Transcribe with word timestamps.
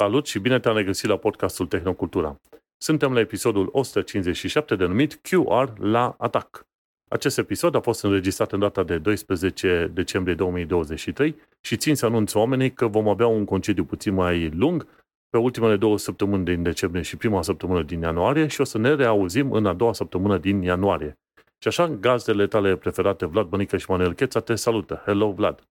Salut 0.00 0.26
și 0.26 0.38
bine 0.38 0.60
te-am 0.60 0.76
regăsit 0.76 1.08
la 1.08 1.16
podcastul 1.16 1.66
Tehnocultura. 1.66 2.40
Suntem 2.76 3.12
la 3.12 3.20
episodul 3.20 3.68
157 3.72 4.76
denumit 4.76 5.20
QR 5.22 5.78
la 5.78 6.14
atac. 6.18 6.66
Acest 7.08 7.38
episod 7.38 7.74
a 7.74 7.80
fost 7.80 8.04
înregistrat 8.04 8.52
în 8.52 8.58
data 8.58 8.82
de 8.82 8.98
12 8.98 9.90
decembrie 9.94 10.34
2023 10.34 11.36
și 11.60 11.76
țin 11.76 11.94
să 11.94 12.06
anunț 12.06 12.34
oamenii 12.34 12.72
că 12.72 12.86
vom 12.86 13.08
avea 13.08 13.26
un 13.26 13.44
concediu 13.44 13.84
puțin 13.84 14.14
mai 14.14 14.48
lung 14.48 14.86
pe 15.30 15.38
ultimele 15.38 15.76
două 15.76 15.98
săptămâni 15.98 16.44
din 16.44 16.62
decembrie 16.62 17.02
și 17.02 17.16
prima 17.16 17.42
săptămână 17.42 17.82
din 17.82 18.00
ianuarie 18.00 18.46
și 18.46 18.60
o 18.60 18.64
să 18.64 18.78
ne 18.78 18.94
reauzim 18.94 19.52
în 19.52 19.66
a 19.66 19.72
doua 19.72 19.92
săptămână 19.92 20.38
din 20.38 20.62
ianuarie. 20.62 21.18
Și 21.58 21.68
așa, 21.68 21.88
gazdele 21.88 22.46
tale 22.46 22.76
preferate, 22.76 23.26
Vlad 23.26 23.46
Bănică 23.46 23.76
și 23.76 23.90
Manuel 23.90 24.14
Cheța, 24.14 24.40
te 24.40 24.54
salută. 24.54 25.02
Hello, 25.04 25.32
Vlad! 25.32 25.68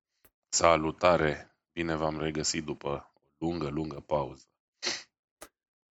Salutare! 0.49 1.51
Bine 1.73 1.95
v-am 1.95 2.19
regăsit 2.19 2.65
după 2.65 3.11
lungă, 3.37 3.69
lungă 3.69 4.03
pauză. 4.05 4.43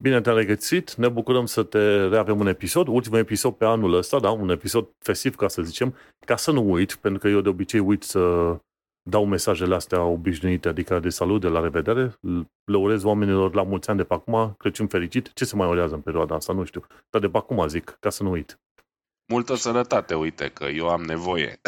Bine 0.04 0.22
te-am 0.22 0.36
regăsit, 0.36 0.94
ne 0.94 1.10
bucurăm 1.10 1.46
să 1.46 1.64
te 1.64 2.08
reavem 2.08 2.40
un 2.40 2.48
episod, 2.48 2.88
ultimul 2.88 3.20
episod 3.20 3.54
pe 3.54 3.66
anul 3.66 3.94
ăsta, 3.94 4.20
da, 4.20 4.32
un 4.32 4.50
episod 4.50 4.90
festiv, 4.98 5.36
ca 5.36 5.48
să 5.48 5.62
zicem, 5.62 5.96
ca 6.26 6.36
să 6.36 6.52
nu 6.52 6.72
uit, 6.72 6.96
pentru 6.96 7.20
că 7.20 7.28
eu 7.28 7.42
de 7.42 7.50
obicei 7.50 7.80
uit 7.80 8.04
să 8.04 8.56
dau 9.10 9.26
mesajele 9.26 9.76
astea 9.76 10.04
obișnuite, 10.04 10.68
adică 10.68 11.00
de 11.00 11.10
salut, 11.10 11.42
de 11.42 11.48
la 11.48 11.60
revedere, 11.60 12.16
le 12.64 12.78
urez 12.78 13.04
oamenilor 13.04 13.54
la 13.54 13.64
mulți 13.64 13.90
ani 13.90 13.98
de 13.98 14.04
pe 14.04 14.14
acum, 14.14 14.55
Crăciun 14.58 14.88
fericit, 14.88 15.34
ce 15.34 15.46
se 15.46 15.55
mai 15.55 15.70
urează 15.70 15.94
în 15.96 16.02
perioada 16.02 16.36
asta, 16.36 16.54
nu 16.54 16.64
știu, 16.64 16.86
dar 17.10 17.22
de 17.22 17.30
pe 17.30 17.38
acum 17.38 17.68
zic, 17.68 17.98
ca 18.00 18.10
să 18.10 18.24
nu 18.24 18.30
uit. 18.30 18.60
Multă 19.34 19.55
sănătate, 19.55 20.16
uite, 20.16 20.50
că 20.50 20.64
eu 20.64 20.90
am 20.90 21.02
nevoie. 21.02 21.62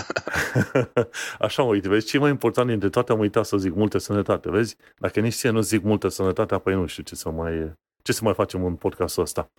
Așa, 1.46 1.64
uite, 1.64 1.88
vezi, 1.88 2.08
ce 2.08 2.18
mai 2.18 2.30
important 2.30 2.68
dintre 2.68 2.90
toate 2.90 3.12
am 3.12 3.20
uitat 3.20 3.46
să 3.46 3.58
zic 3.58 3.74
multă 3.74 3.98
sănătate, 3.98 4.50
vezi? 4.50 4.76
Dacă 4.98 5.20
nici 5.20 5.34
ție 5.34 5.50
nu 5.50 5.62
zic 5.62 5.84
multă 5.84 6.08
sănătate, 6.08 6.54
apoi 6.54 6.74
nu 6.74 6.86
știu 6.86 7.04
ce 7.04 7.16
să 7.16 7.30
mai, 7.30 7.74
ce 8.04 8.14
să 8.14 8.20
mai 8.24 8.34
facem 8.34 8.66
în 8.66 8.76
podcastul 8.76 9.24
ăsta. 9.24 9.52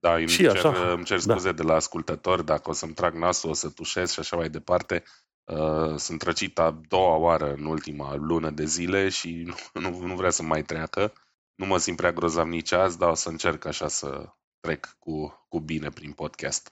Da, 0.00 0.14
îmi, 0.14 0.28
și 0.28 0.42
cer, 0.42 0.50
așa, 0.50 0.92
îmi 0.92 1.04
cer 1.04 1.16
da. 1.16 1.32
scuze 1.32 1.50
da. 1.50 1.62
de 1.62 1.62
la 1.62 1.74
ascultători 1.74 2.44
dacă 2.44 2.70
o 2.70 2.72
să-mi 2.72 2.92
trag 2.92 3.14
nasul, 3.14 3.50
o 3.50 3.52
să 3.52 3.68
tușesc 3.68 4.12
și 4.12 4.20
așa 4.20 4.36
mai 4.36 4.48
departe. 4.48 5.02
Uh, 5.44 5.96
sunt 5.96 6.22
răcit 6.22 6.58
a 6.58 6.80
doua 6.88 7.16
oară 7.16 7.52
în 7.52 7.64
ultima 7.64 8.14
lună 8.14 8.50
de 8.50 8.64
zile 8.64 9.08
și 9.08 9.42
nu, 9.46 9.54
nu, 9.90 10.06
nu 10.06 10.14
vrea 10.14 10.30
să 10.30 10.42
mai 10.42 10.62
treacă. 10.62 11.12
Nu 11.54 11.66
mă 11.66 11.78
simt 11.78 11.96
prea 11.96 12.12
grozav 12.12 12.46
nici 12.46 12.72
azi, 12.72 12.98
dar 12.98 13.10
o 13.10 13.14
să 13.14 13.28
încerc 13.28 13.64
așa 13.64 13.88
să 13.88 14.28
trec 14.60 14.96
cu, 14.98 15.46
cu 15.48 15.60
bine 15.60 15.88
prin 15.88 16.12
podcast. 16.12 16.70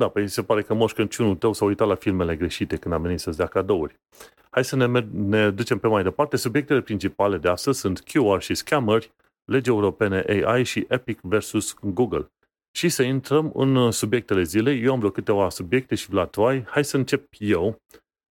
Da, 0.00 0.08
păi 0.08 0.28
se 0.28 0.42
pare 0.42 0.62
că 0.62 0.74
Moș 0.74 0.92
Crăciunul 0.92 1.36
tău 1.36 1.52
s-a 1.52 1.64
uitat 1.64 1.88
la 1.88 1.94
filmele 1.94 2.36
greșite 2.36 2.76
când 2.76 2.94
a 2.94 2.98
venit 2.98 3.20
să-ți 3.20 3.36
dea 3.36 3.46
cadouri. 3.46 4.00
Hai 4.50 4.64
să 4.64 4.76
ne, 4.76 5.00
ne 5.12 5.50
ducem 5.50 5.78
pe 5.78 5.86
mai 5.86 6.02
departe. 6.02 6.36
Subiectele 6.36 6.80
principale 6.80 7.38
de 7.38 7.48
astăzi 7.48 7.80
sunt 7.80 8.02
QR 8.02 8.38
și 8.38 8.54
scammeri, 8.54 9.12
legi 9.44 9.68
europene 9.68 10.24
AI 10.44 10.64
și 10.64 10.86
Epic 10.88 11.20
versus 11.20 11.74
Google. 11.80 12.30
Și 12.76 12.88
să 12.88 13.02
intrăm 13.02 13.52
în 13.54 13.90
subiectele 13.90 14.42
zilei. 14.42 14.82
Eu 14.82 14.92
am 14.92 14.98
vreo 14.98 15.10
câteva 15.10 15.48
subiecte 15.48 15.94
și 15.94 16.08
Vlad, 16.08 16.30
tu 16.30 16.46
ai. 16.46 16.64
Hai 16.66 16.84
să 16.84 16.96
încep 16.96 17.28
eu, 17.38 17.82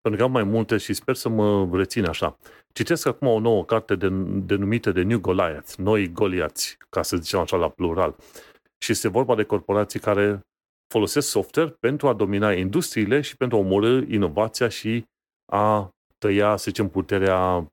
pentru 0.00 0.20
că 0.20 0.22
am 0.22 0.32
mai 0.32 0.44
multe 0.44 0.76
și 0.76 0.92
sper 0.92 1.14
să 1.14 1.28
mă 1.28 1.68
rețin 1.72 2.04
așa. 2.04 2.38
Citesc 2.72 3.06
acum 3.06 3.28
o 3.28 3.38
nouă 3.38 3.64
carte 3.64 3.96
denumită 4.44 4.92
de 4.92 5.02
New 5.02 5.18
Goliath, 5.18 5.74
Noi 5.76 6.12
Goliați, 6.12 6.76
ca 6.90 7.02
să 7.02 7.16
zicem 7.16 7.38
așa 7.40 7.56
la 7.56 7.68
plural. 7.68 8.16
Și 8.78 8.92
este 8.92 9.08
vorba 9.08 9.34
de 9.34 9.42
corporații 9.42 10.00
care 10.00 10.40
folosesc 10.92 11.28
software 11.28 11.70
pentru 11.80 12.08
a 12.08 12.12
domina 12.12 12.52
industriile 12.52 13.20
și 13.20 13.36
pentru 13.36 13.56
a 13.56 13.60
omorâ 13.60 14.02
inovația 14.08 14.68
și 14.68 15.04
a 15.52 15.88
tăia, 16.18 16.56
să 16.56 16.64
zicem, 16.66 16.88
puterea 16.88 17.66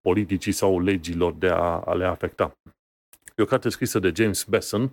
politicii 0.00 0.52
sau 0.52 0.80
legilor 0.80 1.32
de 1.32 1.48
a, 1.48 1.80
a 1.80 1.94
le 1.94 2.04
afecta. 2.04 2.52
E 3.36 3.42
o 3.42 3.44
carte 3.44 3.68
scrisă 3.68 3.98
de 3.98 4.12
James 4.14 4.44
Besson 4.44 4.92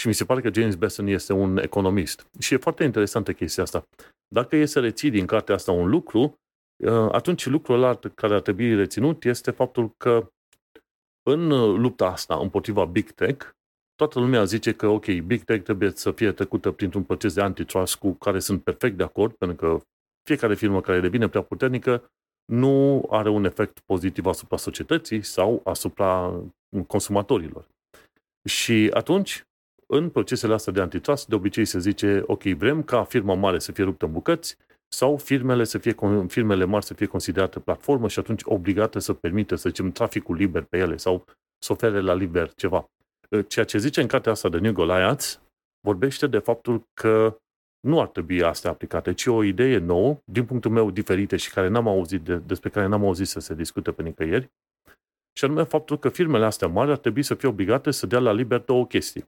și 0.00 0.06
mi 0.06 0.14
se 0.14 0.24
pare 0.24 0.40
că 0.40 0.50
James 0.52 0.74
Besson 0.74 1.06
este 1.06 1.32
un 1.32 1.58
economist. 1.58 2.26
Și 2.38 2.54
e 2.54 2.56
foarte 2.66 2.84
interesantă 2.84 3.32
chestia 3.32 3.62
asta. 3.62 3.82
Dacă 4.34 4.56
e 4.56 4.64
să 4.64 4.80
reții 4.80 5.10
din 5.10 5.26
cartea 5.26 5.54
asta 5.54 5.72
un 5.72 5.88
lucru, 5.88 6.38
uh, 6.84 7.08
atunci 7.12 7.46
lucrul 7.46 7.76
ăla 7.76 7.98
care 8.14 8.34
ar 8.34 8.40
trebui 8.40 8.74
reținut 8.74 9.24
este 9.24 9.50
faptul 9.50 9.90
că 9.96 10.30
în 11.22 11.48
lupta 11.80 12.06
asta 12.06 12.38
împotriva 12.38 12.84
Big 12.84 13.10
Tech, 13.10 13.46
toată 14.00 14.18
lumea 14.18 14.44
zice 14.44 14.72
că, 14.72 14.86
ok, 14.86 15.04
Big 15.04 15.42
Tech 15.42 15.64
trebuie 15.64 15.90
să 15.94 16.12
fie 16.12 16.32
trecută 16.32 16.70
printr-un 16.70 17.02
proces 17.02 17.34
de 17.34 17.40
antitrust 17.40 17.96
cu 17.96 18.12
care 18.12 18.38
sunt 18.38 18.62
perfect 18.62 18.96
de 18.96 19.02
acord, 19.02 19.32
pentru 19.34 19.56
că 19.56 19.84
fiecare 20.22 20.54
firmă 20.54 20.80
care 20.80 21.00
devine 21.00 21.28
prea 21.28 21.42
puternică 21.42 22.10
nu 22.52 23.06
are 23.10 23.28
un 23.28 23.44
efect 23.44 23.80
pozitiv 23.80 24.26
asupra 24.26 24.56
societății 24.56 25.22
sau 25.22 25.60
asupra 25.64 26.42
consumatorilor. 26.86 27.66
Și 28.48 28.90
atunci, 28.94 29.44
în 29.86 30.10
procesele 30.10 30.54
astea 30.54 30.72
de 30.72 30.80
antitrust, 30.80 31.28
de 31.28 31.34
obicei 31.34 31.64
se 31.64 31.78
zice, 31.78 32.22
ok, 32.26 32.42
vrem 32.42 32.82
ca 32.82 33.04
firma 33.04 33.34
mare 33.34 33.58
să 33.58 33.72
fie 33.72 33.84
ruptă 33.84 34.04
în 34.04 34.12
bucăți 34.12 34.56
sau 34.88 35.16
firmele, 35.16 35.64
să 35.64 35.78
fie, 35.78 35.94
firmele 36.26 36.64
mari 36.64 36.84
să 36.84 36.94
fie 36.94 37.06
considerate 37.06 37.60
platformă 37.60 38.08
și 38.08 38.18
atunci 38.18 38.40
obligate 38.44 38.98
să 38.98 39.12
permită, 39.12 39.54
să 39.54 39.68
zicem, 39.68 39.90
traficul 39.90 40.36
liber 40.36 40.62
pe 40.62 40.78
ele 40.78 40.96
sau 40.96 41.24
să 41.58 41.72
ofere 41.72 42.00
la 42.00 42.14
liber 42.14 42.52
ceva. 42.54 42.90
Ceea 43.48 43.64
ce 43.64 43.78
zice 43.78 44.00
în 44.00 44.06
cartea 44.06 44.32
asta 44.32 44.48
de 44.48 44.58
New 44.58 44.72
Goliath 44.72 45.34
vorbește 45.80 46.26
de 46.26 46.38
faptul 46.38 46.82
că 46.94 47.40
nu 47.80 48.00
ar 48.00 48.08
trebui 48.08 48.42
astea 48.42 48.70
aplicate, 48.70 49.14
ci 49.14 49.26
o 49.26 49.42
idee 49.42 49.78
nouă, 49.78 50.18
din 50.24 50.44
punctul 50.44 50.70
meu 50.70 50.90
diferită 50.90 51.36
și 51.36 51.50
care 51.50 51.68
n-am 51.68 51.88
auzit 51.88 52.20
de, 52.20 52.36
despre 52.36 52.68
care 52.68 52.86
n-am 52.86 53.04
auzit 53.04 53.26
să 53.26 53.40
se 53.40 53.54
discute 53.54 53.92
pe 53.92 54.02
nicăieri, 54.02 54.50
și 55.38 55.44
anume 55.44 55.62
faptul 55.62 55.98
că 55.98 56.08
firmele 56.08 56.44
astea 56.44 56.68
mari 56.68 56.90
ar 56.90 56.98
trebui 56.98 57.22
să 57.22 57.34
fie 57.34 57.48
obligate 57.48 57.90
să 57.90 58.06
dea 58.06 58.18
la 58.18 58.32
liber 58.32 58.60
două 58.60 58.86
chestii. 58.86 59.24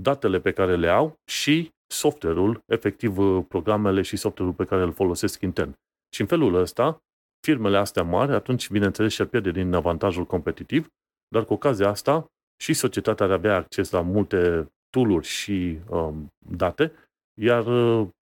Datele 0.00 0.40
pe 0.40 0.52
care 0.52 0.76
le 0.76 0.88
au 0.88 1.14
și 1.30 1.70
software-ul, 1.86 2.62
efectiv 2.66 3.16
programele 3.48 4.02
și 4.02 4.16
software-ul 4.16 4.56
pe 4.56 4.64
care 4.64 4.82
îl 4.82 4.92
folosesc 4.92 5.40
intern. 5.40 5.74
Și 6.14 6.20
în 6.20 6.26
felul 6.26 6.54
ăsta, 6.54 7.02
firmele 7.46 7.76
astea 7.76 8.02
mari, 8.02 8.32
atunci, 8.32 8.70
bineînțeles, 8.70 9.12
și-ar 9.12 9.28
pierde 9.28 9.50
din 9.50 9.74
avantajul 9.74 10.24
competitiv, 10.24 10.88
dar 11.28 11.44
cu 11.44 11.52
ocazia 11.52 11.88
asta, 11.88 12.26
și 12.60 12.72
societatea 12.72 13.26
ar 13.26 13.32
avea 13.32 13.56
acces 13.56 13.90
la 13.90 14.00
multe 14.00 14.68
tooluri 14.90 15.26
și 15.26 15.78
um, 15.88 16.32
date, 16.38 16.92
iar 17.40 17.64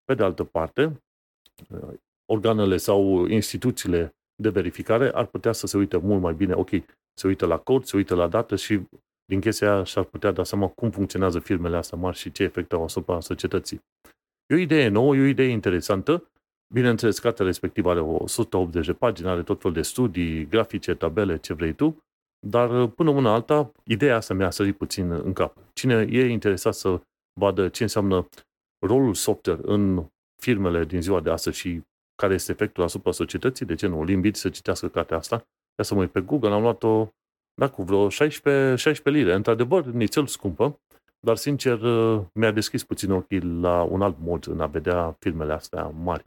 pe 0.04 0.14
de 0.14 0.22
altă 0.22 0.44
parte, 0.44 1.02
organele 2.32 2.76
sau 2.76 3.26
instituțiile 3.26 4.14
de 4.42 4.48
verificare 4.48 5.10
ar 5.14 5.26
putea 5.26 5.52
să 5.52 5.66
se 5.66 5.76
uite 5.76 5.96
mult 5.96 6.20
mai 6.20 6.34
bine, 6.34 6.54
ok, 6.54 6.70
se 7.14 7.26
uită 7.26 7.46
la 7.46 7.58
cod, 7.58 7.84
se 7.84 7.96
uită 7.96 8.14
la 8.14 8.28
date 8.28 8.56
și 8.56 8.80
din 9.24 9.40
chestia 9.40 9.74
aia 9.74 9.84
și-ar 9.84 10.04
putea 10.04 10.30
da 10.30 10.44
seama 10.44 10.68
cum 10.68 10.90
funcționează 10.90 11.38
firmele 11.38 11.76
astea 11.76 11.98
mari 11.98 12.16
și 12.16 12.32
ce 12.32 12.42
efect 12.42 12.72
au 12.72 12.84
asupra 12.84 13.20
societății. 13.20 13.80
E 14.46 14.54
o 14.54 14.58
idee 14.58 14.88
nouă, 14.88 15.16
e 15.16 15.20
o 15.20 15.24
idee 15.24 15.48
interesantă. 15.48 16.28
Bineînțeles, 16.74 17.18
cartea 17.18 17.44
respectivă 17.44 17.90
are 17.90 18.00
180 18.00 18.86
de 18.86 18.92
pagini, 18.92 19.28
are 19.28 19.42
tot 19.42 19.60
felul 19.60 19.76
de 19.76 19.82
studii, 19.82 20.46
grafice, 20.46 20.94
tabele, 20.94 21.36
ce 21.36 21.52
vrei 21.52 21.72
tu, 21.72 22.03
dar 22.46 22.86
până 22.86 23.10
una 23.10 23.32
alta, 23.32 23.72
ideea 23.84 24.16
asta 24.16 24.34
mi-a 24.34 24.50
sărit 24.50 24.76
puțin 24.76 25.10
în 25.10 25.32
cap. 25.32 25.56
Cine 25.72 26.06
e 26.10 26.26
interesat 26.26 26.74
să 26.74 27.00
vadă 27.40 27.68
ce 27.68 27.82
înseamnă 27.82 28.28
rolul 28.86 29.14
software 29.14 29.60
în 29.62 30.06
firmele 30.42 30.84
din 30.84 31.02
ziua 31.02 31.20
de 31.20 31.30
astăzi 31.30 31.58
și 31.58 31.82
care 32.22 32.34
este 32.34 32.52
efectul 32.52 32.82
asupra 32.82 33.10
societății, 33.10 33.66
de 33.66 33.74
ce 33.74 33.86
nu? 33.86 34.00
Îl 34.00 34.08
invit 34.08 34.36
să 34.36 34.48
citească 34.48 34.88
cartea 34.88 35.16
asta. 35.16 35.34
Ia 35.78 35.84
să 35.84 35.94
mă 35.94 36.00
uit 36.00 36.10
pe 36.10 36.20
Google, 36.20 36.50
am 36.50 36.62
luat-o 36.62 37.08
da, 37.54 37.68
cu 37.68 37.82
vreo 37.82 38.08
16, 38.08 38.74
16 38.74 39.22
lire. 39.22 39.36
Într-adevăr, 39.36 39.84
nițel 39.84 40.26
scumpă, 40.26 40.80
dar 41.20 41.36
sincer 41.36 41.78
mi-a 42.34 42.50
deschis 42.50 42.84
puțin 42.84 43.10
ochii 43.10 43.40
la 43.40 43.82
un 43.82 44.02
alt 44.02 44.16
mod 44.18 44.46
în 44.46 44.60
a 44.60 44.66
vedea 44.66 45.16
filmele 45.18 45.52
astea 45.52 45.86
mari. 45.86 46.24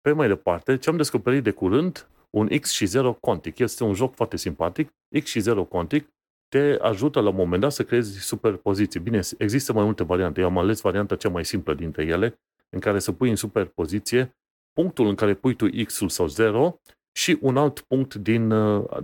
Pe 0.00 0.12
mai 0.12 0.28
departe, 0.28 0.76
ce 0.76 0.90
am 0.90 0.96
descoperit 0.96 1.42
de 1.42 1.50
curând, 1.50 2.08
un 2.30 2.48
X 2.58 2.70
și 2.70 2.84
0 2.84 3.12
Quantic. 3.12 3.58
Este 3.58 3.84
un 3.84 3.94
joc 3.94 4.14
foarte 4.14 4.36
simpatic. 4.36 4.94
X 5.22 5.30
și 5.30 5.40
0 5.40 5.64
Quantic 5.64 6.08
te 6.48 6.78
ajută 6.80 7.20
la 7.20 7.28
un 7.28 7.34
moment 7.36 7.60
dat 7.60 7.72
să 7.72 7.84
creezi 7.84 8.18
superpoziții. 8.18 9.00
Bine, 9.00 9.20
există 9.38 9.72
mai 9.72 9.84
multe 9.84 10.04
variante. 10.04 10.40
Eu 10.40 10.46
am 10.46 10.58
ales 10.58 10.80
varianta 10.80 11.16
cea 11.16 11.28
mai 11.28 11.44
simplă 11.44 11.74
dintre 11.74 12.04
ele, 12.04 12.40
în 12.70 12.80
care 12.80 12.98
să 12.98 13.12
pui 13.12 13.30
în 13.30 13.36
superpoziție 13.36 14.36
punctul 14.72 15.06
în 15.06 15.14
care 15.14 15.34
pui 15.34 15.54
tu 15.54 15.68
X-ul 15.84 16.08
sau 16.08 16.26
0 16.26 16.80
și 17.12 17.38
un 17.40 17.56
alt 17.56 17.80
punct 17.80 18.14
din, 18.14 18.52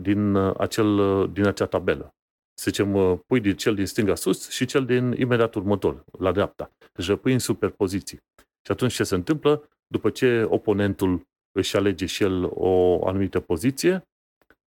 din, 0.00 0.36
acel, 0.36 1.28
din 1.32 1.46
acea 1.46 1.66
tabelă. 1.66 2.14
Să 2.54 2.70
zicem, 2.70 3.16
pui 3.26 3.40
din 3.40 3.54
cel 3.54 3.74
din 3.74 3.86
stânga 3.86 4.14
sus 4.14 4.50
și 4.50 4.64
cel 4.64 4.84
din 4.84 5.12
imediat 5.18 5.54
următor, 5.54 6.04
la 6.18 6.32
dreapta. 6.32 6.70
Deci 6.92 7.16
pui 7.16 7.32
în 7.32 7.38
superpoziții. 7.38 8.18
Și 8.36 8.72
atunci 8.72 8.94
ce 8.94 9.04
se 9.04 9.14
întâmplă? 9.14 9.68
După 9.86 10.10
ce 10.10 10.46
oponentul 10.48 11.26
își 11.54 11.76
alege 11.76 12.06
și 12.06 12.22
el 12.22 12.50
o 12.50 13.06
anumită 13.06 13.40
poziție, 13.40 14.02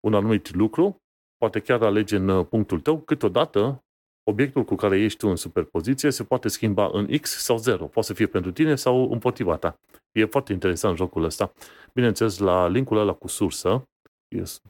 un 0.00 0.14
anumit 0.14 0.54
lucru, 0.54 1.02
poate 1.36 1.60
chiar 1.60 1.82
alege 1.82 2.16
în 2.16 2.28
uh, 2.28 2.46
punctul 2.46 2.80
tău, 2.80 2.98
câteodată 2.98 3.82
obiectul 4.30 4.64
cu 4.64 4.74
care 4.74 4.98
ești 4.98 5.18
tu 5.18 5.28
în 5.28 5.36
superpoziție 5.36 6.10
se 6.10 6.24
poate 6.24 6.48
schimba 6.48 6.90
în 6.92 7.18
X 7.20 7.30
sau 7.30 7.56
0. 7.56 7.86
Poate 7.86 8.08
să 8.08 8.14
fie 8.14 8.26
pentru 8.26 8.52
tine 8.52 8.74
sau 8.74 9.10
împotriva 9.12 9.56
ta. 9.56 9.80
E 10.12 10.24
foarte 10.24 10.52
interesant 10.52 10.96
jocul 10.96 11.24
ăsta. 11.24 11.52
Bineînțeles, 11.94 12.38
la 12.38 12.68
linkul 12.68 12.98
ăla 12.98 13.12
cu 13.12 13.28
sursă, 13.28 13.88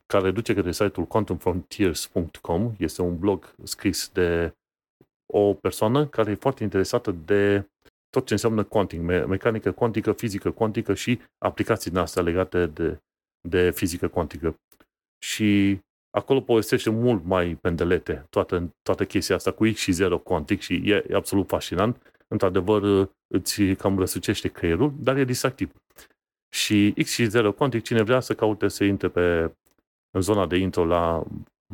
care 0.07 0.31
duce 0.31 0.55
către 0.55 0.73
site-ul 0.73 1.07
quantumfrontiers.com. 1.07 2.73
Este 2.79 3.03
un 3.03 3.19
blog 3.19 3.55
scris 3.63 4.11
de 4.13 4.53
o 5.33 5.55
persoană 5.55 6.07
care 6.07 6.31
e 6.31 6.35
foarte 6.35 6.63
interesată 6.63 7.11
de 7.11 7.69
tot 8.11 8.27
ce 8.27 8.33
înseamnă 8.33 8.65
quantum, 8.65 9.05
mecanică 9.05 9.73
cuantică, 9.73 10.13
fizică 10.13 10.51
cuantică 10.51 10.95
și 10.95 11.21
aplicații 11.39 11.91
din 11.91 11.99
astea 12.01 12.23
legate 12.23 12.67
de, 12.67 12.99
de 13.49 13.71
fizică 13.71 14.09
cuantică. 14.09 14.61
Și 15.19 15.79
acolo 16.11 16.41
povestește 16.41 16.91
mult 16.91 17.25
mai 17.25 17.55
pendelete 17.55 18.27
toată, 18.31 18.75
toată 18.83 19.05
chestia 19.05 19.35
asta 19.35 19.53
cu 19.53 19.65
X 19.65 19.79
și 19.79 19.93
0 19.93 20.19
cuantic 20.19 20.61
și 20.61 20.75
e, 20.85 21.05
e 21.09 21.15
absolut 21.15 21.49
fascinant. 21.49 22.13
Într-adevăr, 22.29 23.11
îți 23.27 23.63
cam 23.63 23.99
răsucește 23.99 24.49
creierul, 24.49 24.95
dar 24.99 25.17
e 25.17 25.25
distractiv. 25.25 25.73
Și 26.49 26.93
X 26.93 27.11
și 27.11 27.25
0 27.25 27.53
Quantic, 27.53 27.83
cine 27.83 28.03
vrea 28.03 28.21
să 28.21 28.35
caute 28.35 28.69
să 28.69 28.85
intre 28.85 29.09
pe, 29.09 29.55
în 30.11 30.21
zona 30.21 30.47
de 30.47 30.57
intro 30.57 30.85
la 30.85 31.25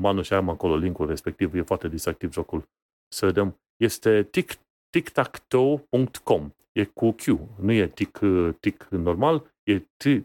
Manu 0.00 0.22
și 0.22 0.32
am 0.32 0.48
acolo 0.48 0.76
linkul 0.76 1.06
respectiv, 1.06 1.54
e 1.54 1.62
foarte 1.62 1.88
distractiv 1.88 2.32
jocul. 2.32 2.68
Să 3.08 3.26
vedem. 3.26 3.56
Este 3.76 4.22
tic, 4.22 4.52
tictactoe.com. 4.94 6.50
E 6.72 6.84
cu 6.84 7.14
Q, 7.14 7.38
nu 7.60 7.72
e 7.72 7.88
tic, 7.88 8.20
tic 8.60 8.86
normal, 8.90 9.54
e 9.62 9.78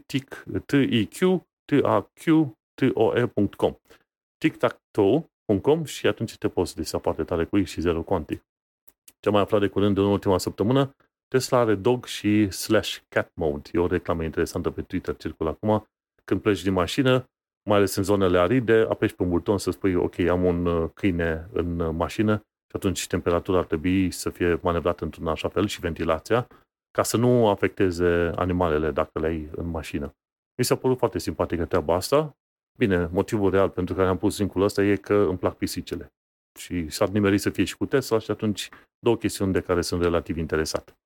tic, 0.06 0.44
t-i-q, 0.66 1.46
t-a-q, 1.64 2.24
t-o-e.com. 2.74 3.76
tictactoe.com 4.38 5.84
și 5.84 6.06
atunci 6.06 6.36
te 6.36 6.48
poți 6.48 6.74
să 6.82 6.98
foarte 6.98 7.24
tare 7.24 7.44
cu 7.44 7.58
X 7.62 7.70
și 7.70 7.80
0 7.80 8.02
Quantic. 8.02 8.44
Ce 9.20 9.30
mai 9.30 9.40
aflat 9.40 9.60
de 9.60 9.68
curând 9.68 9.98
în 9.98 10.04
ultima 10.04 10.38
săptămână, 10.38 10.96
Tesla 11.28 11.58
are 11.58 11.74
dog 11.74 12.04
și 12.04 12.50
slash 12.50 12.98
cat 13.08 13.30
mode. 13.34 13.70
E 13.72 13.78
o 13.78 13.86
reclamă 13.86 14.24
interesantă 14.24 14.70
pe 14.70 14.82
Twitter, 14.82 15.16
circulă 15.16 15.48
acum. 15.48 15.88
Când 16.24 16.40
pleci 16.40 16.62
din 16.62 16.72
mașină, 16.72 17.30
mai 17.68 17.76
ales 17.76 17.94
în 17.94 18.02
zonele 18.02 18.38
aride, 18.38 18.86
apeși 18.88 19.14
pe 19.14 19.22
un 19.22 19.28
buton 19.28 19.58
să 19.58 19.70
spui, 19.70 19.94
ok, 19.94 20.18
am 20.18 20.44
un 20.44 20.66
uh, 20.66 20.90
câine 20.94 21.48
în 21.52 21.80
uh, 21.80 21.94
mașină 21.96 22.44
și 22.70 22.76
atunci 22.76 23.06
temperatura 23.06 23.58
ar 23.58 23.64
trebui 23.64 24.10
să 24.10 24.30
fie 24.30 24.58
manevrată 24.62 25.04
într-un 25.04 25.26
așa 25.26 25.48
fel 25.48 25.66
și 25.66 25.80
ventilația, 25.80 26.46
ca 26.90 27.02
să 27.02 27.16
nu 27.16 27.48
afecteze 27.48 28.32
animalele 28.36 28.90
dacă 28.90 29.18
le 29.18 29.26
ai 29.26 29.48
în 29.56 29.66
mașină. 29.66 30.14
Mi 30.58 30.64
s-a 30.64 30.76
părut 30.76 30.98
foarte 30.98 31.18
simpatică 31.18 31.64
treaba 31.64 31.94
asta. 31.94 32.36
Bine, 32.78 33.08
motivul 33.12 33.50
real 33.50 33.68
pentru 33.68 33.94
care 33.94 34.08
am 34.08 34.18
pus 34.18 34.38
linkul 34.38 34.62
ăsta 34.62 34.82
e 34.82 34.96
că 34.96 35.14
îmi 35.14 35.38
plac 35.38 35.56
pisicele. 35.56 36.12
Și 36.58 36.88
s-ar 36.88 37.08
nimeri 37.08 37.38
să 37.38 37.50
fie 37.50 37.64
și 37.64 37.76
cu 37.76 37.86
Tesla 37.86 38.18
și 38.18 38.30
atunci 38.30 38.68
două 38.98 39.16
chestiuni 39.16 39.52
de 39.52 39.60
care 39.60 39.80
sunt 39.80 40.02
relativ 40.02 40.36
interesat. 40.36 40.98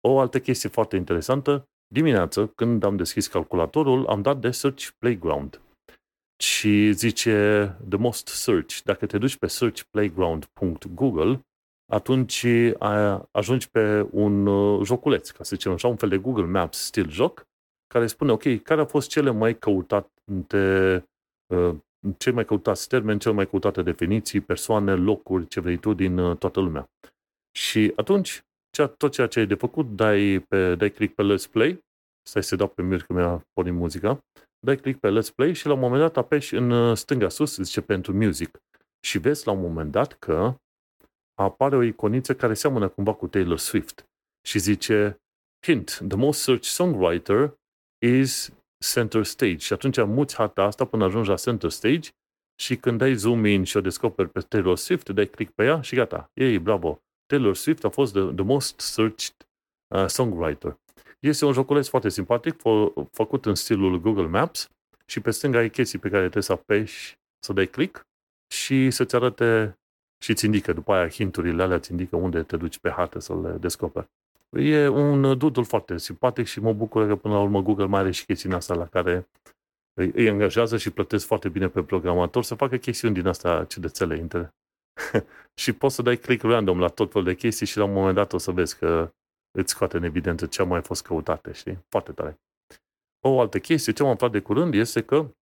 O 0.00 0.18
altă 0.18 0.40
chestie 0.40 0.68
foarte 0.68 0.96
interesantă, 0.96 1.64
dimineață, 1.94 2.46
când 2.46 2.82
am 2.82 2.96
deschis 2.96 3.26
calculatorul, 3.26 4.06
am 4.06 4.22
dat 4.22 4.40
de 4.40 4.50
Search 4.50 4.88
Playground. 4.98 5.60
Și 6.42 6.92
zice 6.92 7.32
The 7.88 7.98
Most 7.98 8.26
Search. 8.26 8.80
Dacă 8.84 9.06
te 9.06 9.18
duci 9.18 9.36
pe 9.36 9.46
searchplayground.google, 9.46 11.40
atunci 11.92 12.46
ajungi 13.30 13.70
pe 13.70 14.08
un 14.10 14.46
uh, 14.46 14.84
joculeț, 14.84 15.30
ca 15.30 15.44
să 15.44 15.54
zicem 15.56 15.72
așa, 15.72 15.88
un 15.88 15.96
fel 15.96 16.08
de 16.08 16.18
Google 16.18 16.44
Maps 16.44 16.78
stil 16.78 17.10
joc, 17.10 17.46
care 17.86 18.06
spune, 18.06 18.32
ok, 18.32 18.62
care 18.62 18.80
au 18.80 18.86
fost 18.86 19.08
cele 19.08 19.30
mai 19.30 19.58
căutate, 19.58 21.04
uh, 21.46 21.74
cei 22.16 22.32
mai 22.32 22.44
căutați 22.44 22.88
termeni, 22.88 23.18
cele 23.18 23.34
mai 23.34 23.48
căutate 23.48 23.82
definiții, 23.82 24.40
persoane, 24.40 24.94
locuri, 24.94 25.48
ce 25.48 25.60
vrei 25.60 25.76
tu 25.76 25.92
din 25.92 26.18
uh, 26.18 26.36
toată 26.36 26.60
lumea. 26.60 26.90
Și 27.56 27.92
atunci 27.96 28.42
tot 28.96 29.12
ceea 29.12 29.26
ce 29.26 29.38
ai 29.38 29.46
de 29.46 29.54
făcut, 29.54 29.86
dai, 29.96 30.38
pe, 30.48 30.74
dai 30.74 30.90
click 30.90 31.14
pe 31.14 31.22
Let's 31.22 31.50
Play, 31.50 31.84
stai 32.22 32.42
să 32.42 32.56
dau 32.56 32.68
pe 32.68 32.82
mute 32.82 33.04
că 33.06 33.12
mi-a 33.12 33.46
pornit 33.52 33.74
muzica, 33.74 34.24
dai 34.60 34.76
click 34.76 35.00
pe 35.00 35.08
Let's 35.08 35.34
Play 35.34 35.52
și 35.52 35.66
la 35.66 35.72
un 35.72 35.78
moment 35.78 36.00
dat 36.00 36.16
apeși 36.16 36.54
în 36.54 36.70
uh, 36.70 36.96
stânga 36.96 37.28
sus, 37.28 37.56
zice 37.56 37.80
pentru 37.80 38.12
music. 38.12 38.58
Și 39.00 39.18
vezi 39.18 39.46
la 39.46 39.52
un 39.52 39.60
moment 39.60 39.90
dat 39.90 40.12
că 40.12 40.54
apare 41.34 41.76
o 41.76 41.82
iconiță 41.82 42.34
care 42.34 42.54
seamănă 42.54 42.88
cumva 42.88 43.14
cu 43.14 43.26
Taylor 43.26 43.58
Swift 43.58 44.04
și 44.46 44.58
zice 44.58 45.20
hint, 45.66 46.00
the 46.08 46.16
most 46.16 46.40
searched 46.40 46.70
songwriter 46.70 47.58
is 48.06 48.52
center 48.92 49.24
stage. 49.24 49.56
Și 49.56 49.72
atunci 49.72 50.04
muți 50.04 50.34
harta 50.34 50.62
asta 50.62 50.84
până 50.84 51.04
ajungi 51.04 51.28
la 51.28 51.34
center 51.34 51.70
stage 51.70 52.10
și 52.60 52.76
când 52.76 52.98
dai 52.98 53.14
zoom 53.14 53.44
in 53.44 53.64
și 53.64 53.76
o 53.76 53.80
descoperi 53.80 54.30
pe 54.30 54.40
Taylor 54.40 54.76
Swift, 54.76 55.08
dai 55.08 55.26
click 55.26 55.52
pe 55.52 55.64
ea 55.64 55.80
și 55.80 55.94
gata. 55.94 56.30
Ei, 56.34 56.58
bravo! 56.58 57.02
Taylor 57.26 57.56
Swift 57.56 57.84
a 57.84 57.88
fost 57.88 58.12
the, 58.12 58.22
the 58.22 58.44
most 58.44 58.80
searched 58.80 59.34
uh, 59.94 60.06
songwriter. 60.06 60.78
Este 61.18 61.44
un 61.44 61.52
joculeț 61.52 61.88
foarte 61.88 62.08
simpatic, 62.08 62.60
fă, 62.60 62.92
făcut 63.10 63.46
în 63.46 63.54
stilul 63.54 64.00
Google 64.00 64.26
Maps 64.26 64.68
și 65.06 65.20
pe 65.20 65.30
stânga 65.30 65.58
ai 65.58 65.70
chestii 65.70 65.98
pe 65.98 66.08
care 66.08 66.22
trebuie 66.22 66.42
să 66.42 66.52
apeși, 66.52 67.16
să 67.38 67.52
dai 67.52 67.66
click 67.66 68.06
și 68.54 68.90
să-ți 68.90 69.14
arate 69.14 69.78
și 70.22 70.30
îți 70.30 70.44
indică, 70.44 70.72
după 70.72 70.92
aia 70.92 71.08
hinturile 71.08 71.62
alea 71.62 71.76
îți 71.76 71.90
indică 71.90 72.16
unde 72.16 72.42
te 72.42 72.56
duci 72.56 72.78
pe 72.78 72.90
hartă 72.90 73.18
să 73.18 73.40
le 73.40 73.56
descoperi. 73.60 74.06
E 74.50 74.88
un 74.88 75.38
doodle 75.38 75.62
foarte 75.62 75.98
simpatic 75.98 76.46
și 76.46 76.60
mă 76.60 76.72
bucur 76.72 77.06
că 77.06 77.16
până 77.16 77.34
la 77.34 77.40
urmă 77.40 77.62
Google 77.62 77.86
mai 77.86 78.00
are 78.00 78.10
și 78.10 78.24
chestiunea 78.24 78.58
asta 78.58 78.74
la 78.74 78.86
care 78.86 79.28
îi, 79.94 80.12
îi 80.14 80.28
angajează 80.28 80.76
și 80.76 80.90
plătesc 80.90 81.26
foarte 81.26 81.48
bine 81.48 81.68
pe 81.68 81.82
programator 81.82 82.42
să 82.42 82.54
facă 82.54 82.76
chestiuni 82.76 83.14
din 83.14 83.26
asta 83.26 83.64
ciudățele 83.64 84.28
și 85.60 85.72
poți 85.72 85.94
să 85.94 86.02
dai 86.02 86.16
click 86.16 86.42
random 86.42 86.78
la 86.78 86.88
tot 86.88 87.12
felul 87.12 87.26
de 87.26 87.34
chestii 87.34 87.66
și 87.66 87.78
la 87.78 87.84
un 87.84 87.92
moment 87.92 88.14
dat 88.14 88.32
o 88.32 88.38
să 88.38 88.50
vezi 88.50 88.78
că 88.78 89.12
îți 89.60 89.72
scoate 89.72 89.96
în 89.96 90.02
evidență 90.02 90.46
ce 90.46 90.62
mai 90.62 90.82
fost 90.82 91.02
căutate, 91.02 91.52
știi? 91.52 91.78
Foarte 91.88 92.12
tare. 92.12 92.40
O 93.20 93.40
altă 93.40 93.58
chestie, 93.58 93.92
ce 93.92 94.02
am 94.02 94.08
aflat 94.08 94.30
de 94.30 94.40
curând 94.40 94.74
este 94.74 95.02
că, 95.02 95.34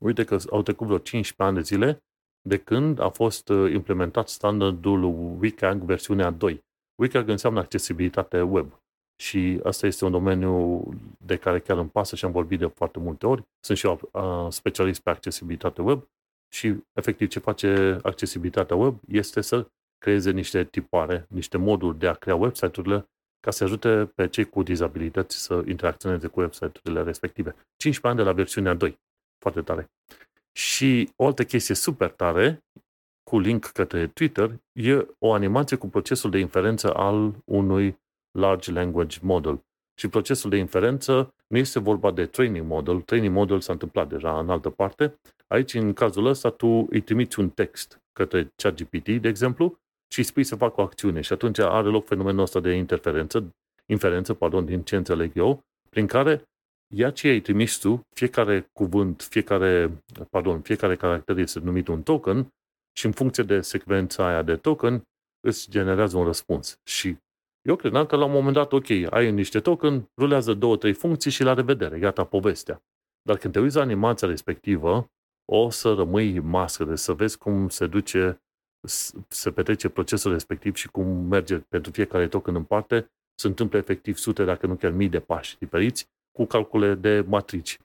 uite 0.00 0.24
că 0.24 0.36
au 0.50 0.62
trecut 0.62 0.86
vreo 0.86 0.98
15 0.98 1.42
ani 1.42 1.54
de 1.54 1.62
zile 1.62 2.02
de 2.48 2.58
când 2.58 3.00
a 3.00 3.08
fost 3.08 3.48
uh, 3.48 3.72
implementat 3.72 4.28
standardul 4.28 5.04
WCAG 5.40 5.82
versiunea 5.82 6.30
2. 6.30 6.64
WCAG 7.02 7.28
înseamnă 7.28 7.60
accesibilitate 7.60 8.40
web. 8.40 8.82
Și 9.22 9.60
asta 9.62 9.86
este 9.86 10.04
un 10.04 10.10
domeniu 10.10 10.82
de 11.18 11.36
care 11.36 11.60
chiar 11.60 11.78
îmi 11.78 11.88
pasă 11.88 12.16
și 12.16 12.24
am 12.24 12.32
vorbit 12.32 12.58
de 12.58 12.66
foarte 12.66 12.98
multe 12.98 13.26
ori. 13.26 13.42
Sunt 13.60 13.78
și 13.78 13.86
eu 13.86 14.00
uh, 14.12 14.52
specialist 14.52 15.00
pe 15.00 15.10
accesibilitate 15.10 15.82
web 15.82 16.08
și, 16.52 16.74
efectiv, 16.92 17.28
ce 17.28 17.38
face 17.38 17.98
accesibilitatea 18.02 18.76
web 18.76 18.98
este 19.08 19.40
să 19.40 19.68
creeze 19.98 20.30
niște 20.30 20.64
tipare, 20.64 21.26
niște 21.28 21.56
moduri 21.56 21.98
de 21.98 22.06
a 22.06 22.14
crea 22.14 22.34
website-urile 22.34 23.08
ca 23.44 23.50
să 23.50 23.64
ajute 23.64 24.12
pe 24.14 24.28
cei 24.28 24.44
cu 24.44 24.62
dizabilități 24.62 25.36
să 25.36 25.62
interacționeze 25.66 26.26
cu 26.26 26.40
website-urile 26.40 27.02
respective. 27.02 27.54
15 27.76 28.06
ani 28.06 28.16
de 28.16 28.22
la 28.22 28.32
versiunea 28.32 28.74
2. 28.74 28.98
Foarte 29.38 29.62
tare. 29.62 29.90
Și 30.52 31.10
o 31.16 31.26
altă 31.26 31.44
chestie 31.44 31.74
super 31.74 32.10
tare, 32.10 32.64
cu 33.22 33.38
link 33.38 33.64
către 33.64 34.06
Twitter, 34.06 34.60
e 34.72 35.06
o 35.18 35.32
animație 35.32 35.76
cu 35.76 35.88
procesul 35.88 36.30
de 36.30 36.38
inferență 36.38 36.94
al 36.94 37.34
unui 37.44 37.98
large 38.38 38.72
language 38.72 39.18
model. 39.22 39.60
Și 39.98 40.08
procesul 40.08 40.50
de 40.50 40.56
inferență 40.56 41.34
nu 41.46 41.58
este 41.58 41.78
vorba 41.78 42.10
de 42.10 42.26
training 42.26 42.66
model. 42.66 43.00
Training 43.00 43.34
model 43.34 43.60
s-a 43.60 43.72
întâmplat 43.72 44.08
deja 44.08 44.38
în 44.38 44.50
altă 44.50 44.70
parte. 44.70 45.20
Aici, 45.46 45.74
în 45.74 45.92
cazul 45.92 46.26
ăsta, 46.26 46.50
tu 46.50 46.86
îi 46.90 47.00
trimiți 47.00 47.38
un 47.38 47.50
text 47.50 48.02
către 48.12 48.52
ChatGPT, 48.56 49.08
de 49.08 49.28
exemplu, 49.28 49.78
și 50.14 50.20
îi 50.20 50.26
spui 50.26 50.44
să 50.44 50.56
facă 50.56 50.80
o 50.80 50.84
acțiune. 50.84 51.20
Și 51.20 51.32
atunci 51.32 51.58
are 51.58 51.88
loc 51.88 52.06
fenomenul 52.06 52.42
ăsta 52.42 52.60
de 52.60 52.72
interferență, 52.72 53.54
inferență, 53.86 54.34
pardon, 54.34 54.64
din 54.64 54.82
ce 54.82 54.96
înțeleg 54.96 55.36
eu, 55.36 55.60
prin 55.90 56.06
care 56.06 56.42
ia 56.94 57.10
ce 57.10 57.28
ai 57.28 57.40
trimis 57.40 57.78
tu, 57.78 58.00
fiecare 58.14 58.70
cuvânt, 58.72 59.22
fiecare, 59.22 60.02
pardon, 60.30 60.60
fiecare 60.60 60.96
caracter 60.96 61.38
este 61.38 61.58
numit 61.58 61.88
un 61.88 62.02
token 62.02 62.48
și 62.96 63.06
în 63.06 63.12
funcție 63.12 63.42
de 63.42 63.60
secvența 63.60 64.26
aia 64.26 64.42
de 64.42 64.56
token 64.56 65.02
îți 65.40 65.70
generează 65.70 66.16
un 66.16 66.24
răspuns. 66.24 66.78
Și 66.84 67.16
eu 67.62 67.76
credeam 67.76 68.06
că 68.06 68.16
la 68.16 68.24
un 68.24 68.32
moment 68.32 68.54
dat, 68.54 68.72
ok, 68.72 68.90
ai 69.10 69.32
niște 69.32 69.60
token, 69.60 70.08
rulează 70.16 70.54
două, 70.54 70.76
trei 70.76 70.92
funcții 70.92 71.30
și 71.30 71.42
la 71.42 71.54
revedere, 71.54 71.98
gata 71.98 72.24
povestea. 72.24 72.82
Dar 73.22 73.36
când 73.36 73.52
te 73.52 73.60
uiți 73.60 73.76
la 73.76 73.82
animația 73.82 74.28
respectivă, 74.28 75.06
o 75.52 75.70
să 75.70 75.92
rămâi 75.92 76.38
mască, 76.38 76.84
de 76.84 76.96
să 76.96 77.12
vezi 77.12 77.38
cum 77.38 77.68
se 77.68 77.86
duce, 77.86 78.38
se 79.28 79.50
petrece 79.50 79.88
procesul 79.88 80.32
respectiv 80.32 80.74
și 80.74 80.88
cum 80.88 81.06
merge 81.06 81.58
pentru 81.58 81.92
fiecare 81.92 82.28
token 82.28 82.54
în 82.54 82.64
parte, 82.64 83.10
se 83.34 83.46
întâmplă 83.46 83.78
efectiv 83.78 84.16
sute, 84.16 84.44
dacă 84.44 84.66
nu 84.66 84.74
chiar 84.74 84.90
mii 84.90 85.08
de 85.08 85.20
pași 85.20 85.58
diferiți, 85.58 86.08
cu 86.32 86.44
calcule 86.44 86.94
de 86.94 87.24
matrici. 87.28 87.78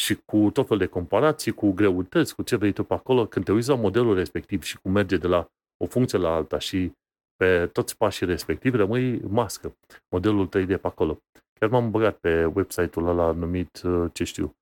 Și 0.00 0.18
cu 0.24 0.50
tot 0.52 0.66
fel 0.66 0.78
de 0.78 0.86
comparații, 0.86 1.52
cu 1.52 1.72
greutăți, 1.72 2.34
cu 2.34 2.42
ce 2.42 2.56
vrei 2.56 2.72
tu 2.72 2.84
pe 2.84 2.94
acolo, 2.94 3.26
când 3.26 3.44
te 3.44 3.52
uiți 3.52 3.68
la 3.68 3.74
modelul 3.74 4.14
respectiv 4.14 4.62
și 4.62 4.78
cum 4.78 4.92
merge 4.92 5.16
de 5.16 5.26
la 5.26 5.46
o 5.84 5.86
funcție 5.86 6.18
la 6.18 6.34
alta 6.34 6.58
și 6.58 6.92
pe 7.36 7.66
toți 7.66 7.96
pașii 7.96 8.26
respectivi 8.26 8.76
rămâi 8.76 9.20
mască, 9.20 9.76
modelul 10.08 10.48
3D 10.48 10.66
pe 10.66 10.78
acolo. 10.82 11.18
Chiar 11.60 11.68
m-am 11.70 11.90
băgat 11.90 12.16
pe 12.18 12.44
website-ul 12.44 13.08
ăla 13.08 13.32
numit, 13.32 13.82
uh, 13.82 14.10
ce 14.12 14.24
știu, 14.24 14.54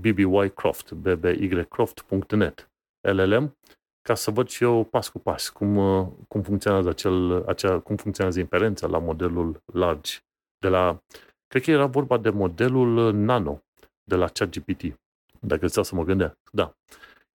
bbycroft, 0.00 0.92
bbycroft.net, 0.92 2.70
LLM, 3.08 3.56
ca 4.02 4.14
să 4.14 4.30
văd 4.30 4.48
și 4.48 4.64
eu 4.64 4.84
pas 4.84 5.08
cu 5.08 5.18
pas 5.18 5.48
cum, 5.48 5.76
uh, 5.76 6.06
cum 6.28 6.42
funcționează 6.42 6.88
acel, 6.88 7.44
acea, 7.46 7.80
cum 7.80 7.96
funcționează 7.96 8.40
inferența 8.40 8.86
la 8.86 8.98
modelul 8.98 9.62
large 9.72 10.18
de 10.58 10.68
la, 10.68 11.02
cred 11.46 11.62
că 11.62 11.70
era 11.70 11.86
vorba 11.86 12.18
de 12.18 12.30
modelul 12.30 13.14
nano 13.14 13.62
de 14.04 14.14
la 14.14 14.26
ChatGPT. 14.26 15.00
dacă 15.40 15.66
ți 15.66 15.82
să 15.82 15.94
mă 15.94 16.04
gândesc, 16.04 16.36
da. 16.52 16.74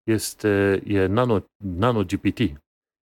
Este, 0.02 0.82
e 0.86 1.06
Nano, 1.06 1.44
Nano 1.56 2.04
GPT, 2.04 2.38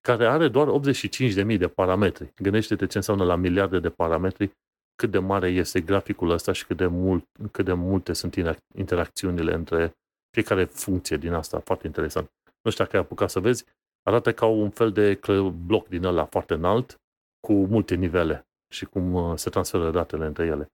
care 0.00 0.26
are 0.26 0.49
doar 0.49 0.68
85.000 0.68 1.59
de 1.59 1.68
parametri. 1.68 2.33
Gândește-te 2.35 2.87
ce 2.87 2.97
înseamnă 2.97 3.25
la 3.25 3.37
miliarde 3.37 3.78
de 3.78 3.90
parametri, 3.90 4.50
cât 4.97 5.11
de 5.11 5.18
mare 5.18 5.49
este 5.49 5.80
graficul 5.80 6.30
ăsta 6.30 6.52
și 6.52 6.66
cât 6.66 6.76
de, 6.76 6.87
mult, 6.87 7.26
cât 7.50 7.64
de 7.64 7.73
multe 7.73 8.12
sunt 8.12 8.35
interacțiunile 8.75 9.54
între 9.54 9.92
fiecare 10.30 10.64
funcție 10.64 11.16
din 11.16 11.33
asta. 11.33 11.61
Foarte 11.61 11.87
interesant. 11.87 12.30
Nu 12.64 12.71
știu 12.71 12.85
dacă 12.85 12.97
ai 12.97 13.02
apucat 13.02 13.30
să 13.30 13.40
vezi, 13.40 13.64
arată 14.02 14.33
ca 14.33 14.47
un 14.47 14.71
fel 14.71 14.92
de 14.92 15.21
bloc 15.66 15.88
din 15.88 16.04
ăla 16.04 16.25
foarte 16.25 16.54
înalt, 16.54 17.00
cu 17.47 17.52
multe 17.52 17.94
nivele 17.94 18.47
și 18.73 18.85
cum 18.85 19.14
uh, 19.14 19.37
se 19.37 19.50
transferă 19.50 19.90
datele 19.90 20.26
între 20.26 20.44
ele. 20.44 20.73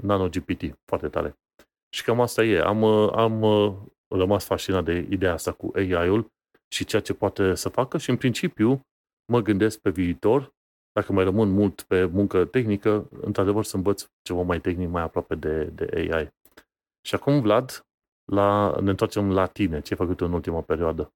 Nano 0.00 0.28
GPT, 0.28 0.78
foarte 0.84 1.08
tare. 1.08 1.38
Și 1.94 2.04
cam 2.04 2.20
asta 2.20 2.44
e. 2.44 2.60
Am, 2.60 2.82
uh, 2.82 3.12
am 3.14 3.42
uh, 3.42 3.74
rămas 4.08 4.44
fascinat 4.44 4.84
de 4.84 5.06
ideea 5.10 5.32
asta 5.32 5.52
cu 5.52 5.70
AI-ul 5.74 6.32
și 6.68 6.84
ceea 6.84 7.02
ce 7.02 7.14
poate 7.14 7.54
să 7.54 7.68
facă 7.68 7.98
și 7.98 8.10
în 8.10 8.16
principiu 8.16 8.80
mă 9.32 9.40
gândesc 9.40 9.78
pe 9.78 9.90
viitor, 9.90 10.52
dacă 10.92 11.12
mai 11.12 11.24
rămân 11.24 11.50
mult 11.50 11.82
pe 11.82 12.04
muncă 12.04 12.44
tehnică, 12.44 13.08
într-adevăr 13.20 13.64
să 13.64 13.76
învăț 13.76 14.08
ceva 14.22 14.42
mai 14.42 14.60
tehnic, 14.60 14.88
mai 14.88 15.02
aproape 15.02 15.34
de, 15.34 15.64
de 15.64 16.10
AI. 16.12 16.28
Și 17.06 17.14
acum, 17.14 17.40
Vlad, 17.40 17.86
la, 18.24 18.76
ne 18.80 18.90
întoarcem 18.90 19.32
la 19.32 19.46
tine. 19.46 19.80
Ce 19.80 19.92
ai 19.92 19.98
făcut 19.98 20.20
în 20.20 20.32
ultima 20.32 20.60
perioadă? 20.60 21.12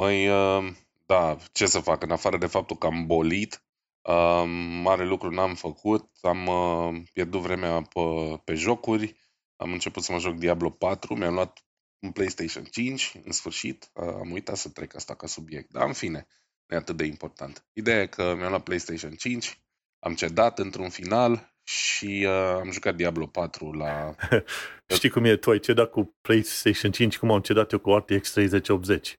Mai, 0.00 0.28
uh, 0.28 0.72
da, 1.06 1.36
ce 1.52 1.66
să 1.66 1.78
fac? 1.80 2.02
În 2.02 2.10
afară 2.10 2.38
de 2.38 2.46
faptul 2.46 2.76
că 2.76 2.86
am 2.86 3.06
bolit, 3.06 3.62
uh, 4.02 4.44
mare 4.82 5.04
lucru 5.04 5.30
n-am 5.30 5.54
făcut, 5.54 6.08
am 6.22 6.46
uh, 6.46 7.02
pierdut 7.12 7.40
vremea 7.40 7.82
pe, 7.82 8.00
pe 8.44 8.54
jocuri, 8.54 9.16
am 9.56 9.72
început 9.72 10.02
să 10.02 10.12
mă 10.12 10.18
joc 10.18 10.34
Diablo 10.34 10.70
4, 10.70 11.14
mi-am 11.14 11.34
luat 11.34 11.64
un 11.98 12.10
PlayStation 12.12 12.64
5, 12.64 13.12
în 13.24 13.32
sfârșit, 13.32 13.90
uh, 13.94 14.06
am 14.06 14.30
uitat 14.30 14.56
să 14.56 14.68
trec 14.68 14.94
asta 14.94 15.14
ca 15.14 15.26
subiect, 15.26 15.70
dar 15.70 15.86
în 15.86 15.92
fine, 15.92 16.26
nu 16.66 16.76
e 16.76 16.78
atât 16.78 16.96
de 16.96 17.04
important. 17.04 17.66
Ideea 17.72 18.00
e 18.00 18.06
că 18.06 18.34
mi-am 18.36 18.48
luat 18.48 18.62
PlayStation 18.62 19.12
5, 19.12 19.60
am 19.98 20.14
cedat 20.14 20.58
într-un 20.58 20.88
final 20.88 21.54
și 21.62 22.26
uh, 22.26 22.58
am 22.60 22.70
jucat 22.70 22.96
Diablo 22.96 23.26
4 23.26 23.72
la... 23.72 24.14
Știi 24.96 25.10
cum 25.10 25.24
e, 25.24 25.36
tu 25.36 25.50
ai 25.50 25.58
cedat 25.58 25.90
cu 25.90 26.16
PlayStation 26.20 26.90
5 26.92 27.18
cum 27.18 27.30
am 27.30 27.40
cedat 27.40 27.72
eu 27.72 27.78
cu 27.78 27.96
RTX 27.96 28.30
3080. 28.32 29.18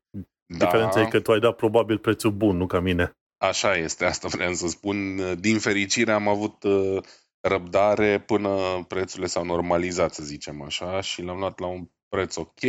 Da. 0.57 0.65
Diferența 0.65 1.01
e 1.01 1.07
că 1.07 1.19
tu 1.19 1.31
ai 1.31 1.39
dat 1.39 1.55
probabil 1.55 1.97
prețul 1.97 2.31
bun, 2.31 2.57
nu 2.57 2.67
ca 2.67 2.79
mine. 2.79 3.17
Așa 3.37 3.75
este, 3.75 4.05
asta 4.05 4.27
vreau 4.27 4.53
să 4.53 4.67
spun. 4.67 5.19
Din 5.39 5.59
fericire 5.59 6.11
am 6.11 6.27
avut 6.27 6.63
uh, 6.63 7.03
răbdare 7.39 8.19
până 8.19 8.83
prețurile 8.87 9.27
s-au 9.27 9.45
normalizat, 9.45 10.13
să 10.13 10.23
zicem 10.23 10.61
așa, 10.61 11.01
și 11.01 11.21
l-am 11.21 11.39
luat 11.39 11.59
la 11.59 11.67
un 11.67 11.89
preț 12.09 12.35
ok, 12.35 12.59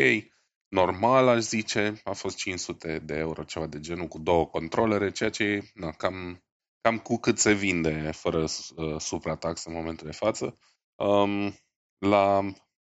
normal, 0.68 1.28
aș 1.28 1.40
zice, 1.40 2.00
a 2.04 2.12
fost 2.12 2.36
500 2.36 2.98
de 3.04 3.14
euro, 3.14 3.42
ceva 3.42 3.66
de 3.66 3.80
genul, 3.80 4.06
cu 4.06 4.18
două 4.18 4.46
controlere, 4.46 5.10
ceea 5.10 5.30
ce 5.30 5.70
na, 5.74 5.90
cam, 5.90 6.44
cam 6.80 6.98
cu 6.98 7.16
cât 7.16 7.38
se 7.38 7.52
vinde 7.52 8.10
fără 8.14 8.42
uh, 8.42 8.96
supratax 8.98 9.64
în 9.64 9.72
momentul 9.72 10.06
de 10.06 10.12
față. 10.12 10.58
Um, 10.94 11.54
la 11.98 12.52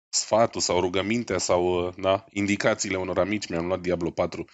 sfatul 0.09 0.61
sau 0.61 0.80
rugămintea 0.80 1.38
sau 1.38 1.87
uh, 1.87 1.95
da, 1.97 2.25
indicațiile 2.30 2.97
unor 2.97 3.18
amici 3.18 3.49
mi-am 3.49 3.66
luat 3.66 3.80
Diablo 3.80 4.11
4 4.11 4.45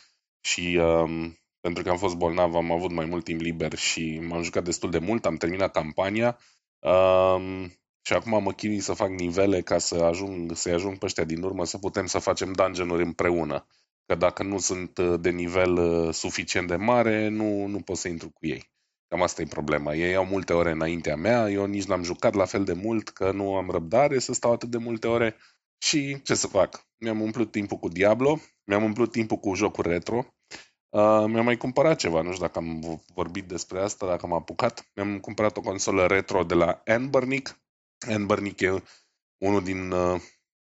și 0.45 0.81
um, 0.83 1.39
pentru 1.61 1.83
că 1.83 1.91
am 1.91 1.97
fost 1.97 2.15
bolnav 2.15 2.55
am 2.55 2.73
avut 2.73 2.91
mai 2.91 3.05
mult 3.05 3.25
timp 3.25 3.41
liber 3.41 3.75
și 3.75 4.19
m-am 4.19 4.43
jucat 4.43 4.65
destul 4.65 4.91
de 4.91 4.99
mult, 4.99 5.27
am 5.27 5.37
terminat 5.37 5.73
campania 5.73 6.39
um, 6.79 7.73
și 8.07 8.13
acum 8.13 8.43
mă 8.43 8.53
chinui 8.53 8.81
să 8.81 8.93
fac 8.93 9.09
nivele 9.09 9.61
ca 9.61 9.79
să 9.79 9.95
ajung, 9.95 10.57
să-i 10.57 10.73
ajung 10.73 10.99
pe 10.99 11.05
ăștia 11.05 11.25
din 11.25 11.43
urmă 11.43 11.65
să 11.65 11.79
putem 11.79 12.07
să 12.07 12.19
facem 12.19 12.53
dungeon-uri 12.53 13.03
împreună. 13.03 13.67
Că 14.07 14.15
dacă 14.15 14.43
nu 14.43 14.59
sunt 14.59 14.99
uh, 14.99 15.21
de 15.21 15.31
nivel 15.31 15.73
uh, 15.73 16.15
suficient 16.15 16.69
de 16.69 16.77
mare, 16.77 17.29
nu, 17.29 17.67
nu 17.67 17.81
pot 17.81 17.97
să 17.97 18.09
intru 18.09 18.31
cu 18.31 18.47
ei. 18.47 18.73
Cam 19.09 19.23
asta 19.23 19.43
e 19.43 19.47
problema. 19.47 19.95
Ei 19.95 20.15
au 20.15 20.25
multe 20.25 20.53
ore 20.53 20.71
înaintea 20.71 21.17
mea, 21.17 21.51
eu 21.51 21.65
nici 21.65 21.85
n-am 21.85 22.03
jucat 22.03 22.35
la 22.35 22.45
fel 22.45 22.65
de 22.65 22.73
mult, 22.73 23.09
că 23.09 23.33
nu 23.33 23.55
am 23.55 23.71
răbdare 23.71 24.19
să 24.19 24.33
stau 24.33 24.53
atât 24.53 24.71
de 24.71 24.79
multe 24.79 25.07
ore. 25.07 25.37
Și 25.85 26.23
ce 26.23 26.35
să 26.35 26.47
fac? 26.47 26.87
Mi-am 26.99 27.21
umplut 27.21 27.50
timpul 27.50 27.76
cu 27.76 27.88
Diablo, 27.88 28.41
mi-am 28.64 28.83
umplut 28.83 29.12
timpul 29.12 29.37
cu 29.37 29.55
jocuri 29.55 29.88
retro, 29.88 30.17
uh, 30.88 31.25
mi-am 31.26 31.45
mai 31.45 31.57
cumpărat 31.57 31.99
ceva, 31.99 32.23
nu 32.23 32.33
știu 32.33 32.47
dacă 32.47 32.59
am 32.59 33.03
vorbit 33.14 33.45
despre 33.45 33.81
asta, 33.81 34.07
dacă 34.07 34.26
am 34.26 34.33
apucat. 34.33 34.91
Mi-am 34.95 35.21
cumpărat 35.21 35.57
o 35.57 35.61
consolă 35.61 36.07
retro 36.07 36.45
de 36.45 36.55
la 36.55 36.83
Anbernic, 36.85 37.61
Anbernic 38.09 38.61
e 38.61 38.83
unul 39.45 39.62
din 39.62 39.91
uh, 39.91 40.21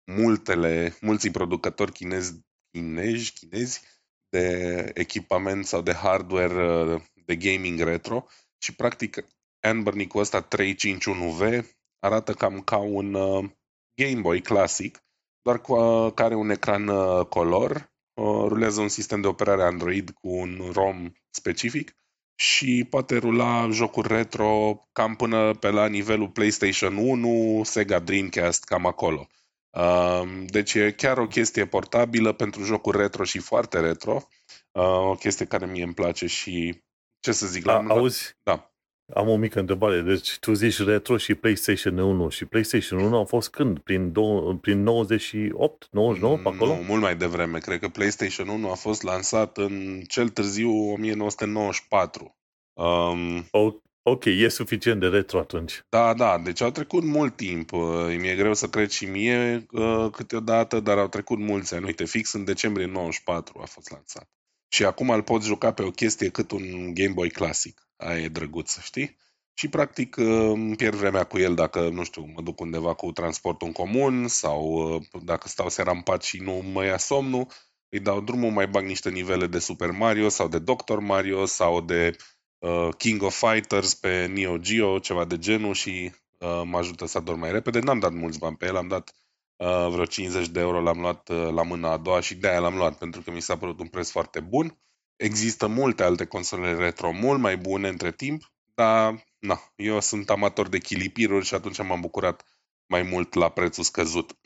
multele, 0.04 0.96
mulți 1.00 1.30
producători 1.30 1.92
chinezi, 1.92 2.40
chinezi, 2.70 3.32
chinezi 3.32 3.82
de 4.28 4.90
echipament 4.94 5.66
sau 5.66 5.82
de 5.82 5.92
hardware 5.92 6.82
uh, 6.94 7.02
de 7.24 7.36
gaming 7.36 7.80
retro 7.80 8.26
și 8.58 8.74
practic 8.74 9.26
Anbernic-ul 9.60 10.20
ăsta 10.20 10.48
351V 10.48 11.62
arată 11.98 12.34
cam 12.34 12.60
ca 12.60 12.76
un 12.76 13.14
uh, 13.14 13.50
Game 13.94 14.20
Boy 14.20 14.40
clasic, 14.40 15.02
doar 15.48 15.60
cu, 15.60 15.74
uh, 15.74 16.12
care 16.14 16.34
un 16.34 16.50
ecran 16.50 16.88
uh, 16.88 17.26
color, 17.26 17.90
uh, 18.14 18.44
rulează 18.48 18.80
un 18.80 18.88
sistem 18.88 19.20
de 19.20 19.26
operare 19.26 19.62
Android 19.62 20.10
cu 20.10 20.28
un 20.28 20.70
ROM 20.72 21.12
specific 21.30 21.96
și 22.34 22.86
poate 22.90 23.16
rula 23.16 23.68
jocuri 23.70 24.08
retro 24.08 24.80
cam 24.92 25.14
până 25.14 25.54
pe 25.54 25.70
la 25.70 25.86
nivelul 25.86 26.28
PlayStation 26.28 26.96
1, 26.96 27.62
Sega 27.64 27.98
Dreamcast, 27.98 28.64
cam 28.64 28.86
acolo. 28.86 29.26
Um, 29.70 30.46
deci 30.46 30.74
e 30.74 30.92
chiar 30.92 31.18
o 31.18 31.26
chestie 31.26 31.66
portabilă 31.66 32.32
pentru 32.32 32.62
jocuri 32.62 32.98
retro 32.98 33.24
și 33.24 33.38
foarte 33.38 33.80
retro. 33.80 34.28
Uh, 34.72 35.10
o 35.10 35.14
chestie 35.14 35.46
care 35.46 35.66
mie 35.66 35.82
îmi 35.82 35.94
place 35.94 36.26
și 36.26 36.82
ce 37.20 37.32
să 37.32 37.46
zic, 37.46 37.64
la 37.64 37.78
A, 37.78 37.84
auzi? 37.88 38.36
Da. 38.42 38.67
Am 39.14 39.28
o 39.28 39.36
mică 39.36 39.58
întrebare. 39.58 40.00
Deci 40.00 40.38
tu 40.38 40.52
zici 40.52 40.82
retro 40.82 41.16
și 41.16 41.34
PlayStation 41.34 41.98
1 41.98 42.28
și 42.28 42.44
PlayStation 42.44 43.00
1 43.00 43.18
a 43.18 43.24
fost 43.24 43.50
când? 43.50 43.78
Prin, 43.78 44.12
două, 44.12 44.54
prin 44.54 44.82
98, 44.82 45.88
99 45.90 46.36
pe 46.36 46.48
acolo? 46.48 46.74
Nu, 46.74 46.82
mult 46.82 47.00
mai 47.00 47.16
devreme. 47.16 47.58
Cred 47.58 47.80
că 47.80 47.88
PlayStation 47.88 48.48
1 48.48 48.70
a 48.70 48.74
fost 48.74 49.02
lansat 49.02 49.56
în 49.56 50.02
cel 50.06 50.28
târziu 50.28 50.70
1994. 50.70 52.36
Um, 52.72 53.46
o, 53.50 53.74
ok, 54.02 54.24
e 54.24 54.48
suficient 54.48 55.00
de 55.00 55.06
retro 55.06 55.38
atunci. 55.38 55.82
Da, 55.88 56.14
da, 56.14 56.38
deci 56.38 56.60
au 56.60 56.70
trecut 56.70 57.04
mult 57.04 57.36
timp. 57.36 57.72
Uh, 57.72 58.16
mi-e 58.18 58.34
greu 58.34 58.54
să 58.54 58.68
cred 58.68 58.90
și 58.90 59.04
mie 59.04 59.66
uh, 59.70 60.06
câteodată, 60.12 60.80
dar 60.80 60.98
au 60.98 61.08
trecut 61.08 61.38
mulți 61.38 61.74
ani. 61.74 61.84
Uite, 61.84 62.04
fix 62.04 62.32
în 62.32 62.44
decembrie 62.44 62.86
94 62.86 63.60
a 63.62 63.66
fost 63.66 63.90
lansat. 63.90 64.28
Și 64.68 64.84
acum 64.84 65.10
îl 65.10 65.22
poți 65.22 65.46
juca 65.46 65.72
pe 65.72 65.82
o 65.82 65.90
chestie 65.90 66.28
cât 66.28 66.50
un 66.50 66.94
Game 66.94 67.12
Boy 67.12 67.30
Classic. 67.30 67.88
Aia 67.96 68.22
e 68.22 68.28
drăguț, 68.28 68.78
știi? 68.80 69.16
Și 69.54 69.68
practic 69.68 70.16
uh, 70.16 70.26
îmi 70.26 70.76
pierd 70.76 70.94
vremea 70.94 71.24
cu 71.24 71.38
el 71.38 71.54
dacă, 71.54 71.88
nu 71.88 72.04
știu, 72.04 72.30
mă 72.34 72.42
duc 72.42 72.60
undeva 72.60 72.94
cu 72.94 73.12
transportul 73.12 73.66
în 73.66 73.72
comun 73.72 74.28
sau 74.28 74.62
uh, 74.62 75.02
dacă 75.22 75.48
stau 75.48 75.68
seara 75.68 75.90
în 75.90 76.00
pat 76.00 76.22
și 76.22 76.40
nu 76.40 76.52
mă 76.52 76.84
ia 76.84 76.98
somnul, 76.98 77.46
îi 77.88 78.00
dau 78.00 78.20
drumul, 78.20 78.50
mai 78.50 78.68
bag 78.68 78.84
niște 78.84 79.10
nivele 79.10 79.46
de 79.46 79.58
Super 79.58 79.90
Mario 79.90 80.28
sau 80.28 80.48
de 80.48 80.58
Doctor 80.58 80.98
Mario 80.98 81.44
sau 81.44 81.80
de 81.80 82.16
uh, 82.58 82.88
King 82.98 83.22
of 83.22 83.44
Fighters 83.48 83.94
pe 83.94 84.26
Neo 84.26 84.56
Geo, 84.56 84.98
ceva 84.98 85.24
de 85.24 85.38
genul 85.38 85.74
și 85.74 86.12
uh, 86.38 86.62
mă 86.64 86.78
ajută 86.78 87.06
să 87.06 87.18
adorm 87.18 87.38
mai 87.38 87.52
repede. 87.52 87.78
N-am 87.78 87.98
dat 87.98 88.12
mulți 88.12 88.38
bani 88.38 88.56
pe 88.56 88.66
el, 88.66 88.76
am 88.76 88.88
dat 88.88 89.08
uh, 89.08 89.27
vreo 89.66 90.04
50 90.04 90.48
de 90.48 90.60
euro, 90.60 90.80
l-am 90.80 91.00
luat 91.00 91.28
uh, 91.28 91.48
la 91.50 91.62
mâna 91.62 91.90
a 91.90 91.96
doua 91.96 92.20
și 92.20 92.34
de-aia 92.34 92.58
l-am 92.58 92.76
luat 92.76 92.98
pentru 92.98 93.22
că 93.22 93.30
mi 93.30 93.40
s-a 93.40 93.56
părut 93.56 93.80
un 93.80 93.88
preț 93.88 94.10
foarte 94.10 94.40
bun. 94.40 94.78
Există 95.16 95.66
multe 95.66 96.02
alte 96.02 96.24
console 96.24 96.74
retro 96.74 97.10
mult 97.12 97.40
mai 97.40 97.56
bune 97.56 97.88
între 97.88 98.12
timp, 98.12 98.52
dar 98.74 99.26
na, 99.38 99.60
eu 99.76 100.00
sunt 100.00 100.30
amator 100.30 100.68
de 100.68 100.78
chilipiruri 100.78 101.44
și 101.44 101.54
atunci 101.54 101.82
m-am 101.82 102.00
bucurat 102.00 102.44
mai 102.86 103.02
mult 103.02 103.34
la 103.34 103.48
prețul 103.48 103.84
scăzut. 103.84 104.38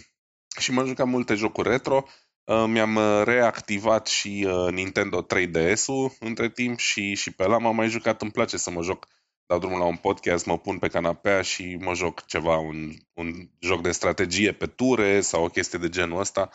și 0.60 0.72
m-am 0.72 0.86
jucat 0.86 1.06
multe 1.06 1.34
jocuri 1.34 1.68
retro. 1.68 2.04
Uh, 2.44 2.64
mi-am 2.66 2.96
uh, 2.96 3.22
reactivat 3.24 4.06
și 4.06 4.46
uh, 4.48 4.72
Nintendo 4.72 5.26
3DS-ul 5.26 6.16
între 6.20 6.50
timp 6.50 6.78
și, 6.78 7.14
și 7.14 7.30
pe 7.30 7.46
la 7.46 7.58
m-am 7.58 7.74
mai 7.74 7.88
jucat. 7.88 8.22
Îmi 8.22 8.30
place 8.30 8.56
să 8.56 8.70
mă 8.70 8.82
joc, 8.82 9.08
dau 9.46 9.58
drumul 9.58 9.78
la 9.78 9.84
un 9.84 9.96
podcast, 9.96 10.46
mă 10.46 10.58
pun 10.58 10.78
pe 10.78 10.88
canapea 10.88 11.42
și 11.42 11.76
mă 11.80 11.94
joc 11.94 12.26
ceva, 12.26 12.56
un, 12.56 12.90
un 13.14 13.48
joc 13.60 13.82
de 13.82 13.90
strategie 13.90 14.52
pe 14.52 14.66
ture 14.66 15.20
sau 15.20 15.44
o 15.44 15.48
chestie 15.48 15.78
de 15.78 15.88
genul 15.88 16.20
ăsta 16.20 16.50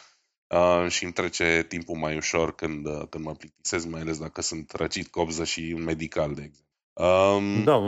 uh, 0.48 0.90
și 0.90 1.04
îmi 1.04 1.14
trece 1.14 1.66
timpul 1.68 1.96
mai 1.96 2.16
ușor 2.18 2.56
când, 2.56 2.86
uh, 2.86 3.02
când 3.10 3.26
mă 3.26 3.34
plictisesc, 3.34 3.88
mai 3.88 4.02
ales 4.02 4.20
dacă 4.20 4.42
sunt 4.42 4.72
răcit 4.72 5.08
copză 5.08 5.44
și 5.44 5.74
un 5.76 5.84
medical, 5.84 6.34
de 6.34 6.42
exemplu. 6.42 6.70
Um, 6.94 7.64
da, 7.64 7.82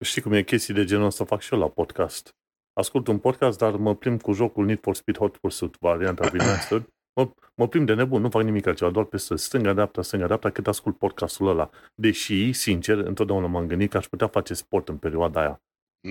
știi 0.00 0.22
cum 0.22 0.32
e 0.32 0.42
chestii 0.42 0.74
de 0.74 0.84
genul 0.84 1.06
ăsta 1.06 1.24
fac 1.24 1.40
și 1.40 1.52
eu 1.52 1.58
la 1.58 1.68
podcast. 1.68 2.34
Ascult 2.72 3.06
un 3.06 3.18
podcast, 3.18 3.58
dar 3.58 3.76
mă 3.76 3.94
plimb 3.94 4.22
cu 4.22 4.32
jocul 4.32 4.64
Need 4.64 4.80
for 4.80 4.94
Speed 4.94 5.16
Hot 5.16 5.36
Pursuit, 5.36 5.76
varianta 5.80 6.28
remastered. 6.32 6.88
Mă, 7.14 7.30
mă 7.54 7.68
plimb 7.68 7.86
de 7.86 7.94
nebun, 7.94 8.20
nu 8.20 8.30
fac 8.30 8.42
nimic 8.42 8.66
altceva, 8.66 8.90
doar 8.90 9.04
pe 9.04 9.16
stânga-dreapta, 9.16 10.02
stânga-dreapta, 10.02 10.50
cât 10.50 10.66
ascult 10.66 10.98
podcastul 10.98 11.48
ăla. 11.48 11.70
Deși, 11.94 12.52
sincer, 12.52 12.98
întotdeauna 12.98 13.46
m-am 13.46 13.66
gândit 13.66 13.90
că 13.90 13.96
aș 13.96 14.06
putea 14.06 14.28
face 14.28 14.54
sport 14.54 14.88
în 14.88 14.96
perioada 14.96 15.40
aia. 15.40 15.62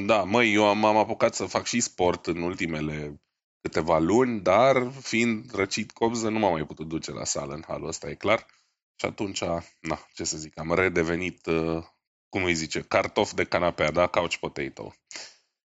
Da, 0.05 0.23
măi, 0.23 0.53
eu 0.53 0.67
am, 0.67 0.85
am 0.85 0.97
apucat 0.97 1.33
să 1.33 1.45
fac 1.45 1.65
și 1.65 1.79
sport 1.79 2.27
în 2.27 2.41
ultimele 2.41 3.21
câteva 3.61 3.99
luni, 3.99 4.39
dar 4.39 4.91
fiind 4.91 5.53
răcit 5.53 5.91
copză, 5.91 6.29
nu 6.29 6.39
m-am 6.39 6.51
mai 6.51 6.65
putut 6.65 6.87
duce 6.87 7.11
la 7.11 7.23
sală 7.23 7.53
în 7.53 7.63
halul 7.67 7.87
ăsta, 7.87 8.09
e 8.09 8.13
clar. 8.13 8.45
Și 8.95 9.05
atunci, 9.05 9.43
na, 9.79 9.99
ce 10.13 10.23
să 10.23 10.37
zic, 10.37 10.59
am 10.59 10.73
redevenit, 10.73 11.45
uh, 11.45 11.83
cum 12.29 12.43
îi 12.43 12.53
zice, 12.53 12.81
cartof 12.81 13.33
de 13.33 13.43
canapea, 13.43 13.91
da? 13.91 14.07
Couch 14.07 14.35
potato. 14.35 14.93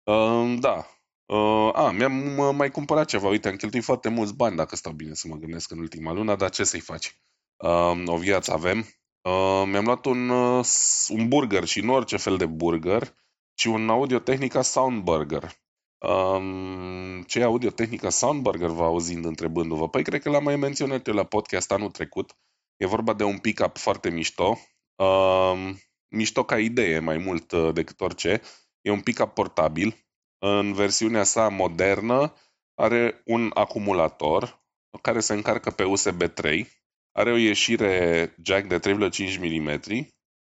Uh, 0.03 0.57
da. 0.59 0.85
Uh, 1.27 1.69
a, 1.73 1.91
mi-am 1.91 2.37
uh, 2.37 2.53
mai 2.55 2.71
cumpărat 2.71 3.07
ceva. 3.07 3.27
Uite, 3.27 3.47
am 3.47 3.55
cheltuit 3.55 3.83
foarte 3.83 4.09
mulți 4.09 4.35
bani, 4.35 4.55
dacă 4.55 4.75
stau 4.75 4.91
bine 4.91 5.13
să 5.13 5.27
mă 5.27 5.35
gândesc 5.35 5.71
în 5.71 5.79
ultima 5.79 6.11
lună, 6.11 6.35
dar 6.35 6.49
ce 6.49 6.63
să-i 6.63 6.79
faci? 6.79 7.19
Uh, 7.57 8.03
o 8.05 8.17
viață 8.17 8.51
avem. 8.53 8.77
Uh, 9.21 9.63
mi-am 9.65 9.85
luat 9.85 10.05
un, 10.05 10.29
uh, 10.29 10.65
un 11.09 11.27
burger 11.27 11.65
și 11.65 11.81
nu 11.81 11.93
orice 11.93 12.17
fel 12.17 12.37
de 12.37 12.45
burger, 12.45 13.15
ci 13.53 13.65
un 13.65 13.89
Audio-Technica 13.89 14.61
Soundburger. 14.61 15.51
Um, 15.97 17.23
ce 17.23 17.39
e 17.39 17.43
Audio-Technica 17.43 18.09
Soundburger 18.09 18.69
vă 18.69 18.83
auzind 18.83 19.25
întrebându-vă? 19.25 19.89
Păi 19.89 20.03
cred 20.03 20.21
că 20.21 20.29
l-am 20.29 20.43
mai 20.43 20.55
menționat 20.55 21.07
eu 21.07 21.13
la 21.13 21.23
podcast 21.23 21.71
anul 21.71 21.91
trecut. 21.91 22.37
E 22.77 22.85
vorba 22.85 23.13
de 23.13 23.23
un 23.23 23.37
pick-up 23.37 23.77
foarte 23.77 24.09
mișto. 24.09 24.57
Um, 24.95 25.79
mișto 26.07 26.43
ca 26.43 26.59
idee 26.59 26.99
mai 26.99 27.17
mult 27.17 27.51
uh, 27.51 27.73
decât 27.73 28.01
orice. 28.01 28.41
E 28.81 28.91
un 28.91 29.01
pick-up 29.01 29.33
portabil. 29.33 30.06
În 30.39 30.73
versiunea 30.73 31.23
sa 31.23 31.47
modernă 31.47 32.33
are 32.75 33.21
un 33.25 33.51
acumulator 33.53 34.65
care 35.01 35.19
se 35.19 35.33
încarcă 35.33 35.69
pe 35.69 35.83
USB 35.83 36.23
3 36.23 36.67
are 37.11 37.31
o 37.31 37.35
ieșire 37.35 38.35
jack 38.43 38.67
de 38.67 38.79
3,5 38.79 39.39
mm 39.39 39.79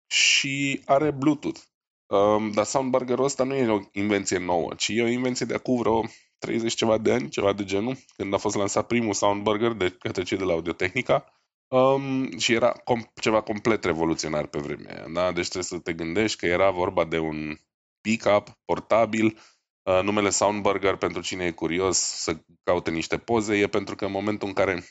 și 0.07 0.81
are 0.85 1.11
Bluetooth. 1.11 1.59
Um, 2.07 2.51
dar 2.51 2.65
soundburger-ul 2.65 3.25
ăsta 3.25 3.43
nu 3.43 3.55
e 3.55 3.67
o 3.67 3.79
invenție 3.91 4.37
nouă, 4.37 4.73
ci 4.77 4.87
e 4.87 5.03
o 5.03 5.07
invenție 5.07 5.45
de 5.45 5.53
acum 5.53 5.77
vreo 5.77 6.03
30 6.37 6.73
ceva 6.73 6.97
de 6.97 7.11
ani, 7.11 7.29
ceva 7.29 7.53
de 7.53 7.63
genul, 7.63 7.97
când 8.15 8.33
a 8.33 8.37
fost 8.37 8.55
lansat 8.55 8.87
primul 8.87 9.13
soundburger 9.13 9.71
de 9.71 9.89
către 9.89 10.23
cei 10.23 10.37
de 10.37 10.43
la 10.43 10.53
Audio-Technica. 10.53 11.25
Um, 11.67 12.37
și 12.37 12.53
era 12.53 12.73
com- 12.73 13.13
ceva 13.21 13.41
complet 13.41 13.83
revoluționar 13.83 14.45
pe 14.45 14.59
vremea 14.59 14.95
aia. 14.95 15.07
Da? 15.13 15.31
Deci 15.31 15.49
trebuie 15.49 15.63
să 15.63 15.79
te 15.79 15.93
gândești 15.93 16.37
că 16.37 16.45
era 16.45 16.69
vorba 16.71 17.05
de 17.05 17.19
un 17.19 17.55
pick-up 18.01 18.47
portabil. 18.65 19.39
Uh, 19.83 19.99
numele 20.03 20.29
Soundburger, 20.29 20.95
pentru 20.95 21.21
cine 21.21 21.45
e 21.45 21.51
curios 21.51 21.97
să 21.97 22.37
caute 22.63 22.91
niște 22.91 23.17
poze, 23.17 23.55
e 23.55 23.67
pentru 23.67 23.95
că 23.95 24.05
în 24.05 24.11
momentul 24.11 24.47
în 24.47 24.53
care 24.53 24.83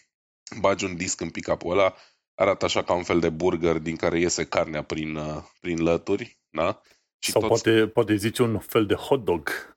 bagi 0.61 0.85
un 0.85 0.97
disc 0.97 1.21
în 1.21 1.31
pick-up-ul 1.31 1.71
ăla, 1.71 1.95
arată 2.35 2.65
așa 2.65 2.83
ca 2.83 2.93
un 2.93 3.03
fel 3.03 3.21
de 3.21 3.29
burger 3.29 3.79
din 3.79 3.97
care 3.97 4.19
iese 4.19 4.45
carnea 4.45 4.83
prin, 4.83 5.17
uh, 5.17 5.43
prin 5.61 5.83
lături, 5.83 6.39
da? 6.51 6.81
Și 7.19 7.31
Sau 7.31 7.41
toți... 7.41 7.63
poate, 7.63 7.87
poate 7.87 8.15
zice 8.15 8.43
un 8.43 8.59
fel 8.59 8.87
de 8.87 8.95
hot 8.95 9.25
dog. 9.25 9.77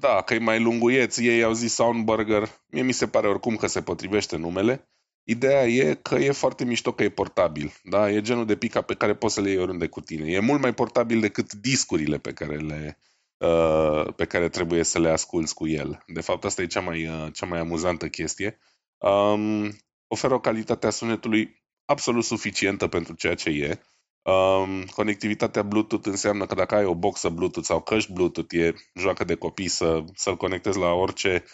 Da, 0.00 0.22
că 0.22 0.34
e 0.34 0.38
mai 0.38 0.60
lunguieț, 0.60 1.16
ei 1.16 1.42
au 1.42 1.52
zis 1.52 1.74
sound 1.74 2.04
burger. 2.04 2.48
Mie 2.66 2.82
mi 2.82 2.92
se 2.92 3.08
pare 3.08 3.28
oricum 3.28 3.56
că 3.56 3.66
se 3.66 3.82
potrivește 3.82 4.36
numele. 4.36 4.88
Ideea 5.22 5.66
e 5.66 5.94
că 5.94 6.14
e 6.14 6.30
foarte 6.30 6.64
mișto 6.64 6.92
că 6.92 7.02
e 7.02 7.08
portabil. 7.08 7.72
Da? 7.82 8.10
E 8.10 8.20
genul 8.20 8.46
de 8.46 8.56
pica 8.56 8.82
pe 8.82 8.94
care 8.94 9.14
poți 9.14 9.34
să 9.34 9.40
le 9.40 9.48
iei 9.48 9.58
oriunde 9.58 9.86
cu 9.86 10.00
tine. 10.00 10.30
E 10.30 10.38
mult 10.38 10.60
mai 10.60 10.74
portabil 10.74 11.20
decât 11.20 11.52
discurile 11.52 12.18
pe 12.18 12.32
care 12.32 12.56
le, 12.56 12.98
uh, 13.36 14.14
pe 14.16 14.24
care 14.24 14.48
trebuie 14.48 14.82
să 14.82 14.98
le 14.98 15.10
asculți 15.10 15.54
cu 15.54 15.66
el. 15.66 16.02
De 16.06 16.20
fapt, 16.20 16.44
asta 16.44 16.62
e 16.62 16.66
cea 16.66 16.80
mai, 16.80 17.06
uh, 17.06 17.32
cea 17.32 17.46
mai 17.46 17.58
amuzantă 17.58 18.08
chestie. 18.08 18.58
Um, 18.98 19.76
oferă 20.06 20.34
o 20.34 20.40
calitate 20.40 20.86
a 20.86 20.90
sunetului 20.90 21.62
absolut 21.84 22.24
suficientă 22.24 22.86
pentru 22.86 23.14
ceea 23.14 23.34
ce 23.34 23.50
e. 23.50 23.80
Um, 24.30 24.84
conectivitatea 24.84 25.62
Bluetooth 25.62 26.06
înseamnă 26.06 26.46
că 26.46 26.54
dacă 26.54 26.74
ai 26.74 26.84
o 26.84 26.94
boxă 26.94 27.28
Bluetooth 27.28 27.66
sau 27.66 27.80
căști 27.80 28.12
Bluetooth, 28.12 28.54
e 28.54 28.74
joacă 28.94 29.24
de 29.24 29.34
copii 29.34 29.68
să, 29.68 30.04
să-l 30.14 30.36
conectezi 30.36 30.78
la 30.78 30.92
orice 30.92 31.44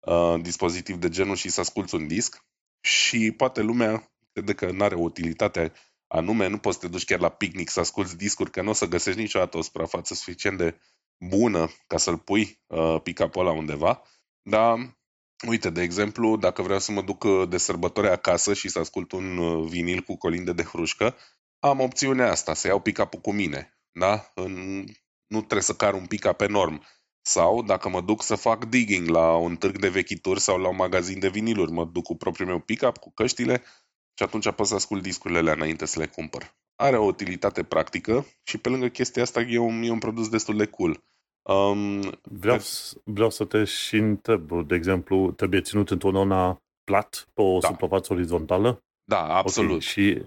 uh, 0.00 0.34
dispozitiv 0.40 0.96
de 0.96 1.08
genul 1.08 1.36
și 1.36 1.48
să 1.48 1.60
asculți 1.60 1.94
un 1.94 2.06
disc. 2.06 2.44
Și 2.80 3.32
poate 3.36 3.60
lumea 3.60 4.12
crede 4.32 4.54
că 4.54 4.70
nu 4.70 4.84
are 4.84 4.94
o 4.94 5.02
utilitate 5.02 5.72
anume, 6.06 6.46
nu 6.46 6.58
poți 6.58 6.78
să 6.78 6.86
te 6.86 6.90
duci 6.92 7.04
chiar 7.04 7.20
la 7.20 7.28
picnic 7.28 7.70
să 7.70 7.80
asculți 7.80 8.16
discuri, 8.16 8.50
că 8.50 8.62
nu 8.62 8.70
o 8.70 8.72
să 8.72 8.86
găsești 8.86 9.20
niciodată 9.20 9.56
o 9.56 9.62
suprafață 9.62 10.14
suficient 10.14 10.58
de 10.58 10.78
bună 11.28 11.68
ca 11.86 11.96
să-l 11.96 12.18
pui 12.18 12.62
uh, 12.66 13.00
pick-up-ul 13.02 13.46
ăla 13.46 13.56
undeva, 13.56 14.02
dar 14.42 14.98
Uite, 15.46 15.70
de 15.70 15.82
exemplu, 15.82 16.36
dacă 16.36 16.62
vreau 16.62 16.78
să 16.78 16.92
mă 16.92 17.02
duc 17.02 17.24
uh, 17.24 17.48
de 17.48 17.56
sărbători 17.56 18.08
acasă 18.08 18.54
și 18.54 18.68
să 18.68 18.78
ascult 18.78 19.12
un 19.12 19.36
uh, 19.36 19.68
vinil 19.68 20.00
cu 20.00 20.16
colinde 20.16 20.52
de 20.52 20.62
hrușcă, 20.62 21.16
am 21.58 21.80
opțiunea 21.80 22.30
asta, 22.30 22.54
să 22.54 22.66
iau 22.66 22.80
pick 22.80 23.20
cu 23.20 23.32
mine. 23.32 23.78
Da? 23.92 24.30
În... 24.34 24.84
Nu 25.26 25.38
trebuie 25.38 25.62
să 25.62 25.74
car 25.74 25.94
un 25.94 26.06
pick-up 26.06 26.40
enorm. 26.40 26.84
Sau, 27.22 27.62
dacă 27.62 27.88
mă 27.88 28.00
duc 28.00 28.22
să 28.22 28.34
fac 28.34 28.64
digging 28.64 29.08
la 29.08 29.36
un 29.36 29.56
târg 29.56 29.78
de 29.78 29.88
vechituri 29.88 30.40
sau 30.40 30.58
la 30.58 30.68
un 30.68 30.76
magazin 30.76 31.18
de 31.18 31.28
viniluri, 31.28 31.72
mă 31.72 31.84
duc 31.84 32.04
cu 32.04 32.16
propriul 32.16 32.48
meu 32.48 32.60
pick-up, 32.60 32.96
cu 32.96 33.12
căștile 33.12 33.62
și 34.14 34.22
atunci 34.22 34.50
pot 34.50 34.66
să 34.66 34.74
ascult 34.74 35.02
discurile 35.02 35.38
alea 35.38 35.52
înainte 35.52 35.86
să 35.86 35.98
le 35.98 36.06
cumpăr. 36.06 36.59
Are 36.80 36.96
o 36.96 37.04
utilitate 37.04 37.62
practică 37.62 38.26
și 38.42 38.58
pe 38.58 38.68
lângă 38.68 38.88
chestia 38.88 39.22
asta 39.22 39.40
e 39.40 39.58
un, 39.58 39.82
e 39.82 39.90
un 39.90 39.98
produs 39.98 40.28
destul 40.28 40.56
de 40.56 40.66
cool. 40.66 41.02
Um, 41.42 42.00
vreau, 42.22 42.56
de... 42.56 42.64
vreau 43.04 43.30
să 43.30 43.44
te 43.44 43.64
și 43.64 43.96
întreb, 43.96 44.66
de 44.66 44.74
exemplu, 44.74 45.32
trebuie 45.32 45.60
ținut 45.60 45.90
întotdeauna 45.90 46.62
plat 46.84 47.28
pe 47.34 47.42
o 47.42 47.58
da. 47.58 47.68
suprafață 47.68 48.12
orizontală? 48.12 48.82
Da, 49.04 49.36
absolut. 49.36 49.70
Okay. 49.70 49.80
Și, 49.80 50.22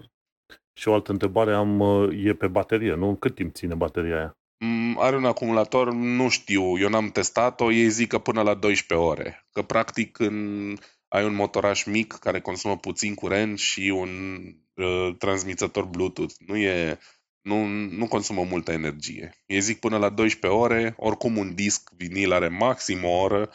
și 0.72 0.88
o 0.88 0.94
altă 0.94 1.12
întrebare 1.12 1.54
am, 1.54 1.80
e 2.24 2.34
pe 2.34 2.46
baterie, 2.46 2.94
nu? 2.94 3.14
Cât 3.14 3.34
timp 3.34 3.54
ține 3.54 3.74
bateria 3.74 4.16
aia? 4.16 4.36
Mm, 4.64 4.96
are 4.98 5.16
un 5.16 5.24
acumulator, 5.24 5.92
nu 5.92 6.28
știu, 6.28 6.78
eu 6.78 6.88
n-am 6.88 7.08
testat-o, 7.08 7.72
ei 7.72 7.88
zic 7.88 8.08
că 8.08 8.18
până 8.18 8.42
la 8.42 8.54
12 8.54 9.08
ore. 9.08 9.46
Că 9.52 9.62
practic 9.62 10.18
în, 10.18 10.76
ai 11.14 11.24
un 11.24 11.34
motoraș 11.34 11.84
mic 11.84 12.12
care 12.12 12.40
consumă 12.40 12.76
puțin 12.76 13.14
curent 13.14 13.58
și 13.58 13.92
un 13.94 14.42
uh, 14.74 15.16
transmițător 15.18 15.84
Bluetooth. 15.84 16.34
Nu 16.38 16.56
e 16.56 16.98
nu, 17.40 17.64
nu 17.66 18.08
consumă 18.08 18.42
multă 18.42 18.72
energie. 18.72 19.42
Ei 19.46 19.60
zic 19.60 19.80
până 19.80 19.98
la 19.98 20.08
12 20.08 20.60
ore, 20.60 20.94
oricum 20.96 21.36
un 21.36 21.54
disc 21.54 21.90
vinil 21.96 22.32
are 22.32 22.48
maxim 22.48 23.04
o 23.04 23.08
oră, 23.08 23.50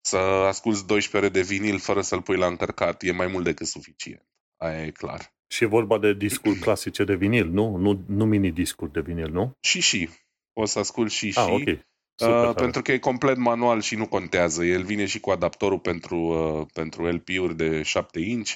să 0.00 0.16
asculți 0.16 0.86
12 0.86 1.16
ore 1.16 1.28
de 1.28 1.54
vinil 1.54 1.78
fără 1.78 2.00
să-l 2.00 2.22
pui 2.22 2.36
la 2.36 2.46
încărcat 2.46 3.02
e 3.02 3.12
mai 3.12 3.26
mult 3.26 3.44
decât 3.44 3.66
suficient. 3.66 4.26
Aia 4.56 4.84
e 4.84 4.90
clar. 4.90 5.34
Și 5.46 5.64
e 5.64 5.66
vorba 5.66 5.98
de 5.98 6.14
discuri 6.14 6.58
clasice 6.58 7.04
de 7.04 7.14
vinil, 7.14 7.46
nu? 7.46 7.76
Nu, 7.76 8.04
nu 8.06 8.24
mini-discuri 8.24 8.92
de 8.92 9.00
vinil, 9.00 9.30
nu? 9.30 9.56
Și 9.60 9.80
și. 9.80 10.08
O 10.52 10.64
să 10.64 10.78
ascult 10.78 11.10
și 11.10 11.26
ah, 11.26 11.32
și. 11.32 11.50
Okay. 11.50 11.86
Super, 12.14 12.48
uh, 12.48 12.54
pentru 12.54 12.82
că 12.82 12.92
e 12.92 12.98
complet 12.98 13.36
manual 13.36 13.80
și 13.80 13.96
nu 13.96 14.08
contează. 14.08 14.64
El 14.64 14.82
vine 14.82 15.06
și 15.06 15.20
cu 15.20 15.30
adaptorul 15.30 15.78
pentru, 15.78 16.16
uh, 16.16 16.66
pentru 16.72 17.06
LP-uri 17.06 17.56
de 17.56 17.82
7 17.82 18.20
inch. 18.20 18.52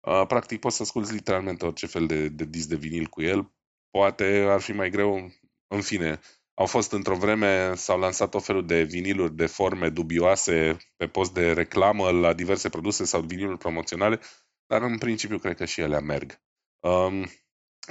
Uh, 0.00 0.26
practic 0.26 0.60
poți 0.60 0.76
să 0.76 0.82
asculti 0.82 1.12
literalmente 1.12 1.64
orice 1.64 1.86
fel 1.86 2.06
de, 2.06 2.28
de 2.28 2.44
disc 2.44 2.68
de 2.68 2.76
vinil 2.76 3.06
cu 3.06 3.22
el 3.22 3.52
poate 3.92 4.46
ar 4.48 4.60
fi 4.60 4.72
mai 4.72 4.90
greu, 4.90 5.32
în 5.68 5.80
fine, 5.80 6.20
au 6.54 6.66
fost 6.66 6.92
într-o 6.92 7.16
vreme, 7.16 7.74
s-au 7.74 7.98
lansat 7.98 8.34
o 8.34 8.38
felul 8.38 8.66
de 8.66 8.82
viniluri 8.82 9.34
de 9.34 9.46
forme 9.46 9.88
dubioase 9.88 10.76
pe 10.96 11.06
post 11.06 11.34
de 11.34 11.52
reclamă 11.52 12.10
la 12.10 12.32
diverse 12.32 12.68
produse 12.68 13.04
sau 13.04 13.20
viniluri 13.20 13.58
promoționale, 13.58 14.20
dar 14.66 14.82
în 14.82 14.98
principiu 14.98 15.38
cred 15.38 15.56
că 15.56 15.64
și 15.64 15.80
ele 15.80 16.00
merg. 16.00 16.40
Um, 16.80 17.30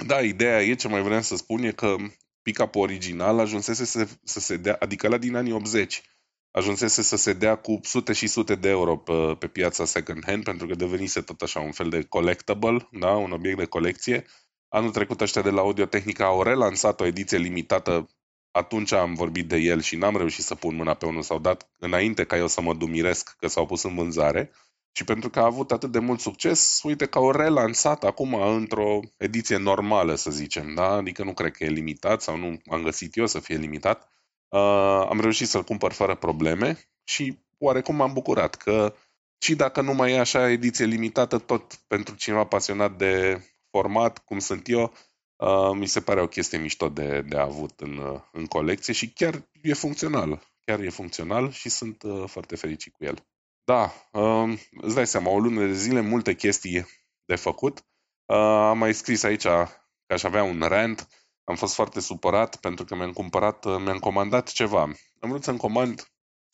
da, 0.06 0.20
ideea 0.20 0.62
e, 0.62 0.74
ce 0.74 0.88
mai 0.88 1.02
vreau 1.02 1.20
să 1.20 1.36
spun, 1.36 1.62
e 1.62 1.70
că 1.70 1.96
pick-up 2.42 2.74
original 2.74 3.38
ajunsese 3.38 3.84
să, 3.84 4.08
să 4.24 4.40
se 4.40 4.56
dea, 4.56 4.76
adică 4.78 5.08
la 5.08 5.18
din 5.18 5.36
anii 5.36 5.52
80, 5.52 6.02
ajunsese 6.50 7.02
să 7.02 7.16
se 7.16 7.32
dea 7.32 7.56
cu 7.56 7.80
sute 7.82 8.12
și 8.12 8.26
sute 8.26 8.54
de 8.54 8.68
euro 8.68 8.96
pe, 8.96 9.36
pe 9.38 9.46
piața 9.46 9.84
second 9.84 10.24
hand, 10.26 10.44
pentru 10.44 10.66
că 10.66 10.74
devenise 10.74 11.20
tot 11.20 11.40
așa 11.40 11.60
un 11.60 11.72
fel 11.72 11.88
de 11.88 12.02
collectible, 12.02 12.88
da? 12.90 13.10
un 13.10 13.32
obiect 13.32 13.58
de 13.58 13.64
colecție 13.64 14.26
Anul 14.74 14.90
trecut 14.90 15.20
ăștia 15.20 15.42
de 15.42 15.50
la 15.50 15.60
Audio 15.60 15.84
Technica 15.84 16.24
au 16.24 16.42
relansat 16.42 17.00
o 17.00 17.06
ediție 17.06 17.38
limitată. 17.38 18.08
Atunci 18.50 18.92
am 18.92 19.14
vorbit 19.14 19.48
de 19.48 19.56
el 19.56 19.80
și 19.80 19.96
n-am 19.96 20.16
reușit 20.16 20.44
să 20.44 20.54
pun 20.54 20.74
mâna 20.74 20.94
pe 20.94 21.06
unul. 21.06 21.22
S-au 21.22 21.38
dat 21.38 21.70
înainte 21.78 22.24
ca 22.24 22.36
eu 22.36 22.46
să 22.46 22.60
mă 22.60 22.74
dumiresc 22.74 23.36
că 23.38 23.46
s-au 23.48 23.66
pus 23.66 23.82
în 23.82 23.94
vânzare. 23.94 24.50
Și 24.92 25.04
pentru 25.04 25.30
că 25.30 25.40
a 25.40 25.44
avut 25.44 25.72
atât 25.72 25.92
de 25.92 25.98
mult 25.98 26.20
succes, 26.20 26.80
uite 26.82 27.06
că 27.06 27.18
au 27.18 27.30
relansat 27.30 28.04
acum 28.04 28.34
într-o 28.34 29.00
ediție 29.16 29.56
normală, 29.56 30.14
să 30.14 30.30
zicem. 30.30 30.74
Da? 30.74 30.88
Adică 30.88 31.24
nu 31.24 31.32
cred 31.32 31.52
că 31.52 31.64
e 31.64 31.68
limitat 31.68 32.22
sau 32.22 32.36
nu 32.36 32.60
am 32.70 32.82
găsit 32.82 33.16
eu 33.16 33.26
să 33.26 33.40
fie 33.40 33.56
limitat. 33.56 34.08
Uh, 34.48 35.06
am 35.08 35.20
reușit 35.20 35.48
să-l 35.48 35.62
cumpăr 35.62 35.92
fără 35.92 36.14
probleme 36.16 36.78
și 37.04 37.38
oarecum 37.58 37.94
m-am 37.94 38.12
bucurat 38.12 38.54
că 38.54 38.94
și 39.42 39.54
dacă 39.54 39.80
nu 39.80 39.94
mai 39.94 40.12
e 40.12 40.18
așa 40.18 40.50
ediție 40.50 40.84
limitată, 40.84 41.38
tot 41.38 41.74
pentru 41.86 42.14
cineva 42.14 42.44
pasionat 42.44 42.96
de 42.96 43.42
format, 43.70 44.18
cum 44.18 44.38
sunt 44.38 44.68
eu, 44.68 44.92
uh, 45.36 45.70
mi 45.74 45.86
se 45.86 46.00
pare 46.00 46.20
o 46.20 46.26
chestie 46.26 46.58
mișto 46.58 46.88
de, 46.88 47.22
de 47.28 47.38
avut 47.38 47.80
în, 47.80 47.96
uh, 47.96 48.20
în 48.32 48.46
colecție 48.46 48.92
și 48.92 49.12
chiar 49.12 49.48
e 49.62 49.72
funcțional. 49.72 50.42
Chiar 50.64 50.80
e 50.80 50.88
funcțional 50.88 51.50
și 51.50 51.68
sunt 51.68 52.02
uh, 52.02 52.24
foarte 52.28 52.56
fericit 52.56 52.92
cu 52.92 53.04
el. 53.04 53.26
Da, 53.64 53.92
uh, 54.12 54.58
îți 54.80 54.94
dai 54.94 55.06
seama, 55.06 55.30
o 55.30 55.38
lună 55.38 55.66
de 55.66 55.72
zile, 55.72 56.00
multe 56.00 56.34
chestii 56.34 56.86
de 57.24 57.36
făcut. 57.36 57.78
Uh, 58.26 58.36
am 58.36 58.78
mai 58.78 58.94
scris 58.94 59.22
aici 59.22 59.42
că 59.42 59.68
aș 60.06 60.22
avea 60.22 60.42
un 60.42 60.60
rant. 60.60 61.08
Am 61.44 61.56
fost 61.56 61.74
foarte 61.74 62.00
supărat 62.00 62.56
pentru 62.56 62.84
că 62.84 62.94
mi-am 62.94 63.12
cumpărat, 63.12 63.64
uh, 63.64 63.76
mi-am 63.78 63.98
comandat 63.98 64.48
ceva. 64.48 64.80
Am 65.20 65.28
vrut 65.28 65.42
să-mi 65.42 65.58
comand 65.58 66.12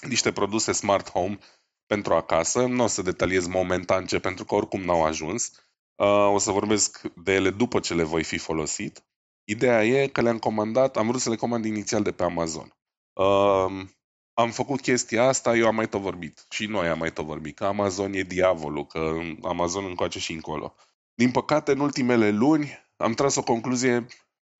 niște 0.08 0.32
produse 0.32 0.72
smart 0.72 1.10
home 1.10 1.38
pentru 1.86 2.14
acasă. 2.14 2.66
Nu 2.66 2.82
o 2.82 2.86
să 2.86 3.02
detaliez 3.02 3.46
momentan 3.46 4.06
ce, 4.06 4.18
pentru 4.18 4.44
că 4.44 4.54
oricum 4.54 4.80
n-au 4.80 5.04
ajuns. 5.04 5.52
Uh, 5.94 6.32
o 6.32 6.38
să 6.38 6.50
vorbesc 6.50 7.00
de 7.14 7.32
ele 7.32 7.50
după 7.50 7.80
ce 7.80 7.94
le 7.94 8.02
voi 8.02 8.24
fi 8.24 8.38
folosit. 8.38 9.04
Ideea 9.44 9.84
e 9.84 10.06
că 10.06 10.20
le-am 10.20 10.38
comandat, 10.38 10.96
am 10.96 11.06
vrut 11.06 11.20
să 11.20 11.30
le 11.30 11.36
comand 11.36 11.64
inițial 11.64 12.02
de 12.02 12.12
pe 12.12 12.22
Amazon. 12.22 12.72
Uh, 14.38 14.44
am 14.44 14.50
făcut 14.50 14.80
chestia 14.80 15.22
asta, 15.22 15.56
eu 15.56 15.66
am 15.66 15.74
mai 15.74 15.88
tot 15.88 16.00
vorbit. 16.00 16.46
Și 16.50 16.66
noi 16.66 16.88
am 16.88 16.98
mai 16.98 17.12
tot 17.12 17.24
vorbit, 17.24 17.56
că 17.56 17.64
Amazon 17.64 18.12
e 18.12 18.22
diavolul, 18.22 18.86
că 18.86 19.12
Amazon 19.42 19.84
încoace 19.84 20.18
și 20.18 20.32
încolo. 20.32 20.74
Din 21.14 21.30
păcate, 21.30 21.72
în 21.72 21.80
ultimele 21.80 22.30
luni 22.30 22.78
am 22.96 23.12
tras 23.12 23.36
o 23.36 23.42
concluzie 23.42 24.06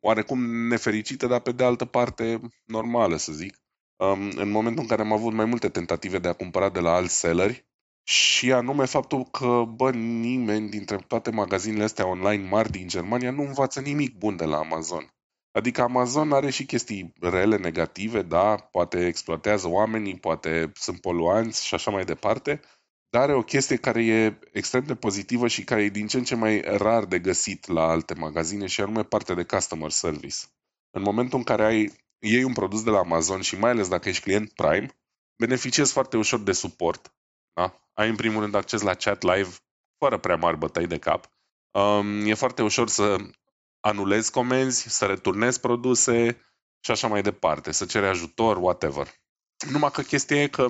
oarecum 0.01 0.67
nefericită, 0.69 1.27
dar 1.27 1.41
pe 1.41 1.53
de 1.53 1.65
altă 1.65 1.85
parte 1.85 2.41
normală, 2.65 3.17
să 3.17 3.33
zic. 3.33 3.61
Um, 3.97 4.31
în 4.37 4.51
momentul 4.51 4.83
în 4.83 4.89
care 4.89 5.03
am 5.03 5.13
avut 5.13 5.33
mai 5.33 5.45
multe 5.45 5.69
tentative 5.69 6.19
de 6.19 6.29
a 6.29 6.33
cumpăra 6.33 6.71
de 6.71 6.81
la 6.81 6.95
alți 6.95 7.19
selleri, 7.19 7.67
și 8.03 8.53
anume 8.53 8.85
faptul 8.85 9.25
că, 9.25 9.65
bă, 9.75 9.91
nimeni 9.91 10.69
dintre 10.69 10.97
toate 10.97 11.31
magazinele 11.31 11.85
astea 11.85 12.07
online 12.07 12.49
mari 12.49 12.71
din 12.71 12.89
Germania 12.89 13.31
nu 13.31 13.43
învață 13.43 13.81
nimic 13.81 14.19
bun 14.19 14.37
de 14.37 14.45
la 14.45 14.57
Amazon. 14.57 15.18
Adică 15.59 15.83
Amazon 15.83 16.33
are 16.33 16.51
și 16.51 16.65
chestii 16.65 17.13
rele, 17.21 17.57
negative, 17.57 18.23
da, 18.23 18.57
poate 18.57 19.07
exploatează 19.07 19.69
oamenii, 19.69 20.19
poate 20.19 20.73
sunt 20.75 21.01
poluanți 21.01 21.67
și 21.67 21.75
așa 21.75 21.91
mai 21.91 22.05
departe, 22.05 22.61
dar 23.11 23.23
are 23.23 23.35
o 23.35 23.43
chestie 23.43 23.77
care 23.77 24.05
e 24.05 24.39
extrem 24.53 24.85
de 24.85 24.95
pozitivă 24.95 25.49
și 25.49 25.65
care 25.65 25.83
e 25.83 25.89
din 25.89 26.07
ce 26.07 26.17
în 26.17 26.25
ce 26.25 26.35
mai 26.35 26.61
rar 26.61 27.05
de 27.05 27.19
găsit 27.19 27.67
la 27.67 27.89
alte 27.89 28.15
magazine 28.15 28.67
și 28.67 28.81
anume 28.81 29.05
parte 29.05 29.35
de 29.35 29.45
customer 29.45 29.91
service. 29.91 30.37
În 30.91 31.03
momentul 31.03 31.39
în 31.39 31.45
care 31.45 31.65
ai, 31.65 31.93
iei 32.19 32.43
un 32.43 32.53
produs 32.53 32.83
de 32.83 32.91
la 32.91 32.99
Amazon 32.99 33.41
și 33.41 33.59
mai 33.59 33.71
ales 33.71 33.89
dacă 33.89 34.09
ești 34.09 34.23
client 34.23 34.53
Prime, 34.53 34.89
beneficiezi 35.39 35.93
foarte 35.93 36.17
ușor 36.17 36.41
de 36.41 36.53
suport. 36.53 37.15
Da? 37.53 37.91
Ai 37.95 38.09
în 38.09 38.17
primul 38.17 38.41
rând 38.41 38.55
acces 38.55 38.81
la 38.81 38.95
chat 38.95 39.23
live 39.23 39.51
fără 39.99 40.19
prea 40.19 40.37
mari 40.37 40.59
bătăi 40.59 40.87
de 40.87 40.99
cap. 40.99 41.31
Um, 41.71 42.27
e 42.27 42.35
foarte 42.35 42.63
ușor 42.63 42.89
să 42.89 43.17
anulezi 43.89 44.31
comenzi, 44.31 44.89
să 44.89 45.07
returnezi 45.07 45.61
produse 45.61 46.41
și 46.81 46.91
așa 46.91 47.07
mai 47.09 47.23
departe, 47.23 47.73
să 47.73 47.85
ceri 47.85 48.07
ajutor, 48.07 48.57
whatever. 48.57 49.07
Numai 49.71 49.91
că 49.91 50.03
chestia 50.03 50.43
e 50.43 50.49
că 50.49 50.69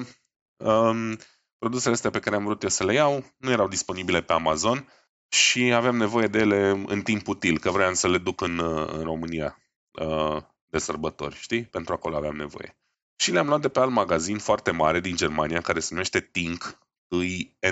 um, 0.65 1.19
produsele 1.59 1.95
astea 1.95 2.11
pe 2.11 2.21
care 2.21 2.37
am 2.37 2.45
vrut 2.45 2.63
eu 2.63 2.69
să 2.69 2.85
le 2.85 2.93
iau 2.93 3.25
nu 3.37 3.51
erau 3.51 3.69
disponibile 3.69 4.23
pe 4.23 4.33
Amazon 4.33 4.89
și 5.29 5.73
aveam 5.73 5.97
nevoie 5.97 6.27
de 6.27 6.39
ele 6.39 6.85
în 6.87 7.03
timp 7.03 7.29
util, 7.29 7.59
că 7.59 7.71
vreau 7.71 7.95
să 7.95 8.09
le 8.09 8.19
duc 8.19 8.41
în, 8.41 8.59
în 8.93 9.03
România 9.03 9.59
uh, 10.01 10.43
de 10.67 10.79
sărbători, 10.79 11.37
știi? 11.37 11.65
Pentru 11.65 11.93
acolo 11.93 12.17
aveam 12.17 12.37
nevoie. 12.37 12.79
Și 13.17 13.33
le-am 13.33 13.47
luat 13.47 13.61
de 13.61 13.69
pe 13.69 13.81
alt 13.81 13.91
magazin 13.91 14.39
foarte 14.39 14.71
mare 14.71 15.01
din 15.01 15.17
Germania, 15.17 15.61
care 15.61 15.81
se 15.81 15.89
numește 15.91 16.21
Tink, 16.21 16.79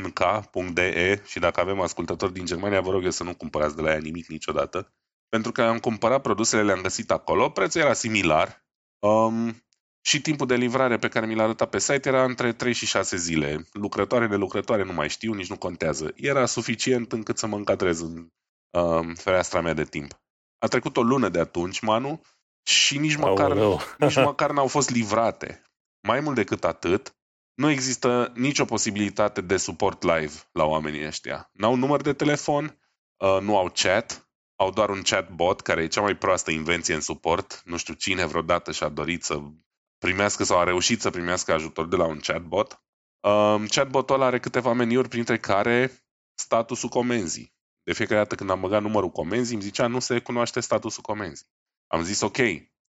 nk.de 0.02 1.22
și 1.26 1.38
dacă 1.38 1.60
avem 1.60 1.80
ascultători 1.80 2.32
din 2.32 2.44
Germania, 2.44 2.80
vă 2.80 2.90
rog 2.90 3.04
eu 3.04 3.10
să 3.10 3.24
nu 3.24 3.34
cumpărați 3.34 3.76
de 3.76 3.82
la 3.82 3.90
ea 3.90 3.98
nimic 3.98 4.26
niciodată. 4.26 4.94
Pentru 5.28 5.52
că 5.52 5.62
am 5.62 5.78
cumpărat 5.78 6.22
produsele, 6.22 6.62
le-am 6.62 6.80
găsit 6.80 7.10
acolo, 7.10 7.48
prețul 7.48 7.80
era 7.80 7.92
similar 7.92 8.64
um, 8.98 9.66
și 10.00 10.20
timpul 10.20 10.46
de 10.46 10.54
livrare 10.54 10.96
pe 10.96 11.08
care 11.08 11.26
mi 11.26 11.34
l-a 11.34 11.42
arătat 11.42 11.70
pe 11.70 11.78
site 11.78 12.08
era 12.08 12.24
între 12.24 12.52
3 12.52 12.72
și 12.72 12.86
6 12.86 13.16
zile. 13.16 13.66
Lucrătoare 13.72 14.26
de 14.26 14.36
lucrătoare 14.36 14.84
nu 14.84 14.92
mai 14.92 15.08
știu, 15.08 15.32
nici 15.32 15.48
nu 15.48 15.56
contează. 15.56 16.12
Era 16.16 16.46
suficient 16.46 17.12
încât 17.12 17.38
să 17.38 17.46
mă 17.46 17.56
încadrez 17.56 18.00
în 18.00 18.28
um, 18.70 19.14
fereastra 19.14 19.60
mea 19.60 19.74
de 19.74 19.84
timp. 19.84 20.20
A 20.58 20.66
trecut 20.66 20.96
o 20.96 21.02
lună 21.02 21.28
de 21.28 21.38
atunci, 21.38 21.80
Manu, 21.80 22.20
și 22.62 22.98
nici 22.98 23.16
măcar, 23.16 23.50
oh, 23.50 23.82
nici 23.98 24.16
măcar 24.16 24.50
n-au 24.50 24.66
fost 24.66 24.90
livrate. 24.90 25.62
Mai 26.00 26.20
mult 26.20 26.34
decât 26.34 26.64
atât, 26.64 27.14
nu 27.54 27.70
există 27.70 28.32
nicio 28.34 28.64
posibilitate 28.64 29.40
de 29.40 29.56
suport 29.56 30.02
live 30.02 30.32
la 30.52 30.64
oamenii 30.64 31.06
ăștia. 31.06 31.50
N-au 31.52 31.74
număr 31.74 32.02
de 32.02 32.12
telefon, 32.12 32.78
uh, 33.16 33.38
nu 33.40 33.56
au 33.56 33.72
chat, 33.74 34.25
au 34.56 34.70
doar 34.70 34.90
un 34.90 35.02
chatbot 35.02 35.60
care 35.60 35.82
e 35.82 35.86
cea 35.86 36.00
mai 36.00 36.16
proastă 36.16 36.50
invenție 36.50 36.94
în 36.94 37.00
suport. 37.00 37.62
Nu 37.64 37.76
știu 37.76 37.94
cine 37.94 38.26
vreodată 38.26 38.72
și-a 38.72 38.88
dorit 38.88 39.24
să 39.24 39.40
primească 39.98 40.44
sau 40.44 40.58
a 40.58 40.64
reușit 40.64 41.00
să 41.00 41.10
primească 41.10 41.52
ajutor 41.52 41.88
de 41.88 41.96
la 41.96 42.04
un 42.04 42.18
chatbot. 42.18 42.80
Um, 43.20 43.66
chatbotul 43.66 44.14
ăla 44.14 44.26
are 44.26 44.38
câteva 44.38 44.72
meniuri, 44.72 45.08
printre 45.08 45.38
care 45.38 46.04
statusul 46.34 46.88
comenzii. 46.88 47.54
De 47.82 47.92
fiecare 47.92 48.20
dată 48.20 48.34
când 48.34 48.50
am 48.50 48.60
băgat 48.60 48.82
numărul 48.82 49.10
comenzii, 49.10 49.54
îmi 49.54 49.62
zicea 49.62 49.86
nu 49.86 49.98
se 49.98 50.18
cunoaște 50.18 50.60
statusul 50.60 51.02
comenzii. 51.02 51.46
Am 51.86 52.02
zis 52.02 52.20
ok, 52.20 52.38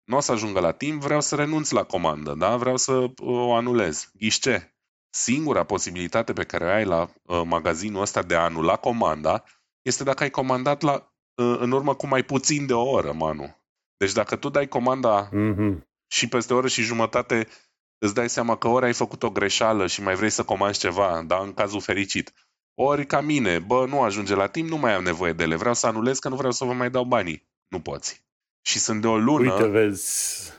nu 0.04 0.18
o 0.18 0.20
să 0.20 0.32
ajungă 0.32 0.60
la 0.60 0.72
timp, 0.72 1.02
vreau 1.02 1.22
să 1.22 1.36
renunț 1.36 1.70
la 1.70 1.84
comandă, 1.84 2.34
da? 2.34 2.56
vreau 2.56 2.78
să 2.78 3.12
o 3.18 3.54
anulez. 3.54 4.12
Ghiște, 4.14 4.78
singura 5.10 5.64
posibilitate 5.64 6.34
pe 6.34 6.44
care 6.44 6.66
o 6.66 6.68
ai 6.68 6.86
la 6.86 7.10
uh, 7.24 7.42
magazinul 7.46 8.02
ăsta 8.02 8.22
de 8.22 8.36
a 8.36 8.44
anula 8.44 8.76
comanda 8.76 9.44
este 9.82 10.04
dacă 10.04 10.24
ai 10.24 10.30
comandat 10.30 10.82
la, 10.82 10.94
uh, 10.94 11.17
în 11.38 11.72
urmă 11.72 11.96
cu 11.96 12.08
mai 12.08 12.24
puțin 12.24 12.66
de 12.66 12.74
o 12.74 12.90
oră, 12.90 13.12
Manu. 13.12 13.56
Deci 13.98 14.12
dacă 14.12 14.36
tu 14.36 14.50
dai 14.50 14.68
comanda 14.68 15.30
mm-hmm. 15.30 15.78
și 16.08 16.28
peste 16.28 16.54
o 16.54 16.58
oră 16.58 16.68
și 16.68 16.82
jumătate 16.82 17.48
îți 17.98 18.14
dai 18.14 18.30
seama 18.30 18.58
că 18.58 18.68
ori 18.68 18.86
ai 18.86 18.94
făcut 18.94 19.24
o 19.24 19.30
greșeală 19.30 19.88
și 19.88 20.02
mai 20.02 20.16
vrei 20.16 20.30
să 20.30 20.44
comanzi 20.44 20.80
ceva, 20.80 21.24
da, 21.28 21.38
în 21.38 21.54
cazul 21.54 21.82
fericit, 21.82 22.34
ori 22.74 23.06
ca 23.06 23.22
mine, 23.22 23.60
bă, 23.60 23.86
nu 23.86 24.02
ajunge 24.02 24.36
la 24.36 24.48
timp, 24.48 24.70
nu 24.70 24.78
mai 24.78 24.94
am 24.94 25.04
nevoie 25.04 25.34
de 25.34 25.44
ele, 25.44 25.56
vreau 25.56 25.74
să 25.74 25.88
anulez 25.88 26.20
că 26.20 26.30
nu 26.30 26.36
vreau 26.36 26.52
să 26.52 26.66
vă 26.66 26.74
mai 26.74 26.90
dau 26.90 27.04
banii. 27.04 27.48
Nu 27.68 27.80
poți 27.80 28.26
și 28.68 28.80
sunt 28.80 29.02
de 29.02 29.08
o 29.08 29.18
lună... 29.18 29.54
Uite, 29.54 29.68
vezi... 29.68 30.56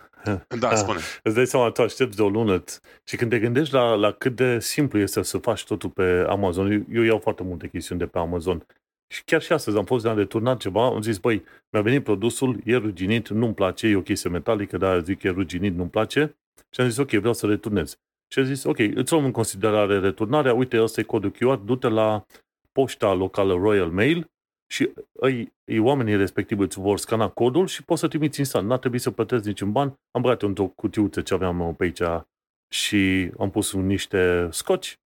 Da, 0.58 0.74
spune. 0.74 0.98
Îți 1.22 1.34
dai 1.34 1.46
seama, 1.46 1.70
tu 1.70 1.82
aștepți 1.82 2.16
de 2.16 2.22
o 2.22 2.28
lună 2.28 2.64
și 3.04 3.16
când 3.16 3.30
te 3.30 3.38
gândești 3.38 3.74
la, 3.74 3.94
la 3.94 4.12
cât 4.12 4.36
de 4.36 4.60
simplu 4.60 4.98
este 4.98 5.22
să 5.22 5.38
faci 5.38 5.64
totul 5.64 5.90
pe 5.90 6.24
Amazon, 6.28 6.70
eu, 6.72 6.84
eu 6.90 7.02
iau 7.02 7.18
foarte 7.18 7.42
multe 7.42 7.68
chestiuni 7.68 8.00
de 8.00 8.06
pe 8.06 8.18
Amazon 8.18 8.66
și 9.08 9.24
chiar 9.24 9.42
și 9.42 9.52
astăzi 9.52 9.76
am 9.76 9.84
fost 9.84 10.02
de 10.04 10.10
a 10.10 10.14
deturnat 10.14 10.58
ceva, 10.58 10.84
am 10.86 11.02
zis, 11.02 11.18
băi, 11.18 11.44
mi-a 11.70 11.82
venit 11.82 12.04
produsul, 12.04 12.60
e 12.64 12.76
ruginit, 12.76 13.28
nu-mi 13.28 13.54
place, 13.54 13.86
e 13.86 13.96
o 13.96 14.02
chestie 14.02 14.30
metalică, 14.30 14.76
dar 14.76 15.02
zic 15.02 15.22
e 15.22 15.28
ruginit, 15.28 15.74
nu-mi 15.74 15.90
place 15.90 16.36
și 16.70 16.80
am 16.80 16.88
zis, 16.88 16.96
ok, 16.96 17.10
vreau 17.10 17.32
să 17.32 17.46
returnez. 17.46 17.98
Și 18.32 18.38
am 18.38 18.44
zis, 18.44 18.64
ok, 18.64 18.78
îți 18.78 19.12
luăm 19.12 19.24
în 19.24 19.30
considerare 19.30 19.98
returnarea, 19.98 20.54
uite, 20.54 20.82
ăsta 20.82 21.00
e 21.00 21.04
codul 21.04 21.30
QR, 21.30 21.58
du-te 21.64 21.88
la 21.88 22.26
poșta 22.72 23.12
locală 23.12 23.54
Royal 23.54 23.90
Mail 23.90 24.30
și 24.70 24.90
îi, 25.12 25.52
îi 25.64 25.78
oamenii 25.78 26.16
respectivi 26.16 26.62
îți 26.62 26.80
vor 26.80 26.98
scana 26.98 27.28
codul 27.28 27.66
și 27.66 27.84
poți 27.84 28.00
să 28.00 28.08
trimiți 28.08 28.38
instant. 28.38 28.68
N-a 28.68 28.76
trebuit 28.76 29.00
să 29.00 29.10
plătesc 29.10 29.44
niciun 29.44 29.72
ban. 29.72 30.00
Am 30.10 30.22
băgat 30.22 30.42
într-o 30.42 30.66
cutiuță 30.66 31.20
ce 31.20 31.34
aveam 31.34 31.74
pe 31.76 31.84
aici 31.84 32.24
și 32.68 33.30
am 33.38 33.50
pus 33.50 33.74
niște 33.74 34.48
scoci. 34.50 34.98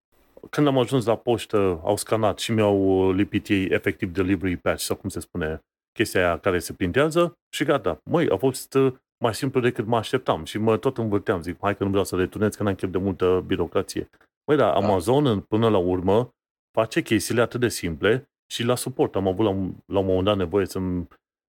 Când 0.50 0.66
am 0.66 0.78
ajuns 0.78 1.04
la 1.04 1.16
poștă, 1.16 1.80
au 1.84 1.96
scanat 1.96 2.38
și 2.38 2.52
mi-au 2.52 3.10
lipit 3.12 3.48
ei 3.48 3.64
efectiv 3.64 4.12
delivery 4.12 4.56
patch, 4.56 4.82
sau 4.82 4.96
cum 4.96 5.08
se 5.08 5.20
spune, 5.20 5.60
chestia 5.92 6.20
aia 6.26 6.38
care 6.38 6.58
se 6.58 6.72
printează 6.72 7.38
și 7.54 7.64
gata. 7.64 8.00
Măi, 8.04 8.28
a 8.28 8.36
fost 8.36 8.74
uh, 8.74 8.92
mai 9.24 9.34
simplu 9.34 9.60
decât 9.60 9.86
mă 9.86 9.96
așteptam 9.96 10.44
și 10.44 10.58
mă 10.58 10.76
tot 10.76 10.98
învârteam. 10.98 11.42
Zic, 11.42 11.56
hai 11.60 11.76
că 11.76 11.84
nu 11.84 11.90
vreau 11.90 12.04
să 12.04 12.16
returnez, 12.16 12.54
că 12.54 12.62
n-am 12.62 12.74
chef 12.74 12.90
de 12.90 12.98
multă 12.98 13.44
birocrație. 13.46 14.08
Măi, 14.46 14.56
dar 14.56 14.72
da. 14.72 14.86
Amazon, 14.86 15.40
până 15.40 15.68
la 15.68 15.78
urmă, 15.78 16.34
face 16.78 17.02
chestiile 17.02 17.40
atât 17.40 17.60
de 17.60 17.68
simple 17.68 18.30
și 18.46 18.62
la 18.62 18.74
suport. 18.74 19.16
Am 19.16 19.28
avut 19.28 19.44
la 19.44 19.50
un, 19.50 19.74
la 19.86 19.98
un 19.98 20.06
moment 20.06 20.24
dat 20.24 20.36
nevoie 20.36 20.66
să, 20.66 20.80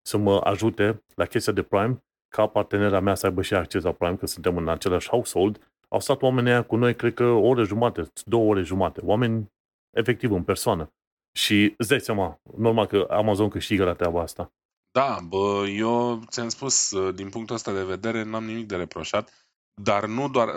să 0.01 0.17
mă 0.17 0.39
ajute 0.43 1.03
la 1.15 1.25
chestia 1.25 1.53
de 1.53 1.63
Prime, 1.63 2.03
ca 2.27 2.47
partenera 2.47 2.99
mea 2.99 3.15
să 3.15 3.25
aibă 3.25 3.41
și 3.41 3.53
acces 3.53 3.83
la 3.83 3.91
Prime, 3.91 4.15
că 4.15 4.25
suntem 4.25 4.57
în 4.57 4.69
același 4.69 5.09
household. 5.09 5.72
Au 5.93 5.99
stat 5.99 6.21
oamenii 6.21 6.51
aia 6.51 6.63
cu 6.63 6.75
noi, 6.75 6.95
cred 6.95 7.13
că 7.13 7.23
o 7.23 7.47
oră 7.47 7.63
jumate, 7.63 8.11
două 8.25 8.49
ore 8.49 8.61
jumate. 8.61 9.01
Oameni 9.03 9.51
efectiv 9.97 10.31
în 10.31 10.43
persoană. 10.43 10.93
Și 11.37 11.73
îți 11.77 11.89
dai 11.89 11.99
seama, 11.99 12.39
normal 12.57 12.85
că 12.85 13.07
Amazon 13.09 13.49
câștigă 13.49 13.83
la 13.83 13.93
treaba 13.93 14.21
asta. 14.21 14.53
Da, 14.91 15.19
bă, 15.23 15.65
eu 15.67 16.23
ți-am 16.27 16.49
spus, 16.49 16.95
din 17.11 17.29
punctul 17.29 17.55
ăsta 17.55 17.73
de 17.73 17.83
vedere, 17.83 18.23
n-am 18.23 18.43
nimic 18.43 18.67
de 18.67 18.75
reproșat, 18.75 19.33
dar 19.81 20.05
nu 20.05 20.29
doar, 20.29 20.49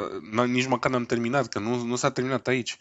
nici 0.46 0.66
măcar 0.66 0.90
n-am 0.90 1.04
terminat, 1.04 1.46
că 1.48 1.58
nu, 1.58 1.82
nu 1.82 1.96
s-a 1.96 2.10
terminat 2.10 2.46
aici. 2.46 2.76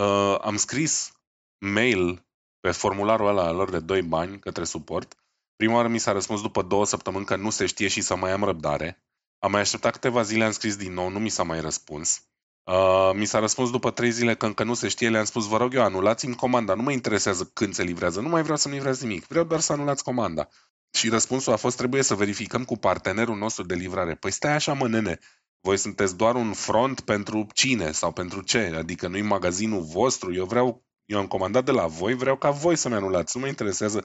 Uh, 0.00 0.38
am 0.40 0.56
scris 0.56 1.12
mail 1.58 2.26
pe 2.60 2.70
formularul 2.70 3.26
ăla 3.26 3.50
lor 3.50 3.70
de 3.70 3.80
2 3.80 4.02
bani 4.02 4.38
către 4.38 4.64
suport. 4.64 5.14
Prima 5.56 5.74
oară 5.74 5.88
mi 5.88 5.98
s-a 5.98 6.12
răspuns 6.12 6.42
după 6.42 6.62
două 6.62 6.86
săptămâni 6.86 7.24
că 7.24 7.36
nu 7.36 7.50
se 7.50 7.66
știe 7.66 7.88
și 7.88 8.00
să 8.00 8.16
mai 8.16 8.30
am 8.30 8.44
răbdare. 8.44 9.02
Am 9.38 9.50
mai 9.50 9.60
așteptat 9.60 9.92
câteva 9.92 10.22
zile, 10.22 10.44
am 10.44 10.50
scris 10.50 10.76
din 10.76 10.92
nou, 10.92 11.08
nu 11.08 11.18
mi 11.18 11.28
s-a 11.28 11.42
mai 11.42 11.60
răspuns. 11.60 12.22
Uh, 12.64 13.10
mi 13.14 13.24
s-a 13.24 13.38
răspuns 13.38 13.70
după 13.70 13.90
trei 13.90 14.10
zile 14.10 14.34
că 14.34 14.46
încă 14.46 14.64
nu 14.64 14.74
se 14.74 14.88
știe, 14.88 15.08
le-am 15.08 15.24
spus, 15.24 15.46
vă 15.46 15.56
rog 15.56 15.74
eu, 15.74 15.82
anulați-mi 15.82 16.34
comanda, 16.34 16.74
nu 16.74 16.82
mă 16.82 16.92
interesează 16.92 17.50
când 17.52 17.74
se 17.74 17.82
livrează, 17.82 18.20
nu 18.20 18.28
mai 18.28 18.42
vreau 18.42 18.56
să-mi 18.56 18.74
livrați 18.74 19.04
nimic, 19.04 19.26
vreau 19.26 19.44
doar 19.44 19.60
să 19.60 19.72
anulați 19.72 20.04
comanda. 20.04 20.48
Și 20.92 21.08
răspunsul 21.08 21.52
a 21.52 21.56
fost, 21.56 21.76
trebuie 21.76 22.02
să 22.02 22.14
verificăm 22.14 22.64
cu 22.64 22.76
partenerul 22.76 23.36
nostru 23.36 23.64
de 23.64 23.74
livrare. 23.74 24.14
Păi 24.14 24.30
stai 24.30 24.52
așa, 24.52 24.72
mă, 24.72 24.88
nene, 24.88 25.18
voi 25.60 25.76
sunteți 25.76 26.16
doar 26.16 26.34
un 26.34 26.52
front 26.52 27.00
pentru 27.00 27.46
cine 27.52 27.92
sau 27.92 28.12
pentru 28.12 28.42
ce? 28.42 28.72
Adică 28.76 29.08
nu-i 29.08 29.22
magazinul 29.22 29.82
vostru, 29.82 30.34
eu 30.34 30.44
vreau 30.44 30.88
eu 31.08 31.18
am 31.18 31.26
comandat 31.26 31.64
de 31.64 31.70
la 31.70 31.86
voi, 31.86 32.14
vreau 32.14 32.36
ca 32.36 32.50
voi 32.50 32.76
să-mi 32.76 32.94
anulați. 32.94 33.36
Nu 33.36 33.42
mă 33.42 33.48
interesează 33.48 34.04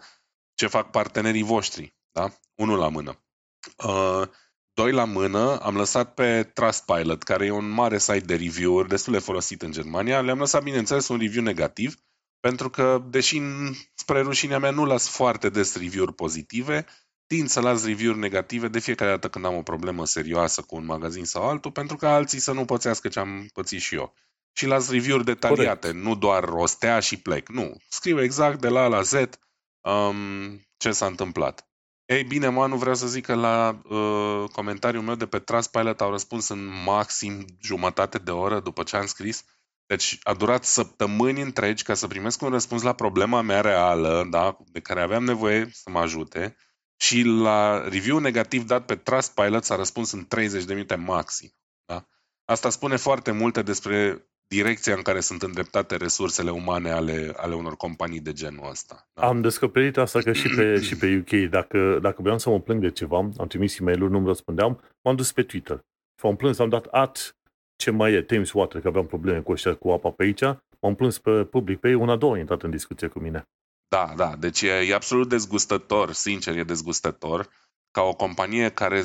ce 0.53 0.67
fac 0.67 0.91
partenerii 0.91 1.43
voștri. 1.43 1.95
Da? 2.11 2.33
Unul 2.55 2.77
la 2.77 2.87
mână. 2.87 3.23
Uh, 3.77 4.27
doi 4.73 4.91
la 4.91 5.03
mână, 5.03 5.59
am 5.59 5.75
lăsat 5.75 6.13
pe 6.13 6.43
Trustpilot, 6.43 7.23
care 7.23 7.45
e 7.45 7.51
un 7.51 7.69
mare 7.69 7.97
site 7.97 8.19
de 8.19 8.35
review-uri 8.35 8.87
destul 8.87 9.13
de 9.13 9.19
folosit 9.19 9.61
în 9.61 9.71
Germania, 9.71 10.21
le-am 10.21 10.39
lăsat, 10.39 10.63
bineînțeles, 10.63 11.07
un 11.07 11.17
review 11.17 11.43
negativ, 11.43 11.95
pentru 12.39 12.69
că, 12.69 13.03
deși 13.09 13.41
spre 13.95 14.21
rușinea 14.21 14.59
mea 14.59 14.71
nu 14.71 14.85
las 14.85 15.09
foarte 15.09 15.49
des 15.49 15.75
review-uri 15.75 16.13
pozitive, 16.13 16.85
tind 17.27 17.49
să 17.49 17.59
las 17.59 17.85
review-uri 17.85 18.19
negative 18.19 18.67
de 18.67 18.79
fiecare 18.79 19.11
dată 19.11 19.29
când 19.29 19.45
am 19.45 19.55
o 19.55 19.61
problemă 19.61 20.05
serioasă 20.05 20.61
cu 20.61 20.75
un 20.75 20.85
magazin 20.85 21.25
sau 21.25 21.49
altul, 21.49 21.71
pentru 21.71 21.97
că 21.97 22.07
alții 22.07 22.39
să 22.39 22.51
nu 22.51 22.65
pățească 22.65 23.07
ce 23.07 23.19
am 23.19 23.49
pățit 23.53 23.81
și 23.81 23.95
eu. 23.95 24.13
Și 24.55 24.65
las 24.65 24.89
review-uri 24.89 25.25
detaliate, 25.25 25.87
Corect. 25.87 26.05
nu 26.05 26.15
doar 26.15 26.43
o 26.43 26.65
stea 26.65 26.99
și 26.99 27.17
plec. 27.17 27.49
Nu, 27.49 27.77
scriu 27.89 28.21
exact 28.21 28.61
de 28.61 28.67
la 28.67 28.83
A 28.83 28.87
la 28.87 29.01
Z 29.01 29.13
um, 29.81 30.61
ce 30.77 30.91
s-a 30.91 31.05
întâmplat. 31.05 31.72
Ei 32.05 32.23
bine, 32.23 32.47
mă, 32.47 32.67
nu 32.67 32.75
vreau 32.77 32.95
să 32.95 33.07
zic 33.07 33.25
că 33.25 33.33
la 33.33 33.81
uh, 33.89 34.49
comentariul 34.51 35.03
meu 35.03 35.15
de 35.15 35.25
pe 35.25 35.39
Trustpilot 35.39 36.01
au 36.01 36.09
răspuns 36.09 36.47
în 36.47 36.83
maxim 36.85 37.45
jumătate 37.61 38.17
de 38.17 38.31
oră 38.31 38.59
după 38.59 38.83
ce 38.83 38.95
am 38.95 39.05
scris. 39.05 39.45
Deci 39.85 40.17
a 40.23 40.33
durat 40.33 40.63
săptămâni 40.63 41.41
întregi 41.41 41.83
ca 41.83 41.93
să 41.93 42.07
primesc 42.07 42.41
un 42.41 42.49
răspuns 42.49 42.81
la 42.81 42.93
problema 42.93 43.41
mea 43.41 43.61
reală, 43.61 44.27
da, 44.29 44.57
de 44.65 44.79
care 44.79 45.01
aveam 45.01 45.23
nevoie 45.23 45.69
să 45.71 45.89
mă 45.89 45.99
ajute. 45.99 46.55
Și 46.95 47.21
la 47.21 47.87
review 47.87 48.17
negativ 48.17 48.63
dat 48.65 48.85
pe 48.85 48.95
Trustpilot 48.95 49.63
s-a 49.63 49.75
răspuns 49.75 50.11
în 50.11 50.25
30 50.25 50.63
de 50.63 50.73
minute 50.73 50.95
maxim. 50.95 51.49
Da? 51.85 52.07
Asta 52.45 52.69
spune 52.69 52.95
foarte 52.95 53.31
multe 53.31 53.61
despre 53.61 54.27
direcția 54.47 54.93
în 54.93 55.01
care 55.01 55.19
sunt 55.19 55.41
îndreptate 55.41 55.95
resursele 55.95 56.51
umane 56.51 56.89
ale, 56.89 57.33
ale 57.35 57.55
unor 57.55 57.75
companii 57.75 58.19
de 58.19 58.33
genul 58.33 58.69
ăsta. 58.69 59.07
Da? 59.13 59.27
Am 59.27 59.41
descoperit 59.41 59.97
asta 59.97 60.19
că 60.19 60.33
și 60.33 60.49
pe, 60.55 60.81
și 60.81 60.97
pe 60.97 61.17
UK, 61.17 61.49
dacă, 61.49 61.99
dacă 62.01 62.21
vreau 62.21 62.39
să 62.39 62.49
mă 62.49 62.59
plâng 62.59 62.81
de 62.81 62.91
ceva, 62.91 63.17
am 63.17 63.47
trimis 63.47 63.79
e 63.79 63.83
mail 63.83 64.09
nu-mi 64.09 64.27
răspundeam, 64.27 64.81
m-am 65.01 65.15
dus 65.15 65.31
pe 65.31 65.43
Twitter. 65.43 65.75
Și 66.19 66.25
m-am 66.25 66.35
plâns, 66.35 66.59
am 66.59 66.69
dat 66.69 66.85
at 66.85 67.37
ce 67.75 67.91
mai 67.91 68.13
e, 68.13 68.21
Thames 68.21 68.51
Water, 68.51 68.81
că 68.81 68.87
aveam 68.87 69.05
probleme 69.05 69.39
cu 69.39 69.51
ăștia 69.51 69.75
cu 69.75 69.89
apa 69.89 70.09
pe 70.09 70.23
aici, 70.23 70.41
m-am 70.79 70.95
plâns 70.95 71.19
pe 71.19 71.43
public 71.43 71.79
pe 71.79 71.87
ei, 71.87 71.93
una, 71.93 72.15
două 72.15 72.35
a 72.35 72.37
intrat 72.37 72.63
în 72.63 72.69
discuție 72.69 73.07
cu 73.07 73.19
mine. 73.19 73.43
Da, 73.87 74.13
da, 74.15 74.35
deci 74.39 74.61
e, 74.61 74.71
e 74.71 74.93
absolut 74.93 75.29
dezgustător, 75.29 76.11
sincer, 76.11 76.57
e 76.57 76.63
dezgustător 76.63 77.49
ca 77.91 78.01
o 78.01 78.13
companie 78.13 78.69
care 78.69 79.03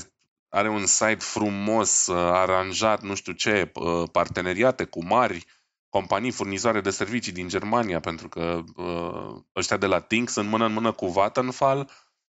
are 0.48 0.68
un 0.68 0.86
site 0.86 1.18
frumos, 1.18 2.06
uh, 2.06 2.16
aranjat, 2.16 3.02
nu 3.02 3.14
știu 3.14 3.32
ce, 3.32 3.70
uh, 3.74 4.08
parteneriate 4.12 4.84
cu 4.84 5.04
mari 5.04 5.44
companii 5.88 6.30
furnizoare 6.30 6.80
de 6.80 6.90
servicii 6.90 7.32
din 7.32 7.48
Germania, 7.48 8.00
pentru 8.00 8.28
că 8.28 8.62
uh, 8.76 9.42
ăștia 9.56 9.76
de 9.76 9.86
la 9.86 10.00
Tink 10.00 10.28
sunt 10.28 10.48
mână 10.48 10.64
în 10.64 10.72
mână 10.72 10.92
cu 10.92 11.06
Vattenfall, 11.06 11.90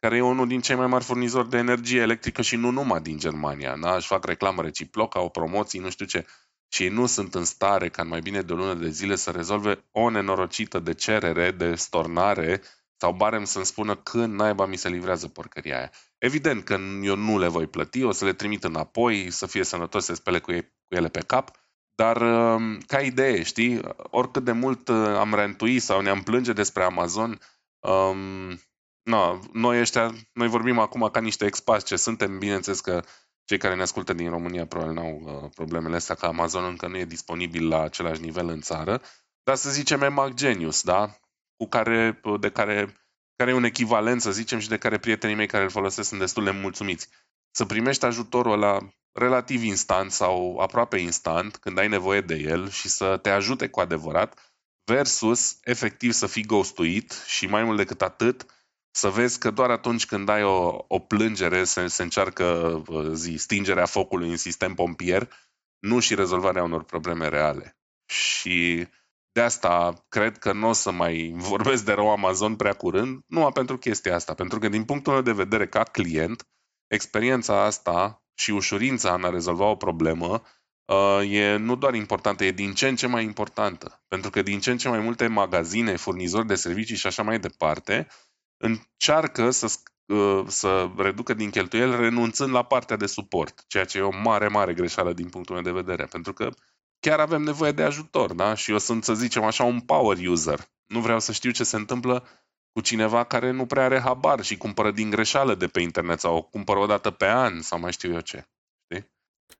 care 0.00 0.16
e 0.16 0.20
unul 0.20 0.48
din 0.48 0.60
cei 0.60 0.76
mai 0.76 0.86
mari 0.86 1.04
furnizori 1.04 1.48
de 1.48 1.56
energie 1.56 2.00
electrică 2.00 2.42
și 2.42 2.56
nu 2.56 2.70
numai 2.70 3.00
din 3.00 3.18
Germania. 3.18 3.76
Da? 3.76 3.94
Își 3.94 4.06
fac 4.06 4.24
reclamă 4.24 4.62
reciprocă, 4.62 5.18
au 5.18 5.30
promoții, 5.30 5.80
nu 5.80 5.90
știu 5.90 6.06
ce. 6.06 6.26
Și 6.68 6.82
ei 6.82 6.88
nu 6.88 7.06
sunt 7.06 7.34
în 7.34 7.44
stare, 7.44 7.88
ca 7.88 8.02
în 8.02 8.08
mai 8.08 8.20
bine 8.20 8.42
de 8.42 8.52
o 8.52 8.56
lună 8.56 8.74
de 8.74 8.88
zile, 8.88 9.16
să 9.16 9.30
rezolve 9.30 9.84
o 9.92 10.10
nenorocită 10.10 10.78
de 10.78 10.94
cerere, 10.94 11.50
de 11.50 11.74
stornare 11.74 12.62
sau 12.96 13.12
barem 13.12 13.44
să-mi 13.44 13.64
spună 13.64 13.96
când 13.96 14.34
naiba 14.34 14.66
mi 14.66 14.76
se 14.76 14.88
livrează 14.88 15.28
porcăria 15.28 15.76
aia. 15.76 15.90
Evident 16.18 16.64
că 16.64 16.78
eu 17.02 17.16
nu 17.16 17.38
le 17.38 17.48
voi 17.48 17.66
plăti, 17.66 18.02
o 18.02 18.12
să 18.12 18.24
le 18.24 18.32
trimit 18.32 18.64
înapoi, 18.64 19.30
să 19.30 19.46
fie 19.46 19.64
sănătos, 19.64 20.04
să 20.04 20.14
spele 20.14 20.38
cu, 20.38 20.52
ei, 20.52 20.62
cu 20.62 20.94
ele 20.94 21.08
pe 21.08 21.20
cap, 21.20 21.50
dar 21.94 22.20
um, 22.20 22.78
ca 22.78 23.00
idee, 23.00 23.42
știi, 23.42 23.80
oricât 23.96 24.44
de 24.44 24.52
mult 24.52 24.88
uh, 24.88 24.96
am 24.96 25.34
rentui 25.34 25.78
sau 25.78 26.00
ne-am 26.00 26.22
plânge 26.22 26.52
despre 26.52 26.82
Amazon, 26.82 27.38
um, 27.78 28.60
no, 29.02 29.38
noi 29.52 29.80
ăștia, 29.80 30.14
noi 30.32 30.48
vorbim 30.48 30.78
acum 30.78 31.08
ca 31.12 31.20
niște 31.20 31.46
expați 31.46 31.84
ce 31.84 31.96
suntem, 31.96 32.38
bineînțeles 32.38 32.80
că 32.80 33.02
cei 33.44 33.58
care 33.58 33.74
ne 33.74 33.82
ascultă 33.82 34.12
din 34.12 34.30
România 34.30 34.66
probabil 34.66 34.94
nu 34.94 35.00
au 35.00 35.20
uh, 35.24 35.50
problemele 35.54 35.96
astea, 35.96 36.14
că 36.14 36.26
Amazon 36.26 36.64
încă 36.64 36.88
nu 36.88 36.96
e 36.96 37.04
disponibil 37.04 37.68
la 37.68 37.82
același 37.82 38.20
nivel 38.20 38.48
în 38.48 38.60
țară, 38.60 39.02
dar 39.42 39.56
să 39.56 39.70
zicem 39.70 40.02
Emac 40.02 40.34
Genius, 40.34 40.82
da? 40.82 41.18
Cu 41.56 41.68
care, 41.68 42.20
de 42.40 42.50
care 42.50 42.96
care 43.38 43.50
e 43.50 43.54
un 43.54 43.64
echivalent, 43.64 44.20
să 44.20 44.32
zicem, 44.32 44.58
și 44.58 44.68
de 44.68 44.78
care 44.78 44.98
prietenii 44.98 45.36
mei 45.36 45.46
care 45.46 45.62
îl 45.62 45.70
folosesc 45.70 46.08
sunt 46.08 46.20
destul 46.20 46.44
de 46.44 46.50
mulțumiți. 46.50 47.08
Să 47.50 47.64
primești 47.64 48.04
ajutorul 48.04 48.52
ăla 48.52 48.78
relativ 49.12 49.62
instant 49.62 50.10
sau 50.10 50.58
aproape 50.58 50.98
instant, 50.98 51.56
când 51.56 51.78
ai 51.78 51.88
nevoie 51.88 52.20
de 52.20 52.34
el 52.34 52.70
și 52.70 52.88
să 52.88 53.16
te 53.16 53.30
ajute 53.30 53.68
cu 53.68 53.80
adevărat, 53.80 54.54
versus 54.84 55.58
efectiv 55.62 56.12
să 56.12 56.26
fii 56.26 56.46
ghostuit 56.46 57.22
și 57.26 57.46
mai 57.46 57.64
mult 57.64 57.76
decât 57.76 58.02
atât, 58.02 58.46
să 58.90 59.08
vezi 59.08 59.38
că 59.38 59.50
doar 59.50 59.70
atunci 59.70 60.06
când 60.06 60.28
ai 60.28 60.42
o, 60.42 60.84
o 60.88 60.98
plângere 60.98 61.64
se, 61.64 61.86
se 61.86 62.02
încearcă 62.02 62.82
zi, 63.12 63.34
stingerea 63.36 63.86
focului 63.86 64.30
în 64.30 64.36
sistem 64.36 64.74
pompier, 64.74 65.32
nu 65.78 65.98
și 65.98 66.14
rezolvarea 66.14 66.62
unor 66.62 66.84
probleme 66.84 67.28
reale. 67.28 67.76
Și 68.06 68.86
de 69.32 69.40
asta 69.40 70.04
cred 70.08 70.38
că 70.38 70.52
nu 70.52 70.68
o 70.68 70.72
să 70.72 70.90
mai 70.90 71.34
vorbesc 71.36 71.84
de 71.84 71.92
rău 71.92 72.10
Amazon 72.10 72.56
prea 72.56 72.72
curând, 72.72 73.20
numai 73.26 73.52
pentru 73.52 73.78
chestia 73.78 74.14
asta. 74.14 74.34
Pentru 74.34 74.58
că 74.58 74.68
din 74.68 74.84
punctul 74.84 75.12
meu 75.12 75.22
de 75.22 75.32
vedere 75.32 75.66
ca 75.66 75.82
client, 75.82 76.48
experiența 76.86 77.64
asta 77.64 78.22
și 78.34 78.50
ușurința 78.50 79.14
în 79.14 79.24
a 79.24 79.30
rezolva 79.30 79.64
o 79.64 79.76
problemă 79.76 80.42
uh, 80.84 81.30
e 81.30 81.56
nu 81.56 81.76
doar 81.76 81.94
importantă, 81.94 82.44
e 82.44 82.50
din 82.50 82.72
ce 82.72 82.88
în 82.88 82.96
ce 82.96 83.06
mai 83.06 83.24
importantă. 83.24 84.04
Pentru 84.08 84.30
că 84.30 84.42
din 84.42 84.60
ce 84.60 84.70
în 84.70 84.78
ce 84.78 84.88
mai 84.88 85.00
multe 85.00 85.26
magazine, 85.26 85.96
furnizori 85.96 86.46
de 86.46 86.54
servicii 86.54 86.96
și 86.96 87.06
așa 87.06 87.22
mai 87.22 87.38
departe 87.38 88.06
încearcă 88.56 89.50
să, 89.50 89.72
uh, 90.06 90.44
să 90.46 90.90
reducă 90.96 91.34
din 91.34 91.50
cheltuieli 91.50 91.96
renunțând 91.96 92.52
la 92.52 92.62
partea 92.62 92.96
de 92.96 93.06
suport, 93.06 93.64
ceea 93.66 93.84
ce 93.84 93.98
e 93.98 94.02
o 94.02 94.20
mare, 94.22 94.48
mare 94.48 94.74
greșeală 94.74 95.12
din 95.12 95.28
punctul 95.28 95.54
meu 95.54 95.64
de 95.64 95.80
vedere. 95.80 96.04
Pentru 96.04 96.32
că 96.32 96.50
chiar 97.00 97.20
avem 97.20 97.42
nevoie 97.42 97.72
de 97.72 97.82
ajutor, 97.82 98.32
da? 98.32 98.54
Și 98.54 98.70
eu 98.70 98.78
sunt, 98.78 99.04
să 99.04 99.14
zicem 99.14 99.44
așa, 99.44 99.64
un 99.64 99.80
power 99.80 100.16
user. 100.26 100.68
Nu 100.86 101.00
vreau 101.00 101.20
să 101.20 101.32
știu 101.32 101.50
ce 101.50 101.64
se 101.64 101.76
întâmplă 101.76 102.26
cu 102.72 102.80
cineva 102.80 103.24
care 103.24 103.50
nu 103.50 103.66
prea 103.66 103.84
are 103.84 104.00
habar 104.00 104.42
și 104.42 104.56
cumpără 104.56 104.90
din 104.90 105.10
greșeală 105.10 105.54
de 105.54 105.66
pe 105.66 105.80
internet 105.80 106.20
sau 106.20 106.36
o 106.36 106.42
cumpără 106.42 106.78
o 106.78 106.86
dată 106.86 107.10
pe 107.10 107.26
an 107.26 107.60
sau 107.60 107.78
mai 107.78 107.92
știu 107.92 108.12
eu 108.12 108.20
ce. 108.20 108.48
Știi? 108.84 109.10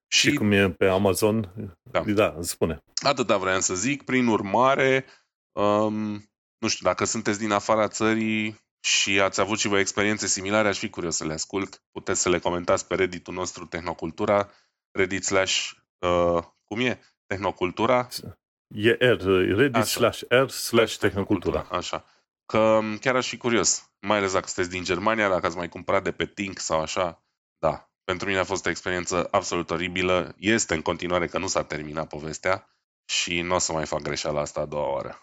Și, 0.09 0.29
și 0.29 0.35
cum 0.35 0.53
e 0.53 0.71
pe 0.71 0.87
Amazon, 0.87 1.53
da, 1.83 2.03
da 2.07 2.37
spune. 2.41 2.83
Atâta 2.95 3.37
vreau 3.37 3.61
să 3.61 3.75
zic. 3.75 4.03
Prin 4.03 4.27
urmare, 4.27 5.05
um, 5.53 6.31
nu 6.59 6.69
știu, 6.69 6.87
dacă 6.87 7.05
sunteți 7.05 7.39
din 7.39 7.51
afara 7.51 7.89
țării 7.89 8.67
și 8.81 9.21
ați 9.21 9.41
avut 9.41 9.59
și 9.59 9.69
voi 9.69 9.81
experiențe 9.81 10.27
similare, 10.27 10.69
aș 10.69 10.79
fi 10.79 10.91
curios 10.91 11.17
să 11.17 11.25
le 11.25 11.33
ascult. 11.33 11.83
Puteți 11.91 12.21
să 12.21 12.29
le 12.29 12.39
comentați 12.39 12.87
pe 12.87 12.95
Reddit-ul 12.95 13.35
nostru 13.35 13.65
Tehnocultura, 13.65 14.51
Reddit 14.91 15.25
slash, 15.25 15.71
uh, 15.99 16.43
cum 16.65 16.81
e? 16.81 17.01
Tehnocultura? 17.29 18.09
E 18.75 18.91
R, 18.91 19.25
Reddit 19.57 19.75
Așa. 19.75 19.85
slash 19.85 20.23
R 20.29 20.49
slash 20.49 20.97
Tehnocultura. 20.97 21.67
Așa. 21.71 22.05
Că 22.47 22.59
um, 22.59 22.97
chiar 22.97 23.17
aș 23.17 23.29
fi 23.29 23.37
curios, 23.37 23.91
mai 24.01 24.17
ales 24.17 24.33
dacă 24.33 24.47
sunteți 24.47 24.75
din 24.75 24.85
Germania, 24.85 25.29
dacă 25.29 25.47
ați 25.47 25.57
mai 25.57 25.69
cumpărat 25.69 26.03
de 26.03 26.13
pe 26.13 26.27
Tink 26.27 26.59
sau 26.59 26.81
așa, 26.81 27.23
da. 27.59 27.91
Pentru 28.05 28.27
mine 28.27 28.39
a 28.39 28.45
fost 28.45 28.67
o 28.67 28.71
experiență 28.71 29.29
absolut 29.31 29.71
oribilă. 29.71 30.35
Este 30.39 30.75
în 30.75 30.83
continuare 30.83 31.27
că 31.27 31.39
nu 31.39 31.47
s-a 31.47 31.65
terminat 31.65 32.09
povestea 32.09 32.69
și 33.05 33.41
nu 33.41 33.55
o 33.55 33.59
să 33.59 33.73
mai 33.73 33.87
fac 33.87 34.03
greșeala 34.03 34.41
asta 34.41 34.61
a 34.61 34.67
doua 34.67 34.93
oară. 34.93 35.23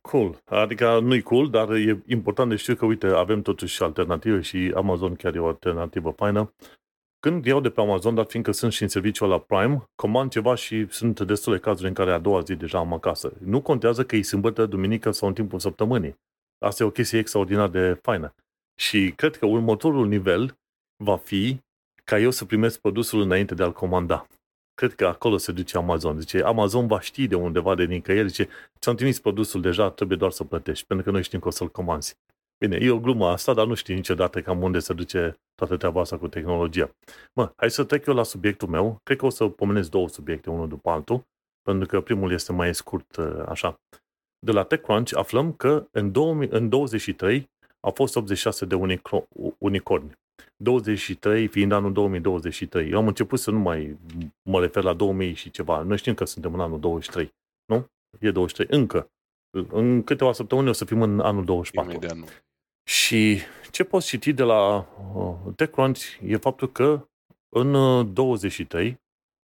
Cool. 0.00 0.42
Adică 0.44 0.98
nu-i 1.00 1.22
cool, 1.22 1.50
dar 1.50 1.70
e 1.70 2.02
important 2.06 2.50
de 2.50 2.56
știu 2.56 2.74
că, 2.74 2.84
uite, 2.84 3.06
avem 3.06 3.42
totuși 3.42 3.82
alternative 3.82 4.40
și 4.40 4.72
Amazon 4.76 5.16
chiar 5.16 5.34
e 5.34 5.38
o 5.38 5.46
alternativă 5.46 6.10
faină. 6.10 6.54
Când 7.20 7.44
iau 7.44 7.60
de 7.60 7.70
pe 7.70 7.80
Amazon, 7.80 8.14
dar 8.14 8.24
fiindcă 8.24 8.52
sunt 8.52 8.72
și 8.72 8.82
în 8.82 8.88
serviciul 8.88 9.28
la 9.28 9.38
Prime, 9.38 9.82
comand 9.94 10.30
ceva 10.30 10.54
și 10.54 10.86
sunt 10.90 11.20
destule 11.20 11.58
cazuri 11.58 11.88
în 11.88 11.94
care 11.94 12.12
a 12.12 12.18
doua 12.18 12.40
zi 12.40 12.54
deja 12.54 12.78
am 12.78 12.92
acasă. 12.92 13.32
Nu 13.38 13.62
contează 13.62 14.04
că 14.04 14.16
e 14.16 14.22
sâmbătă, 14.22 14.66
duminică 14.66 15.10
sau 15.10 15.28
în 15.28 15.34
timpul 15.34 15.58
săptămânii. 15.58 16.18
Asta 16.58 16.82
e 16.82 16.86
o 16.86 16.90
chestie 16.90 17.18
extraordinar 17.18 17.68
de 17.68 17.98
faină. 18.02 18.34
Și 18.74 19.12
cred 19.16 19.36
că 19.36 19.46
următorul 19.46 20.06
nivel 20.06 20.58
va 21.04 21.16
fi 21.16 21.60
ca 22.04 22.18
eu 22.18 22.30
să 22.30 22.44
primesc 22.44 22.80
produsul 22.80 23.20
înainte 23.20 23.54
de 23.54 23.62
a-l 23.62 23.72
comanda. 23.72 24.26
Cred 24.74 24.94
că 24.94 25.06
acolo 25.06 25.36
se 25.36 25.52
duce 25.52 25.76
Amazon. 25.76 26.20
Zice, 26.20 26.42
Amazon 26.42 26.86
va 26.86 27.00
ști 27.00 27.26
de 27.26 27.34
undeva 27.34 27.74
de 27.74 27.84
nicăieri, 27.84 28.28
zice, 28.28 28.48
ți-am 28.78 28.94
trimis 28.94 29.20
produsul 29.20 29.60
deja, 29.60 29.90
trebuie 29.90 30.18
doar 30.18 30.30
să 30.30 30.44
plătești, 30.44 30.86
pentru 30.86 31.06
că 31.06 31.12
noi 31.12 31.22
știm 31.22 31.40
că 31.40 31.48
o 31.48 31.50
să-l 31.50 31.68
comanzi. 31.68 32.16
Bine, 32.64 32.76
e 32.80 32.90
o 32.90 33.00
glumă 33.00 33.26
asta, 33.26 33.54
dar 33.54 33.66
nu 33.66 33.74
știu 33.74 33.94
niciodată 33.94 34.42
cam 34.42 34.62
unde 34.62 34.78
se 34.78 34.92
duce 34.92 35.40
toată 35.54 35.76
treaba 35.76 36.00
asta 36.00 36.18
cu 36.18 36.28
tehnologia. 36.28 36.90
Mă, 37.32 37.52
hai 37.56 37.70
să 37.70 37.84
trec 37.84 38.06
eu 38.06 38.14
la 38.14 38.22
subiectul 38.22 38.68
meu. 38.68 39.00
Cred 39.02 39.18
că 39.18 39.26
o 39.26 39.30
să 39.30 39.48
pomenesc 39.48 39.90
două 39.90 40.08
subiecte, 40.08 40.50
unul 40.50 40.68
după 40.68 40.90
altul, 40.90 41.22
pentru 41.62 41.86
că 41.88 42.00
primul 42.00 42.32
este 42.32 42.52
mai 42.52 42.74
scurt, 42.74 43.16
uh, 43.16 43.42
așa. 43.48 43.80
De 44.38 44.52
la 44.52 44.62
TechCrunch 44.62 45.16
aflăm 45.16 45.52
că 45.52 45.88
în, 45.90 46.12
2000, 46.12 46.48
în 46.50 46.68
23 46.68 47.50
au 47.80 47.90
fost 47.90 48.16
86 48.16 48.64
de 48.64 48.74
unicro, 48.74 49.24
unicorni. 49.58 50.12
23 50.56 51.46
fiind 51.46 51.72
anul 51.72 51.92
2023. 51.92 52.90
Eu 52.90 52.98
am 52.98 53.06
început 53.06 53.38
să 53.38 53.50
nu 53.50 53.58
mai 53.58 53.98
mă 54.42 54.60
refer 54.60 54.82
la 54.82 54.94
2000 54.94 55.34
și 55.34 55.50
ceva. 55.50 55.82
Noi 55.82 55.96
știm 55.96 56.14
că 56.14 56.24
suntem 56.24 56.54
în 56.54 56.60
anul 56.60 56.80
23, 56.80 57.34
nu? 57.64 57.86
E 58.18 58.30
23 58.30 58.78
încă. 58.80 59.10
În 59.68 60.02
câteva 60.02 60.32
săptămâni 60.32 60.68
o 60.68 60.72
să 60.72 60.84
fim 60.84 61.02
în 61.02 61.20
anul 61.20 61.44
24. 61.44 61.90
Imediat 61.90 62.16
nu. 62.16 62.24
Și 62.88 63.38
ce 63.70 63.84
poți 63.84 64.06
citi 64.06 64.32
de 64.32 64.42
la 64.42 64.88
uh, 65.14 65.54
TechCrunch 65.56 66.00
e 66.22 66.36
faptul 66.36 66.72
că 66.72 67.08
în 67.48 67.72
23 68.12 68.88
uh, 68.88 68.94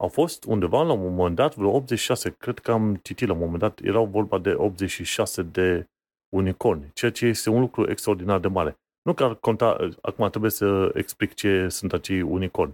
au 0.02 0.08
fost 0.08 0.44
undeva 0.44 0.84
la 0.84 0.94
un 0.94 1.16
moment 1.16 1.36
dat 1.36 1.56
vreo 1.56 1.72
86, 1.72 2.30
cred 2.30 2.60
că 2.60 2.72
am 2.72 2.96
citit 2.96 3.28
la 3.28 3.34
un 3.34 3.40
moment 3.40 3.60
dat, 3.60 3.80
erau 3.84 4.06
vorba 4.06 4.40
de 4.40 4.54
86 4.54 5.42
de 5.42 5.90
unicorni, 6.36 6.92
ceea 6.94 7.12
ce 7.12 7.26
este 7.26 7.50
un 7.50 7.60
lucru 7.60 7.90
extraordinar 7.90 8.40
de 8.40 8.48
mare. 8.48 8.78
Nu 9.02 9.14
că 9.14 9.24
ar 9.24 9.36
conta, 9.36 9.90
acum 10.02 10.30
trebuie 10.30 10.52
să 10.52 10.92
explic 10.94 11.34
ce 11.34 11.68
sunt 11.68 11.94
acei 11.94 12.22
unicorni. 12.22 12.74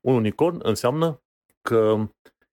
Un 0.00 0.14
unicorn 0.14 0.60
înseamnă 0.62 1.22
că 1.60 2.08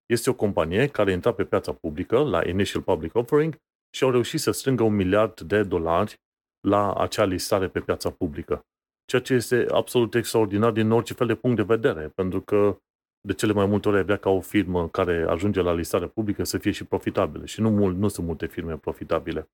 este 0.06 0.30
o 0.30 0.34
companie 0.34 0.86
care 0.86 1.10
a 1.10 1.12
intrat 1.12 1.34
pe 1.34 1.44
piața 1.44 1.72
publică 1.72 2.18
la 2.18 2.48
Initial 2.48 2.82
Public 2.82 3.14
Offering 3.14 3.56
și 3.90 4.04
au 4.04 4.10
reușit 4.10 4.40
să 4.40 4.50
strângă 4.50 4.82
un 4.82 4.94
miliard 4.94 5.40
de 5.40 5.62
dolari 5.62 6.14
la 6.68 6.92
acea 6.94 7.24
listare 7.24 7.68
pe 7.68 7.80
piața 7.80 8.10
publică. 8.10 8.60
Ceea 9.04 9.22
ce 9.22 9.34
este 9.34 9.66
absolut 9.70 10.14
extraordinar 10.14 10.70
din 10.70 10.90
orice 10.90 11.14
fel 11.14 11.26
de 11.26 11.34
punct 11.34 11.56
de 11.56 11.62
vedere, 11.62 12.08
pentru 12.14 12.40
că 12.40 12.76
de 13.20 13.32
cele 13.32 13.52
mai 13.52 13.66
multe 13.66 13.88
ori 13.88 14.02
vrea 14.02 14.16
ca 14.16 14.30
o 14.30 14.40
firmă 14.40 14.88
care 14.88 15.24
ajunge 15.28 15.60
la 15.60 15.72
listare 15.72 16.06
publică 16.06 16.44
să 16.44 16.58
fie 16.58 16.70
și 16.70 16.84
profitabilă. 16.84 17.44
Și 17.44 17.60
nu, 17.60 17.70
mult, 17.70 17.96
nu 17.96 18.08
sunt 18.08 18.26
multe 18.26 18.46
firme 18.46 18.76
profitabile. 18.76 19.48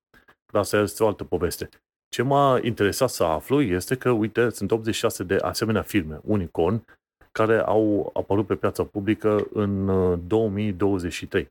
Dar 0.52 0.60
asta 0.60 0.78
este 0.78 1.02
o 1.02 1.06
altă 1.06 1.24
poveste. 1.24 1.68
Ce 2.08 2.22
m-a 2.22 2.60
interesat 2.62 3.10
să 3.10 3.24
aflu 3.24 3.62
este 3.62 3.96
că, 3.96 4.10
uite, 4.10 4.48
sunt 4.48 4.70
86 4.70 5.22
de 5.22 5.36
asemenea 5.36 5.82
firme, 5.82 6.20
unicorn, 6.22 6.84
care 7.32 7.58
au 7.58 8.10
apărut 8.14 8.46
pe 8.46 8.54
piața 8.54 8.84
publică 8.84 9.46
în 9.52 9.86
2023. 10.26 11.42
Uh, 11.42 11.48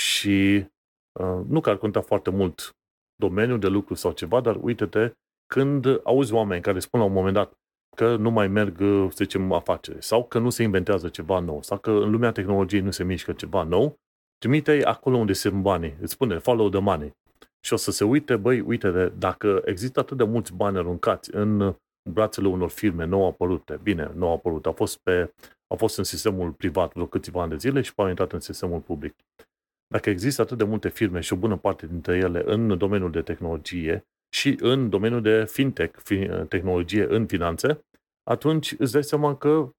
și 0.00 0.54
uh, 0.56 0.66
nu 1.48 1.60
că 1.60 1.70
ar 1.70 1.76
conta 1.76 2.00
foarte 2.00 2.30
mult 2.30 2.76
domeniul 3.16 3.58
de 3.58 3.68
lucru 3.68 3.94
sau 3.94 4.12
ceva, 4.12 4.40
dar 4.40 4.58
uite-te, 4.60 5.12
când 5.46 6.00
auzi 6.02 6.32
oameni 6.32 6.62
care 6.62 6.78
spun 6.78 7.00
la 7.00 7.06
un 7.06 7.12
moment 7.12 7.34
dat 7.34 7.52
că 7.96 8.16
nu 8.16 8.30
mai 8.30 8.48
merg, 8.48 8.78
să 9.08 9.24
zicem, 9.24 9.52
afaceri, 9.52 10.02
sau 10.04 10.24
că 10.24 10.38
nu 10.38 10.50
se 10.50 10.62
inventează 10.62 11.08
ceva 11.08 11.38
nou, 11.38 11.62
sau 11.62 11.78
că 11.78 11.90
în 11.90 12.10
lumea 12.10 12.32
tehnologiei 12.32 12.80
nu 12.80 12.90
se 12.90 13.04
mișcă 13.04 13.32
ceva 13.32 13.62
nou, 13.62 13.98
trimite 14.38 14.84
acolo 14.84 15.16
unde 15.16 15.32
sunt 15.32 15.62
banii, 15.62 15.96
îți 16.00 16.12
spune 16.12 16.38
follow 16.38 16.68
the 16.68 16.80
money. 16.80 17.12
Și 17.60 17.72
o 17.72 17.76
să 17.76 17.90
se 17.90 18.04
uite, 18.04 18.36
băi, 18.36 18.60
uite, 18.60 19.12
dacă 19.18 19.62
există 19.64 20.00
atât 20.00 20.16
de 20.16 20.24
mulți 20.24 20.54
bani 20.54 20.78
aruncați 20.78 21.34
în 21.34 21.74
brațele 22.10 22.48
unor 22.48 22.70
firme 22.70 23.04
nou 23.04 23.26
apărute, 23.26 23.80
bine, 23.82 24.10
nou 24.14 24.32
apărute, 24.32 24.68
au 24.68 24.74
fost, 24.74 24.98
pe, 24.98 25.34
au 25.66 25.76
fost 25.76 25.98
în 25.98 26.04
sistemul 26.04 26.52
privat 26.52 26.92
vreo 26.92 27.06
câțiva 27.06 27.42
ani 27.42 27.50
de 27.50 27.56
zile 27.56 27.80
și 27.80 27.92
au 27.96 28.08
intrat 28.08 28.32
în 28.32 28.40
sistemul 28.40 28.80
public. 28.80 29.14
Dacă 29.86 30.10
există 30.10 30.42
atât 30.42 30.58
de 30.58 30.64
multe 30.64 30.88
firme 30.88 31.20
și 31.20 31.32
o 31.32 31.36
bună 31.36 31.56
parte 31.56 31.86
dintre 31.86 32.16
ele 32.16 32.42
în 32.46 32.78
domeniul 32.78 33.10
de 33.10 33.22
tehnologie 33.22 34.06
și 34.34 34.56
în 34.60 34.88
domeniul 34.88 35.22
de 35.22 35.44
fintech, 35.44 36.02
tehnologie 36.48 37.06
în 37.08 37.26
finanțe, 37.26 37.84
atunci 38.30 38.74
îți 38.78 38.92
dai 38.92 39.04
seama 39.04 39.36
că 39.36 39.70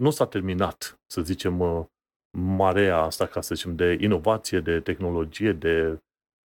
nu 0.00 0.10
s-a 0.10 0.26
terminat, 0.26 1.00
să 1.06 1.20
zicem, 1.20 1.60
uh, 1.60 1.84
marea 2.38 2.98
asta, 2.98 3.26
ca 3.26 3.40
să 3.40 3.54
zicem, 3.54 3.76
de 3.76 3.96
inovație, 4.00 4.60
de 4.60 4.80
tehnologie, 4.80 5.52
de, 5.52 5.98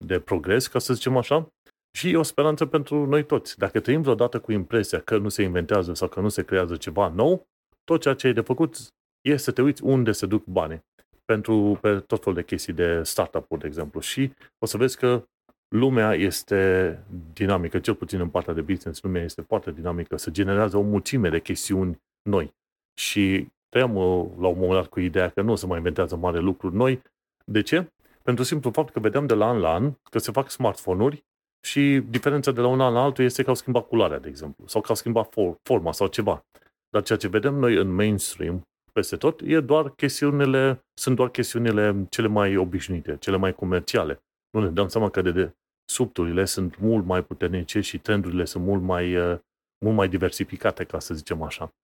de 0.04 0.20
progres, 0.20 0.66
ca 0.66 0.78
să 0.78 0.94
zicem 0.94 1.16
așa, 1.16 1.48
și 1.96 2.10
e 2.10 2.16
o 2.16 2.22
speranță 2.22 2.66
pentru 2.66 3.06
noi 3.06 3.24
toți. 3.24 3.58
Dacă 3.58 3.80
trăim 3.80 4.02
vreodată 4.02 4.40
cu 4.40 4.52
impresia 4.52 5.00
că 5.00 5.18
nu 5.18 5.28
se 5.28 5.42
inventează 5.42 5.94
sau 5.94 6.08
că 6.08 6.20
nu 6.20 6.28
se 6.28 6.44
creează 6.44 6.76
ceva 6.76 7.08
nou, 7.08 7.46
tot 7.84 8.00
ceea 8.00 8.14
ce 8.14 8.26
ai 8.26 8.32
de 8.32 8.40
făcut 8.40 8.76
e 9.20 9.36
să 9.36 9.52
te 9.52 9.62
uiți 9.62 9.84
unde 9.84 10.12
se 10.12 10.26
duc 10.26 10.44
banii 10.44 10.84
pentru 11.26 11.78
pe 11.80 11.98
tot 11.98 12.22
felul 12.22 12.34
de 12.34 12.44
chestii 12.44 12.72
de 12.72 13.02
startup-uri, 13.02 13.60
de 13.60 13.66
exemplu. 13.66 14.00
Și 14.00 14.32
o 14.58 14.66
să 14.66 14.76
vezi 14.76 14.96
că 14.96 15.24
lumea 15.68 16.14
este 16.14 17.02
dinamică, 17.32 17.78
cel 17.78 17.94
puțin 17.94 18.20
în 18.20 18.28
partea 18.28 18.54
de 18.54 18.60
business, 18.60 19.02
lumea 19.02 19.22
este 19.22 19.42
foarte 19.42 19.70
dinamică, 19.70 20.16
se 20.16 20.30
generează 20.30 20.76
o 20.76 20.82
mulțime 20.82 21.28
de 21.28 21.40
chestiuni 21.40 22.00
noi. 22.22 22.54
Și 23.00 23.48
trăiam 23.68 23.96
uh, 23.96 24.26
la 24.38 24.48
un 24.48 24.58
moment 24.58 24.72
dat 24.72 24.86
cu 24.86 25.00
ideea 25.00 25.28
că 25.28 25.42
nu 25.42 25.52
o 25.52 25.54
să 25.54 25.66
mai 25.66 25.76
inventează 25.76 26.16
mare 26.16 26.38
lucruri 26.38 26.74
noi. 26.74 27.02
De 27.44 27.62
ce? 27.62 27.86
Pentru 28.22 28.44
simplu 28.44 28.70
fapt 28.70 28.92
că 28.92 29.00
vedeam 29.00 29.26
de 29.26 29.34
la 29.34 29.48
an 29.48 29.58
la 29.58 29.74
an 29.74 29.92
că 30.10 30.18
se 30.18 30.30
fac 30.32 30.50
smartphone-uri 30.50 31.24
și 31.66 32.02
diferența 32.08 32.50
de 32.52 32.60
la 32.60 32.66
un 32.66 32.80
an 32.80 32.92
la 32.92 33.02
altul 33.02 33.24
este 33.24 33.42
că 33.42 33.48
au 33.48 33.54
schimbat 33.54 33.86
culoarea, 33.86 34.18
de 34.18 34.28
exemplu, 34.28 34.66
sau 34.66 34.80
că 34.80 34.86
au 34.88 34.94
schimbat 34.94 35.34
forma 35.62 35.92
sau 35.92 36.06
ceva. 36.06 36.44
Dar 36.90 37.02
ceea 37.02 37.18
ce 37.18 37.28
vedem 37.28 37.54
noi 37.54 37.74
în 37.74 37.94
mainstream, 37.94 38.62
peste 38.96 39.16
tot, 39.16 39.40
e 39.44 39.60
doar 39.60 39.90
chestiunile, 39.90 40.84
sunt 40.94 41.16
doar 41.16 41.30
chestiunile 41.30 42.06
cele 42.10 42.26
mai 42.26 42.56
obișnuite, 42.56 43.16
cele 43.16 43.36
mai 43.36 43.54
comerciale. 43.54 44.22
Nu 44.50 44.60
ne 44.60 44.70
dăm 44.70 44.88
seama 44.88 45.10
că 45.10 45.22
de, 45.22 45.30
de 45.30 45.56
subturile 45.92 46.44
sunt 46.44 46.78
mult 46.78 47.04
mai 47.04 47.24
puternice 47.24 47.80
și 47.80 47.98
trendurile 47.98 48.44
sunt 48.44 48.64
mult 48.64 48.82
mai, 48.82 49.16
uh, 49.16 49.38
mult 49.84 49.96
mai 49.96 50.08
diversificate, 50.08 50.84
ca 50.84 50.98
să 50.98 51.14
zicem 51.14 51.42
așa. 51.42 51.74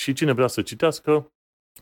Și 0.00 0.12
cine 0.12 0.32
vrea 0.32 0.46
să 0.46 0.62
citească, 0.62 1.32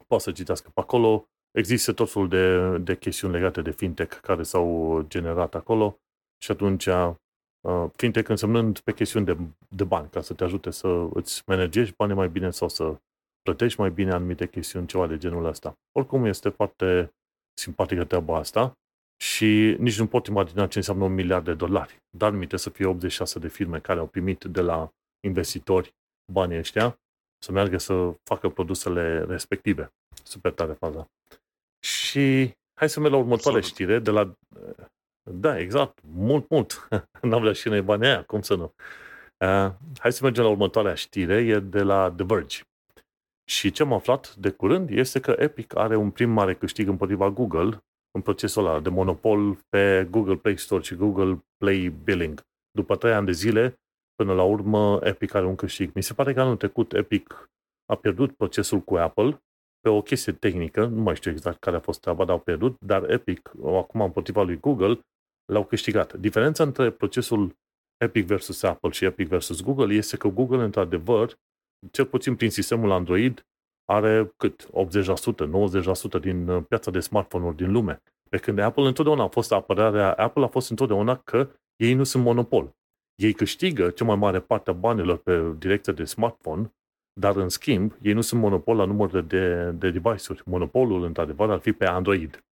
poate 0.07 0.25
să 0.25 0.33
citească 0.33 0.71
pe 0.75 0.81
acolo. 0.81 1.27
Există 1.59 1.93
tot 1.93 2.11
felul 2.11 2.29
de, 2.29 2.79
de 2.79 2.97
chestiuni 2.97 3.35
legate 3.35 3.63
de 3.63 3.71
fintech 3.71 4.21
care 4.21 4.43
s-au 4.43 5.05
generat 5.09 5.55
acolo 5.55 5.99
și 6.43 6.51
atunci 6.51 6.87
uh, 6.87 7.91
fintech 7.97 8.29
însemnând 8.29 8.79
pe 8.79 8.93
chestiuni 8.93 9.27
de, 9.27 9.37
de 9.69 9.85
bani, 9.85 10.09
ca 10.11 10.21
să 10.21 10.35
te 10.35 10.45
ajute 10.45 10.71
să 10.71 11.09
îți 11.13 11.43
managești 11.47 11.95
banii 11.97 12.15
mai 12.15 12.29
bine 12.29 12.51
sau 12.51 12.69
să 12.69 12.97
plătești 13.43 13.81
mai 13.81 13.91
bine 13.91 14.13
anumite 14.13 14.49
chestiuni, 14.49 14.87
ceva 14.87 15.07
de 15.07 15.17
genul 15.17 15.45
ăsta. 15.45 15.75
Oricum 15.93 16.25
este 16.25 16.49
foarte 16.49 17.15
simpatică 17.59 18.05
treaba 18.05 18.37
asta 18.37 18.73
și 19.23 19.77
nici 19.79 19.99
nu 19.99 20.07
pot 20.07 20.27
imagina 20.27 20.67
ce 20.67 20.79
înseamnă 20.79 21.05
un 21.05 21.15
miliard 21.15 21.45
de 21.45 21.55
dolari. 21.55 21.97
Dar 22.17 22.31
mi 22.31 22.47
să 22.55 22.71
fie 22.71 22.87
86 22.87 23.39
de 23.39 23.49
firme 23.49 23.79
care 23.79 23.99
au 23.99 24.07
primit 24.07 24.45
de 24.45 24.61
la 24.61 24.91
investitori 25.27 25.95
banii 26.33 26.59
ăștia 26.59 26.97
să 27.45 27.53
meargă 27.53 27.79
să 27.79 28.15
facă 28.23 28.49
produsele 28.49 29.25
respective. 29.25 29.93
Super 30.23 30.53
tare 30.53 30.73
faza. 30.73 31.11
Și 31.85 32.53
hai 32.79 32.89
să 32.89 33.01
mergem 33.01 33.19
la 33.19 33.25
următoarea 33.25 33.61
știre 33.61 33.99
de 33.99 34.11
la... 34.11 34.35
Da, 35.31 35.59
exact. 35.59 35.99
Mult, 36.03 36.49
mult. 36.49 36.89
N-am 37.23 37.41
vrea 37.41 37.53
și 37.53 37.69
noi 37.69 37.83
banii 37.83 38.07
aia, 38.07 38.23
cum 38.23 38.43
să 38.43 38.55
nu. 38.55 38.75
Uh, 39.45 39.73
hai 39.99 40.13
să 40.13 40.23
mergem 40.23 40.45
la 40.45 40.51
următoarea 40.51 40.95
știre, 40.95 41.35
e 41.35 41.59
de 41.59 41.83
la 41.83 42.13
The 42.17 42.25
Verge. 42.25 42.61
Și 43.45 43.71
ce 43.71 43.83
am 43.83 43.93
aflat 43.93 44.35
de 44.35 44.51
curând 44.51 44.91
este 44.91 45.21
că 45.21 45.35
Epic 45.39 45.77
are 45.77 45.97
un 45.97 46.11
prim 46.11 46.31
mare 46.31 46.55
câștig 46.55 46.89
împotriva 46.89 47.31
Google 47.31 47.85
în 48.11 48.21
procesul 48.21 48.67
ăla 48.67 48.81
de 48.81 48.89
monopol 48.89 49.55
pe 49.69 50.09
Google 50.11 50.37
Play 50.37 50.59
Store 50.59 50.83
și 50.83 50.95
Google 50.95 51.45
Play 51.57 51.89
Billing. 52.05 52.41
După 52.71 52.97
trei 52.97 53.13
ani 53.13 53.27
de 53.27 53.33
zile, 53.33 53.81
până 54.15 54.35
la 54.35 54.43
urmă, 54.43 55.01
Epic 55.03 55.35
are 55.35 55.47
un 55.47 55.55
câștig. 55.55 55.91
Mi 55.95 56.03
se 56.03 56.15
pare 56.15 56.33
că 56.33 56.41
anul 56.41 56.57
trecut 56.57 56.93
Epic 56.93 57.51
a 57.93 57.95
pierdut 57.95 58.37
procesul 58.37 58.81
cu 58.81 58.97
Apple 58.97 59.43
pe 59.81 59.89
o 59.89 60.03
chestie 60.03 60.33
tehnică, 60.33 60.87
nu 60.87 61.03
mai 61.03 61.17
știu 61.17 61.31
exact 61.31 61.59
care 61.59 61.77
a 61.77 61.81
fost 61.81 62.01
treaba, 62.01 62.25
dar 62.25 62.35
au 62.35 62.41
pierdut, 62.41 62.81
dar 62.81 63.11
Epic, 63.11 63.53
acum 63.65 64.01
împotriva 64.01 64.43
lui 64.43 64.61
Google, 64.61 65.01
l-au 65.53 65.65
câștigat. 65.65 66.15
Diferența 66.15 66.63
între 66.63 66.91
procesul 66.91 67.57
Epic 67.97 68.27
versus 68.27 68.63
Apple 68.63 68.91
și 68.91 69.05
Epic 69.05 69.29
versus 69.29 69.63
Google 69.63 69.95
este 69.95 70.17
că 70.17 70.29
Google, 70.29 70.63
într-adevăr, 70.63 71.39
cel 71.91 72.07
puțin 72.07 72.37
prin 72.37 72.51
sistemul 72.51 72.91
Android, 72.91 73.47
are 73.85 74.33
cât? 74.37 74.67
80%, 74.67 76.19
90% 76.19 76.21
din 76.21 76.49
uh, 76.49 76.63
piața 76.69 76.91
de 76.91 77.01
smartphone-uri 77.01 77.57
din 77.57 77.73
lume. 77.73 78.03
Pe 78.29 78.39
când 78.39 78.59
Apple 78.59 78.87
întotdeauna 78.87 79.23
a 79.23 79.29
fost 79.29 79.53
apărarea, 79.53 80.13
Apple 80.13 80.45
a 80.45 80.49
fost 80.49 80.71
întotdeauna 80.71 81.17
că 81.17 81.49
ei 81.77 81.95
nu 81.95 82.05
sunt 82.05 82.25
monopol. 82.25 82.77
Ei 83.15 83.33
câștigă 83.33 83.91
cea 83.91 84.05
mai 84.05 84.17
mare 84.17 84.41
parte 84.41 84.71
a 84.71 84.73
banilor 84.73 85.17
pe 85.17 85.55
direcția 85.59 85.93
de 85.93 86.05
smartphone, 86.05 86.73
dar 87.21 87.37
în 87.37 87.49
schimb, 87.49 87.95
ei 88.03 88.13
nu 88.13 88.21
sunt 88.21 88.41
monopol 88.41 88.77
la 88.77 88.85
număr 88.85 89.11
de, 89.21 89.71
de 89.71 89.91
device-uri. 89.91 90.43
Monopolul, 90.45 91.05
într-adevăr, 91.05 91.51
ar 91.51 91.59
fi 91.59 91.73
pe 91.73 91.87
Android. 91.87 92.45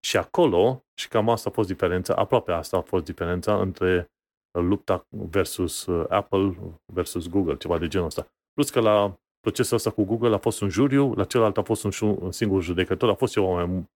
Și 0.00 0.16
acolo, 0.16 0.84
și 0.94 1.08
cam 1.08 1.28
asta 1.28 1.48
a 1.48 1.52
fost 1.52 1.68
diferența, 1.68 2.14
aproape 2.14 2.52
asta 2.52 2.76
a 2.76 2.80
fost 2.80 3.04
diferența 3.04 3.60
între 3.60 4.10
lupta 4.58 5.06
versus 5.08 5.86
uh, 5.86 6.06
Apple 6.08 6.56
versus 6.92 7.28
Google, 7.28 7.56
ceva 7.56 7.78
de 7.78 7.88
genul 7.88 8.06
ăsta. 8.06 8.28
Plus 8.58 8.70
că 8.70 8.80
la 8.80 9.18
procesul 9.40 9.76
ăsta 9.76 9.90
cu 9.90 10.04
Google 10.04 10.34
a 10.34 10.38
fost 10.38 10.60
un 10.60 10.68
juriu, 10.68 11.12
la 11.14 11.24
celălalt 11.24 11.56
a 11.56 11.62
fost 11.62 11.84
un, 11.84 12.16
un 12.20 12.32
singur 12.32 12.62
judecător, 12.62 13.08
a 13.08 13.14
fost 13.14 13.32
ceva 13.32 13.64
mai, 13.64 13.88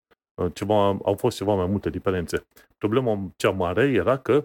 ceva, 0.52 0.84
au 0.84 1.14
fost 1.14 1.36
ceva 1.36 1.54
mai 1.54 1.66
multe 1.66 1.90
diferențe. 1.90 2.46
Problema 2.78 3.32
cea 3.36 3.50
mare 3.50 3.82
era 3.82 4.18
că 4.18 4.44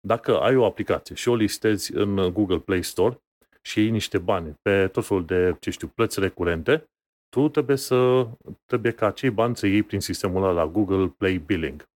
dacă 0.00 0.40
ai 0.40 0.56
o 0.56 0.64
aplicație 0.64 1.14
și 1.14 1.28
o 1.28 1.34
listezi 1.34 1.94
în 1.94 2.32
Google 2.32 2.58
Play 2.58 2.82
Store 2.82 3.20
și 3.62 3.80
iei 3.80 3.90
niște 3.90 4.18
bani 4.18 4.54
pe 4.62 4.88
tot 4.88 5.06
felul 5.06 5.24
de, 5.24 5.56
ce 5.60 5.70
știu, 5.70 5.88
plăți 5.88 6.20
recurente, 6.20 6.90
tu 7.28 7.48
trebuie 7.48 7.76
să 7.76 8.28
trebuie 8.64 8.92
ca 8.92 9.06
acei 9.06 9.30
bani 9.30 9.56
să 9.56 9.66
iei 9.66 9.82
prin 9.82 10.00
sistemul 10.00 10.42
ăla 10.42 10.52
la 10.52 10.66
Google 10.66 11.14
Play 11.18 11.36
Billing. 11.38 11.88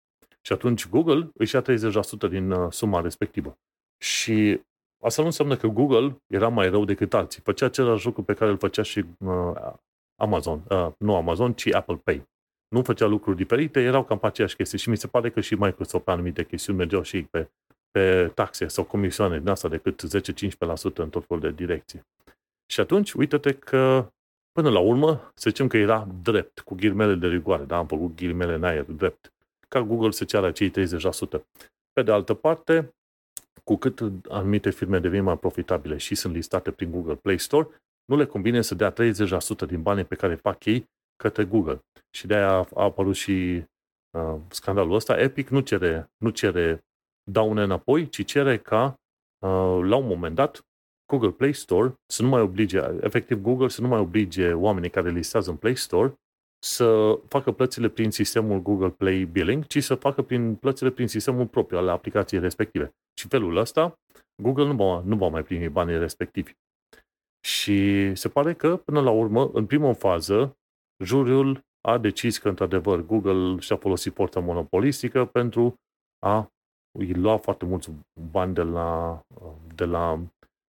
Și 0.42 0.54
atunci 0.54 0.88
Google 0.88 1.30
își 1.34 1.56
ia 1.56 1.62
30% 1.62 2.30
din 2.30 2.52
uh, 2.52 2.72
suma 2.72 3.02
respectivă. 3.02 3.58
Și 3.98 4.62
Asta 5.04 5.22
nu 5.22 5.28
înseamnă 5.28 5.56
că 5.56 5.68
Google 5.68 6.22
era 6.28 6.48
mai 6.48 6.70
rău 6.70 6.86
decât 6.86 7.14
alții. 7.14 7.42
Făcea 7.42 7.66
același 7.66 8.06
lucru 8.06 8.24
pe 8.24 8.34
care 8.34 8.52
îl 8.52 8.58
făcea 8.58 8.82
și 8.82 9.06
uh, 9.18 9.74
Amazon. 10.22 10.64
Uh, 10.70 10.88
nu 10.98 11.16
Amazon, 11.16 11.54
ci 11.54 11.74
Apple 11.74 12.02
Pay. 12.04 12.28
Nu 12.68 12.84
făcea 12.84 13.06
lucruri 13.06 13.38
diferite, 13.38 13.82
erau 13.82 14.04
cam 14.04 14.20
pe 14.20 14.26
aceeași 14.26 14.56
chestii. 14.56 14.78
Și 14.78 14.90
mi 14.90 14.98
se 14.98 15.08
pare 15.08 15.30
că 15.30 15.42
și 15.42 15.56
Microsoft 15.56 16.04
pe 16.04 16.12
anumite 16.12 16.46
chestiuni 16.46 16.78
mergeau 16.78 17.02
și 17.02 17.24
pe, 17.24 17.50
pe 17.92 18.32
taxe 18.34 18.68
sau 18.68 18.84
comisioane 18.84 19.40
din 19.40 19.48
asta 19.48 19.68
decât 19.68 20.02
10-15% 20.04 20.94
în 20.94 21.10
tot 21.10 21.26
felul 21.26 21.42
de 21.42 21.52
direcții. 21.52 22.02
Și 22.66 22.80
atunci, 22.80 23.14
uite-te 23.14 23.54
că 23.54 24.08
Până 24.54 24.70
la 24.70 24.80
urmă, 24.80 25.32
să 25.36 25.50
zicem 25.50 25.68
că 25.68 25.78
era 25.78 26.08
drept, 26.22 26.60
cu 26.60 26.76
ghirmele 26.76 27.16
de 27.16 27.28
rigoare, 27.28 27.64
da, 27.64 27.78
am 27.78 27.88
făcut 27.88 28.16
ghirmele 28.16 28.54
în 28.54 28.64
aer, 28.64 28.84
drept, 28.84 29.34
ca 29.68 29.82
Google 29.82 30.12
să 30.12 30.24
ceară 30.24 30.52
cei 30.52 30.70
30%. 30.70 30.74
Pe 31.94 32.04
de 32.04 32.12
altă 32.12 32.34
parte, 32.34 32.96
cu 33.64 33.76
cât 33.76 34.00
anumite 34.30 34.70
firme 34.70 35.00
devin 35.00 35.24
mai 35.24 35.38
profitabile 35.38 35.98
și 35.98 36.16
sunt 36.16 36.34
listate 36.34 36.72
prin 36.72 36.92
Google 36.92 37.16
Play 37.16 37.38
Store, 37.38 37.68
nu 38.06 38.16
le 38.16 38.26
convine 38.26 38.62
să 38.62 38.76
dea 38.76 38.94
30% 38.94 38.96
din 39.68 39.82
banii 39.82 40.04
pe 40.04 40.16
care 40.16 40.36
fac 40.36 40.66
ei 40.66 40.90
către 41.16 41.46
Google. 41.46 41.80
Și 42.10 42.28
de-aia 42.28 42.52
a, 42.52 42.68
apărut 42.74 43.16
și 43.16 43.64
uh, 44.18 44.36
scandalul 44.48 44.96
ăsta. 44.96 45.20
Epic 45.20 45.50
nu 45.50 45.60
cere, 45.60 46.12
nu 46.18 46.30
cere 46.30 46.86
daune 47.32 47.64
înapoi, 47.64 48.10
ci 48.10 48.26
cere 48.26 48.58
ca 48.58 48.86
uh, 48.86 49.80
la 49.84 49.96
un 49.96 50.08
moment 50.08 50.36
dat 50.36 50.66
Google 51.06 51.32
Play 51.32 51.54
Store 51.54 51.94
să 52.06 52.22
nu 52.22 52.28
mai 52.28 52.42
oblige, 52.42 52.78
efectiv 53.02 53.42
Google 53.42 53.68
să 53.68 53.82
nu 53.82 53.88
mai 53.88 54.00
oblige 54.00 54.54
oamenii 54.54 54.90
care 54.90 55.10
listează 55.10 55.50
în 55.50 55.56
Play 55.56 55.76
Store 55.76 56.14
să 56.64 57.20
facă 57.28 57.52
plățile 57.52 57.90
prin 57.90 58.12
sistemul 58.12 58.62
Google 58.62 58.90
Play 58.90 59.24
Billing, 59.24 59.66
ci 59.66 59.84
să 59.84 59.96
facă 59.96 60.22
prin 60.22 60.56
plățile 60.56 60.90
prin 60.90 61.08
sistemul 61.08 61.48
propriu 61.48 61.78
al 61.78 61.88
aplicației 61.88 62.42
respective. 62.42 62.96
Și 63.20 63.28
felul 63.28 63.56
ăsta, 63.56 64.00
Google 64.42 64.66
nu 64.66 64.74
va, 64.76 65.02
nu 65.06 65.16
va 65.16 65.28
mai 65.28 65.44
primi 65.44 65.70
banii 65.70 65.98
respectivi. 65.98 66.52
Și 67.46 68.12
se 68.16 68.30
pare 68.30 68.54
că, 68.54 68.78
până 68.78 69.02
la 69.02 69.12
urmă, 69.12 69.50
în 69.54 69.66
primă 69.66 69.94
fază, 69.94 70.58
juriul 71.04 71.66
a 71.88 71.98
decis 71.98 72.38
că, 72.38 72.50
într-adevăr, 72.50 73.06
Google 73.06 73.60
și-a 73.60 73.76
folosit 73.76 74.14
forța 74.14 74.40
monopolistică 74.40 75.26
pentru 75.26 75.76
a 76.26 76.52
îi 77.00 77.14
lua 77.14 77.38
foarte 77.38 77.66
mulți 77.66 77.92
bani 78.32 78.54
de 78.54 78.62
la, 78.62 79.22
de 79.76 79.86
la 79.86 80.20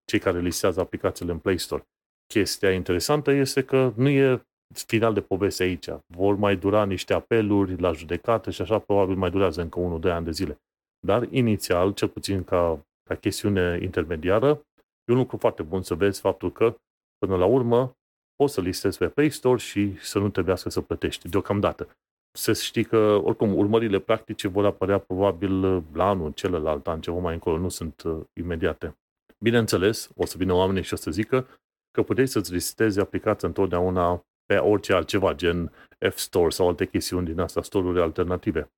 cei 0.04 0.18
care 0.18 0.40
listează 0.40 0.80
aplicațiile 0.80 1.32
în 1.32 1.38
Play 1.38 1.58
Store. 1.58 1.82
Chestia 2.26 2.72
interesantă 2.72 3.30
este 3.30 3.64
că 3.64 3.92
nu 3.96 4.08
e 4.08 4.46
final 4.72 5.14
de 5.14 5.20
poveste 5.20 5.62
aici. 5.62 5.88
Vor 6.06 6.34
mai 6.34 6.56
dura 6.56 6.84
niște 6.84 7.14
apeluri 7.14 7.80
la 7.80 7.92
judecată 7.92 8.50
și 8.50 8.62
așa 8.62 8.78
probabil 8.78 9.16
mai 9.16 9.30
durează 9.30 9.60
încă 9.60 9.98
1-2 10.00 10.10
ani 10.10 10.24
de 10.24 10.30
zile. 10.30 10.58
Dar 11.06 11.26
inițial, 11.30 11.92
cel 11.92 12.08
puțin 12.08 12.44
ca, 12.44 12.86
ca 13.08 13.14
chestiune 13.14 13.78
intermediară, 13.82 14.66
e 15.04 15.12
un 15.12 15.18
lucru 15.18 15.36
foarte 15.36 15.62
bun 15.62 15.82
să 15.82 15.94
vezi 15.94 16.20
faptul 16.20 16.52
că 16.52 16.76
până 17.18 17.36
la 17.36 17.44
urmă 17.44 17.96
poți 18.34 18.54
să 18.54 18.60
listezi 18.60 18.98
pe 18.98 19.08
Play 19.08 19.30
Store 19.30 19.58
și 19.58 19.98
să 20.00 20.18
nu 20.18 20.28
trebuiască 20.28 20.68
să 20.68 20.80
plătești 20.80 21.28
deocamdată. 21.28 21.88
Să 22.36 22.52
știi 22.52 22.84
că, 22.84 23.20
oricum, 23.24 23.56
urmările 23.56 23.98
practice 23.98 24.48
vor 24.48 24.64
apărea 24.64 24.98
probabil 24.98 25.60
la 25.92 26.08
anul 26.08 26.32
celălalt, 26.32 26.86
an, 26.86 27.00
ceva 27.00 27.18
mai 27.18 27.34
încolo, 27.34 27.58
nu 27.58 27.68
sunt 27.68 28.02
uh, 28.02 28.20
imediate. 28.32 28.96
Bineînțeles, 29.38 30.10
o 30.16 30.26
să 30.26 30.36
vină 30.38 30.52
oamenii 30.52 30.82
și 30.82 30.92
o 30.92 30.96
să 30.96 31.10
zică 31.10 31.46
că 31.90 32.02
puteți 32.02 32.32
să-ți 32.32 32.52
listezi 32.52 33.00
aplicația 33.00 33.48
întotdeauna 33.48 34.24
pe 34.46 34.56
orice 34.56 34.92
altceva, 34.92 35.34
gen 35.34 35.72
F-Store 36.10 36.50
sau 36.50 36.68
alte 36.68 36.86
chestiuni 36.86 37.26
din 37.26 37.40
asta, 37.40 37.62
store-uri 37.62 38.00
alternative. 38.00 38.72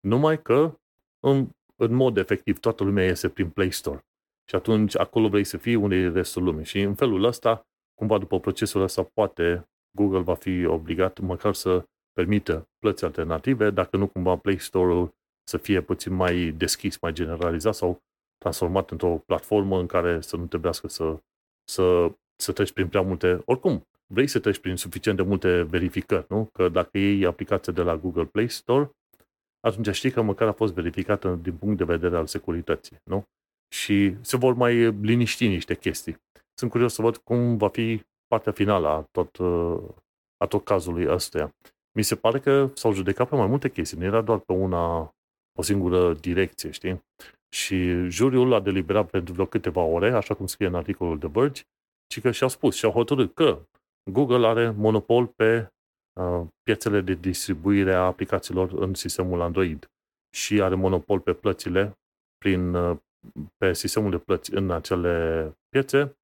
Numai 0.00 0.42
că, 0.42 0.78
în, 1.20 1.48
în 1.76 1.94
mod 1.94 2.16
efectiv, 2.16 2.58
toată 2.58 2.84
lumea 2.84 3.04
iese 3.04 3.28
prin 3.28 3.50
Play 3.50 3.70
Store. 3.70 4.06
Și 4.48 4.54
atunci 4.54 4.98
acolo 4.98 5.28
vrei 5.28 5.44
să 5.44 5.56
fii 5.56 5.74
unde 5.74 5.96
e 5.96 6.08
restul 6.08 6.42
lumii. 6.42 6.64
Și 6.64 6.80
în 6.80 6.94
felul 6.94 7.24
ăsta, 7.24 7.66
cumva 7.94 8.18
după 8.18 8.40
procesul 8.40 8.82
ăsta, 8.82 9.02
poate 9.02 9.68
Google 9.96 10.20
va 10.20 10.34
fi 10.34 10.64
obligat 10.64 11.18
măcar 11.18 11.54
să 11.54 11.84
permită 12.12 12.68
plăți 12.78 13.04
alternative, 13.04 13.70
dacă 13.70 13.96
nu 13.96 14.06
cumva 14.06 14.36
Play 14.36 14.58
Store-ul 14.58 15.14
să 15.44 15.56
fie 15.56 15.80
puțin 15.80 16.14
mai 16.14 16.50
deschis, 16.56 16.98
mai 17.00 17.12
generalizat 17.12 17.74
sau 17.74 18.02
transformat 18.38 18.90
într-o 18.90 19.22
platformă 19.26 19.78
în 19.78 19.86
care 19.86 20.20
să 20.20 20.36
nu 20.36 20.46
trebuiască 20.46 20.88
să, 20.88 21.18
să, 21.64 22.12
să 22.36 22.52
treci 22.52 22.72
prin 22.72 22.88
prea 22.88 23.02
multe... 23.02 23.42
Oricum, 23.44 23.86
vrei 24.14 24.26
să 24.26 24.38
treci 24.38 24.58
prin 24.58 24.76
suficient 24.76 25.16
de 25.16 25.22
multe 25.22 25.62
verificări, 25.62 26.26
nu? 26.28 26.48
Că 26.52 26.68
dacă 26.68 26.98
iei 26.98 27.26
aplicația 27.26 27.72
de 27.72 27.82
la 27.82 27.96
Google 27.96 28.24
Play 28.24 28.48
Store, 28.48 28.90
atunci 29.60 29.94
știi 29.94 30.10
că 30.10 30.22
măcar 30.22 30.48
a 30.48 30.52
fost 30.52 30.74
verificată 30.74 31.38
din 31.42 31.56
punct 31.56 31.76
de 31.76 31.84
vedere 31.84 32.16
al 32.16 32.26
securității, 32.26 32.96
nu? 33.04 33.22
Și 33.74 34.16
se 34.20 34.36
vor 34.36 34.54
mai 34.54 34.92
liniști 34.92 35.46
niște 35.46 35.74
chestii. 35.74 36.16
Sunt 36.54 36.70
curios 36.70 36.94
să 36.94 37.02
văd 37.02 37.16
cum 37.16 37.56
va 37.56 37.68
fi 37.68 38.02
partea 38.26 38.52
finală 38.52 38.88
a 38.88 39.08
tot, 39.10 39.38
a 40.36 40.46
tot 40.46 40.64
cazului 40.64 41.06
ăstuia. 41.08 41.54
Mi 41.96 42.02
se 42.02 42.16
pare 42.16 42.40
că 42.40 42.70
s-au 42.74 42.92
judecat 42.92 43.28
pe 43.28 43.36
mai 43.36 43.46
multe 43.46 43.70
chestii, 43.70 43.98
nu 43.98 44.04
era 44.04 44.20
doar 44.20 44.38
pe 44.38 44.52
una, 44.52 45.14
o 45.58 45.62
singură 45.62 46.14
direcție, 46.14 46.70
știi? 46.70 47.04
Și 47.48 48.08
juriul 48.08 48.52
a 48.52 48.60
deliberat 48.60 49.10
pentru 49.10 49.32
vreo 49.32 49.46
câteva 49.46 49.82
ore, 49.82 50.12
așa 50.12 50.34
cum 50.34 50.46
scrie 50.46 50.66
în 50.66 50.74
articolul 50.74 51.18
The 51.18 51.28
Verge, 51.28 51.62
ci 52.06 52.20
că 52.20 52.30
și-au 52.30 52.48
spus 52.48 52.76
și 52.76 52.84
au 52.84 52.90
hotărât 52.90 53.34
că 53.34 53.66
Google 54.10 54.46
are 54.46 54.70
monopol 54.70 55.26
pe 55.26 55.72
uh, 56.20 56.46
piețele 56.62 57.00
de 57.00 57.14
distribuire 57.14 57.94
a 57.94 58.06
aplicațiilor 58.06 58.72
în 58.72 58.94
sistemul 58.94 59.40
Android 59.40 59.90
și 60.34 60.62
are 60.62 60.74
monopol 60.74 61.20
pe 61.20 61.32
plățile 61.32 61.98
prin, 62.38 62.74
uh, 62.74 62.96
pe 63.56 63.72
sistemul 63.72 64.10
de 64.10 64.18
plăți 64.18 64.54
în 64.54 64.70
acele 64.70 65.52
piețe. 65.68 66.18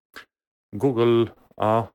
Google 0.76 1.34
a 1.54 1.94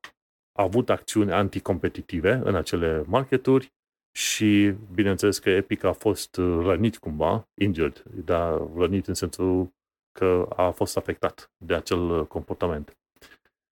avut 0.58 0.90
acțiuni 0.90 1.32
anticompetitive 1.32 2.32
în 2.44 2.56
acele 2.56 3.04
marketuri 3.08 3.74
și 4.18 4.74
bineînțeles 4.94 5.40
că 5.40 5.50
Epic 5.50 5.84
a 5.84 5.94
fost 5.94 6.36
rănit 6.36 6.98
cumva, 6.98 7.48
injured, 7.62 8.04
dar 8.26 8.68
rănit 8.76 9.08
în 9.08 9.14
sensul 9.14 9.74
că 10.12 10.48
a 10.56 10.70
fost 10.70 10.98
afectat 10.98 11.52
de 11.58 11.74
acel 11.74 12.28
comportament. 12.28 12.98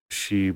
Și 0.07 0.53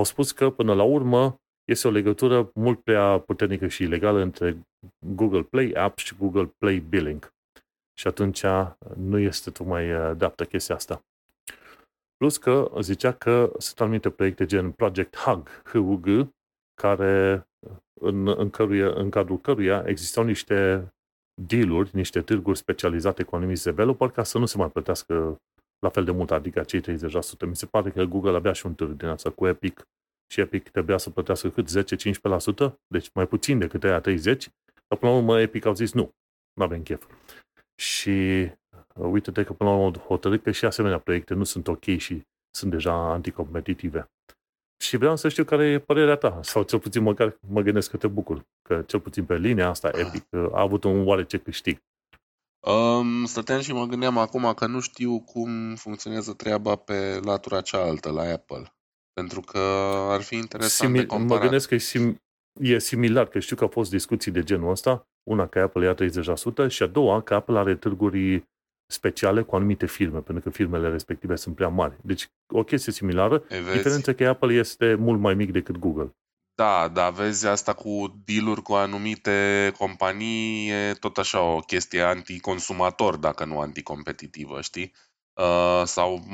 au 0.00 0.06
spus 0.06 0.32
că, 0.32 0.50
până 0.50 0.74
la 0.74 0.82
urmă, 0.82 1.40
este 1.64 1.88
o 1.88 1.90
legătură 1.90 2.50
mult 2.54 2.82
prea 2.82 3.18
puternică 3.18 3.66
și 3.68 3.82
ilegală 3.82 4.20
între 4.20 4.66
Google 5.14 5.42
Play 5.42 5.72
App 5.72 5.98
și 5.98 6.14
Google 6.18 6.54
Play 6.58 6.78
Billing. 6.78 7.32
Și 7.98 8.06
atunci 8.06 8.44
nu 8.96 9.18
este 9.18 9.50
tocmai 9.50 10.14
dreaptă 10.16 10.44
chestia 10.44 10.74
asta. 10.74 11.04
Plus 12.16 12.36
că 12.36 12.70
zicea 12.80 13.12
că 13.12 13.52
sunt 13.58 13.80
anumite 13.80 14.10
proiecte 14.10 14.46
gen 14.46 14.70
Project 14.70 15.16
Hug, 15.16 15.48
HUG, 15.72 16.28
care, 16.74 17.46
în, 18.00 18.28
în, 18.28 18.50
căruia, 18.50 18.92
în 18.94 19.10
cadrul 19.10 19.38
căruia 19.38 19.84
existau 19.86 20.24
niște 20.24 20.88
deal-uri, 21.42 21.90
niște 21.92 22.20
târguri 22.20 22.58
specializate 22.58 23.22
cu 23.22 23.36
anumiți 23.36 23.64
developer 23.64 24.10
ca 24.10 24.22
să 24.22 24.38
nu 24.38 24.46
se 24.46 24.56
mai 24.56 24.70
plătească 24.70 25.36
la 25.80 25.88
fel 25.88 26.04
de 26.04 26.10
mult, 26.10 26.30
adică 26.30 26.62
cei 26.62 26.80
30%. 26.80 26.84
Mi 27.46 27.56
se 27.56 27.66
pare 27.66 27.90
că 27.90 28.04
Google 28.04 28.36
avea 28.36 28.52
și 28.52 28.66
un 28.66 28.74
târg 28.74 28.90
din 28.90 29.08
asta 29.08 29.30
cu 29.30 29.46
Epic 29.46 29.88
și 30.32 30.40
Epic 30.40 30.68
trebuia 30.68 30.98
să 30.98 31.10
plătească 31.10 31.48
cât 31.48 31.68
10-15%, 32.68 32.72
deci 32.86 33.10
mai 33.14 33.26
puțin 33.26 33.58
decât 33.58 33.84
aia 33.84 34.00
30%, 34.00 34.02
dar 34.88 34.98
până 34.98 35.12
la 35.12 35.18
urmă 35.18 35.40
Epic 35.40 35.64
au 35.64 35.74
zis 35.74 35.92
nu, 35.92 36.14
nu 36.52 36.62
avem 36.62 36.82
chef. 36.82 37.06
Și 37.80 38.48
uh, 38.94 39.08
uite-te 39.10 39.44
că 39.44 39.52
până 39.52 39.70
la 39.70 39.76
urmă 39.76 39.98
hotărât 39.98 40.42
că 40.42 40.50
și 40.50 40.64
asemenea 40.64 40.98
proiecte 40.98 41.34
nu 41.34 41.44
sunt 41.44 41.68
ok 41.68 41.84
și 41.84 42.22
sunt 42.50 42.70
deja 42.70 42.92
anticompetitive. 42.92 44.10
Și 44.82 44.96
vreau 44.96 45.16
să 45.16 45.28
știu 45.28 45.44
care 45.44 45.66
e 45.66 45.78
părerea 45.78 46.16
ta, 46.16 46.42
sau 46.42 46.62
cel 46.62 46.78
puțin 46.78 47.02
măcar 47.02 47.38
mă 47.48 47.60
gândesc 47.60 47.90
că 47.90 47.96
te 47.96 48.06
bucur, 48.06 48.46
că 48.68 48.82
cel 48.82 49.00
puțin 49.00 49.24
pe 49.24 49.36
linia 49.36 49.68
asta 49.68 49.88
Epic 49.88 50.26
uh, 50.30 50.48
a 50.52 50.60
avut 50.60 50.84
un 50.84 51.06
oarece 51.06 51.38
câștig. 51.38 51.78
Um, 52.60 53.24
stăteam 53.24 53.60
și 53.60 53.72
mă 53.72 53.86
gândeam 53.86 54.18
acum 54.18 54.52
că 54.54 54.66
nu 54.66 54.80
știu 54.80 55.20
cum 55.20 55.74
funcționează 55.74 56.32
treaba 56.32 56.76
pe 56.76 57.20
latura 57.24 57.60
cealaltă, 57.60 58.10
la 58.10 58.22
Apple. 58.22 58.72
Pentru 59.12 59.40
că 59.40 59.58
ar 60.10 60.20
fi 60.20 60.34
interesant 60.34 60.90
Simil- 60.90 61.00
de 61.00 61.06
comparat. 61.06 61.36
Mă 61.36 61.42
gândesc 61.42 61.68
că 61.68 61.74
e, 61.74 61.78
sim- 61.78 62.16
e 62.60 62.78
similar, 62.78 63.28
că 63.28 63.38
știu 63.38 63.56
că 63.56 63.62
au 63.62 63.70
fost 63.70 63.90
discuții 63.90 64.32
de 64.32 64.42
genul 64.42 64.70
ăsta. 64.70 65.08
Una 65.30 65.46
că 65.46 65.58
Apple 65.58 65.84
ia 65.84 65.94
30% 65.94 66.68
și 66.68 66.82
a 66.82 66.86
doua 66.86 67.22
că 67.22 67.34
Apple 67.34 67.58
are 67.58 67.74
târguri 67.74 68.48
speciale 68.92 69.42
cu 69.42 69.56
anumite 69.56 69.86
firme, 69.86 70.20
pentru 70.20 70.42
că 70.42 70.50
firmele 70.50 70.88
respective 70.88 71.36
sunt 71.36 71.54
prea 71.54 71.68
mari. 71.68 71.96
Deci 72.02 72.26
o 72.52 72.62
chestie 72.62 72.92
similară, 72.92 73.44
diferența 73.72 74.12
că 74.12 74.28
Apple 74.28 74.54
este 74.54 74.94
mult 74.94 75.20
mai 75.20 75.34
mic 75.34 75.52
decât 75.52 75.76
Google. 75.76 76.14
Da, 76.60 76.88
da, 76.88 77.10
vezi 77.10 77.46
asta 77.46 77.72
cu 77.72 78.22
deal 78.24 78.62
cu 78.62 78.72
anumite 78.74 79.72
companii 79.78 80.70
e 80.70 80.94
tot 80.94 81.18
așa 81.18 81.40
o 81.40 81.60
chestie 81.60 82.02
anticonsumator, 82.02 83.16
dacă 83.16 83.44
nu 83.44 83.60
anticompetitivă, 83.60 84.60
știi? 84.60 84.94
Uh, 85.34 85.82
sau 85.84 86.24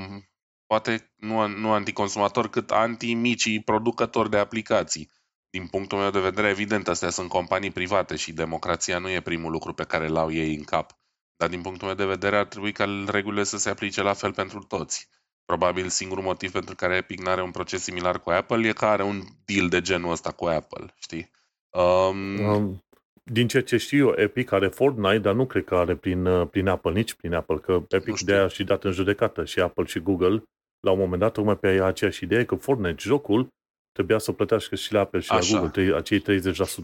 poate 0.67 1.13
nu, 1.17 1.47
nu 1.47 1.73
anticonsumator, 1.73 2.49
cât 2.51 2.71
anti-micii 2.71 3.63
producători 3.63 4.31
de 4.31 4.37
aplicații. 4.39 5.11
Din 5.51 5.67
punctul 5.67 5.99
meu 5.99 6.11
de 6.11 6.21
vedere, 6.21 6.49
evident, 6.49 6.89
astea 6.89 7.11
sunt 7.11 7.29
companii 7.29 7.71
private 7.71 8.17
și 8.17 8.33
democrația 8.33 8.99
nu 8.99 9.09
e 9.09 9.21
primul 9.21 9.51
lucru 9.51 9.73
pe 9.73 9.85
care 9.85 10.09
l-au 10.09 10.33
ei 10.33 10.55
în 10.55 10.65
cap. 10.65 10.99
Dar 11.37 11.49
din 11.49 11.63
punctul 11.63 11.87
meu 11.87 11.97
de 11.97 12.05
vedere 12.05 12.37
ar 12.37 12.47
trebui 12.47 12.73
ca 12.73 12.85
regulile 13.07 13.45
să 13.45 13.59
se 13.59 13.71
aplice 13.71 14.03
la 14.03 14.13
fel 14.13 14.33
pentru 14.33 14.59
toți. 14.59 15.09
Probabil 15.47 15.89
singurul 15.89 16.23
motiv 16.23 16.53
pentru 16.53 16.75
care 16.75 16.97
Epic 16.97 17.21
nu 17.21 17.31
are 17.31 17.43
un 17.43 17.51
proces 17.51 17.83
similar 17.83 18.21
cu 18.21 18.31
Apple 18.31 18.69
e 18.69 18.73
că 18.73 18.85
are 18.85 19.03
un 19.03 19.23
deal 19.45 19.69
de 19.69 19.81
genul 19.81 20.11
ăsta 20.11 20.31
cu 20.31 20.45
Apple, 20.45 20.95
știi? 20.99 21.31
Um... 21.71 22.39
Um, 22.39 22.81
din 23.33 23.49
ceea 23.49 23.63
ce 23.63 23.77
știu 23.77 24.07
eu, 24.07 24.15
Epic 24.17 24.53
are 24.53 24.69
Fortnite, 24.69 25.19
dar 25.19 25.35
nu 25.35 25.47
cred 25.47 25.65
că 25.65 25.75
are 25.75 25.97
prin, 25.97 26.27
uh, 26.27 26.49
prin 26.49 26.69
Apple, 26.69 26.93
nici 26.93 27.15
prin 27.15 27.35
Apple, 27.35 27.59
că 27.59 27.83
Epic 27.89 28.21
de 28.21 28.33
aia 28.33 28.49
și 28.49 28.65
dat 28.65 28.85
în 28.85 28.93
judecată 28.93 29.45
și 29.45 29.61
Apple 29.61 29.85
și 29.85 30.01
Google 30.01 30.43
la 30.81 30.91
un 30.91 30.99
moment 30.99 31.21
dat, 31.21 31.33
tocmai 31.33 31.57
pe 31.57 31.69
aceeași 31.69 32.25
idee 32.25 32.45
că 32.45 32.55
Fortnite, 32.55 32.97
jocul, 32.99 33.49
trebuia 33.93 34.19
să 34.19 34.33
plătească 34.33 34.75
și 34.75 34.93
la 34.93 35.01
Apple 35.01 35.21
și 35.21 35.31
Așa. 35.31 35.55
la 35.55 35.61
Google 35.61 35.97
acei 35.97 36.21
30%. 36.21 36.25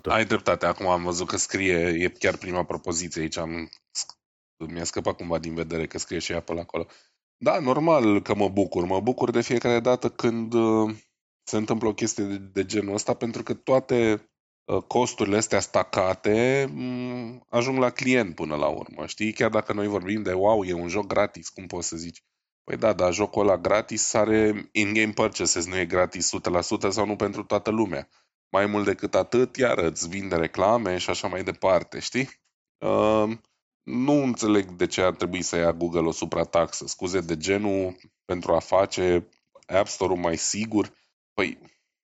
Ai 0.04 0.24
dreptate, 0.24 0.66
acum 0.66 0.86
am 0.86 1.02
văzut 1.02 1.26
că 1.26 1.36
scrie, 1.36 1.76
e 1.76 2.08
chiar 2.08 2.36
prima 2.36 2.64
propoziție 2.64 3.20
aici, 3.20 3.36
am, 3.36 3.70
mi-a 4.56 4.84
scăpat 4.84 5.16
cumva 5.16 5.38
din 5.38 5.54
vedere 5.54 5.86
că 5.86 5.98
scrie 5.98 6.18
și 6.18 6.32
Apple 6.32 6.60
acolo. 6.60 6.86
Da, 7.42 7.58
normal 7.58 8.22
că 8.22 8.34
mă 8.34 8.48
bucur, 8.48 8.84
mă 8.84 9.00
bucur 9.00 9.30
de 9.30 9.40
fiecare 9.40 9.80
dată 9.80 10.08
când 10.10 10.52
uh, 10.52 10.94
se 11.42 11.56
întâmplă 11.56 11.88
o 11.88 11.94
chestie 11.94 12.24
de, 12.24 12.36
de 12.36 12.64
genul 12.64 12.94
ăsta, 12.94 13.14
pentru 13.14 13.42
că 13.42 13.54
toate 13.54 14.30
uh, 14.64 14.82
costurile 14.82 15.36
astea 15.36 15.60
stacate 15.60 16.68
mm, 16.72 17.46
ajung 17.48 17.78
la 17.78 17.90
client 17.90 18.34
până 18.34 18.56
la 18.56 18.66
urmă, 18.66 19.06
știi? 19.06 19.32
Chiar 19.32 19.50
dacă 19.50 19.72
noi 19.72 19.86
vorbim 19.86 20.22
de, 20.22 20.32
wow, 20.32 20.64
e 20.64 20.72
un 20.72 20.88
joc 20.88 21.06
gratis, 21.06 21.48
cum 21.48 21.66
poți 21.66 21.88
să 21.88 21.96
zici? 21.96 22.22
Păi 22.64 22.76
da, 22.76 22.92
dar 22.92 23.12
jocul 23.12 23.42
ăla 23.42 23.58
gratis 23.58 24.14
are 24.14 24.68
in-game 24.72 25.12
purchases, 25.12 25.66
nu 25.66 25.76
e 25.76 25.86
gratis 25.86 26.30
100% 26.86 26.88
sau 26.88 27.06
nu 27.06 27.16
pentru 27.16 27.42
toată 27.44 27.70
lumea. 27.70 28.08
Mai 28.52 28.66
mult 28.66 28.84
decât 28.84 29.14
atât, 29.14 29.56
iar 29.56 29.78
îți 29.78 30.08
vinde 30.08 30.36
reclame 30.36 30.98
și 30.98 31.10
așa 31.10 31.28
mai 31.28 31.44
departe, 31.44 31.98
știi? 31.98 32.28
Uh, 32.78 33.32
nu 33.82 34.12
înțeleg 34.12 34.70
de 34.70 34.86
ce 34.86 35.02
ar 35.02 35.14
trebui 35.14 35.42
să 35.42 35.56
ia 35.56 35.72
Google 35.72 36.06
o 36.06 36.10
suprataxă. 36.10 36.86
Scuze 36.86 37.20
de 37.20 37.36
genul 37.36 37.96
pentru 38.24 38.54
a 38.54 38.58
face 38.58 39.28
App 39.66 39.86
Store-ul 39.86 40.18
mai 40.18 40.36
sigur. 40.36 40.94
Păi, 41.34 41.58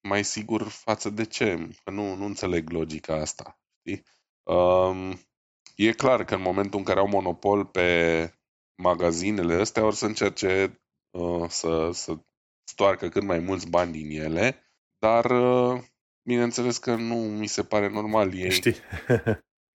mai 0.09 0.25
sigur 0.25 0.63
față 0.63 1.11
de 1.11 1.25
ce? 1.25 1.69
Că 1.85 1.91
nu, 1.91 2.15
nu 2.15 2.25
înțeleg 2.25 2.71
logica 2.71 3.15
asta. 3.15 3.61
Știi? 3.79 4.03
Um, 4.43 5.21
e 5.77 5.93
clar 5.93 6.25
că 6.25 6.35
în 6.35 6.43
momentul 6.43 6.79
în 6.79 6.85
care 6.85 6.99
au 6.99 7.09
monopol 7.09 7.65
pe 7.65 8.31
magazinele 8.83 9.55
astea, 9.55 9.85
or 9.85 9.95
să 9.95 10.07
încerce 10.07 10.81
uh, 11.11 11.49
să, 11.49 11.91
să 11.93 12.19
stoarcă 12.65 13.09
cât 13.09 13.23
mai 13.23 13.39
mulți 13.39 13.69
bani 13.69 13.93
din 13.93 14.21
ele, 14.21 14.63
dar 14.99 15.25
uh, 15.25 15.83
bineînțeles 16.23 16.79
că 16.79 16.95
nu 16.95 17.15
mi 17.15 17.47
se 17.47 17.65
pare 17.65 17.89
normal 17.89 18.35
ei. 18.35 18.51
Știi? 18.51 18.75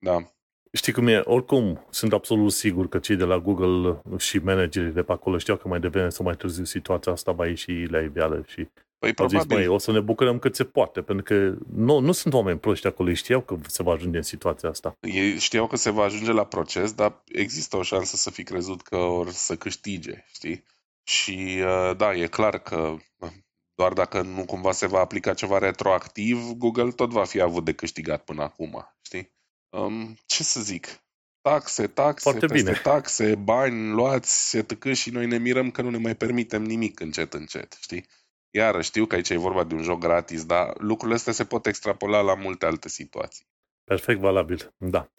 da. 0.08 0.34
Știi 0.78 0.94
cum 0.94 1.08
e? 1.08 1.22
Oricum, 1.24 1.86
sunt 1.90 2.14
absolut 2.14 2.52
sigur 2.52 2.90
că 2.90 3.00
cei 3.00 3.16
de 3.16 3.24
la 3.24 3.40
Google 3.40 4.02
și 4.18 4.38
managerii 4.38 4.92
de 4.92 5.04
pe 5.04 5.12
acolo 5.12 5.38
știau 5.38 5.58
că 5.58 5.68
mai 5.68 5.80
devreme 5.80 6.10
sau 6.10 6.26
mai 6.26 6.36
târziu 6.36 6.64
situația 6.64 7.12
asta 7.12 7.32
va 7.32 7.48
ieși 7.48 7.86
la 7.90 8.00
iveală 8.00 8.46
și 8.48 8.68
Păi 9.00 9.14
au 9.16 9.28
zis, 9.28 9.46
măi, 9.46 9.68
o 9.68 9.78
să 9.78 9.92
ne 9.92 10.00
bucurăm 10.00 10.40
cât 10.40 10.56
se 10.56 10.64
poate, 10.64 11.02
pentru 11.02 11.24
că 11.24 11.56
nu, 11.76 12.00
nu 12.00 12.12
sunt 12.12 12.34
oameni 12.34 12.60
proști 12.60 12.88
acolo, 12.88 13.10
ei 13.10 13.16
știau 13.16 13.42
că 13.42 13.58
se 13.68 13.84
va 13.84 13.92
ajunge 13.92 14.18
în 14.18 14.24
situația 14.24 14.70
asta. 14.70 14.98
Ei 15.00 15.40
știau 15.40 15.68
că 15.68 15.76
se 15.76 15.90
va 15.90 16.04
ajunge 16.04 16.32
la 16.32 16.46
proces, 16.46 16.92
dar 16.92 17.24
există 17.26 17.78
o 17.78 17.82
șansă 17.82 18.16
să 18.16 18.32
fi 18.32 18.44
crezut 18.44 18.82
că 18.82 18.96
or 18.96 19.30
să 19.30 19.56
câștige, 19.56 20.26
știi? 20.34 20.64
Și 21.04 21.62
uh, 21.64 21.96
da, 21.98 22.14
e 22.14 22.28
clar 22.28 22.60
că 22.60 22.96
doar 23.76 23.94
dacă 23.94 24.22
nu 24.22 24.46
cumva 24.46 24.72
se 24.72 24.88
va 24.88 25.00
aplica 25.00 25.34
ceva 25.34 25.58
retroactiv, 25.58 26.52
Google 26.58 26.92
tot 26.92 27.10
va 27.10 27.24
fi 27.24 27.42
avut 27.42 27.66
de 27.66 27.74
câștigat 27.74 28.24
până 28.24 28.42
acum, 28.42 28.96
știi? 29.02 29.33
Um, 29.78 30.18
ce 30.26 30.44
să 30.44 30.62
zic? 30.62 30.88
Taxe, 31.42 31.88
taxe, 31.88 32.30
Foarte 32.30 32.46
peste 32.46 32.70
bine. 32.70 32.80
taxe, 32.84 33.36
bani 33.36 33.90
luați, 33.92 34.58
etc. 34.58 34.92
și 34.94 35.10
noi 35.10 35.26
ne 35.26 35.38
mirăm 35.38 35.72
că 35.72 35.82
nu 35.82 35.90
ne 35.90 35.98
mai 35.98 36.16
permitem 36.16 36.64
nimic 36.64 37.00
încet, 37.00 37.34
încet, 37.34 37.78
știi? 37.82 38.06
Iar 38.50 38.84
știu 38.84 39.06
că 39.06 39.16
aici 39.16 39.30
e 39.30 39.38
vorba 39.38 39.64
de 39.64 39.74
un 39.76 39.82
joc 39.82 40.00
gratis, 40.00 40.46
dar 40.46 40.74
lucrurile 40.78 41.18
astea 41.18 41.34
se 41.34 41.46
pot 41.46 41.66
extrapola 41.66 42.22
la 42.22 42.36
multe 42.36 42.66
alte 42.66 42.90
situații. 42.90 43.46
Perfect 43.84 44.20
valabil, 44.20 44.74
da. 44.78 45.10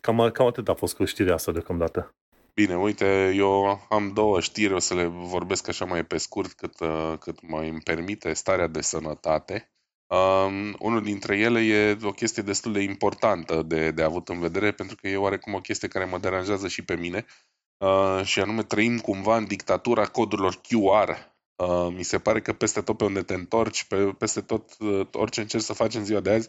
Cam, 0.00 0.30
cam 0.30 0.46
atât 0.46 0.68
a 0.68 0.74
fost 0.74 0.94
cu 0.94 1.04
știrea 1.04 1.34
asta 1.34 1.52
deocamdată. 1.52 2.14
Bine, 2.54 2.76
uite, 2.76 3.32
eu 3.34 3.86
am 3.88 4.12
două 4.12 4.40
știri, 4.40 4.72
o 4.72 4.78
să 4.78 4.94
le 4.94 5.04
vorbesc 5.06 5.68
așa 5.68 5.84
mai 5.84 6.04
pe 6.04 6.16
scurt 6.16 6.52
cât, 6.52 6.80
uh, 6.80 7.14
cât 7.18 7.48
mai 7.48 7.68
îmi 7.68 7.80
permite 7.80 8.32
starea 8.32 8.66
de 8.66 8.80
sănătate. 8.80 9.70
Um, 10.06 10.76
unul 10.78 11.02
dintre 11.02 11.38
ele 11.38 11.60
e 11.60 11.98
o 12.02 12.12
chestie 12.12 12.42
destul 12.42 12.72
de 12.72 12.80
importantă 12.80 13.62
de, 13.62 13.90
de 13.90 14.02
avut 14.02 14.28
în 14.28 14.40
vedere, 14.40 14.72
pentru 14.72 14.96
că 14.96 15.08
e 15.08 15.16
oarecum 15.16 15.54
o 15.54 15.60
chestie 15.60 15.88
care 15.88 16.04
mă 16.04 16.18
deranjează 16.18 16.68
și 16.68 16.84
pe 16.84 16.96
mine, 16.96 17.24
uh, 17.78 18.20
și 18.24 18.40
anume 18.40 18.62
trăim 18.62 18.98
cumva 18.98 19.36
în 19.36 19.46
dictatura 19.46 20.06
codurilor 20.06 20.60
QR. 20.60 21.32
Uh, 21.56 21.94
mi 21.94 22.02
se 22.02 22.18
pare 22.18 22.40
că 22.40 22.52
peste 22.52 22.80
tot 22.80 22.96
pe 22.96 23.04
unde 23.04 23.22
te 23.22 23.34
întorci, 23.34 23.84
pe, 23.84 23.96
peste 24.18 24.40
tot, 24.40 24.76
uh, 24.78 25.06
orice 25.12 25.40
încerci 25.40 25.64
să 25.64 25.72
faci 25.72 25.94
în 25.94 26.04
ziua 26.04 26.20
de 26.20 26.30
azi, 26.30 26.48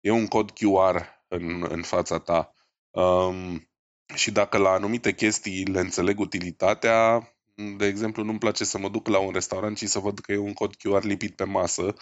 e 0.00 0.10
un 0.10 0.26
cod 0.26 0.50
QR 0.50 1.24
în, 1.28 1.66
în 1.68 1.82
fața 1.82 2.18
ta. 2.18 2.54
Um, 2.90 3.70
și 4.14 4.30
dacă 4.30 4.58
la 4.58 4.70
anumite 4.70 5.14
chestii 5.14 5.64
le 5.64 5.80
înțeleg 5.80 6.18
utilitatea, 6.18 7.28
de 7.76 7.86
exemplu, 7.86 8.22
nu-mi 8.22 8.38
place 8.38 8.64
să 8.64 8.78
mă 8.78 8.88
duc 8.88 9.06
la 9.08 9.18
un 9.18 9.32
restaurant 9.32 9.78
și 9.78 9.86
să 9.86 9.98
văd 9.98 10.18
că 10.18 10.32
e 10.32 10.36
un 10.36 10.52
cod 10.52 10.74
QR 10.74 11.02
lipit 11.02 11.36
pe 11.36 11.44
masă, 11.44 11.94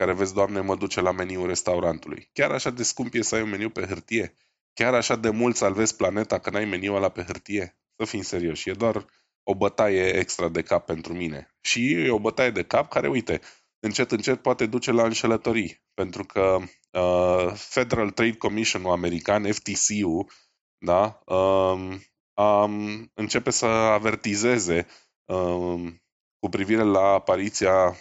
care 0.00 0.12
vezi, 0.12 0.34
Doamne, 0.34 0.60
mă 0.60 0.76
duce 0.76 1.00
la 1.00 1.10
meniul 1.12 1.46
restaurantului. 1.46 2.28
Chiar 2.32 2.50
așa 2.50 2.70
de 2.70 2.82
scump 2.82 3.14
e 3.14 3.22
să 3.22 3.34
ai 3.34 3.42
un 3.42 3.48
meniu 3.48 3.70
pe 3.70 3.86
hârtie? 3.86 4.34
Chiar 4.72 4.94
așa 4.94 5.16
de 5.16 5.30
mult 5.30 5.56
salvezi 5.56 5.96
planeta 5.96 6.38
că 6.38 6.50
n-ai 6.50 6.64
meniul 6.64 6.96
ăla 6.96 7.08
pe 7.08 7.22
hârtie? 7.22 7.78
Să 7.96 8.04
fim 8.04 8.22
serioși, 8.22 8.68
e 8.68 8.72
doar 8.72 9.04
o 9.42 9.54
bătaie 9.54 10.16
extra 10.18 10.48
de 10.48 10.62
cap 10.62 10.86
pentru 10.86 11.12
mine. 11.12 11.54
Și 11.60 11.92
e 11.92 12.10
o 12.10 12.18
bătaie 12.18 12.50
de 12.50 12.62
cap 12.62 12.88
care, 12.88 13.08
uite, 13.08 13.40
încet, 13.80 14.10
încet 14.10 14.42
poate 14.42 14.66
duce 14.66 14.92
la 14.92 15.02
înșelătorii. 15.02 15.82
Pentru 15.94 16.24
că 16.24 16.58
uh, 16.90 17.52
Federal 17.54 18.10
Trade 18.10 18.36
Commission 18.36 18.86
american, 18.86 19.52
FTC-ul, 19.52 20.30
da, 20.78 21.20
um, 21.24 22.00
um, 22.34 23.10
începe 23.14 23.50
să 23.50 23.66
avertizeze 23.66 24.86
um, 25.24 26.02
cu 26.38 26.48
privire 26.48 26.82
la 26.82 27.00
apariția 27.00 27.96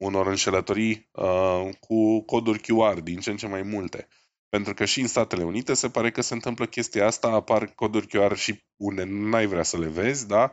unor 0.00 0.26
înșelătorii 0.26 1.08
uh, 1.12 1.68
cu 1.80 2.20
coduri 2.20 2.60
QR 2.60 2.98
din 3.02 3.20
ce 3.20 3.30
în 3.30 3.36
ce 3.36 3.46
mai 3.46 3.62
multe. 3.62 4.08
Pentru 4.48 4.74
că 4.74 4.84
și 4.84 5.00
în 5.00 5.06
Statele 5.06 5.44
Unite 5.44 5.74
se 5.74 5.88
pare 5.88 6.10
că 6.10 6.20
se 6.20 6.34
întâmplă 6.34 6.66
chestia 6.66 7.06
asta, 7.06 7.28
apar 7.28 7.66
coduri 7.66 8.06
QR 8.06 8.34
și 8.34 8.64
unde 8.76 9.04
n-ai 9.06 9.46
vrea 9.46 9.62
să 9.62 9.78
le 9.78 9.88
vezi, 9.88 10.26
da? 10.26 10.52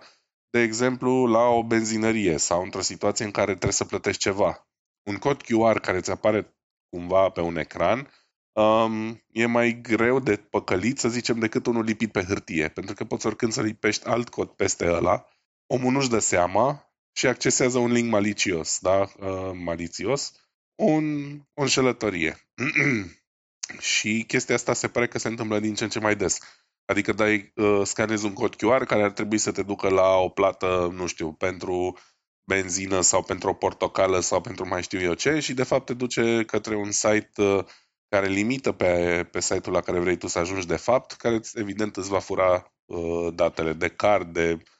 De 0.49 0.59
exemplu, 0.59 1.25
la 1.25 1.47
o 1.47 1.63
benzinărie 1.63 2.37
sau 2.37 2.63
într-o 2.63 2.81
situație 2.81 3.25
în 3.25 3.31
care 3.31 3.51
trebuie 3.51 3.71
să 3.71 3.85
plătești 3.85 4.21
ceva. 4.21 4.67
Un 5.03 5.15
cod 5.15 5.41
QR 5.41 5.79
care 5.81 5.99
ți 5.99 6.11
apare 6.11 6.55
cumva 6.89 7.29
pe 7.29 7.41
un 7.41 7.57
ecran 7.57 8.11
um, 8.51 9.23
e 9.31 9.45
mai 9.45 9.81
greu 9.81 10.19
de 10.19 10.35
păcălit, 10.35 10.99
să 10.99 11.09
zicem, 11.09 11.39
decât 11.39 11.65
unul 11.65 11.83
lipit 11.83 12.11
pe 12.11 12.23
hârtie. 12.23 12.67
Pentru 12.67 12.95
că 12.95 13.03
poți 13.03 13.25
oricând 13.25 13.51
să 13.51 13.61
lipești 13.61 14.07
alt 14.07 14.29
cod 14.29 14.49
peste 14.49 14.91
ăla, 14.91 15.25
omul 15.67 15.91
nu-și 15.91 16.09
dă 16.09 16.19
seama 16.19 16.86
și 17.17 17.27
accesează 17.27 17.77
un 17.77 17.91
link 17.91 18.09
malicios, 18.09 18.79
da? 18.81 18.99
Uh, 19.19 19.51
malițios, 19.53 20.31
un, 20.75 21.37
o 21.53 21.61
înșelătorie. 21.61 22.37
și 23.93 24.23
chestia 24.27 24.55
asta 24.55 24.73
se 24.73 24.87
pare 24.87 25.07
că 25.07 25.17
se 25.17 25.27
întâmplă 25.27 25.59
din 25.59 25.75
ce 25.75 25.83
în 25.83 25.89
ce 25.89 25.99
mai 25.99 26.15
des. 26.15 26.39
Adică 26.85 27.13
dai, 27.13 27.51
uh, 27.55 27.81
scanezi 27.83 28.25
un 28.25 28.33
cod 28.33 28.55
QR 28.55 28.85
care 28.85 29.03
ar 29.03 29.11
trebui 29.11 29.37
să 29.37 29.51
te 29.51 29.63
ducă 29.63 29.89
la 29.89 30.15
o 30.15 30.29
plată, 30.29 30.89
nu 30.93 31.07
știu, 31.07 31.33
pentru 31.33 31.97
benzină 32.47 33.01
sau 33.01 33.23
pentru 33.23 33.49
o 33.49 33.53
portocală 33.53 34.19
sau 34.19 34.41
pentru 34.41 34.67
mai 34.67 34.83
știu 34.83 35.01
eu 35.01 35.13
ce 35.13 35.39
și 35.39 35.53
de 35.53 35.63
fapt 35.63 35.85
te 35.85 35.93
duce 35.93 36.43
către 36.43 36.75
un 36.75 36.91
site 36.91 37.31
uh, 37.41 37.65
care 38.09 38.27
limită 38.27 38.71
pe, 38.71 39.23
pe 39.31 39.41
site-ul 39.41 39.75
la 39.75 39.81
care 39.81 39.99
vrei 39.99 40.17
tu 40.17 40.27
să 40.27 40.39
ajungi 40.39 40.67
de 40.67 40.77
fapt, 40.77 41.11
care 41.11 41.39
evident 41.53 41.95
îți 41.95 42.09
va 42.09 42.19
fura 42.19 42.73
uh, 42.85 43.33
datele 43.33 43.73
de 43.73 43.87
card, 43.87 44.33
de 44.33 44.51
Uh, 44.51 44.76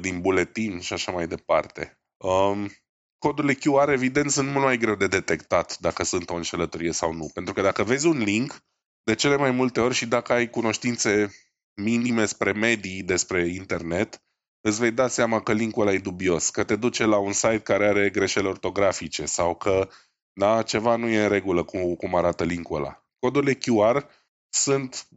din 0.00 0.20
buletin 0.20 0.80
și 0.80 0.92
așa 0.92 1.12
mai 1.12 1.26
departe. 1.26 2.00
Um, 2.16 2.70
codurile 3.18 3.54
QR, 3.54 3.88
evident, 3.88 4.30
sunt 4.30 4.48
mult 4.50 4.64
mai 4.64 4.78
greu 4.78 4.94
de 4.94 5.06
detectat 5.06 5.78
dacă 5.78 6.04
sunt 6.04 6.30
o 6.30 6.34
înșelătorie 6.34 6.92
sau 6.92 7.12
nu. 7.12 7.30
Pentru 7.34 7.52
că 7.54 7.60
dacă 7.60 7.82
vezi 7.82 8.06
un 8.06 8.18
link, 8.18 8.64
de 9.02 9.14
cele 9.14 9.36
mai 9.36 9.50
multe 9.50 9.80
ori 9.80 9.94
și 9.94 10.06
dacă 10.06 10.32
ai 10.32 10.50
cunoștințe 10.50 11.34
minime 11.74 12.26
spre 12.26 12.52
medii 12.52 13.02
despre 13.02 13.46
internet, 13.46 14.22
îți 14.60 14.80
vei 14.80 14.90
da 14.90 15.08
seama 15.08 15.40
că 15.40 15.52
linkul 15.52 15.82
ăla 15.82 15.92
e 15.92 15.98
dubios, 15.98 16.50
că 16.50 16.64
te 16.64 16.76
duce 16.76 17.04
la 17.04 17.16
un 17.16 17.32
site 17.32 17.58
care 17.58 17.86
are 17.86 18.10
greșeli 18.10 18.46
ortografice 18.46 19.24
sau 19.26 19.54
că 19.54 19.88
da, 20.32 20.62
ceva 20.62 20.96
nu 20.96 21.08
e 21.08 21.22
în 21.22 21.28
regulă 21.28 21.64
cu 21.64 21.96
cum 21.96 22.14
arată 22.14 22.44
linkul 22.44 22.76
ăla. 22.76 23.04
Codurile 23.18 23.54
QR 23.54 24.06
sunt 24.48 25.08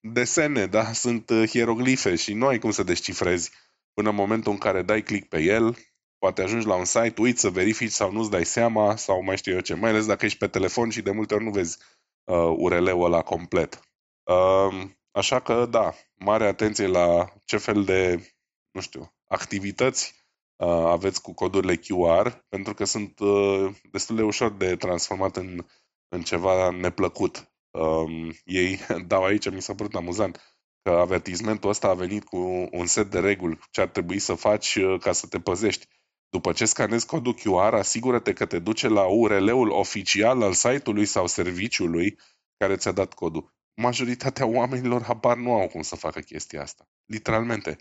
desene, 0.00 0.66
da? 0.66 0.92
sunt 0.92 1.30
uh, 1.30 1.48
hieroglife 1.48 2.14
și 2.14 2.34
nu 2.34 2.46
ai 2.46 2.58
cum 2.58 2.70
să 2.70 2.82
descifrezi 2.82 3.50
până 3.94 4.08
în 4.08 4.14
momentul 4.14 4.52
în 4.52 4.58
care 4.58 4.82
dai 4.82 5.02
click 5.02 5.28
pe 5.28 5.42
el, 5.42 5.76
poate 6.18 6.42
ajungi 6.42 6.66
la 6.66 6.74
un 6.74 6.84
site, 6.84 7.20
uiți 7.20 7.40
să 7.40 7.50
verifici 7.50 7.90
sau 7.90 8.12
nu-ți 8.12 8.30
dai 8.30 8.44
seama 8.44 8.96
sau 8.96 9.22
mai 9.22 9.36
știu 9.36 9.52
eu 9.52 9.60
ce, 9.60 9.74
mai 9.74 9.90
ales 9.90 10.06
dacă 10.06 10.24
ești 10.24 10.38
pe 10.38 10.48
telefon 10.48 10.90
și 10.90 11.02
de 11.02 11.10
multe 11.10 11.34
ori 11.34 11.44
nu 11.44 11.50
vezi 11.50 11.78
uh, 12.24 12.54
URL-ul 12.56 13.04
ăla 13.04 13.22
complet. 13.22 13.80
Uh, 14.22 14.90
așa 15.10 15.40
că, 15.40 15.66
da, 15.66 15.94
mare 16.14 16.46
atenție 16.46 16.86
la 16.86 17.32
ce 17.44 17.56
fel 17.56 17.84
de, 17.84 18.28
nu 18.70 18.80
știu, 18.80 19.12
activități 19.26 20.14
uh, 20.56 20.68
aveți 20.68 21.22
cu 21.22 21.34
codurile 21.34 21.76
QR, 21.76 22.44
pentru 22.48 22.74
că 22.74 22.84
sunt 22.84 23.18
uh, 23.18 23.74
destul 23.90 24.16
de 24.16 24.22
ușor 24.22 24.52
de 24.52 24.76
transformat 24.76 25.36
în, 25.36 25.66
în 26.08 26.22
ceva 26.22 26.70
neplăcut. 26.70 27.52
Um, 27.70 28.32
ei 28.44 28.78
dau 29.06 29.24
aici, 29.24 29.50
mi 29.50 29.62
s-a 29.62 29.74
părut 29.74 29.94
amuzant, 29.94 30.49
că 30.82 30.90
avertismentul 30.90 31.70
ăsta 31.70 31.88
a 31.88 31.94
venit 31.94 32.24
cu 32.24 32.68
un 32.70 32.86
set 32.86 33.10
de 33.10 33.18
reguli 33.18 33.58
ce 33.70 33.80
ar 33.80 33.88
trebui 33.88 34.18
să 34.18 34.34
faci 34.34 34.74
uh, 34.74 35.00
ca 35.00 35.12
să 35.12 35.26
te 35.26 35.40
păzești. 35.40 35.86
După 36.28 36.52
ce 36.52 36.64
scanezi 36.64 37.06
codul 37.06 37.34
QR, 37.34 37.74
asigură-te 37.74 38.32
că 38.32 38.46
te 38.46 38.58
duce 38.58 38.88
la 38.88 39.02
URL-ul 39.02 39.70
oficial 39.70 40.42
al 40.42 40.52
site-ului 40.52 41.04
sau 41.04 41.26
serviciului 41.26 42.18
care 42.56 42.76
ți-a 42.76 42.92
dat 42.92 43.14
codul. 43.14 43.54
Majoritatea 43.74 44.46
oamenilor 44.46 45.02
habar 45.02 45.36
nu 45.36 45.52
au 45.52 45.68
cum 45.68 45.82
să 45.82 45.96
facă 45.96 46.20
chestia 46.20 46.62
asta. 46.62 46.88
Literalmente. 47.04 47.76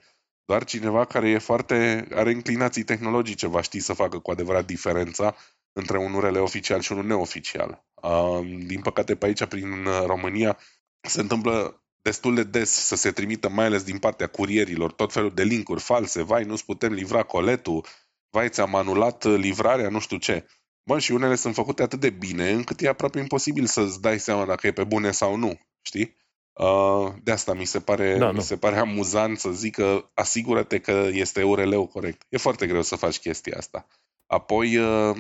Doar 0.46 0.64
cineva 0.64 1.06
care 1.06 1.30
e 1.30 1.38
foarte, 1.38 2.08
are 2.14 2.32
inclinații 2.32 2.84
tehnologice 2.84 3.48
va 3.48 3.62
ști 3.62 3.80
să 3.80 3.94
facă 3.94 4.20
cu 4.20 4.32
adevărat 4.32 4.66
diferența 4.66 5.36
între 5.74 5.98
un 5.98 6.14
URL 6.14 6.36
oficial 6.36 6.80
și 6.80 6.92
unul 6.92 7.06
neoficial. 7.06 7.86
Din 8.66 8.82
păcate, 8.82 9.16
pe 9.16 9.26
aici, 9.26 9.46
prin 9.46 9.84
România, 10.06 10.58
se 11.02 11.22
întâmplă 11.22 11.84
destul 12.02 12.36
de 12.36 12.44
des 12.44 12.70
să 12.70 12.96
se 12.96 13.12
trimită, 13.12 13.50
mai 13.50 13.66
ales 13.66 13.84
din 13.84 13.98
partea 13.98 14.28
curierilor, 14.28 14.92
tot 14.92 15.12
felul 15.12 15.32
de 15.34 15.44
linkuri 15.44 15.82
false. 15.82 16.24
Vai, 16.24 16.44
nu-ți 16.44 16.66
putem 16.66 16.94
livra 16.94 17.24
coletul, 17.24 17.86
vai, 18.30 18.50
ți-am 18.50 18.76
anulat 18.76 19.24
livrarea, 19.24 19.90
nu 19.90 20.00
știu 20.00 20.18
ce. 20.18 20.46
Bă, 20.84 21.00
și 21.00 21.12
unele 21.12 21.36
sunt 21.36 21.54
făcute 21.54 21.84
atât 21.84 22.00
de 22.00 22.10
bine 22.10 22.52
încât 22.52 22.82
e 22.82 22.88
aproape 22.88 23.20
imposibil 23.20 23.66
să-ți 23.66 24.02
dai 24.02 24.20
seama 24.20 24.46
dacă 24.46 24.68
e 24.68 24.72
pe 24.72 24.84
bune 24.84 25.12
sau 25.12 25.36
nu, 25.36 25.60
știi? 25.82 26.16
Uh, 26.54 27.14
de 27.24 27.32
asta 27.32 27.54
mi 27.54 27.66
se 27.66 27.80
pare, 27.80 28.18
da, 28.18 28.32
mi 28.32 28.42
se 28.42 28.58
pare 28.58 28.78
amuzant 28.78 29.40
să 29.40 29.50
zic 29.50 29.76
că 29.76 30.10
asigură-te 30.14 30.80
că 30.80 31.10
este 31.12 31.44
URL-ul 31.44 31.88
corect. 31.88 32.26
E 32.30 32.38
foarte 32.38 32.68
greu 32.68 32.82
să 32.82 32.96
faci 32.96 33.20
chestia 33.20 33.58
asta. 33.58 33.88
Apoi, 34.26 34.78
uh, 34.78 35.16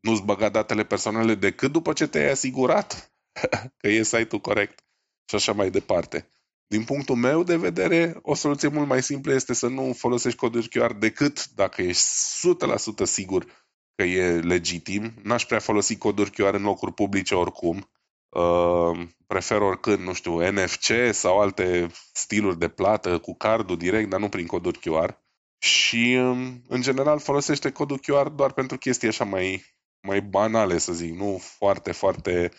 nu-ți 0.00 0.22
băga 0.22 0.48
datele 0.48 0.84
personale 0.84 1.34
decât 1.34 1.72
după 1.72 1.92
ce 1.92 2.06
te-ai 2.06 2.30
asigurat 2.30 3.12
că 3.80 3.88
e 3.88 4.02
site-ul 4.02 4.40
corect 4.40 4.84
și 5.30 5.36
așa 5.36 5.52
mai 5.52 5.70
departe. 5.70 6.28
Din 6.66 6.84
punctul 6.84 7.16
meu 7.16 7.42
de 7.42 7.56
vedere, 7.56 8.18
o 8.22 8.34
soluție 8.34 8.68
mult 8.68 8.88
mai 8.88 9.02
simplă 9.02 9.34
este 9.34 9.54
să 9.54 9.66
nu 9.66 9.92
folosești 9.92 10.38
coduri 10.38 10.68
QR 10.68 10.92
decât 10.98 11.46
dacă 11.46 11.82
ești 11.82 12.02
100% 13.02 13.04
sigur 13.04 13.44
că 13.94 14.02
e 14.02 14.40
legitim. 14.40 15.12
N-aș 15.22 15.44
prea 15.44 15.58
folosi 15.58 15.96
coduri 15.96 16.30
QR 16.30 16.54
în 16.54 16.62
locuri 16.62 16.92
publice 16.92 17.34
oricum. 17.34 17.90
Uh, 18.28 19.00
prefer 19.26 19.60
oricând, 19.60 19.98
nu 19.98 20.12
știu, 20.12 20.50
NFC 20.50 20.92
sau 21.12 21.40
alte 21.40 21.86
stiluri 22.12 22.58
de 22.58 22.68
plată 22.68 23.18
cu 23.18 23.34
cardul 23.34 23.76
direct, 23.76 24.08
dar 24.08 24.20
nu 24.20 24.28
prin 24.28 24.46
coduri 24.46 24.78
QR. 24.78 25.18
Și, 25.58 26.16
um, 26.18 26.62
în 26.68 26.80
general, 26.80 27.18
folosește 27.18 27.70
codul 27.70 28.00
QR 28.00 28.28
doar 28.28 28.52
pentru 28.52 28.78
chestii 28.78 29.08
așa 29.08 29.24
mai, 29.24 29.64
mai 30.00 30.20
banale, 30.22 30.78
să 30.78 30.92
zic, 30.92 31.14
nu 31.14 31.38
foarte, 31.40 31.92
foarte 31.92 32.50
uh, 32.52 32.58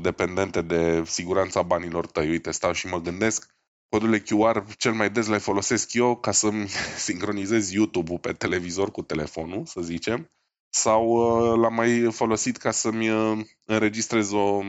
dependente 0.00 0.62
de 0.62 1.02
siguranța 1.04 1.62
banilor 1.62 2.06
tăi. 2.06 2.28
Uite, 2.28 2.50
stau 2.50 2.72
și 2.72 2.86
mă 2.86 3.00
gândesc, 3.00 3.46
codurile 3.88 4.22
QR 4.22 4.76
cel 4.76 4.92
mai 4.92 5.10
des 5.10 5.28
le 5.28 5.38
folosesc 5.38 5.92
eu 5.92 6.16
ca 6.16 6.32
să-mi 6.32 6.68
sincronizez 7.06 7.72
YouTube-ul 7.72 8.18
pe 8.18 8.32
televizor 8.32 8.90
cu 8.90 9.02
telefonul, 9.02 9.66
să 9.66 9.80
zicem, 9.80 10.30
sau 10.68 11.06
uh, 11.06 11.58
l-am 11.58 11.74
mai 11.74 12.12
folosit 12.12 12.56
ca 12.56 12.70
să-mi 12.70 13.10
uh, 13.10 13.46
înregistrez 13.64 14.32
o, 14.32 14.60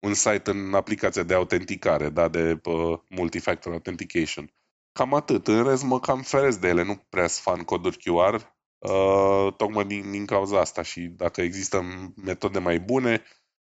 un 0.00 0.14
site 0.14 0.50
în 0.50 0.74
aplicația 0.74 1.22
de 1.22 1.34
autenticare, 1.34 2.08
da, 2.08 2.28
de 2.28 2.60
uh, 2.64 2.98
multifactor 3.08 3.72
authentication. 3.72 4.52
Cam 4.92 5.14
atât. 5.14 5.46
În 5.46 5.64
rest 5.64 5.82
mă 5.82 6.00
cam 6.00 6.22
feresc 6.22 6.60
de 6.60 6.68
ele, 6.68 6.82
nu 6.82 6.96
prea 7.08 7.26
sunt 7.26 7.42
fan 7.42 7.64
coduri 7.64 7.98
QR, 7.98 8.34
uh, 8.78 9.54
tocmai 9.56 9.84
din, 9.84 10.10
din 10.10 10.26
cauza 10.26 10.60
asta 10.60 10.82
și 10.82 11.00
dacă 11.00 11.40
există 11.40 11.84
metode 12.14 12.58
mai 12.58 12.80
bune, 12.80 13.22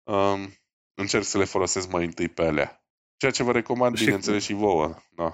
uh, 0.03 0.43
încerc 0.95 1.23
să 1.23 1.37
le 1.37 1.43
folosesc 1.43 1.91
mai 1.91 2.05
întâi 2.05 2.27
pe 2.27 2.45
alea. 2.45 2.83
Ceea 3.17 3.31
ce 3.31 3.43
vă 3.43 3.51
recomand, 3.51 3.97
și 3.97 4.03
bineînțeles, 4.03 4.45
cum, 4.45 4.55
și 4.55 4.61
vouă. 4.61 4.95
Da. 5.09 5.33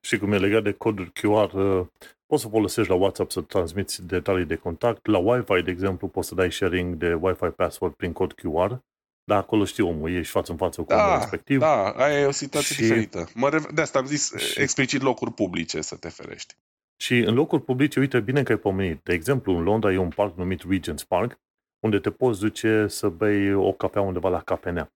Și 0.00 0.18
cum 0.18 0.32
e 0.32 0.38
legat 0.38 0.62
de 0.62 0.72
coduri 0.72 1.12
QR, 1.12 1.52
uh, 1.52 1.86
poți 2.26 2.42
să 2.42 2.48
folosești 2.48 2.90
la 2.90 2.96
WhatsApp 2.96 3.30
să 3.30 3.40
transmiți 3.40 4.06
detalii 4.06 4.44
de 4.44 4.56
contact. 4.56 5.06
La 5.06 5.18
Wi-Fi, 5.18 5.62
de 5.62 5.70
exemplu, 5.70 6.08
poți 6.08 6.28
să 6.28 6.34
dai 6.34 6.52
sharing 6.52 6.94
de 6.94 7.14
Wi-Fi 7.14 7.46
password 7.56 7.94
prin 7.94 8.12
cod 8.12 8.34
QR. 8.34 8.82
Dar 9.24 9.38
acolo 9.38 9.64
știi 9.64 9.82
omul, 9.82 10.10
ești 10.10 10.32
față 10.32 10.50
în 10.52 10.56
față 10.56 10.80
cu 10.80 10.86
da, 10.86 11.04
omul 11.04 11.18
respectiv. 11.18 11.58
Da, 11.58 11.90
aia 11.90 12.20
e 12.20 12.26
o 12.26 12.30
situație 12.30 12.74
și... 12.74 12.80
diferită. 12.80 13.28
Mă 13.34 13.48
rev- 13.48 13.70
de 13.74 13.80
asta 13.80 13.98
am 13.98 14.06
zis 14.06 14.36
și... 14.36 14.60
explicit 14.60 15.02
locuri 15.02 15.32
publice 15.32 15.80
să 15.80 15.96
te 15.96 16.08
ferești. 16.08 16.54
Și 16.96 17.18
în 17.18 17.34
locuri 17.34 17.62
publice, 17.62 18.00
uite, 18.00 18.20
bine 18.20 18.42
că 18.42 18.52
ai 18.52 18.58
pomenit. 18.58 19.00
De 19.02 19.12
exemplu, 19.12 19.56
în 19.56 19.62
Londra 19.62 19.92
e 19.92 19.96
un 19.96 20.08
parc 20.08 20.36
numit 20.36 20.62
Regent's 20.62 21.06
Park, 21.08 21.40
unde 21.82 21.98
te 21.98 22.10
poți 22.10 22.40
duce 22.40 22.86
să 22.86 23.08
bei 23.08 23.54
o 23.54 23.72
cafea 23.72 24.00
undeva 24.00 24.28
la 24.28 24.42
cafenea. 24.42 24.92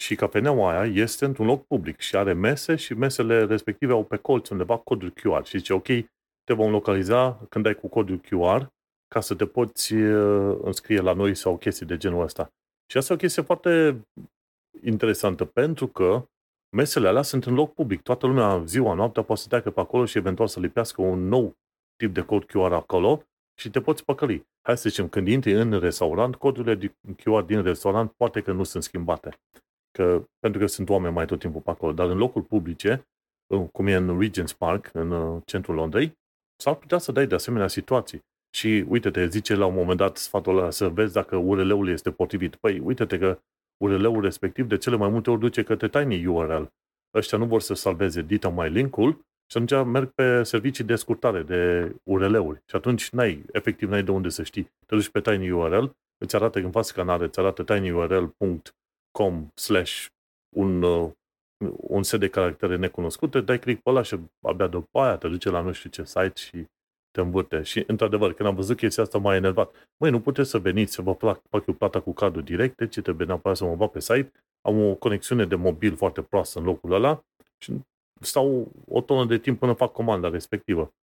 Și 0.00 0.14
cafeneaua 0.14 0.78
aia 0.78 0.92
este 1.02 1.24
într-un 1.24 1.46
loc 1.46 1.66
public 1.66 2.00
și 2.00 2.16
are 2.16 2.32
mese 2.32 2.76
și 2.76 2.94
mesele 2.94 3.44
respective 3.44 3.92
au 3.92 4.04
pe 4.04 4.16
colț 4.16 4.48
undeva 4.48 4.76
coduri 4.76 5.12
QR. 5.12 5.44
Și 5.44 5.58
zice, 5.58 5.72
ok, 5.72 5.86
te 6.44 6.52
vom 6.54 6.70
localiza 6.70 7.46
când 7.48 7.64
dai 7.64 7.74
cu 7.74 7.88
codul 7.88 8.20
QR 8.20 8.66
ca 9.08 9.20
să 9.20 9.34
te 9.34 9.46
poți 9.46 9.94
uh, 9.94 10.58
înscrie 10.62 11.00
la 11.00 11.12
noi 11.12 11.34
sau 11.34 11.56
chestii 11.56 11.86
de 11.86 11.96
genul 11.96 12.22
ăsta. 12.22 12.50
Și 12.90 12.96
asta 12.96 13.12
e 13.12 13.16
o 13.16 13.18
chestie 13.18 13.42
foarte 13.42 14.00
interesantă, 14.82 15.44
pentru 15.44 15.86
că 15.86 16.24
mesele 16.76 17.08
alea 17.08 17.22
sunt 17.22 17.44
în 17.44 17.54
loc 17.54 17.74
public. 17.74 18.02
Toată 18.02 18.26
lumea, 18.26 18.62
ziua, 18.64 18.94
noaptea, 18.94 19.22
poate 19.22 19.40
să 19.40 19.48
treacă 19.48 19.70
pe 19.70 19.80
acolo 19.80 20.04
și 20.04 20.18
eventual 20.18 20.48
să 20.48 20.60
lipească 20.60 21.02
un 21.02 21.28
nou 21.28 21.54
tip 21.96 22.14
de 22.14 22.20
cod 22.20 22.44
QR 22.44 22.72
acolo 22.72 23.22
și 23.58 23.70
te 23.70 23.80
poți 23.80 24.04
păcăli. 24.04 24.46
Hai 24.62 24.76
să 24.76 24.88
zicem, 24.88 25.08
când 25.08 25.28
intri 25.28 25.52
în 25.52 25.78
restaurant, 25.78 26.36
codurile 26.36 26.96
QR 27.16 27.44
din 27.46 27.62
restaurant 27.62 28.12
poate 28.12 28.40
că 28.40 28.52
nu 28.52 28.62
sunt 28.62 28.82
schimbate. 28.82 29.38
Că, 29.90 30.24
pentru 30.38 30.60
că 30.60 30.66
sunt 30.66 30.88
oameni 30.88 31.14
mai 31.14 31.26
tot 31.26 31.38
timpul 31.38 31.60
pe 31.60 31.70
acolo. 31.70 31.92
Dar 31.92 32.08
în 32.08 32.16
locuri 32.18 32.44
publice, 32.44 33.08
cum 33.72 33.86
e 33.86 33.94
în 33.94 34.20
Regent's 34.22 34.56
Park, 34.58 34.90
în 34.92 35.10
uh, 35.10 35.42
centrul 35.44 35.74
Londrei, 35.74 36.18
s-ar 36.56 36.74
putea 36.74 36.98
să 36.98 37.12
dai 37.12 37.26
de 37.26 37.34
asemenea 37.34 37.68
situații. 37.68 38.24
Și 38.50 38.84
uite, 38.88 39.10
te 39.10 39.26
zice 39.26 39.54
la 39.54 39.66
un 39.66 39.74
moment 39.74 39.98
dat 39.98 40.16
sfatul 40.16 40.58
ăla 40.58 40.70
să 40.70 40.88
vezi 40.88 41.12
dacă 41.12 41.36
URL-ul 41.36 41.88
este 41.88 42.10
potrivit. 42.10 42.56
Păi, 42.56 42.78
uite-te 42.78 43.18
că 43.18 43.38
URL-ul 43.84 44.22
respectiv 44.22 44.66
de 44.66 44.76
cele 44.76 44.96
mai 44.96 45.08
multe 45.08 45.30
ori 45.30 45.40
duce 45.40 45.62
către 45.62 45.88
tiny 45.88 46.26
URL. 46.26 46.64
Ăștia 47.14 47.38
nu 47.38 47.46
vor 47.46 47.60
să 47.60 47.74
salveze 47.74 48.22
dita 48.22 48.48
mai 48.48 48.70
link-ul 48.70 49.24
și 49.50 49.56
atunci 49.56 49.86
merg 49.86 50.10
pe 50.10 50.42
servicii 50.42 50.84
de 50.84 50.94
scurtare 50.94 51.42
de 51.42 51.92
URL-uri. 52.02 52.62
Și 52.66 52.76
atunci 52.76 53.10
n-ai, 53.10 53.44
efectiv 53.52 53.88
n-ai 53.88 54.02
de 54.02 54.10
unde 54.10 54.28
să 54.28 54.42
știi. 54.42 54.72
Te 54.86 54.94
duci 54.94 55.08
pe 55.08 55.20
tiny 55.20 55.50
URL, 55.50 55.84
îți 56.18 56.36
arată 56.36 56.58
în 56.58 56.70
față 56.70 56.92
canare, 56.94 57.24
îți 57.24 57.38
arată 57.38 57.62
tinyurl.com 57.62 59.48
slash 59.54 60.06
un, 60.56 60.82
uh, 60.82 61.10
un 61.76 62.02
set 62.02 62.20
de 62.20 62.28
caractere 62.28 62.76
necunoscute, 62.76 63.40
dai 63.40 63.58
click 63.58 63.82
pe 63.82 63.90
ăla 63.90 64.02
și 64.02 64.18
abia 64.40 64.66
după 64.66 65.00
aia 65.00 65.16
te 65.16 65.28
duce 65.28 65.50
la 65.50 65.60
nu 65.60 65.72
știu 65.72 65.90
ce 65.90 66.04
site 66.04 66.32
și 66.34 66.66
te 67.10 67.20
învârte. 67.20 67.62
Și, 67.62 67.84
într-adevăr, 67.86 68.32
când 68.32 68.48
am 68.48 68.54
văzut 68.54 68.76
chestia 68.76 69.02
asta, 69.02 69.18
m-a 69.18 69.34
enervat. 69.34 69.88
Măi, 69.96 70.10
nu 70.10 70.20
puteți 70.20 70.50
să 70.50 70.58
veniți 70.58 70.92
să 70.92 71.02
vă 71.02 71.14
plac, 71.14 71.42
fac 71.50 71.66
eu 71.66 71.74
plata 71.74 72.00
cu 72.00 72.12
cardul 72.12 72.42
direct, 72.42 72.76
deci 72.76 73.00
trebuie 73.00 73.26
neapărat 73.26 73.56
să 73.56 73.64
mă 73.64 73.76
bag 73.76 73.90
pe 73.90 74.00
site. 74.00 74.32
Am 74.60 74.88
o 74.88 74.94
conexiune 74.94 75.44
de 75.44 75.54
mobil 75.54 75.96
foarte 75.96 76.22
proastă 76.22 76.58
în 76.58 76.64
locul 76.64 76.92
ăla 76.92 77.24
și 77.58 77.72
stau 78.20 78.72
o 78.88 79.00
tonă 79.00 79.24
de 79.24 79.38
timp 79.38 79.58
până 79.58 79.72
fac 79.72 79.92
comanda 79.92 80.28
respectivă. 80.28 80.94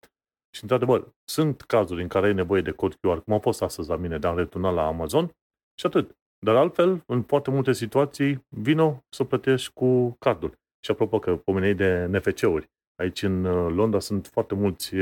Și, 0.55 0.61
într-adevăr, 0.61 1.13
sunt 1.23 1.61
cazuri 1.61 2.01
în 2.01 2.07
care 2.07 2.25
ai 2.25 2.33
nevoie 2.33 2.61
de 2.61 2.71
cod 2.71 2.93
QR, 2.93 3.17
cum 3.23 3.33
a 3.33 3.39
fost 3.39 3.61
astăzi 3.61 3.89
la 3.89 3.95
mine, 3.95 4.17
de 4.17 4.27
a 4.27 4.33
returna 4.33 4.69
la 4.69 4.87
Amazon 4.87 5.25
și 5.79 5.85
atât. 5.85 6.15
Dar 6.45 6.55
altfel, 6.55 7.03
în 7.05 7.23
foarte 7.23 7.49
multe 7.49 7.71
situații, 7.71 8.45
vino 8.49 9.03
să 9.09 9.23
plătești 9.23 9.73
cu 9.73 10.15
cardul. 10.19 10.57
Și 10.85 10.91
apropo 10.91 11.19
că 11.19 11.35
pomenei 11.35 11.73
de 11.73 12.05
NFC-uri, 12.05 12.69
aici 12.95 13.21
în 13.21 13.45
uh, 13.45 13.73
Londra 13.73 13.99
sunt 13.99 14.27
foarte 14.27 14.55
mulți 14.55 14.95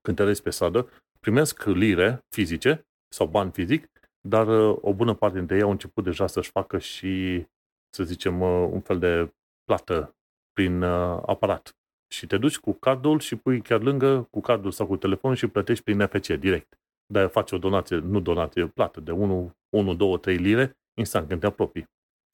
cântăresc 0.00 0.42
pe 0.42 0.50
stradă, 0.50 0.88
primesc 1.20 1.64
lire 1.64 2.24
fizice 2.28 2.86
sau 3.14 3.26
bani 3.26 3.50
fizic, 3.50 3.88
dar 4.28 4.48
uh, 4.48 4.78
o 4.80 4.94
bună 4.94 5.14
parte 5.14 5.38
dintre 5.38 5.56
ei 5.56 5.62
au 5.62 5.70
început 5.70 6.04
deja 6.04 6.26
să-și 6.26 6.50
facă 6.50 6.78
și, 6.78 7.44
să 7.90 8.04
zicem, 8.04 8.40
uh, 8.40 8.68
un 8.70 8.80
fel 8.80 8.98
de 8.98 9.32
plată 9.64 10.14
prin 10.60 10.82
uh, 10.82 11.22
aparat. 11.26 11.76
Și 12.12 12.26
te 12.26 12.38
duci 12.38 12.58
cu 12.58 12.72
cardul 12.72 13.18
și 13.18 13.36
pui 13.36 13.60
chiar 13.60 13.82
lângă 13.82 14.28
cu 14.30 14.40
cardul 14.40 14.70
sau 14.70 14.86
cu 14.86 14.96
telefonul 14.96 15.36
și 15.36 15.46
plătești 15.46 15.84
prin 15.84 15.96
NFC 15.96 16.26
direct. 16.26 16.78
Dar 17.06 17.28
faci 17.28 17.52
o 17.52 17.58
donație, 17.58 17.96
nu 17.96 18.20
donație, 18.20 18.66
plată 18.66 19.00
de 19.00 19.10
1, 19.10 19.52
1 19.76 19.94
2, 19.94 20.18
3 20.18 20.36
lire 20.36 20.76
instant 20.98 21.28
când 21.28 21.40
te 21.40 21.46
apropii. 21.46 21.84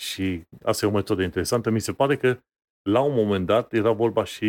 Și 0.01 0.43
asta 0.64 0.87
e 0.87 0.89
o 0.89 0.93
metodă 0.93 1.22
interesantă. 1.22 1.70
Mi 1.70 1.81
se 1.81 1.93
pare 1.93 2.16
că 2.16 2.39
la 2.83 3.01
un 3.01 3.14
moment 3.14 3.47
dat 3.47 3.72
era 3.72 3.93
vorba 3.93 4.24
și 4.24 4.47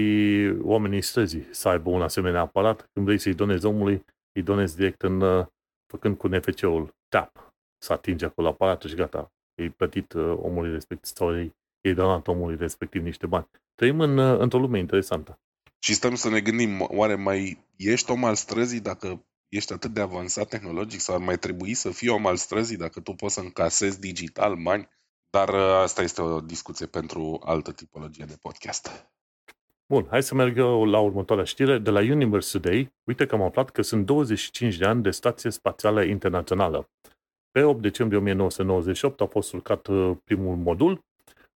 oamenii 0.62 1.02
străzii 1.02 1.48
să 1.52 1.70
aibă 1.70 1.90
un 1.90 2.02
asemenea 2.02 2.42
aparat. 2.42 2.90
Când 2.94 3.06
vrei 3.06 3.18
să-i 3.18 3.34
donezi 3.34 3.66
omului, 3.66 4.06
îi 4.32 4.42
donezi 4.42 4.76
direct 4.76 5.02
în, 5.02 5.22
uh, 5.22 5.46
făcând 5.92 6.18
cu 6.18 6.28
NFC-ul 6.28 6.96
tap, 7.08 7.54
să 7.78 7.94
atinge 7.94 8.26
acolo 8.26 8.48
aparatul 8.48 8.90
și 8.90 8.96
gata. 8.96 9.32
E 9.62 9.70
plătit 9.70 10.14
uh, 10.14 10.38
omului 10.42 10.72
respectiv 10.72 11.10
sau 11.16 11.38
ei, 11.38 11.56
ei 11.88 11.94
donat 11.94 12.28
omului 12.28 12.56
respectiv 12.56 13.04
niște 13.04 13.26
bani. 13.26 13.50
Trăim 13.76 14.00
în, 14.00 14.18
uh, 14.18 14.40
într-o 14.40 14.60
lume 14.60 14.80
interesantă. 14.80 15.40
Și 15.80 15.94
stăm 15.94 16.16
să 16.16 16.30
ne 16.30 16.42
gândim, 16.42 16.88
oare 16.90 17.16
mai 17.16 17.66
ești 17.76 18.12
om 18.12 18.24
al 18.24 18.36
străzii 18.36 18.80
dacă 18.80 19.26
ești 19.50 19.74
atât 19.74 19.94
de 19.94 20.02
avansat 20.02 20.48
tehnologic 20.48 21.00
sau 21.00 21.16
ar 21.16 21.22
mai 21.22 21.38
trebui 21.38 21.74
să 21.74 21.90
fii 21.90 22.10
om 22.10 22.26
al 22.26 22.36
străzii 22.36 22.78
dacă 22.78 23.00
tu 23.00 23.14
poți 23.14 23.34
să 23.34 23.40
încasezi 23.40 24.00
digital 24.00 24.56
bani? 24.56 24.90
Dar 25.30 25.50
uh, 25.50 25.82
asta 25.82 26.02
este 26.02 26.22
o 26.22 26.40
discuție 26.40 26.86
pentru 26.86 27.42
altă 27.46 27.72
tipologie 27.72 28.26
de 28.26 28.38
podcast. 28.42 29.10
Bun, 29.94 30.08
hai 30.10 30.24
să 30.24 30.36
merg 30.36 30.58
la 30.86 31.00
următoarea 31.00 31.46
știre. 31.46 31.78
De 31.78 31.90
la 31.90 32.00
Universe 32.00 32.60
Today, 32.60 32.94
uite 33.04 33.26
că 33.26 33.36
am 33.36 33.42
aflat 33.42 33.70
că 33.70 33.82
sunt 33.82 34.06
25 34.06 34.76
de 34.76 34.86
ani 34.86 35.02
de 35.02 35.12
stație 35.12 35.50
spațială 35.50 36.04
internațională. 36.04 36.90
Pe 37.52 37.64
8 37.64 37.82
decembrie 37.82 38.20
1998 38.20 39.22
a 39.22 39.26
fost 39.26 39.54
urcat 39.54 39.88
uh, 39.88 40.18
primul 40.24 40.56
modul, 40.56 41.06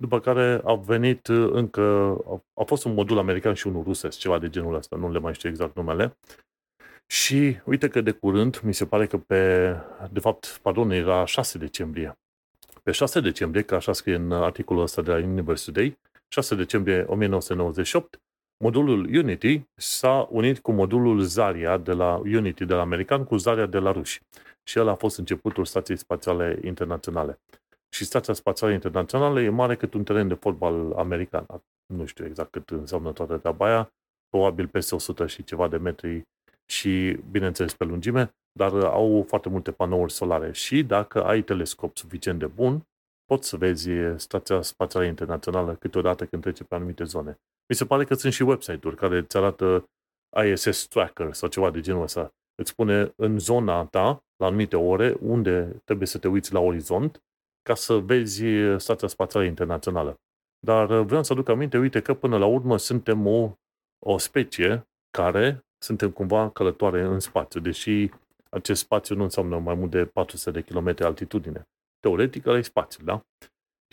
după 0.00 0.20
care 0.20 0.60
a 0.64 0.74
venit 0.74 1.26
uh, 1.26 1.50
încă, 1.52 2.16
a 2.54 2.64
fost 2.64 2.84
un 2.84 2.94
modul 2.94 3.18
american 3.18 3.54
și 3.54 3.66
unul 3.66 3.82
rusesc, 3.82 4.18
ceva 4.18 4.38
de 4.38 4.48
genul 4.48 4.74
ăsta, 4.74 4.96
nu 4.96 5.10
le 5.12 5.18
mai 5.18 5.34
știu 5.34 5.48
exact 5.48 5.76
numele. 5.76 6.16
Și 7.06 7.58
uite 7.64 7.88
că 7.88 8.00
de 8.00 8.10
curând, 8.10 8.60
mi 8.64 8.74
se 8.74 8.86
pare 8.86 9.06
că 9.06 9.18
pe, 9.18 9.74
de 10.10 10.20
fapt, 10.20 10.58
pardon, 10.62 10.90
era 10.90 11.24
6 11.24 11.58
decembrie. 11.58 12.18
Pe 12.82 12.90
6 12.90 13.20
decembrie, 13.20 13.62
că 13.62 13.74
așa 13.74 13.92
scrie 13.92 14.14
în 14.14 14.32
articolul 14.32 14.82
ăsta 14.82 15.02
de 15.02 15.10
la 15.10 15.16
University 15.16 15.72
Day, 15.72 15.98
6 16.28 16.54
decembrie 16.54 17.04
1998, 17.08 18.20
modulul 18.64 18.98
Unity 18.98 19.62
s-a 19.74 20.28
unit 20.30 20.58
cu 20.58 20.72
modulul 20.72 21.20
Zarya 21.20 21.78
de 21.78 21.92
la 21.92 22.14
Unity 22.14 22.64
de 22.64 22.74
la 22.74 22.80
american 22.80 23.24
cu 23.24 23.36
Zarya 23.36 23.66
de 23.66 23.78
la 23.78 23.92
ruși. 23.92 24.20
Și 24.62 24.78
el 24.78 24.88
a 24.88 24.94
fost 24.94 25.18
începutul 25.18 25.64
Stației 25.64 25.96
Spațiale 25.96 26.58
Internaționale. 26.64 27.40
Și 27.94 28.04
Stația 28.04 28.34
Spațială 28.34 28.72
Internațională 28.72 29.40
e 29.40 29.48
mare 29.48 29.76
cât 29.76 29.94
un 29.94 30.04
teren 30.04 30.28
de 30.28 30.34
fotbal 30.34 30.92
american. 30.92 31.46
Nu 31.94 32.06
știu 32.06 32.24
exact 32.24 32.50
cât 32.50 32.70
înseamnă 32.70 33.12
toată 33.12 33.36
treaba 33.36 33.66
aia, 33.66 33.92
probabil 34.28 34.68
peste 34.68 34.94
100 34.94 35.26
și 35.26 35.44
ceva 35.44 35.68
de 35.68 35.76
metri 35.76 36.22
și, 36.70 37.18
bineînțeles, 37.30 37.74
pe 37.74 37.84
lungime, 37.84 38.34
dar 38.58 38.84
au 38.84 39.24
foarte 39.28 39.48
multe 39.48 39.72
panouri 39.72 40.12
solare. 40.12 40.52
Și 40.52 40.82
dacă 40.82 41.24
ai 41.24 41.42
telescop 41.42 41.96
suficient 41.96 42.38
de 42.38 42.46
bun, 42.46 42.82
poți 43.24 43.48
să 43.48 43.56
vezi 43.56 43.90
Stația 44.16 44.62
Spațială 44.62 45.06
Internațională 45.06 45.74
câteodată 45.74 46.26
când 46.26 46.42
trece 46.42 46.64
pe 46.64 46.74
anumite 46.74 47.04
zone. 47.04 47.38
Mi 47.68 47.76
se 47.76 47.86
pare 47.86 48.04
că 48.04 48.14
sunt 48.14 48.32
și 48.32 48.42
website-uri 48.42 48.96
care 48.96 49.18
îți 49.18 49.36
arată 49.36 49.84
ISS 50.44 50.86
Tracker 50.86 51.32
sau 51.32 51.48
ceva 51.48 51.70
de 51.70 51.80
genul 51.80 52.02
ăsta. 52.02 52.32
Îți 52.54 52.70
spune 52.70 53.12
în 53.16 53.38
zona 53.38 53.84
ta, 53.84 54.24
la 54.36 54.46
anumite 54.46 54.76
ore, 54.76 55.16
unde 55.20 55.80
trebuie 55.84 56.06
să 56.06 56.18
te 56.18 56.28
uiți 56.28 56.52
la 56.52 56.60
orizont 56.60 57.22
ca 57.62 57.74
să 57.74 57.94
vezi 57.98 58.44
Stația 58.76 59.08
Spațială 59.08 59.44
Internațională. 59.44 60.14
Dar 60.58 60.86
vreau 60.86 61.22
să 61.22 61.32
aduc 61.32 61.48
aminte, 61.48 61.78
uite 61.78 62.00
că 62.00 62.14
până 62.14 62.38
la 62.38 62.46
urmă 62.46 62.76
suntem 62.76 63.26
o, 63.26 63.52
o 64.06 64.18
specie 64.18 64.88
care 65.10 65.64
suntem 65.78 66.10
cumva 66.10 66.50
călătoare 66.50 67.02
în 67.02 67.20
spațiu, 67.20 67.60
deși 67.60 68.08
acest 68.50 68.80
spațiu 68.80 69.14
nu 69.16 69.22
înseamnă 69.22 69.58
mai 69.58 69.74
mult 69.74 69.90
de 69.90 70.04
400 70.04 70.50
de 70.50 70.72
km 70.72 70.94
altitudine. 70.98 71.68
Teoretic, 72.00 72.46
ăla 72.46 72.58
e 72.58 72.62
spațiu, 72.62 73.04
da? 73.04 73.22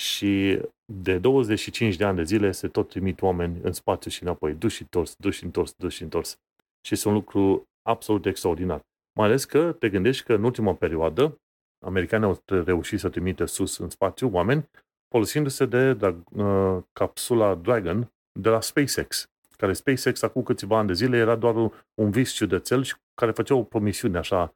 Și 0.01 0.61
de 0.85 1.17
25 1.17 1.95
de 1.95 2.03
ani 2.03 2.17
de 2.17 2.23
zile 2.23 2.51
se 2.51 2.67
tot 2.67 2.89
trimit 2.89 3.21
oameni 3.21 3.59
în 3.61 3.73
spațiu 3.73 4.11
și 4.11 4.23
înapoi, 4.23 4.53
duși 4.53 4.75
și 4.75 4.81
întors, 4.81 5.15
duși 5.15 5.37
și 5.37 5.43
întors, 5.43 5.73
duși 5.77 5.95
și 5.95 6.03
întors. 6.03 6.37
Și 6.85 6.93
este 6.93 7.07
un 7.07 7.13
lucru 7.13 7.63
absolut 7.81 8.25
extraordinar. 8.25 8.81
Mai 9.17 9.27
ales 9.27 9.45
că 9.45 9.71
te 9.71 9.89
gândești 9.89 10.23
că 10.23 10.33
în 10.33 10.43
ultima 10.43 10.73
perioadă 10.73 11.37
americanii 11.85 12.27
au 12.27 12.41
reușit 12.45 12.99
să 12.99 13.09
trimite 13.09 13.45
sus 13.45 13.77
în 13.77 13.89
spațiu 13.89 14.29
oameni 14.33 14.69
folosindu-se 15.09 15.65
de, 15.65 15.93
de 15.93 16.15
uh, 16.31 16.77
capsula 16.93 17.55
Dragon 17.55 18.11
de 18.39 18.49
la 18.49 18.61
SpaceX 18.61 19.29
care 19.57 19.73
SpaceX 19.73 20.21
acum 20.21 20.43
câțiva 20.43 20.77
ani 20.77 20.87
de 20.87 20.93
zile 20.93 21.17
era 21.17 21.35
doar 21.35 21.55
un, 21.55 21.71
un 21.93 22.11
vis 22.11 22.31
ciudățel 22.31 22.83
și 22.83 22.95
care 23.13 23.31
făcea 23.31 23.55
o 23.55 23.63
promisiune 23.63 24.17
așa, 24.17 24.55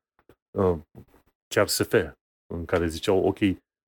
uh, 0.58 0.78
chiar 1.48 1.68
SF, 1.68 1.94
în 2.54 2.66
care 2.66 2.88
ziceau, 2.88 3.26
ok, 3.26 3.38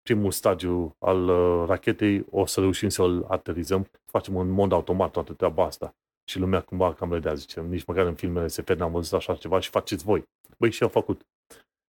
primul 0.03 0.31
stadiu 0.31 0.97
al 0.99 1.29
uh, 1.29 1.69
rachetei 1.69 2.27
o 2.31 2.47
să 2.47 2.61
reușim 2.61 2.89
să-l 2.89 3.25
aterizăm, 3.29 3.91
facem 4.05 4.37
în 4.37 4.49
mod 4.49 4.73
automat 4.73 5.11
toată 5.11 5.33
treaba 5.33 5.65
asta. 5.65 5.95
Și 6.25 6.39
lumea 6.39 6.61
cumva 6.61 6.95
cam 6.95 7.13
râdea, 7.13 7.35
zice, 7.35 7.61
nici 7.61 7.85
măcar 7.85 8.07
în 8.07 8.15
filmele 8.15 8.47
SF 8.47 8.69
n-am 8.69 8.93
văzut 8.93 9.13
așa 9.13 9.35
ceva 9.35 9.61
și 9.61 9.71
faceți 9.71 10.05
voi. 10.05 10.23
Băi, 10.59 10.71
și 10.71 10.83
au 10.83 10.89
făcut. 10.89 11.27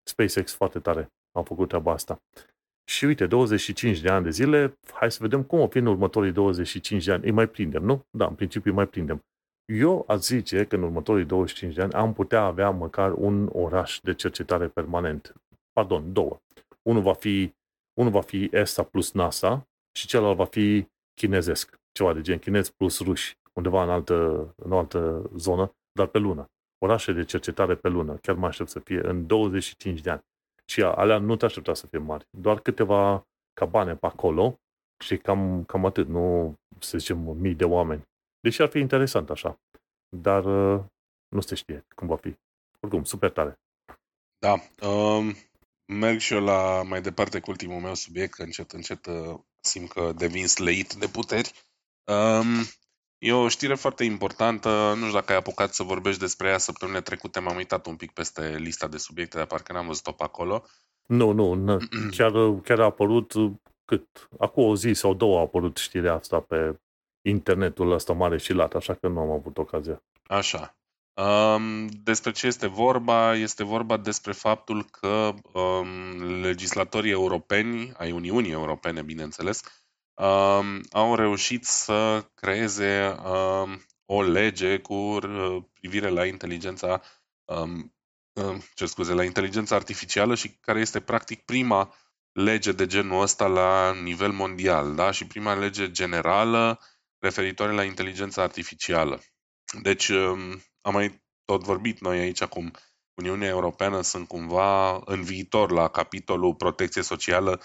SpaceX 0.04 0.54
foarte 0.54 0.80
tare 0.80 1.12
au 1.36 1.43
făcut 1.43 1.67
treaba 1.67 1.91
asta. 1.91 2.21
Și 2.86 3.05
uite, 3.05 3.25
25 3.25 3.99
de 3.99 4.09
ani 4.09 4.23
de 4.23 4.29
zile, 4.29 4.77
hai 4.93 5.11
să 5.11 5.17
vedem 5.21 5.43
cum 5.43 5.59
o 5.59 5.67
fi 5.67 5.77
în 5.77 5.86
următorii 5.86 6.31
25 6.31 7.05
de 7.05 7.11
ani. 7.11 7.23
Îi 7.23 7.31
mai 7.31 7.47
prindem, 7.47 7.84
nu? 7.84 8.05
Da, 8.09 8.25
în 8.25 8.36
principiu 8.36 8.69
îi 8.69 8.75
mai 8.75 8.88
prindem. 8.88 9.23
Eu 9.65 10.05
aș 10.07 10.19
zice 10.19 10.65
că 10.65 10.75
în 10.75 10.84
următorii 10.84 11.25
25 11.25 11.73
de 11.73 11.81
ani 11.81 11.93
am 11.93 12.13
putea 12.13 12.41
avea 12.41 12.69
măcar 12.69 13.11
un 13.11 13.49
oraș 13.51 13.99
de 13.99 14.13
cercetare 14.13 14.67
permanent. 14.67 15.34
Pardon, 15.71 16.13
două. 16.13 16.39
Unul 16.81 17.01
va 17.01 17.13
fi, 17.13 17.53
unul 17.99 18.11
va 18.11 18.21
fi 18.21 18.49
ESA 18.51 18.84
plus 18.84 19.11
NASA 19.11 19.67
și 19.97 20.07
celălalt 20.07 20.38
va 20.38 20.45
fi 20.45 20.88
chinezesc. 21.13 21.75
Ceva 21.91 22.13
de 22.13 22.21
gen 22.21 22.39
chinez 22.39 22.69
plus 22.69 22.99
ruși, 22.99 23.38
undeva 23.53 23.84
în 23.84 23.89
altă, 23.89 24.47
în 24.55 24.71
o 24.71 24.77
altă 24.77 25.29
zonă, 25.36 25.75
dar 25.91 26.07
pe 26.07 26.17
lună. 26.17 26.45
Orașe 26.77 27.11
de 27.11 27.23
cercetare 27.23 27.75
pe 27.75 27.88
lună. 27.88 28.15
Chiar 28.15 28.36
mai 28.36 28.49
aștept 28.49 28.69
să 28.69 28.79
fie 28.79 28.99
în 29.07 29.27
25 29.27 30.01
de 30.01 30.09
ani. 30.09 30.21
Și 30.66 30.82
alea 30.82 31.18
nu 31.18 31.36
te 31.36 31.45
aștepta 31.45 31.74
să 31.74 31.88
fie 31.88 31.99
mari. 31.99 32.28
Doar 32.30 32.59
câteva 32.59 33.28
cabane 33.53 33.95
pe 33.95 34.05
acolo 34.05 34.59
și 35.03 35.18
cam, 35.18 35.64
cam 35.64 35.86
atât, 35.86 36.07
nu 36.07 36.55
să 36.80 36.97
zicem 36.97 37.18
mii 37.18 37.55
de 37.55 37.66
oameni. 37.66 38.03
Deși 38.39 38.61
ar 38.61 38.70
fi 38.70 38.80
interesant 38.80 39.30
așa. 39.30 39.59
Dar 40.09 40.45
uh, 40.45 40.84
nu 41.28 41.41
se 41.41 41.55
știe 41.55 41.86
cum 41.95 42.07
va 42.07 42.16
fi. 42.16 42.36
Oricum, 42.80 43.03
super 43.03 43.32
tare. 43.32 43.59
Da. 44.38 44.53
Um, 44.88 45.36
merg 45.86 46.20
și 46.20 46.34
eu 46.34 46.43
la 46.43 46.84
mai 46.84 47.01
departe 47.01 47.39
cu 47.39 47.49
ultimul 47.49 47.80
meu 47.80 47.93
subiect, 47.93 48.34
că 48.34 48.43
încet, 48.43 48.72
încet 48.72 49.05
uh, 49.05 49.39
simt 49.59 49.89
că 49.89 50.11
devin 50.16 50.47
sleit 50.47 50.93
de 50.93 51.07
puteri. 51.07 51.51
Um, 52.03 52.45
E 53.26 53.34
o 53.34 53.47
știre 53.47 53.76
foarte 53.76 54.03
importantă, 54.03 54.93
nu 54.95 55.01
știu 55.01 55.13
dacă 55.13 55.32
ai 55.32 55.38
apucat 55.38 55.74
să 55.74 55.84
vorbești 55.84 56.19
despre 56.19 56.49
ea 56.49 56.57
săptămâna 56.57 57.01
trecută, 57.01 57.41
m-am 57.41 57.55
uitat 57.55 57.86
un 57.86 57.95
pic 57.95 58.11
peste 58.11 58.55
lista 58.57 58.88
de 58.88 58.97
subiecte, 58.97 59.38
dar 59.38 59.45
parcă 59.45 59.74
n-am 59.74 59.88
văzut-o 59.88 60.11
pe 60.11 60.24
acolo. 60.24 60.63
Nu, 61.05 61.32
nu, 61.32 61.80
chiar, 62.17 62.32
chiar 62.63 62.80
a 62.80 62.84
apărut 62.84 63.34
cât? 63.86 64.30
Acum 64.39 64.63
o 64.63 64.76
zi 64.76 64.93
sau 64.93 65.13
două 65.13 65.38
a 65.38 65.41
apărut 65.41 65.78
știrea 65.78 66.13
asta 66.13 66.39
pe 66.39 66.80
internetul 67.21 67.91
ăsta 67.91 68.13
mare 68.13 68.38
și 68.38 68.53
lat, 68.53 68.74
așa 68.74 68.93
că 68.93 69.07
nu 69.07 69.19
am 69.19 69.32
avut 69.32 69.57
ocazia. 69.57 70.03
Așa. 70.28 70.76
Um, 71.13 71.88
despre 71.88 72.32
ce 72.32 72.47
este 72.47 72.67
vorba? 72.67 73.36
Este 73.36 73.63
vorba 73.63 73.97
despre 73.97 74.32
faptul 74.32 74.84
că 74.84 75.34
um, 75.53 76.41
legislatorii 76.41 77.11
europeni, 77.11 77.91
ai 77.97 78.11
Uniunii 78.11 78.51
Europene, 78.51 79.01
bineînțeles, 79.01 79.61
um, 80.14 80.82
au 80.91 81.16
reușit 81.16 81.66
să 81.66 82.30
creeze 82.34 83.18
um, 83.26 83.86
o 84.05 84.22
lege 84.22 84.80
cu 84.80 85.18
privire 85.74 86.09
la 86.09 86.26
inteligența 86.26 87.01
um, 87.43 87.93
ce 88.74 88.86
scuze, 88.86 89.14
la 89.14 89.24
inteligența 89.24 89.76
artificială 89.76 90.36
și 90.36 90.57
care 90.61 90.80
este 90.80 90.99
practic 90.99 91.45
prima 91.45 91.93
lege 92.32 92.72
de 92.72 92.86
genul 92.86 93.22
ăsta 93.22 93.47
la 93.47 93.93
nivel 93.93 94.32
mondial, 94.32 94.95
da? 94.95 95.11
Și 95.11 95.28
prima 95.28 95.53
lege 95.53 95.91
generală 95.91 96.80
referitoare 97.20 97.72
la 97.72 97.84
inteligența 97.84 98.41
artificială. 98.41 99.22
Deci 99.82 100.09
am 100.82 100.93
mai 100.93 101.24
tot 101.45 101.64
vorbit 101.64 101.99
noi 101.99 102.20
aici 102.20 102.41
acum 102.41 102.72
Uniunea 103.14 103.47
Europeană 103.47 104.01
sunt 104.01 104.28
cumva 104.28 105.01
în 105.05 105.24
viitor 105.24 105.72
la 105.72 105.88
capitolul 105.88 106.55
protecție 106.55 107.01
socială 107.01 107.61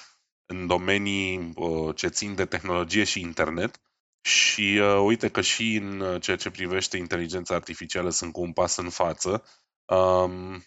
în 0.50 0.66
domenii 0.66 1.52
uh, 1.54 1.96
ce 1.96 2.08
țin 2.08 2.34
de 2.34 2.44
tehnologie 2.44 3.04
și 3.04 3.20
internet. 3.20 3.80
Și 4.20 4.78
uh, 4.82 5.02
uite 5.04 5.28
că 5.28 5.40
și 5.40 5.74
în 5.74 6.00
uh, 6.00 6.20
ceea 6.20 6.36
ce 6.36 6.50
privește 6.50 6.96
inteligența 6.96 7.54
artificială 7.54 8.10
sunt 8.10 8.32
cu 8.32 8.40
un 8.40 8.52
pas 8.52 8.76
în 8.76 8.88
față. 8.88 9.44
Um, 9.84 10.64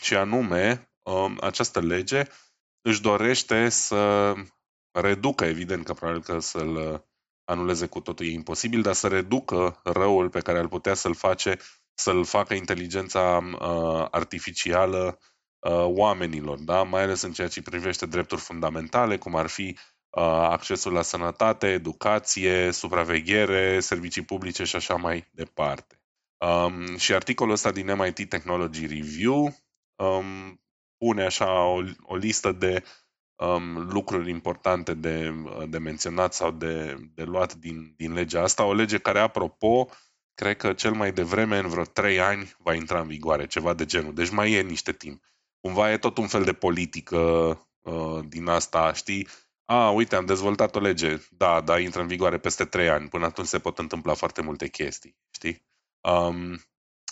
și 0.00 0.16
anume, 0.16 0.92
um, 1.02 1.38
această 1.40 1.80
lege 1.80 2.22
își 2.80 3.00
dorește 3.00 3.68
să 3.68 4.34
reducă, 4.90 5.44
evident 5.44 5.84
că 5.84 5.92
probabil 5.92 6.22
că 6.22 6.38
să-l 6.38 7.04
anuleze 7.44 7.86
cu 7.86 8.00
totul 8.00 8.26
e 8.26 8.30
imposibil, 8.30 8.82
dar 8.82 8.94
să 8.94 9.08
reducă 9.08 9.80
răul 9.84 10.30
pe 10.30 10.40
care 10.40 10.58
ar 10.58 10.68
putea 10.68 10.94
să-l 10.94 11.14
face, 11.14 11.58
să-l 11.94 12.24
facă 12.24 12.54
inteligența 12.54 13.40
uh, 13.60 14.06
artificială 14.10 15.18
Uh, 15.62 15.84
oamenilor, 15.86 16.58
da? 16.58 16.82
mai 16.82 17.02
ales 17.02 17.22
în 17.22 17.32
ceea 17.32 17.48
ce 17.48 17.62
privește 17.62 18.06
drepturi 18.06 18.40
fundamentale, 18.40 19.18
cum 19.18 19.36
ar 19.36 19.46
fi 19.46 19.78
uh, 20.10 20.22
accesul 20.24 20.92
la 20.92 21.02
sănătate, 21.02 21.66
educație, 21.66 22.70
supraveghere, 22.70 23.80
servicii 23.80 24.22
publice 24.22 24.64
și 24.64 24.76
așa 24.76 24.94
mai 24.94 25.28
departe. 25.32 26.00
Um, 26.38 26.96
și 26.96 27.14
articolul 27.14 27.52
ăsta 27.52 27.70
din 27.70 27.94
MIT 27.96 28.28
Technology 28.28 28.86
Review 28.86 29.56
um, 29.96 30.60
pune 30.96 31.24
așa 31.24 31.64
o, 31.64 31.82
o 32.02 32.16
listă 32.16 32.52
de 32.52 32.82
um, 33.36 33.88
lucruri 33.90 34.30
importante 34.30 34.94
de, 34.94 35.34
de 35.68 35.78
menționat 35.78 36.34
sau 36.34 36.50
de, 36.50 36.96
de 37.14 37.22
luat 37.22 37.54
din, 37.54 37.94
din 37.96 38.12
legea 38.12 38.42
asta. 38.42 38.64
O 38.64 38.74
lege 38.74 38.98
care, 38.98 39.20
apropo, 39.20 39.88
cred 40.34 40.56
că 40.56 40.72
cel 40.72 40.92
mai 40.92 41.12
devreme, 41.12 41.58
în 41.58 41.68
vreo 41.68 41.84
trei 41.84 42.20
ani, 42.20 42.52
va 42.58 42.74
intra 42.74 43.00
în 43.00 43.06
vigoare, 43.06 43.46
ceva 43.46 43.74
de 43.74 43.84
genul. 43.84 44.14
Deci 44.14 44.30
mai 44.30 44.52
e 44.52 44.62
niște 44.62 44.92
timp 44.92 45.22
cumva 45.62 45.92
e 45.92 45.98
tot 45.98 46.18
un 46.18 46.26
fel 46.26 46.44
de 46.44 46.52
politică 46.52 47.18
uh, 47.80 48.18
din 48.28 48.46
asta, 48.46 48.92
știi? 48.92 49.28
A, 49.64 49.90
uite, 49.90 50.16
am 50.16 50.24
dezvoltat 50.24 50.76
o 50.76 50.80
lege. 50.80 51.16
Da, 51.30 51.60
da, 51.60 51.78
intră 51.78 52.00
în 52.00 52.06
vigoare 52.06 52.38
peste 52.38 52.64
trei 52.64 52.88
ani. 52.88 53.08
Până 53.08 53.24
atunci 53.24 53.46
se 53.46 53.58
pot 53.58 53.78
întâmpla 53.78 54.14
foarte 54.14 54.42
multe 54.42 54.68
chestii, 54.68 55.16
știi? 55.30 55.66
Um, 56.00 56.60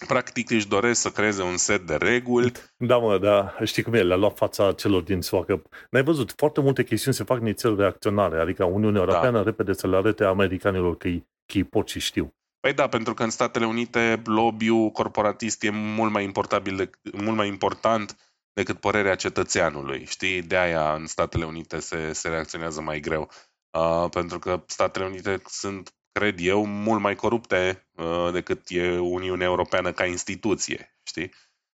practic 0.06 0.50
își 0.50 0.68
doresc 0.68 1.00
să 1.00 1.10
creeze 1.10 1.42
un 1.42 1.56
set 1.56 1.86
de 1.86 1.96
reguli. 1.96 2.52
Da, 2.76 2.96
mă, 2.96 3.18
da, 3.18 3.56
știi 3.64 3.82
cum 3.82 3.94
e, 3.94 4.02
le-a 4.02 4.16
luat 4.16 4.36
fața 4.36 4.72
celor 4.72 5.02
din 5.02 5.20
SUA, 5.20 5.44
că 5.44 5.62
n-ai 5.90 6.02
văzut, 6.02 6.32
foarte 6.36 6.60
multe 6.60 6.84
chestiuni 6.84 7.16
se 7.16 7.24
fac 7.24 7.40
nițel 7.40 7.76
reacționare, 7.76 8.40
adică 8.40 8.64
Uniunea 8.64 9.00
da. 9.00 9.06
Europeană 9.06 9.36
da. 9.36 9.44
repede 9.44 9.72
să 9.72 9.86
le 9.86 9.96
arate 9.96 10.24
americanilor 10.24 10.96
că 10.96 11.08
ei, 11.08 11.28
că 11.46 11.58
ei 11.58 11.64
pot 11.64 11.88
și 11.88 12.00
știu. 12.00 12.34
Păi 12.60 12.72
da, 12.72 12.88
pentru 12.88 13.14
că 13.14 13.22
în 13.22 13.30
Statele 13.30 13.66
Unite 13.66 14.22
lobby-ul 14.24 14.90
corporatist 14.90 15.62
e 15.64 15.70
mult 15.70 16.12
mai, 16.12 16.32
de, 16.62 16.90
mult 17.12 17.36
mai 17.36 17.48
important 17.48 18.16
decât 18.52 18.80
părerea 18.80 19.14
cetățeanului. 19.14 20.04
Știi, 20.04 20.42
de 20.42 20.56
aia 20.56 20.94
în 20.94 21.06
Statele 21.06 21.44
Unite 21.44 21.78
se, 21.78 22.12
se 22.12 22.28
reacționează 22.28 22.80
mai 22.80 23.00
greu. 23.00 23.30
Uh, 23.70 24.06
pentru 24.10 24.38
că 24.38 24.64
Statele 24.66 25.04
Unite 25.04 25.42
sunt 25.46 25.94
cred 26.12 26.38
eu, 26.38 26.66
mult 26.66 27.00
mai 27.00 27.14
corupte 27.14 27.88
uh, 27.94 28.32
decât 28.32 28.62
e 28.68 28.98
Uniunea 28.98 29.46
Europeană 29.46 29.92
ca 29.92 30.04
instituție, 30.04 30.96
știi? 31.02 31.32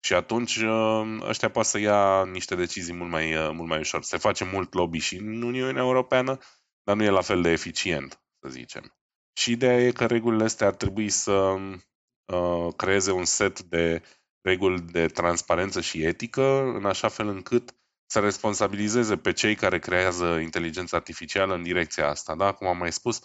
Și 0.03 0.13
atunci 0.13 0.55
uh, 0.55 1.17
ăștia 1.21 1.49
poate 1.49 1.67
să 1.67 1.79
ia 1.79 2.25
niște 2.25 2.55
decizii 2.55 2.93
mult 2.93 3.09
mai, 3.09 3.35
uh, 3.35 3.49
mult 3.53 3.69
mai 3.69 3.79
ușor. 3.79 4.03
Se 4.03 4.17
face 4.17 4.43
mult 4.43 4.73
lobby 4.73 4.97
și 4.97 5.15
în 5.15 5.41
Uniunea 5.41 5.81
Europeană, 5.81 6.37
dar 6.83 6.95
nu 6.95 7.03
e 7.03 7.09
la 7.09 7.21
fel 7.21 7.41
de 7.41 7.49
eficient, 7.49 8.21
să 8.39 8.49
zicem. 8.49 8.95
Și 9.33 9.51
ideea 9.51 9.77
e 9.77 9.91
că 9.91 10.05
regulile 10.05 10.43
astea 10.43 10.67
ar 10.67 10.75
trebui 10.75 11.09
să 11.09 11.31
uh, 11.31 12.73
creeze 12.75 13.11
un 13.11 13.25
set 13.25 13.61
de 13.61 14.01
reguli 14.41 14.81
de 14.81 15.07
transparență 15.07 15.81
și 15.81 16.03
etică, 16.03 16.61
în 16.75 16.85
așa 16.85 17.07
fel 17.07 17.27
încât 17.27 17.75
să 18.05 18.19
responsabilizeze 18.19 19.17
pe 19.17 19.31
cei 19.31 19.55
care 19.55 19.79
creează 19.79 20.25
inteligența 20.25 20.97
artificială 20.97 21.53
în 21.53 21.63
direcția 21.63 22.09
asta. 22.09 22.35
Da? 22.35 22.51
Cum 22.51 22.67
am 22.67 22.77
mai 22.77 22.91
spus, 22.91 23.19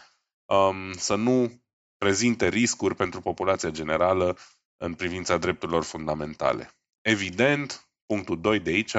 um, 0.44 0.92
să 0.92 1.14
nu 1.14 1.62
prezinte 1.98 2.48
riscuri 2.48 2.94
pentru 2.94 3.20
populația 3.20 3.70
generală 3.70 4.38
în 4.76 4.94
privința 4.94 5.36
drepturilor 5.36 5.84
fundamentale. 5.84 6.70
Evident, 7.00 7.88
punctul 8.06 8.40
2 8.40 8.60
de 8.60 8.70
aici, 8.70 8.96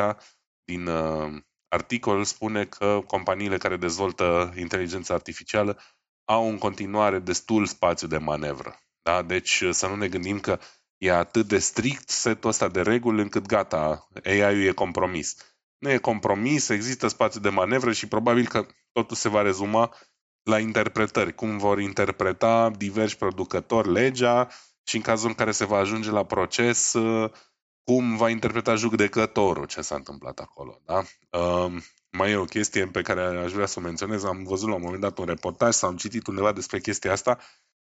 din 0.64 0.88
uh, 0.88 1.42
articol, 1.68 2.24
spune 2.24 2.66
că 2.66 3.02
companiile 3.08 3.58
care 3.58 3.78
dezvoltă 3.78 4.54
inteligența 4.58 5.14
artificială 5.14 5.80
au 6.26 6.50
în 6.50 6.58
continuare 6.58 7.20
destul 7.20 7.66
spațiu 7.66 8.08
de 8.08 8.18
manevră. 8.18 8.80
Da? 9.02 9.22
Deci 9.22 9.64
să 9.70 9.88
nu 9.88 9.96
ne 9.96 10.08
gândim 10.08 10.40
că 10.40 10.60
e 10.98 11.12
atât 11.12 11.48
de 11.48 11.58
strict 11.58 12.10
setul 12.10 12.50
ăsta 12.50 12.68
de 12.68 12.82
reguli 12.82 13.22
încât 13.22 13.46
gata, 13.46 14.08
AI-ul 14.24 14.66
e 14.66 14.72
compromis. 14.72 15.36
Nu 15.78 15.90
e 15.90 15.98
compromis, 15.98 16.70
există 16.70 17.08
spațiu 17.08 17.40
de 17.40 17.50
manevră 17.50 17.92
și 17.92 18.08
probabil 18.08 18.48
că 18.48 18.66
totul 18.92 19.16
se 19.16 19.30
va 19.30 19.42
rezuma 19.42 19.96
la 20.44 20.60
interpretări, 20.60 21.36
cum 21.36 21.58
vor 21.58 21.80
interpreta 21.80 22.70
diversi 22.70 23.18
producători 23.18 23.92
legea 23.92 24.48
și 24.84 24.96
în 24.96 25.02
cazul 25.02 25.28
în 25.28 25.36
care 25.36 25.52
se 25.52 25.66
va 25.66 25.78
ajunge 25.78 26.12
la 26.12 26.24
proces, 26.24 26.94
uh, 26.94 27.32
cum 27.84 28.18
va 28.18 28.30
interpreta 28.30 28.76
judecătorul 28.76 29.66
ce 29.66 29.82
s-a 29.82 29.96
întâmplat 29.96 30.40
acolo. 30.40 30.82
Da? 30.86 31.04
Um, 31.40 31.82
mai 32.12 32.32
e 32.32 32.36
o 32.36 32.44
chestie 32.44 32.86
pe 32.86 33.02
care 33.02 33.22
aș 33.22 33.52
vrea 33.52 33.66
să 33.66 33.80
o 33.80 33.82
menționez. 33.82 34.24
Am 34.24 34.44
văzut 34.44 34.70
la 34.70 34.76
un 34.76 34.82
moment 34.82 35.02
dat 35.02 35.18
un 35.18 35.26
reportaj 35.26 35.74
sau 35.74 35.90
am 35.90 35.98
citit 35.98 36.28
undeva 36.28 36.52
despre 36.52 36.80
chestia 36.80 37.12
asta. 37.12 37.38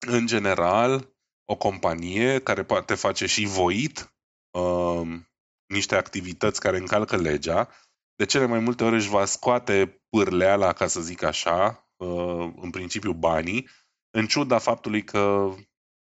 În 0.07 0.27
general, 0.27 1.09
o 1.45 1.57
companie 1.57 2.41
care 2.41 2.65
poate 2.65 2.95
face 2.95 3.27
și 3.27 3.45
voit 3.45 4.15
um, 4.51 5.29
niște 5.67 5.97
activități 5.97 6.61
care 6.61 6.77
încalcă 6.77 7.17
legea, 7.17 7.69
de 8.17 8.25
cele 8.25 8.47
mai 8.47 8.59
multe 8.59 8.85
ori 8.85 8.95
își 8.95 9.09
va 9.09 9.25
scoate 9.25 10.03
pârleala, 10.09 10.73
ca 10.73 10.87
să 10.87 11.01
zic 11.01 11.23
așa, 11.23 11.83
Uh, 12.03 12.53
în 12.57 12.71
principiu 12.71 13.13
banii, 13.13 13.69
în 14.11 14.27
ciuda 14.27 14.59
faptului 14.59 15.05
că 15.05 15.55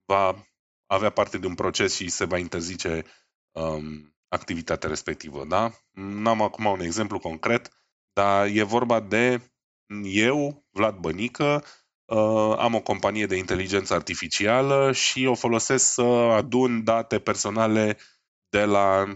va 0.04 0.46
avea 0.86 1.10
parte 1.10 1.38
de 1.38 1.46
un 1.46 1.54
proces 1.54 1.94
și 1.94 2.08
se 2.08 2.24
va 2.24 2.38
interzice 2.38 3.04
um, 3.50 4.14
activitatea 4.28 4.88
respectivă. 4.88 5.44
Da? 5.44 5.70
N-am 5.90 6.42
acum 6.42 6.64
un 6.64 6.80
exemplu 6.80 7.18
concret, 7.18 7.70
dar 8.12 8.46
e 8.46 8.62
vorba 8.62 9.00
de 9.00 9.50
eu, 10.02 10.66
Vlad 10.70 10.96
Bănică, 10.96 11.62
uh, 11.64 11.68
am 12.58 12.74
o 12.74 12.80
companie 12.80 13.26
de 13.26 13.36
inteligență 13.36 13.94
artificială 13.94 14.92
și 14.92 15.26
o 15.26 15.34
folosesc 15.34 15.92
să 15.92 16.02
adun 16.02 16.84
date 16.84 17.18
personale 17.18 17.98
de 18.48 18.64
la 18.64 19.14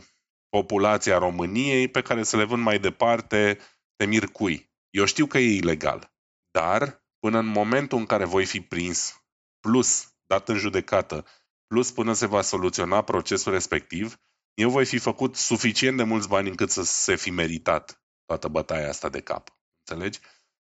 populația 0.49 1.19
României 1.19 1.89
pe 1.89 2.03
care 2.03 2.23
să 2.23 2.37
le 2.37 2.45
vând 2.45 2.63
mai 2.63 2.79
departe 2.79 3.59
de 3.97 4.05
mir 4.05 4.27
cui. 4.27 4.73
Eu 4.91 5.05
știu 5.05 5.27
că 5.27 5.39
e 5.39 5.57
ilegal. 5.57 6.13
Dar, 6.51 7.05
până 7.19 7.39
în 7.39 7.47
momentul 7.47 7.99
în 7.99 8.07
care 8.07 8.25
voi 8.25 8.45
fi 8.45 8.61
prins, 8.61 9.25
plus 9.61 10.15
dat 10.27 10.49
în 10.49 10.57
judecată, 10.57 11.25
plus 11.67 11.91
până 11.91 12.13
se 12.13 12.27
va 12.27 12.41
soluționa 12.41 13.03
procesul 13.03 13.53
respectiv, 13.53 14.17
eu 14.55 14.71
voi 14.71 14.85
fi 14.85 14.99
făcut 14.99 15.37
suficient 15.37 15.97
de 15.97 16.03
mulți 16.03 16.29
bani 16.29 16.49
încât 16.49 16.71
să 16.71 16.83
se 16.83 17.17
fi 17.17 17.31
meritat 17.31 18.03
toată 18.25 18.49
bătaia 18.49 18.89
asta 18.89 19.09
de 19.09 19.21
cap. 19.21 19.49
Înțelegi? 19.79 20.19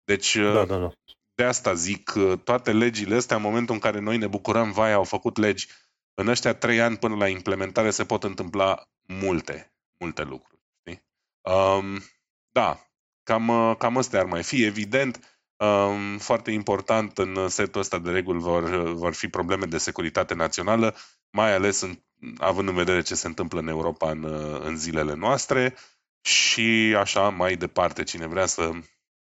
Deci, 0.04 0.36
da, 0.36 0.64
da, 0.64 0.78
da. 0.78 0.92
De 1.38 1.44
asta 1.44 1.74
zic, 1.74 2.12
toate 2.44 2.72
legile 2.72 3.16
astea, 3.16 3.36
în 3.36 3.42
momentul 3.42 3.74
în 3.74 3.80
care 3.80 4.00
noi 4.00 4.16
ne 4.16 4.26
bucurăm, 4.26 4.72
vai, 4.72 4.92
au 4.92 5.04
făcut 5.04 5.36
legi, 5.36 5.68
în 6.14 6.28
ăștia 6.28 6.54
trei 6.54 6.80
ani 6.80 6.96
până 6.96 7.16
la 7.16 7.28
implementare 7.28 7.90
se 7.90 8.04
pot 8.04 8.24
întâmpla 8.24 8.82
multe, 9.06 9.72
multe 9.98 10.22
lucruri. 10.22 10.62
Știi? 10.80 11.04
Um, 11.40 12.02
da, 12.48 12.80
cam, 13.22 13.74
cam 13.78 13.96
astea 13.96 14.20
ar 14.20 14.26
mai 14.26 14.42
fi. 14.42 14.64
Evident, 14.64 15.38
Um, 15.64 16.18
foarte 16.18 16.50
important 16.50 17.18
în 17.18 17.48
setul 17.48 17.80
ăsta 17.80 17.98
de 17.98 18.10
reguli 18.10 18.38
vor, 18.38 18.92
vor 18.92 19.14
fi 19.14 19.28
probleme 19.28 19.66
de 19.66 19.78
securitate 19.78 20.34
națională, 20.34 20.94
mai 21.30 21.54
ales 21.54 21.80
în, 21.80 22.02
având 22.36 22.68
în 22.68 22.74
vedere 22.74 23.02
ce 23.02 23.14
se 23.14 23.26
întâmplă 23.26 23.60
în 23.60 23.68
Europa 23.68 24.10
în, 24.10 24.24
în 24.62 24.76
zilele 24.76 25.14
noastre 25.14 25.74
și 26.20 26.94
așa 26.98 27.28
mai 27.28 27.56
departe. 27.56 28.02
Cine 28.02 28.26
vrea 28.26 28.46
să 28.46 28.70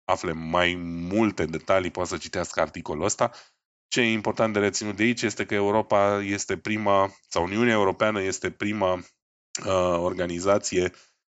afle 0.05 0.31
mai 0.31 0.75
multe 1.11 1.45
detalii 1.45 1.91
poate 1.91 2.09
să 2.09 2.17
citească 2.17 2.61
articolul 2.61 3.03
ăsta. 3.03 3.31
Ce 3.87 4.01
e 4.01 4.11
important 4.11 4.53
de 4.53 4.59
reținut 4.59 4.95
de 4.95 5.03
aici 5.03 5.21
este 5.21 5.45
că 5.45 5.53
Europa 5.53 6.21
este 6.21 6.57
prima, 6.57 7.13
sau 7.29 7.43
Uniunea 7.43 7.73
Europeană 7.73 8.21
este 8.21 8.51
prima 8.51 8.93
uh, 8.93 9.97
organizație 9.97 10.91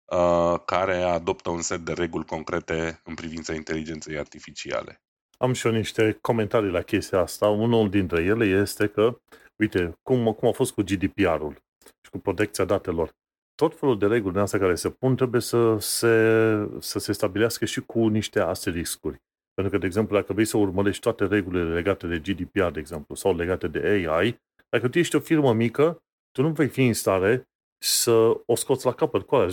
Uh, 0.05 0.61
care 0.65 0.95
adoptă 0.95 1.51
un 1.51 1.61
set 1.61 1.81
de 1.81 1.93
reguli 1.93 2.25
concrete 2.25 3.01
în 3.05 3.15
privința 3.15 3.55
inteligenței 3.55 4.19
artificiale. 4.19 5.03
Am 5.39 5.53
și 5.53 5.67
eu 5.67 5.73
niște 5.73 6.19
comentarii 6.21 6.71
la 6.71 6.83
chestia 6.83 7.19
asta. 7.19 7.49
Unul 7.49 7.91
dintre 7.91 8.23
ele 8.23 8.45
este 8.45 8.87
că, 8.87 9.21
uite, 9.57 9.99
cum, 10.03 10.33
cum 10.33 10.49
a 10.49 10.53
fost 10.53 10.73
cu 10.73 10.83
GDPR-ul 10.83 11.63
și 12.03 12.11
cu 12.11 12.19
protecția 12.19 12.65
datelor. 12.65 13.15
Tot 13.55 13.79
felul 13.79 13.99
de 13.99 14.07
reguli 14.07 14.33
din 14.33 14.43
astea 14.43 14.59
care 14.59 14.75
se 14.75 14.91
pun 14.91 15.17
trebuie 15.17 15.41
să 15.41 15.77
se, 15.79 16.69
să 16.79 16.99
se 16.99 17.13
stabilească 17.13 17.65
și 17.65 17.81
cu 17.81 18.07
niște 18.07 18.41
asteriscuri. 18.41 19.23
Pentru 19.55 19.73
că, 19.73 19.79
de 19.79 19.87
exemplu, 19.87 20.17
dacă 20.17 20.33
vrei 20.33 20.45
să 20.45 20.57
urmărești 20.57 21.01
toate 21.01 21.27
regulile 21.27 21.73
legate 21.73 22.07
de 22.07 22.19
GDPR, 22.19 22.69
de 22.69 22.81
exemplu, 22.81 23.15
sau 23.15 23.37
legate 23.37 23.69
de 23.69 23.79
AI, 23.79 24.39
dacă 24.69 24.89
tu 24.89 24.99
ești 24.99 25.17
o 25.17 25.21
firmă 25.21 25.53
mică, 25.53 26.03
tu 26.33 26.43
nu 26.43 26.49
vei 26.49 26.69
fi 26.69 26.87
în 26.87 26.93
stare 26.93 27.49
să 27.85 28.41
o 28.47 28.55
scoți 28.55 28.85
la 28.85 28.93
capăt 28.93 29.23
cu 29.23 29.35
aia 29.35 29.49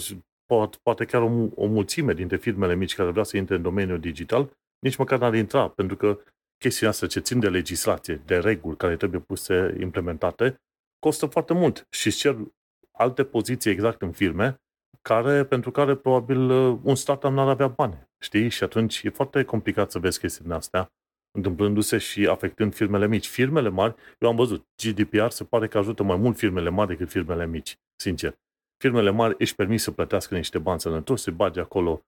poate, 0.46 0.78
poate 0.84 1.06
chiar 1.06 1.22
o, 1.22 1.48
o 1.56 1.66
mulțime 1.66 2.14
dintre 2.14 2.38
firmele 2.38 2.76
mici 2.76 2.96
care 2.96 3.12
vrea 3.12 3.24
să 3.24 3.38
intre 3.38 3.56
în 3.56 3.62
domeniul 3.62 4.00
digital, 4.00 4.52
nici 4.80 4.96
măcar 4.96 5.20
n-ar 5.20 5.36
intra, 5.36 5.70
pentru 5.70 5.96
că 5.96 6.20
chestia 6.58 6.88
asta 6.88 7.08
ce 7.08 7.20
țin 7.20 7.40
de 7.40 7.50
legislație, 7.50 8.22
de 8.26 8.38
reguli 8.38 8.78
care 8.78 8.96
trebuie 8.96 9.20
puse 9.20 9.76
implementate, 9.80 10.62
costă 11.00 11.26
foarte 11.26 11.54
mult 11.54 11.88
și 11.90 12.08
îți 12.08 12.18
cer 12.18 12.38
alte 12.92 13.24
poziții 13.24 13.72
exact 13.72 14.02
în 14.02 14.12
firme 14.12 14.62
care, 15.02 15.46
pentru 15.46 15.72
care 15.72 15.96
probabil 15.96 16.50
un 16.84 16.96
startup 16.96 17.32
n-ar 17.32 17.48
avea 17.48 17.68
bani, 17.68 18.08
știi? 18.20 18.50
Și 18.50 18.64
atunci 18.64 19.02
e 19.04 19.10
foarte 19.10 19.44
complicat 19.44 19.92
să 19.92 20.00
vezi 20.00 20.20
chestiile 20.20 20.54
astea 20.54 20.94
întâmplându-se 21.32 21.98
și 21.98 22.28
afectând 22.28 22.74
firmele 22.74 23.08
mici. 23.08 23.28
Firmele 23.28 23.70
mari, 23.70 23.96
eu 24.20 24.30
am 24.30 24.36
văzut, 24.36 24.66
GDPR 24.84 25.28
se 25.28 25.44
pare 25.44 25.68
că 25.68 25.78
ajută 25.78 26.04
mai 26.04 26.18
mult 26.18 26.38
firmele 26.38 26.70
mari 26.70 26.90
decât 26.90 27.10
firmele 27.10 27.48
mici, 27.48 27.76
sincer 27.96 28.36
firmele 28.82 29.10
mari 29.10 29.36
își 29.38 29.56
permit 29.56 29.80
să 29.80 29.92
plătească 29.92 30.36
niște 30.36 30.58
bani 30.58 30.80
sănătoși, 30.80 31.24
se 31.24 31.32
bage 31.32 31.60
acolo 31.60 32.02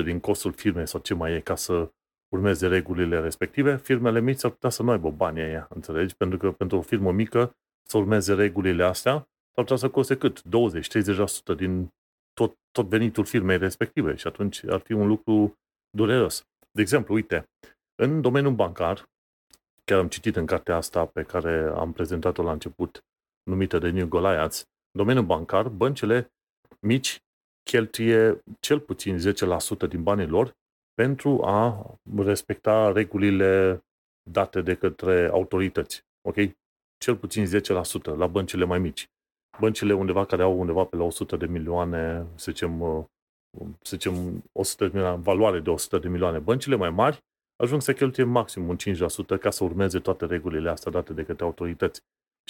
1% 0.00 0.04
din 0.04 0.20
costul 0.20 0.52
firmei 0.52 0.86
sau 0.86 1.00
ce 1.00 1.14
mai 1.14 1.32
e 1.32 1.40
ca 1.40 1.54
să 1.54 1.92
urmeze 2.28 2.66
regulile 2.66 3.20
respective, 3.20 3.76
firmele 3.76 4.20
mici 4.20 4.44
ar 4.44 4.50
putea 4.50 4.70
să 4.70 4.82
nu 4.82 4.90
aibă 4.90 5.10
banii 5.10 5.42
aia, 5.42 5.68
înțelegi? 5.74 6.16
Pentru 6.16 6.38
că 6.38 6.52
pentru 6.52 6.76
o 6.78 6.80
firmă 6.80 7.12
mică 7.12 7.56
să 7.88 7.98
urmeze 7.98 8.34
regulile 8.34 8.84
astea, 8.84 9.28
ar 9.54 9.64
putea 9.64 9.76
să 9.76 9.90
coste 9.90 10.16
cât? 10.16 10.42
20-30% 10.42 11.56
din 11.56 11.88
tot, 12.32 12.56
tot 12.70 12.86
venitul 12.88 13.24
firmei 13.24 13.58
respective 13.58 14.14
și 14.14 14.26
atunci 14.26 14.64
ar 14.64 14.80
fi 14.80 14.92
un 14.92 15.06
lucru 15.06 15.54
dureros. 15.90 16.46
De 16.70 16.80
exemplu, 16.80 17.14
uite, 17.14 17.48
în 17.94 18.20
domeniul 18.20 18.54
bancar, 18.54 19.08
chiar 19.84 19.98
am 19.98 20.08
citit 20.08 20.36
în 20.36 20.46
cartea 20.46 20.76
asta 20.76 21.06
pe 21.06 21.22
care 21.22 21.70
am 21.74 21.92
prezentat-o 21.92 22.42
la 22.42 22.52
început, 22.52 23.04
numită 23.42 23.78
de 23.78 23.90
New 23.90 24.06
Goliaths, 24.06 24.64
domeniul 24.90 25.24
bancar, 25.24 25.68
băncile 25.68 26.32
mici 26.80 27.22
cheltuie 27.62 28.42
cel 28.60 28.80
puțin 28.80 29.18
10% 29.18 29.88
din 29.88 30.02
banii 30.02 30.26
lor 30.26 30.56
pentru 30.94 31.42
a 31.44 31.94
respecta 32.16 32.92
regulile 32.92 33.82
date 34.30 34.60
de 34.60 34.74
către 34.74 35.28
autorități. 35.32 36.04
Ok? 36.28 36.36
Cel 36.96 37.16
puțin 37.16 37.46
10% 37.46 37.48
la 38.16 38.26
băncile 38.26 38.64
mai 38.64 38.78
mici. 38.78 39.08
Băncile 39.60 39.92
undeva 39.92 40.24
care 40.24 40.42
au 40.42 40.58
undeva 40.58 40.84
pe 40.84 40.96
la 40.96 41.04
100 41.04 41.36
de 41.36 41.46
milioane, 41.46 42.26
să 42.34 42.50
zicem, 42.50 42.80
uh, 42.80 43.04
să 43.82 43.96
zicem 43.96 44.44
100 44.52 44.84
de 44.84 44.90
milioane, 44.92 45.22
valoare 45.22 45.60
de 45.60 45.70
100 45.70 45.98
de 45.98 46.08
milioane. 46.08 46.38
Băncile 46.38 46.76
mai 46.76 46.90
mari 46.90 47.24
ajung 47.56 47.82
să 47.82 47.92
cheltuie 47.92 48.26
maxim 48.26 48.68
un 48.68 48.76
5% 48.76 49.38
ca 49.40 49.50
să 49.50 49.64
urmeze 49.64 49.98
toate 49.98 50.26
regulile 50.26 50.70
astea 50.70 50.92
date 50.92 51.12
de 51.12 51.24
către 51.24 51.44
autorități. 51.44 52.00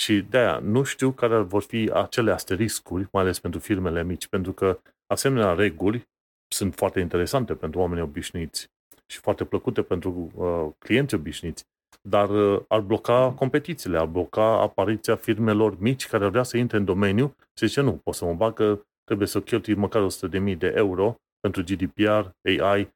Și 0.00 0.20
de-aia 0.20 0.58
nu 0.58 0.82
știu 0.82 1.12
care 1.12 1.38
vor 1.38 1.62
fi 1.62 1.90
acele 1.92 2.32
asteriscuri, 2.32 3.08
mai 3.12 3.22
ales 3.22 3.38
pentru 3.38 3.60
firmele 3.60 4.04
mici, 4.04 4.26
pentru 4.26 4.52
că 4.52 4.80
asemenea 5.06 5.52
reguli 5.52 6.08
sunt 6.48 6.74
foarte 6.74 7.00
interesante 7.00 7.54
pentru 7.54 7.80
oamenii 7.80 8.02
obișnuiți 8.02 8.70
și 9.06 9.18
foarte 9.18 9.44
plăcute 9.44 9.82
pentru 9.82 10.30
uh, 10.34 10.72
clienți 10.78 11.14
obișnuiți, 11.14 11.64
dar 12.02 12.30
uh, 12.30 12.62
ar 12.68 12.80
bloca 12.80 13.32
competițiile, 13.32 13.98
ar 13.98 14.06
bloca 14.06 14.60
apariția 14.60 15.16
firmelor 15.16 15.78
mici 15.78 16.06
care 16.06 16.28
vrea 16.28 16.42
să 16.42 16.56
intre 16.56 16.76
în 16.76 16.84
domeniu. 16.84 17.34
Și 17.54 17.66
zice 17.66 17.80
nu, 17.80 17.92
pot 17.96 18.14
să 18.14 18.24
mă 18.24 18.34
bag 18.34 18.54
că 18.54 18.80
trebuie 19.04 19.28
să 19.28 19.40
cheltui 19.40 19.74
măcar 19.74 20.06
100.000 20.50 20.56
de 20.58 20.72
euro 20.76 21.14
pentru 21.40 21.62
GDPR, 21.62 22.28
AI, 22.62 22.94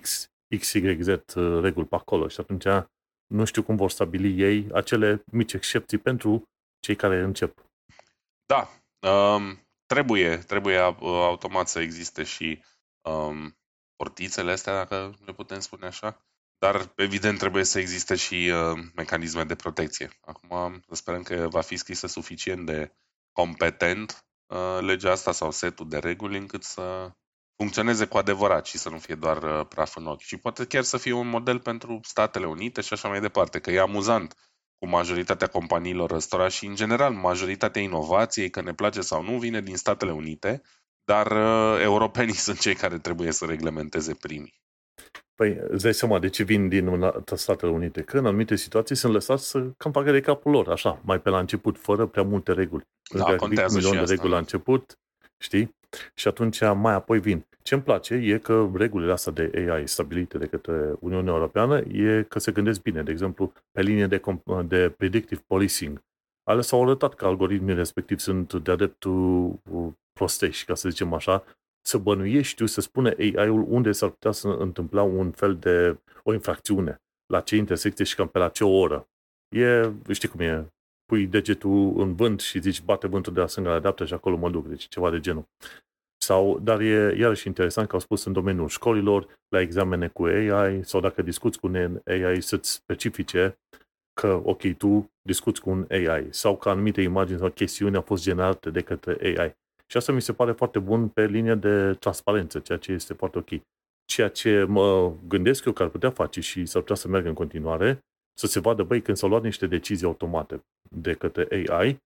X, 0.00 0.28
XYZ 0.58 1.06
uh, 1.06 1.60
reguli 1.62 1.86
pe 1.86 1.94
acolo. 1.94 2.28
Și 2.28 2.40
atunci 2.40 2.66
nu 3.26 3.44
știu 3.44 3.62
cum 3.62 3.76
vor 3.76 3.90
stabili 3.90 4.42
ei 4.42 4.68
acele 4.72 5.24
mici 5.30 5.52
excepții 5.52 5.98
pentru 5.98 6.42
cei 6.80 6.96
care 6.96 7.20
încep. 7.20 7.64
Da, 8.46 8.68
um, 9.10 9.66
trebuie, 9.86 10.36
trebuie 10.36 10.76
automat 11.02 11.68
să 11.68 11.80
existe 11.80 12.22
și 12.22 12.62
um, 13.08 13.56
portițele 13.96 14.50
astea, 14.50 14.74
dacă 14.74 15.14
le 15.24 15.32
putem 15.32 15.60
spune 15.60 15.86
așa, 15.86 16.26
dar 16.64 16.92
evident 16.96 17.38
trebuie 17.38 17.64
să 17.64 17.78
existe 17.78 18.14
și 18.14 18.34
uh, 18.34 18.78
mecanisme 18.94 19.44
de 19.44 19.54
protecție. 19.54 20.10
Acum 20.20 20.82
sperăm 20.90 21.22
că 21.22 21.48
va 21.50 21.60
fi 21.60 21.76
scrisă 21.76 22.06
suficient 22.06 22.66
de 22.66 22.92
competent 23.32 24.26
uh, 24.46 24.78
legea 24.80 25.10
asta 25.10 25.32
sau 25.32 25.50
setul 25.50 25.88
de 25.88 25.98
reguli 25.98 26.36
încât 26.36 26.62
să 26.62 27.10
funcționeze 27.56 28.06
cu 28.06 28.16
adevărat 28.16 28.66
și 28.66 28.78
să 28.78 28.88
nu 28.88 28.98
fie 28.98 29.14
doar 29.14 29.42
uh, 29.42 29.66
praf 29.68 29.96
în 29.96 30.06
ochi. 30.06 30.20
Și 30.20 30.36
poate 30.36 30.64
chiar 30.64 30.82
să 30.82 30.96
fie 30.96 31.12
un 31.12 31.28
model 31.28 31.60
pentru 31.60 32.00
Statele 32.02 32.46
Unite 32.46 32.80
și 32.80 32.92
așa 32.92 33.08
mai 33.08 33.20
departe, 33.20 33.58
că 33.60 33.70
e 33.70 33.80
amuzant 33.80 34.34
cu 34.78 34.88
majoritatea 34.88 35.46
companiilor 35.46 36.10
ăstora 36.10 36.48
și, 36.48 36.66
în 36.66 36.74
general, 36.74 37.12
majoritatea 37.12 37.82
inovației, 37.82 38.50
că 38.50 38.60
ne 38.60 38.74
place 38.74 39.00
sau 39.00 39.22
nu, 39.22 39.38
vine 39.38 39.60
din 39.60 39.76
Statele 39.76 40.12
Unite, 40.12 40.62
dar 41.04 41.26
uh, 41.30 41.80
europenii 41.82 42.34
sunt 42.46 42.58
cei 42.60 42.74
care 42.74 42.98
trebuie 42.98 43.32
să 43.32 43.44
reglementeze 43.44 44.14
primii. 44.14 44.63
Păi, 45.34 45.58
îți 45.68 45.82
dai 45.82 45.94
seama 45.94 46.18
de 46.18 46.28
ce 46.28 46.42
vin 46.42 46.68
din 46.68 47.12
Statele 47.24 47.72
Unite? 47.72 48.02
Că 48.02 48.18
în 48.18 48.26
anumite 48.26 48.56
situații 48.56 48.94
sunt 48.94 49.12
lăsați 49.12 49.48
să 49.48 49.66
cam 49.76 49.92
facă 49.92 50.10
de 50.10 50.20
capul 50.20 50.52
lor, 50.52 50.68
așa, 50.68 51.00
mai 51.04 51.20
pe 51.20 51.28
la 51.28 51.38
început, 51.38 51.78
fără 51.78 52.06
prea 52.06 52.22
multe 52.22 52.52
reguli. 52.52 52.86
Da, 53.14 53.36
contează 53.36 53.80
și 53.80 53.90
de 53.90 54.00
reguli 54.00 54.30
la 54.30 54.38
început, 54.38 54.98
știi? 55.38 55.76
Și 56.14 56.28
atunci 56.28 56.60
mai 56.60 56.94
apoi 56.94 57.20
vin. 57.20 57.46
Ce 57.62 57.74
îmi 57.74 57.82
place 57.82 58.14
e 58.14 58.38
că 58.38 58.70
regulile 58.74 59.12
astea 59.12 59.32
de 59.32 59.70
AI 59.70 59.88
stabilite 59.88 60.38
de 60.38 60.46
către 60.46 60.92
Uniunea 61.00 61.32
Europeană 61.32 61.78
e 61.78 62.22
că 62.28 62.38
se 62.38 62.52
gândesc 62.52 62.82
bine. 62.82 63.02
De 63.02 63.10
exemplu, 63.10 63.52
pe 63.72 63.82
linie 63.82 64.06
de, 64.06 64.20
de 64.66 64.94
predictive 64.96 65.42
policing. 65.46 66.02
Ale 66.42 66.60
s-au 66.60 66.82
arătat 66.82 67.14
că 67.14 67.26
algoritmii 67.26 67.74
respectiv 67.74 68.18
sunt 68.18 68.54
de-a 68.54 68.74
dreptul 68.74 69.46
uh, 69.70 69.92
prostești, 70.12 70.64
ca 70.64 70.74
să 70.74 70.88
zicem 70.88 71.12
așa, 71.12 71.44
să 71.86 71.98
bănuiești 71.98 72.56
tu, 72.56 72.66
să 72.66 72.80
spune 72.80 73.14
AI-ul 73.18 73.64
unde 73.68 73.92
s-ar 73.92 74.08
putea 74.08 74.30
să 74.30 74.48
întâmpla 74.48 75.02
un 75.02 75.30
fel 75.30 75.56
de 75.56 75.98
o 76.22 76.32
infracțiune, 76.32 77.02
la 77.26 77.40
ce 77.40 77.56
intersecție 77.56 78.04
și 78.04 78.14
cam 78.14 78.28
pe 78.28 78.38
la 78.38 78.48
ce 78.48 78.64
oră. 78.64 79.08
E, 79.56 79.92
știi 80.10 80.28
cum 80.28 80.40
e, 80.40 80.68
pui 81.04 81.26
degetul 81.26 82.00
în 82.00 82.14
vânt 82.14 82.40
și 82.40 82.60
zici 82.60 82.82
bate 82.82 83.06
vântul 83.06 83.32
de 83.32 83.40
la 83.40 83.46
stânga 83.46 83.70
la 83.70 83.78
dreapta 83.78 84.04
și 84.04 84.14
acolo 84.14 84.36
mă 84.36 84.50
duc, 84.50 84.66
deci 84.66 84.88
ceva 84.88 85.10
de 85.10 85.20
genul. 85.20 85.44
Sau, 86.16 86.58
dar 86.58 86.80
e 86.80 87.14
iarăși 87.18 87.46
interesant 87.46 87.88
că 87.88 87.94
au 87.94 88.00
spus 88.00 88.24
în 88.24 88.32
domeniul 88.32 88.68
școlilor, 88.68 89.26
la 89.48 89.60
examene 89.60 90.08
cu 90.08 90.24
AI, 90.24 90.84
sau 90.84 91.00
dacă 91.00 91.22
discuți 91.22 91.58
cu 91.58 91.66
un 91.66 92.00
AI 92.06 92.40
să-ți 92.40 92.72
specifice 92.72 93.58
că, 94.20 94.40
ok, 94.44 94.76
tu 94.76 95.12
discuți 95.22 95.60
cu 95.60 95.70
un 95.70 95.86
AI, 95.90 96.26
sau 96.30 96.56
că 96.56 96.68
anumite 96.68 97.02
imagini 97.02 97.38
sau 97.38 97.50
chestiuni 97.50 97.96
au 97.96 98.02
fost 98.02 98.22
generate 98.22 98.70
de 98.70 98.80
către 98.80 99.16
AI. 99.20 99.56
Și 99.94 100.00
asta 100.00 100.12
mi 100.12 100.22
se 100.22 100.32
pare 100.32 100.52
foarte 100.52 100.78
bun 100.78 101.08
pe 101.08 101.26
linie 101.26 101.54
de 101.54 101.94
transparență, 101.94 102.58
ceea 102.58 102.78
ce 102.78 102.92
este 102.92 103.14
foarte 103.14 103.38
ok. 103.38 103.62
Ceea 104.04 104.28
ce 104.28 104.64
mă 104.64 105.12
gândesc 105.28 105.64
eu 105.64 105.72
că 105.72 105.82
ar 105.82 105.88
putea 105.88 106.10
face 106.10 106.40
și 106.40 106.66
s-ar 106.66 106.80
putea 106.80 106.96
să 106.96 107.08
meargă 107.08 107.28
în 107.28 107.34
continuare, 107.34 107.98
să 108.38 108.46
se 108.46 108.60
vadă, 108.60 108.82
băi, 108.82 109.02
când 109.02 109.16
s-au 109.16 109.28
luat 109.28 109.42
niște 109.42 109.66
decizii 109.66 110.06
automate 110.06 110.64
de 110.90 111.12
către 111.12 111.68
AI, 111.68 111.96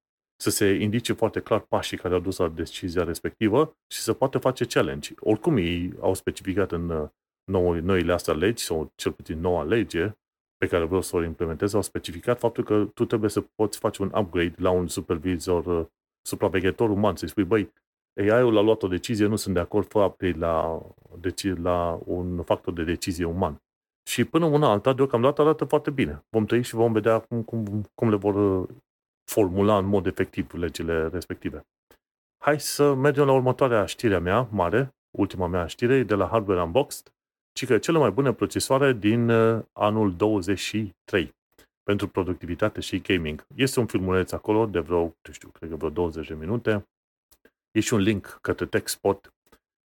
să 0.42 0.50
se 0.50 0.70
indice 0.70 1.12
foarte 1.12 1.40
clar 1.40 1.60
pașii 1.60 1.96
care 1.96 2.14
au 2.14 2.20
dus 2.20 2.36
la 2.36 2.48
decizia 2.48 3.04
respectivă 3.04 3.76
și 3.94 4.00
să 4.00 4.12
poată 4.12 4.38
face 4.38 4.64
challenge. 4.66 5.14
Oricum 5.20 5.56
ei 5.56 5.92
au 6.00 6.14
specificat 6.14 6.72
în 6.72 6.90
uh, 6.90 7.08
nou, 7.50 7.74
noile 7.74 8.12
astea 8.12 8.34
legi, 8.34 8.64
sau 8.64 8.92
cel 8.94 9.12
puțin 9.12 9.40
noua 9.40 9.64
lege 9.64 10.12
pe 10.56 10.66
care 10.66 10.84
vreau 10.84 11.02
să 11.02 11.16
o 11.16 11.22
implementeze, 11.22 11.76
au 11.76 11.82
specificat 11.82 12.38
faptul 12.38 12.64
că 12.64 12.84
tu 12.94 13.04
trebuie 13.04 13.30
să 13.30 13.44
poți 13.54 13.78
face 13.78 14.02
un 14.02 14.12
upgrade 14.14 14.54
la 14.56 14.70
un 14.70 14.88
supervisor, 14.88 15.66
uh, 15.66 15.86
supraveghetor 16.28 16.90
uman, 16.90 17.16
să-i 17.16 17.28
spui, 17.28 17.44
băi, 17.44 17.72
AI-ul 18.16 18.58
a 18.58 18.60
luat 18.60 18.82
o 18.82 18.88
decizie, 18.88 19.26
nu 19.26 19.36
sunt 19.36 19.54
de 19.54 19.60
acord, 19.60 19.88
fă 19.88 19.98
upgrade 19.98 20.38
la, 20.38 20.82
deci, 21.20 21.56
la 21.56 22.00
un 22.04 22.42
factor 22.42 22.72
de 22.72 22.84
decizie 22.84 23.24
uman. 23.24 23.62
Și 24.08 24.24
până 24.24 24.44
una 24.44 24.70
alta, 24.70 24.92
deocamdată 24.92 25.40
arată 25.40 25.64
foarte 25.64 25.90
bine. 25.90 26.24
Vom 26.30 26.44
trăi 26.44 26.62
și 26.62 26.74
vom 26.74 26.92
vedea 26.92 27.18
cum, 27.18 27.42
cum, 27.42 27.82
cum 27.94 28.10
le 28.10 28.16
vor 28.16 28.34
uh, 28.34 28.68
formula 29.30 29.78
în 29.78 29.86
mod 29.86 30.06
efectiv 30.06 30.52
legile 30.52 31.08
respective. 31.08 31.66
Hai 32.44 32.60
să 32.60 32.94
mergem 32.94 33.26
la 33.26 33.32
următoarea 33.32 33.84
știre 33.84 34.18
mea 34.18 34.48
mare, 34.50 34.94
ultima 35.18 35.46
mea 35.46 35.66
știre, 35.66 36.02
de 36.02 36.14
la 36.14 36.26
Hardware 36.26 36.62
Unboxed, 36.62 37.12
ci 37.52 37.66
că 37.66 37.78
cele 37.78 37.98
mai 37.98 38.10
bune 38.10 38.32
procesoare 38.32 38.92
din 38.92 39.28
uh, 39.28 39.62
anul 39.72 40.16
23 40.16 41.36
pentru 41.88 42.08
productivitate 42.08 42.80
și 42.80 43.00
gaming. 43.00 43.46
Este 43.54 43.80
un 43.80 43.86
filmuleț 43.86 44.32
acolo 44.32 44.66
de 44.66 44.78
vreo, 44.78 45.00
nu 45.00 45.32
știu, 45.32 45.48
cred 45.48 45.70
că 45.70 45.76
vreo 45.76 45.90
20 45.90 46.26
de 46.26 46.34
minute. 46.34 46.88
E 47.70 47.80
și 47.80 47.94
un 47.94 48.00
link 48.00 48.38
către 48.40 48.66
TechSpot 48.66 49.34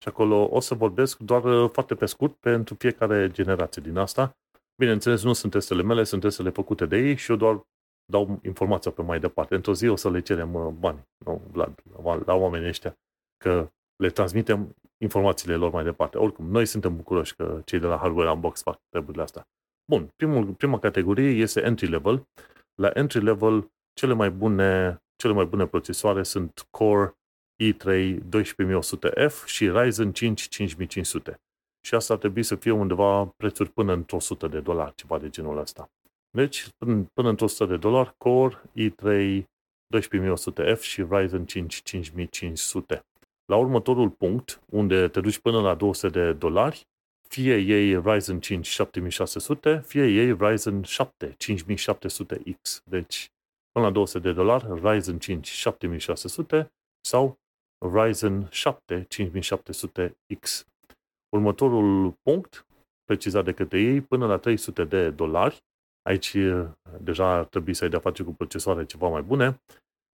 și 0.01 0.07
acolo 0.07 0.49
o 0.51 0.59
să 0.59 0.75
vorbesc 0.75 1.17
doar 1.17 1.43
uh, 1.43 1.69
foarte 1.69 1.95
pe 1.95 2.05
scurt 2.05 2.35
pentru 2.35 2.75
fiecare 2.75 3.29
generație 3.31 3.81
din 3.81 3.97
asta. 3.97 4.37
Bineînțeles, 4.75 5.23
nu 5.23 5.33
sunt 5.33 5.51
testele 5.51 5.83
mele, 5.83 6.03
sunt 6.03 6.21
testele 6.21 6.49
făcute 6.49 6.85
de 6.85 6.97
ei 6.97 7.15
și 7.15 7.31
eu 7.31 7.37
doar 7.37 7.67
dau 8.05 8.39
informația 8.43 8.91
pe 8.91 9.01
mai 9.01 9.19
departe. 9.19 9.55
Într-o 9.55 9.73
zi 9.73 9.87
o 9.87 9.95
să 9.95 10.09
le 10.09 10.21
cerem 10.21 10.53
uh, 10.53 10.73
bani, 10.79 11.07
nu, 11.25 11.41
Vlad, 11.51 11.83
la 12.25 12.33
oamenii 12.33 12.67
ăștia, 12.67 12.97
că 13.37 13.71
le 13.95 14.09
transmitem 14.09 14.75
informațiile 14.97 15.55
lor 15.55 15.71
mai 15.71 15.83
departe. 15.83 16.17
Oricum, 16.17 16.45
noi 16.45 16.65
suntem 16.65 16.95
bucuroși 16.95 17.35
că 17.35 17.61
cei 17.65 17.79
de 17.79 17.87
la 17.87 17.97
Hardware 17.97 18.31
Unbox 18.31 18.61
fac 18.61 18.79
treburile 18.89 19.23
astea. 19.23 19.47
Bun, 19.85 20.09
primul, 20.15 20.45
prima 20.45 20.79
categorie 20.79 21.41
este 21.41 21.61
entry 21.61 21.87
level. 21.87 22.27
La 22.75 22.91
entry 22.93 23.23
level, 23.23 23.71
cele 23.93 24.13
mai 24.13 24.31
bune, 24.31 25.01
cele 25.15 25.33
mai 25.33 25.45
bune 25.45 25.67
procesoare 25.67 26.23
sunt 26.23 26.67
Core 26.69 27.15
i3 27.63 28.17
12100F 28.29 29.45
și 29.45 29.69
Ryzen 29.69 30.11
5 30.11 30.41
5500. 30.41 31.41
Și 31.85 31.95
asta 31.95 32.13
ar 32.13 32.19
trebui 32.19 32.43
să 32.43 32.55
fie 32.55 32.71
undeva 32.71 33.25
prețuri 33.25 33.69
până 33.69 33.93
într-o 33.93 34.15
100 34.15 34.47
de 34.47 34.59
dolari, 34.59 34.95
ceva 34.95 35.19
de 35.19 35.29
genul 35.29 35.57
ăsta. 35.57 35.89
Deci, 36.29 36.69
până, 36.77 37.05
până 37.13 37.29
într-o 37.29 37.45
100 37.45 37.65
de 37.65 37.77
dolari, 37.77 38.13
Core 38.17 38.61
i3 38.79 39.41
12100F 39.87 40.79
și 40.81 41.01
Ryzen 41.09 41.45
5 41.45 41.81
5500. 41.83 43.05
La 43.45 43.55
următorul 43.55 44.09
punct, 44.09 44.61
unde 44.65 45.07
te 45.07 45.19
duci 45.19 45.39
până 45.39 45.61
la 45.61 45.75
200 45.75 46.09
de 46.19 46.33
dolari, 46.33 46.87
fie 47.33 47.55
ei 47.55 48.01
Ryzen 48.01 48.39
5 48.39 48.67
7600, 48.67 49.83
fie 49.85 50.05
ei 50.05 50.33
Ryzen 50.33 50.83
7 50.83 51.35
5700X. 51.37 52.83
Deci, 52.83 53.31
până 53.71 53.85
la 53.85 53.91
200 53.91 54.27
de 54.27 54.33
dolari, 54.33 54.65
Ryzen 54.81 55.19
5 55.19 55.47
7600 55.47 56.71
sau 57.07 57.39
Ryzen 57.93 58.47
7 58.49 59.07
5700X. 59.15 60.65
Următorul 61.35 62.11
punct, 62.21 62.65
precizat 63.03 63.43
de 63.43 63.53
către 63.53 63.79
ei, 63.79 64.01
până 64.01 64.25
la 64.27 64.37
300 64.37 64.83
de 64.83 65.09
dolari, 65.09 65.63
aici 66.01 66.37
deja 66.99 67.37
ar 67.37 67.45
trebui 67.45 67.73
să 67.73 67.83
ai 67.83 67.89
de-a 67.89 67.99
face 67.99 68.23
cu 68.23 68.33
procesoare 68.33 68.85
ceva 68.85 69.07
mai 69.07 69.21
bune, 69.21 69.61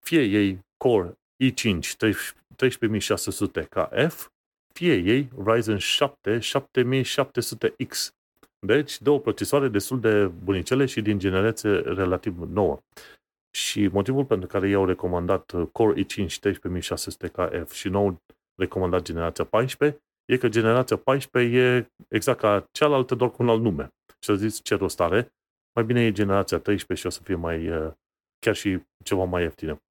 fie 0.05 0.21
ei 0.21 0.59
Core 0.77 1.13
i5 1.43 1.79
13600KF, 2.55 4.36
fie 4.77 4.95
ei 4.95 5.29
Ryzen 5.45 5.77
7 5.77 6.39
7700X. 6.39 8.07
Deci, 8.59 9.01
două 9.01 9.19
procesoare 9.19 9.67
destul 9.67 9.99
de 9.99 10.25
bunicele 10.27 10.85
și 10.85 11.01
din 11.01 11.19
generație 11.19 11.69
relativ 11.79 12.37
nouă. 12.37 12.79
Și 13.55 13.87
motivul 13.87 14.25
pentru 14.25 14.47
care 14.47 14.67
ei 14.67 14.73
au 14.73 14.85
recomandat 14.85 15.53
Core 15.71 16.03
i5 16.03 16.39
13600KF 16.39 17.71
și 17.71 17.89
nou 17.89 18.21
recomandat 18.55 19.01
generația 19.01 19.43
14 19.43 19.99
e 20.25 20.37
că 20.37 20.49
generația 20.49 20.97
14 20.97 21.59
e 21.59 21.89
exact 22.07 22.39
ca 22.39 22.67
cealaltă, 22.71 23.15
doar 23.15 23.31
cu 23.31 23.43
un 23.43 23.49
alt 23.49 23.61
nume. 23.61 23.87
Și 24.19 24.31
a 24.31 24.35
zis 24.35 24.59
ce 24.63 24.75
rost 24.75 24.99
are, 24.99 25.33
mai 25.75 25.83
bine 25.83 26.05
e 26.05 26.11
generația 26.11 26.57
13 26.57 27.07
și 27.07 27.13
o 27.13 27.19
să 27.19 27.23
fie 27.23 27.35
mai, 27.35 27.69
uh, 27.69 27.91
chiar 28.39 28.55
și 28.55 28.79
ceva 29.03 29.23
mai 29.23 29.41
ieftină. 29.41 29.81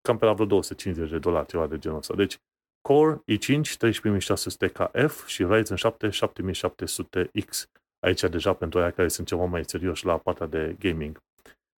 Cam 0.00 0.18
pe 0.18 0.24
la 0.24 0.32
vreo 0.32 0.46
250 0.46 1.10
de 1.10 1.18
dolari, 1.18 1.46
ceva 1.46 1.66
de 1.66 1.78
genul 1.78 1.98
ăsta. 1.98 2.14
Deci, 2.14 2.38
Core 2.88 3.22
i5 3.26 3.76
13600KF 3.76 5.26
și 5.26 5.44
Ryzen 5.44 5.76
7 5.76 6.08
7700X. 6.08 7.70
Aici 8.06 8.20
deja 8.20 8.52
pentru 8.52 8.78
aia 8.78 8.90
care 8.90 9.08
sunt 9.08 9.26
ceva 9.26 9.44
mai 9.44 9.64
serioși 9.64 10.04
la 10.04 10.18
partea 10.18 10.46
de 10.46 10.76
gaming. 10.78 11.18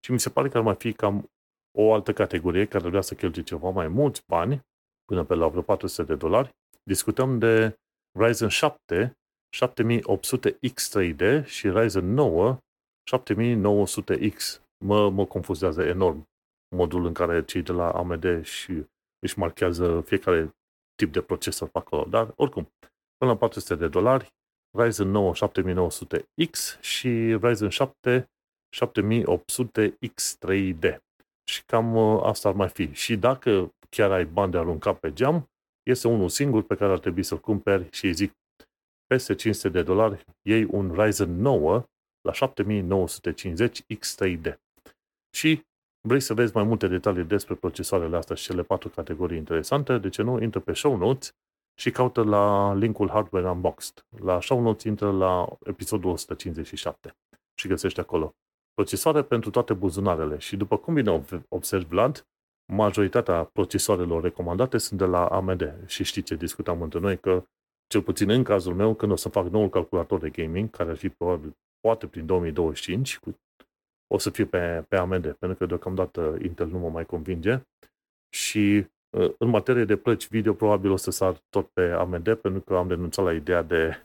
Și 0.05 0.13
mi 0.13 0.21
se 0.21 0.31
pare 0.31 0.49
că 0.49 0.57
ar 0.57 0.63
mai 0.63 0.75
fi 0.75 0.93
cam 0.93 1.31
o 1.79 1.93
altă 1.95 2.13
categorie 2.13 2.65
care 2.65 2.89
vrea 2.89 3.01
să 3.01 3.15
cheltuie 3.15 3.45
ceva 3.45 3.71
mai 3.71 3.89
mulți 3.89 4.23
bani, 4.27 4.61
până 5.05 5.25
pe 5.25 5.35
la 5.35 5.49
vreo 5.49 5.63
400 5.63 6.03
de 6.03 6.15
dolari. 6.15 6.51
Discutăm 6.83 7.39
de 7.39 7.79
Ryzen 8.19 8.49
7 8.49 9.13
7800X3D 9.57 11.45
și 11.45 11.71
Ryzen 11.71 12.15
9 12.15 12.59
7900X. 13.17 14.61
Mă, 14.85 15.11
mă 15.11 15.27
confuzează 15.27 15.83
enorm 15.83 16.29
modul 16.77 17.07
în 17.07 17.13
care 17.13 17.45
cei 17.45 17.63
de 17.63 17.73
la 17.73 17.91
AMD 17.91 18.45
și 18.45 18.85
își 19.19 19.39
marchează 19.39 20.01
fiecare 20.01 20.55
tip 21.01 21.13
de 21.13 21.21
procesor 21.21 21.69
pe 21.69 21.79
acolo. 21.79 22.05
Dar, 22.05 22.33
oricum, 22.37 22.73
până 23.17 23.31
la 23.31 23.37
400 23.37 23.75
de 23.75 23.89
dolari, 23.89 24.35
Ryzen 24.79 25.09
9 25.09 25.33
7900X 25.35 26.81
și 26.81 27.39
Ryzen 27.43 27.69
7 27.69 28.31
7800X3D. 28.77 30.97
Și 31.45 31.65
cam 31.65 31.95
uh, 31.95 32.21
asta 32.23 32.49
ar 32.49 32.55
mai 32.55 32.69
fi. 32.69 32.93
Și 32.93 33.17
dacă 33.17 33.75
chiar 33.89 34.11
ai 34.11 34.25
bani 34.25 34.53
de 34.53 34.59
aruncat 34.59 34.99
pe 34.99 35.13
geam, 35.13 35.51
este 35.83 36.09
unul 36.09 36.29
singur 36.29 36.63
pe 36.63 36.75
care 36.75 36.93
ar 36.93 36.99
trebui 36.99 37.23
să-l 37.23 37.41
cumperi 37.41 37.89
și 37.91 38.07
îi 38.07 38.13
zic 38.13 38.33
peste 39.07 39.35
500 39.35 39.69
de 39.69 39.83
dolari, 39.83 40.25
iei 40.43 40.65
un 40.65 41.03
Ryzen 41.03 41.41
9 41.41 41.85
la 42.21 42.33
7950 42.33 43.83
X3D. 43.83 44.59
Și 45.37 45.65
vrei 46.01 46.21
să 46.21 46.35
vezi 46.35 46.55
mai 46.55 46.65
multe 46.65 46.87
detalii 46.87 47.25
despre 47.25 47.55
procesoarele 47.55 48.17
astea 48.17 48.37
și 48.37 48.45
cele 48.45 48.63
patru 48.63 48.89
categorii 48.89 49.37
interesante, 49.37 49.99
de 49.99 50.09
ce 50.09 50.23
nu, 50.23 50.43
intră 50.43 50.61
pe 50.61 50.73
show 50.73 50.97
notes 50.97 51.35
și 51.79 51.91
caută 51.91 52.23
la 52.23 52.75
linkul 52.75 53.09
Hardware 53.09 53.51
Unboxed. 53.51 54.05
La 54.19 54.41
show 54.41 54.61
notes 54.61 54.85
intră 54.85 55.11
la 55.13 55.49
episodul 55.65 56.11
157 56.11 57.17
și 57.55 57.69
găsești 57.69 58.01
acolo. 58.01 58.35
Procesoare 58.75 59.23
pentru 59.23 59.51
toate 59.51 59.73
buzunarele 59.73 60.39
și 60.39 60.57
după 60.57 60.77
cum 60.77 60.95
bine 60.95 61.25
observi 61.49 61.87
Vlad, 61.87 62.27
majoritatea 62.73 63.45
procesoarelor 63.45 64.23
recomandate 64.23 64.79
sunt 64.79 64.99
de 64.99 65.05
la 65.05 65.27
AMD 65.27 65.75
și 65.87 66.05
știi 66.05 66.23
ce 66.23 66.35
discutam 66.35 66.83
între 66.83 66.99
noi, 66.99 67.19
că 67.19 67.45
cel 67.87 68.03
puțin 68.03 68.31
în 68.31 68.43
cazul 68.43 68.75
meu, 68.75 68.95
când 68.95 69.13
o 69.13 69.17
să 69.17 69.29
fac 69.29 69.47
noul 69.47 69.69
calculator 69.69 70.21
de 70.21 70.31
gaming, 70.31 70.71
care 70.71 70.91
ar 70.91 70.97
fi 70.97 71.09
probabil 71.09 71.57
poate 71.81 72.07
prin 72.07 72.27
2025, 72.27 73.19
o 74.13 74.19
să 74.19 74.31
fie 74.31 74.47
pe, 74.47 74.85
pe 74.89 74.97
AMD, 74.97 75.33
pentru 75.33 75.59
că 75.59 75.67
deocamdată 75.67 76.39
Intel 76.43 76.67
nu 76.67 76.79
mă 76.79 76.91
mai 76.91 77.07
convinge. 77.07 77.61
Și 78.29 78.87
uh, 79.17 79.35
în 79.39 79.49
materie 79.49 79.85
de 79.85 79.97
plăci 79.97 80.29
video, 80.29 80.55
probabil 80.55 80.91
o 80.91 80.97
să 80.97 81.11
sar 81.11 81.43
tot 81.49 81.69
pe 81.69 81.83
AMD, 81.83 82.35
pentru 82.35 82.61
că 82.61 82.77
am 82.77 82.89
renunțat 82.89 83.25
la 83.25 83.33
ideea 83.33 83.63
de 83.63 84.03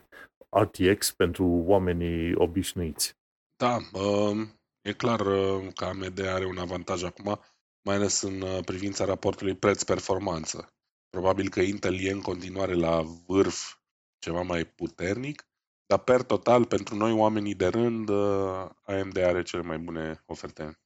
RTX 0.49 1.11
pentru 1.11 1.45
oamenii 1.45 2.35
obișnuiți. 2.35 3.17
Da, 3.55 3.77
um, 4.01 4.59
e 4.81 4.93
clar 4.93 5.19
uh, 5.19 5.67
că 5.73 5.85
AMD 5.85 6.25
are 6.25 6.45
un 6.45 6.57
avantaj 6.57 7.03
acum, 7.03 7.39
mai 7.85 7.95
ales 7.95 8.21
în 8.21 8.41
uh, 8.41 8.59
privința 8.65 9.05
raportului 9.05 9.55
preț-performanță. 9.55 10.73
Probabil 11.09 11.49
că 11.49 11.61
Intel 11.61 11.99
e 11.99 12.11
în 12.11 12.21
continuare 12.21 12.73
la 12.73 13.01
vârf 13.27 13.77
ceva 14.19 14.41
mai 14.41 14.65
puternic, 14.65 15.47
dar 15.85 15.99
per 15.99 16.21
total, 16.21 16.65
pentru 16.65 16.95
noi 16.95 17.11
oamenii 17.11 17.55
de 17.55 17.67
rând, 17.67 18.09
uh, 18.09 18.65
AMD 18.83 19.17
are 19.17 19.41
cele 19.43 19.61
mai 19.61 19.77
bune 19.77 20.23
oferte 20.25 20.79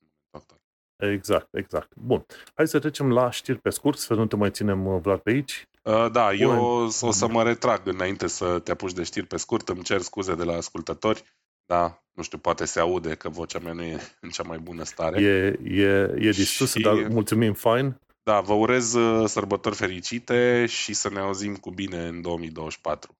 Exact, 1.00 1.47
exact. 1.52 1.95
Bun. 1.95 2.26
Hai 2.54 2.68
să 2.68 2.80
trecem 2.80 3.12
la 3.12 3.30
știri 3.30 3.60
pe 3.60 3.70
scurt, 3.70 3.97
să 3.97 4.14
nu 4.14 4.26
te 4.26 4.36
mai 4.36 4.52
ținem, 4.52 4.86
uh, 4.86 5.00
Vlad, 5.02 5.20
pe 5.20 5.30
aici. 5.30 5.68
Uh, 5.84 6.12
da, 6.12 6.30
Bun. 6.30 6.39
eu 6.39 6.89
o 7.02 7.12
să 7.12 7.28
mă 7.28 7.43
retrag 7.43 7.88
înainte 7.88 8.28
să 8.28 8.60
te 8.60 8.72
apuci 8.72 8.93
de 8.93 9.04
știri 9.04 9.26
pe 9.26 9.38
scurt. 9.38 9.70
Îmi 9.70 9.84
cer 9.84 10.02
scuze 10.02 10.36
de 10.36 10.43
la 10.43 10.56
ascultători. 10.56 11.24
Da, 11.66 12.04
nu 12.12 12.24
știu, 12.24 12.38
poate 12.38 12.66
se 12.66 12.80
aude 12.80 13.16
că 13.16 13.30
vocea 13.30 13.60
mea 13.60 13.74
nu 13.74 13.82
e 13.82 14.00
în 14.22 14.30
cea 14.30 14.43
mai 14.43 14.58
bună 14.58 14.84
stare. 14.84 15.22
E, 15.22 15.60
e, 15.64 16.14
e 16.18 16.30
distrusă, 16.30 16.78
și... 16.78 16.84
dar 16.84 17.08
mulțumim, 17.08 17.54
fine. 17.54 18.00
Da, 18.24 18.39
vă 18.39 18.54
urez 18.54 18.93
uh, 18.93 19.28
sărbători 19.28 19.76
fericite 19.76 20.66
și 20.66 20.93
să 20.93 21.10
ne 21.10 21.20
auzim 21.20 21.56
cu 21.56 21.72
bine 21.72 22.08
în 22.08 22.22
2024. 22.22 23.16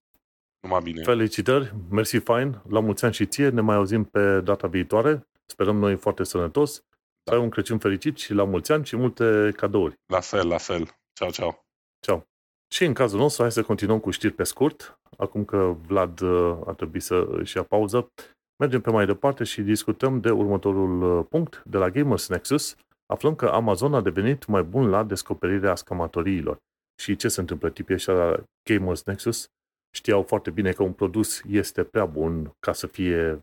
Numai 0.60 0.80
bine. 0.82 1.02
Felicitări, 1.02 1.74
mersi 1.90 2.18
fain, 2.18 2.60
la 2.68 2.80
mulți 2.80 3.04
ani 3.04 3.14
și 3.14 3.26
ție, 3.26 3.48
ne 3.48 3.60
mai 3.60 3.76
auzim 3.76 4.04
pe 4.04 4.40
data 4.40 4.66
viitoare, 4.66 5.28
sperăm 5.46 5.76
noi 5.76 5.96
foarte 5.96 6.24
sănătos, 6.24 6.78
da. 6.78 7.32
să 7.32 7.34
ai 7.34 7.42
un 7.44 7.50
Crăciun 7.50 7.78
fericit 7.78 8.16
și 8.18 8.32
la 8.32 8.44
mulți 8.44 8.72
ani 8.72 8.84
și 8.84 8.96
multe 8.96 9.52
cadouri. 9.56 9.98
La 10.06 10.20
fel, 10.20 10.48
la 10.48 10.58
fel. 10.58 10.88
Ciao, 11.12 11.30
ciao. 11.30 11.64
Ciao. 12.00 12.24
Și 12.72 12.84
în 12.84 12.92
cazul 12.92 13.18
nostru, 13.18 13.42
hai 13.42 13.52
să 13.52 13.62
continuăm 13.62 13.98
cu 13.98 14.10
știri 14.10 14.32
pe 14.32 14.42
scurt, 14.42 15.00
acum 15.16 15.44
că 15.44 15.76
Vlad 15.86 16.20
uh, 16.20 16.58
a 16.66 16.72
trebuit 16.72 17.02
să 17.02 17.26
își 17.30 17.56
ia 17.56 17.62
pauză. 17.62 18.12
Mergem 18.56 18.80
pe 18.80 18.90
mai 18.90 19.06
departe 19.06 19.44
și 19.44 19.62
discutăm 19.62 20.20
de 20.20 20.30
următorul 20.30 21.18
uh, 21.18 21.26
punct. 21.28 21.62
De 21.64 21.78
la 21.78 21.90
Gamers 21.90 22.28
Nexus, 22.28 22.76
aflăm 23.06 23.34
că 23.34 23.46
Amazon 23.46 23.94
a 23.94 24.00
devenit 24.00 24.46
mai 24.46 24.62
bun 24.62 24.88
la 24.88 25.04
descoperirea 25.04 25.74
scamatoriilor. 25.74 26.56
Și 27.02 27.16
ce 27.16 27.28
se 27.28 27.40
întâmplă? 27.40 27.70
Tipii 27.70 27.94
ăștia 27.94 28.12
la 28.12 28.42
Gamers 28.62 29.04
Nexus 29.04 29.50
știau 29.94 30.22
foarte 30.22 30.50
bine 30.50 30.72
că 30.72 30.82
un 30.82 30.92
produs 30.92 31.42
este 31.48 31.84
prea 31.84 32.06
bun 32.06 32.52
ca 32.58 32.72
să 32.72 32.86
fie 32.86 33.40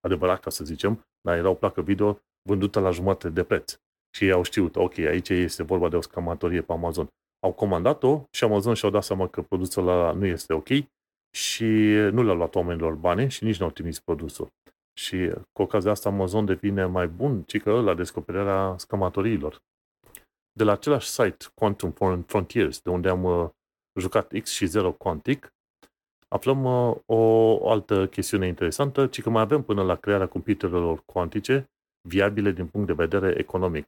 adevărat, 0.00 0.40
ca 0.40 0.50
să 0.50 0.64
zicem, 0.64 1.06
dar 1.20 1.36
era 1.36 1.48
o 1.48 1.54
placă 1.54 1.82
video 1.82 2.20
vândută 2.48 2.80
la 2.80 2.90
jumătate 2.90 3.28
de 3.28 3.42
preț. 3.42 3.78
Și 4.16 4.24
ei 4.24 4.30
au 4.30 4.42
știut, 4.42 4.76
ok, 4.76 4.98
aici 4.98 5.28
este 5.28 5.62
vorba 5.62 5.88
de 5.88 5.96
o 5.96 6.00
scamatorie 6.00 6.62
pe 6.62 6.72
Amazon. 6.72 7.08
Au 7.40 7.52
comandat-o 7.52 8.24
și 8.30 8.44
Amazon 8.44 8.74
și-au 8.74 8.90
dat 8.90 9.02
seama 9.02 9.28
că 9.28 9.42
produsul 9.42 9.88
ăla 9.88 10.12
nu 10.12 10.26
este 10.26 10.52
ok 10.52 10.68
și 11.36 11.64
nu 12.12 12.22
le-au 12.22 12.36
luat 12.36 12.54
oamenilor 12.54 12.94
bani 12.94 13.30
și 13.30 13.44
nici 13.44 13.58
nu 13.58 13.64
au 13.64 13.70
trimis 13.70 14.00
produsul. 14.00 14.48
Și 14.98 15.32
cu 15.52 15.62
ocazia 15.62 15.90
asta 15.90 16.08
Amazon 16.08 16.44
devine 16.44 16.84
mai 16.84 17.08
bun, 17.08 17.42
ci 17.42 17.60
că 17.60 17.80
la 17.80 17.94
descoperirea 17.94 18.74
scamatoriilor. 18.78 19.62
De 20.52 20.64
la 20.64 20.72
același 20.72 21.08
site, 21.08 21.46
Quantum 21.54 21.90
Frontiers, 22.26 22.80
de 22.80 22.90
unde 22.90 23.08
am 23.08 23.24
uh, 23.24 23.48
jucat 24.00 24.32
X 24.42 24.50
și 24.50 24.66
0 24.66 24.92
Quantic, 24.92 25.52
aflăm 26.28 26.64
uh, 26.64 26.96
o 27.06 27.70
altă 27.70 28.06
chestiune 28.06 28.46
interesantă, 28.46 29.06
ci 29.06 29.22
că 29.22 29.30
mai 29.30 29.42
avem 29.42 29.62
până 29.62 29.82
la 29.82 29.94
crearea 29.94 30.26
computerelor 30.26 31.02
cuantice 31.04 31.70
viabile 32.08 32.50
din 32.50 32.66
punct 32.66 32.86
de 32.86 32.92
vedere 32.92 33.34
economic. 33.38 33.86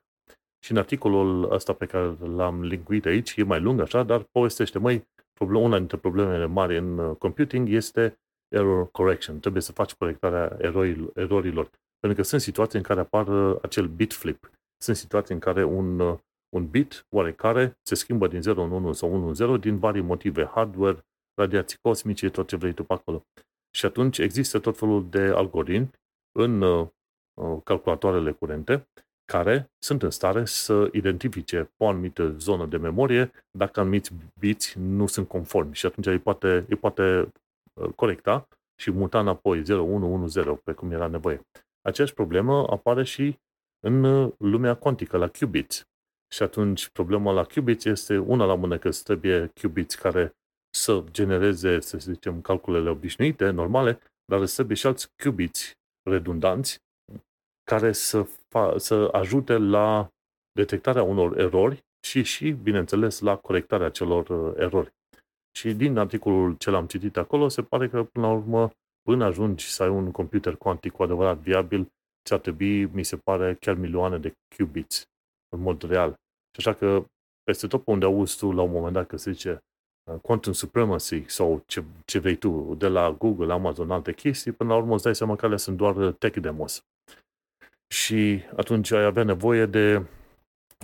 Și 0.64 0.70
în 0.70 0.76
articolul 0.76 1.52
ăsta 1.52 1.72
pe 1.72 1.86
care 1.86 2.16
l-am 2.34 2.62
linkuit 2.62 3.06
aici, 3.06 3.36
e 3.36 3.42
mai 3.42 3.60
lung 3.60 3.80
așa, 3.80 4.02
dar 4.02 4.22
povestește, 4.22 4.78
măi, 4.78 5.08
una 5.38 5.78
dintre 5.78 5.96
problemele 5.96 6.46
mari 6.46 6.76
în 6.76 6.98
uh, 6.98 7.16
computing 7.16 7.68
este 7.68 8.18
error 8.48 8.90
correction. 8.90 9.38
Trebuie 9.38 9.62
să 9.62 9.72
faci 9.72 9.94
corectarea 9.94 10.56
erorilor. 11.14 11.70
Pentru 11.98 12.20
că 12.20 12.22
sunt 12.22 12.40
situații 12.40 12.78
în 12.78 12.84
care 12.84 13.00
apar 13.00 13.28
uh, 13.28 13.58
acel 13.62 13.86
bit 13.86 14.12
flip. 14.12 14.50
Sunt 14.82 14.96
situații 14.96 15.34
în 15.34 15.40
care 15.40 15.64
un, 15.64 16.18
un 16.56 16.66
bit 16.70 17.06
oarecare 17.10 17.78
se 17.82 17.94
schimbă 17.94 18.26
din 18.26 18.42
0 18.42 18.62
în 18.62 18.70
1 18.70 18.92
sau 18.92 19.14
1 19.14 19.26
în 19.26 19.34
0 19.34 19.56
din 19.56 19.76
vari 19.76 20.00
motive. 20.00 20.50
Hardware, 20.54 21.04
radiații 21.40 21.78
cosmice, 21.82 22.30
tot 22.30 22.48
ce 22.48 22.56
vrei 22.56 22.72
tu 22.72 22.84
pe 22.84 22.92
acolo. 22.92 23.26
Și 23.70 23.86
atunci 23.86 24.18
există 24.18 24.58
tot 24.58 24.78
felul 24.78 25.08
de 25.08 25.20
algoritmi 25.20 25.90
în 26.38 26.62
uh, 26.62 26.86
uh, 27.34 27.58
calculatoarele 27.64 28.32
curente 28.32 28.88
care 29.24 29.70
sunt 29.78 30.02
în 30.02 30.10
stare 30.10 30.44
să 30.44 30.88
identifice 30.92 31.56
pe 31.76 31.84
o 31.84 31.88
anumită 31.88 32.34
zonă 32.38 32.66
de 32.66 32.76
memorie 32.76 33.30
dacă 33.50 33.80
anumiți 33.80 34.12
biți 34.38 34.78
nu 34.78 35.06
sunt 35.06 35.28
conformi 35.28 35.74
și 35.74 35.86
atunci 35.86 36.06
îi 36.06 36.18
poate, 36.18 36.64
îi 36.68 36.76
poate 36.76 37.32
uh, 37.72 37.88
corecta 37.96 38.48
și 38.80 38.90
muta 38.90 39.20
înapoi 39.20 39.62
0110 39.70 40.60
pe 40.64 40.72
cum 40.72 40.90
era 40.90 41.06
nevoie. 41.06 41.40
Aceeași 41.82 42.14
problemă 42.14 42.66
apare 42.70 43.04
și 43.04 43.38
în 43.86 44.02
lumea 44.38 44.74
cuantică, 44.74 45.16
la 45.16 45.28
qubits. 45.28 45.84
Și 46.32 46.42
atunci 46.42 46.88
problema 46.88 47.32
la 47.32 47.44
qubits 47.44 47.84
este 47.84 48.18
una 48.18 48.44
la 48.44 48.54
mână 48.54 48.78
că 48.78 48.88
îți 48.88 49.04
trebuie 49.04 49.52
qubits 49.60 49.94
care 49.94 50.34
să 50.70 51.04
genereze, 51.10 51.80
să 51.80 51.98
zicem, 51.98 52.40
calculele 52.40 52.90
obișnuite, 52.90 53.50
normale, 53.50 54.00
dar 54.24 54.44
să 54.44 54.54
trebuie 54.54 54.76
și 54.76 54.86
alți 54.86 55.08
qubits 55.22 55.72
redundanți 56.10 56.78
care 57.70 57.92
să, 57.92 58.26
fa- 58.26 58.76
să 58.76 59.08
ajute 59.12 59.56
la 59.56 60.08
detectarea 60.52 61.02
unor 61.02 61.38
erori 61.38 61.84
și, 62.06 62.22
și, 62.22 62.50
bineînțeles, 62.50 63.20
la 63.20 63.36
corectarea 63.36 63.90
celor 63.90 64.28
uh, 64.28 64.54
erori. 64.56 64.92
Și 65.56 65.72
din 65.72 65.98
articolul 65.98 66.54
ce 66.54 66.70
l-am 66.70 66.86
citit 66.86 67.16
acolo, 67.16 67.48
se 67.48 67.62
pare 67.62 67.88
că, 67.88 68.04
până 68.04 68.26
la 68.26 68.32
urmă, 68.32 68.70
până 69.02 69.24
ajungi 69.24 69.68
să 69.68 69.82
ai 69.82 69.88
un 69.88 70.10
computer 70.10 70.56
cuantic 70.56 70.92
cu 70.92 71.02
adevărat 71.02 71.38
viabil, 71.38 71.86
ți-ar 72.24 72.38
trebui, 72.38 72.84
mi 72.84 73.02
se 73.02 73.16
pare, 73.16 73.54
chiar 73.54 73.74
milioane 73.74 74.18
de 74.18 74.32
qubits 74.56 75.04
în 75.48 75.60
mod 75.60 75.82
real. 75.82 76.10
Și 76.58 76.68
așa 76.68 76.74
că, 76.74 77.04
peste 77.42 77.66
tot 77.66 77.84
pe 77.84 77.90
unde 77.90 78.04
auzi 78.04 78.38
tu, 78.38 78.52
la 78.52 78.62
un 78.62 78.70
moment 78.70 78.92
dat, 78.92 79.06
că 79.06 79.16
se 79.16 79.30
zice 79.30 79.58
quantum 80.22 80.52
supremacy 80.52 81.24
sau 81.26 81.62
ce, 81.66 81.84
ce 82.04 82.18
vrei 82.18 82.36
tu, 82.36 82.74
de 82.78 82.88
la 82.88 83.10
Google, 83.10 83.52
Amazon, 83.52 83.90
alte 83.90 84.12
chestii, 84.12 84.52
până 84.52 84.70
la 84.70 84.76
urmă 84.76 84.94
îți 84.94 85.02
dai 85.02 85.14
seama 85.14 85.36
că 85.36 85.44
alea 85.44 85.56
sunt 85.56 85.76
doar 85.76 86.12
tech 86.12 86.38
demos. 86.38 86.84
Și 87.94 88.42
atunci 88.56 88.90
ai 88.90 89.04
avea 89.04 89.22
nevoie 89.22 89.66
de, 89.66 90.06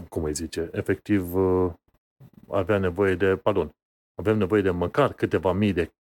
cum 0.08 0.24
îi 0.24 0.34
zice, 0.34 0.70
efectiv 0.72 1.34
avea 2.48 2.78
nevoie 2.78 3.14
de, 3.14 3.36
pardon, 3.36 3.70
avem 4.14 4.38
nevoie 4.38 4.62
de 4.62 4.70
măcar 4.70 5.12
câteva 5.12 5.52
mii 5.52 5.72
de 5.72 5.90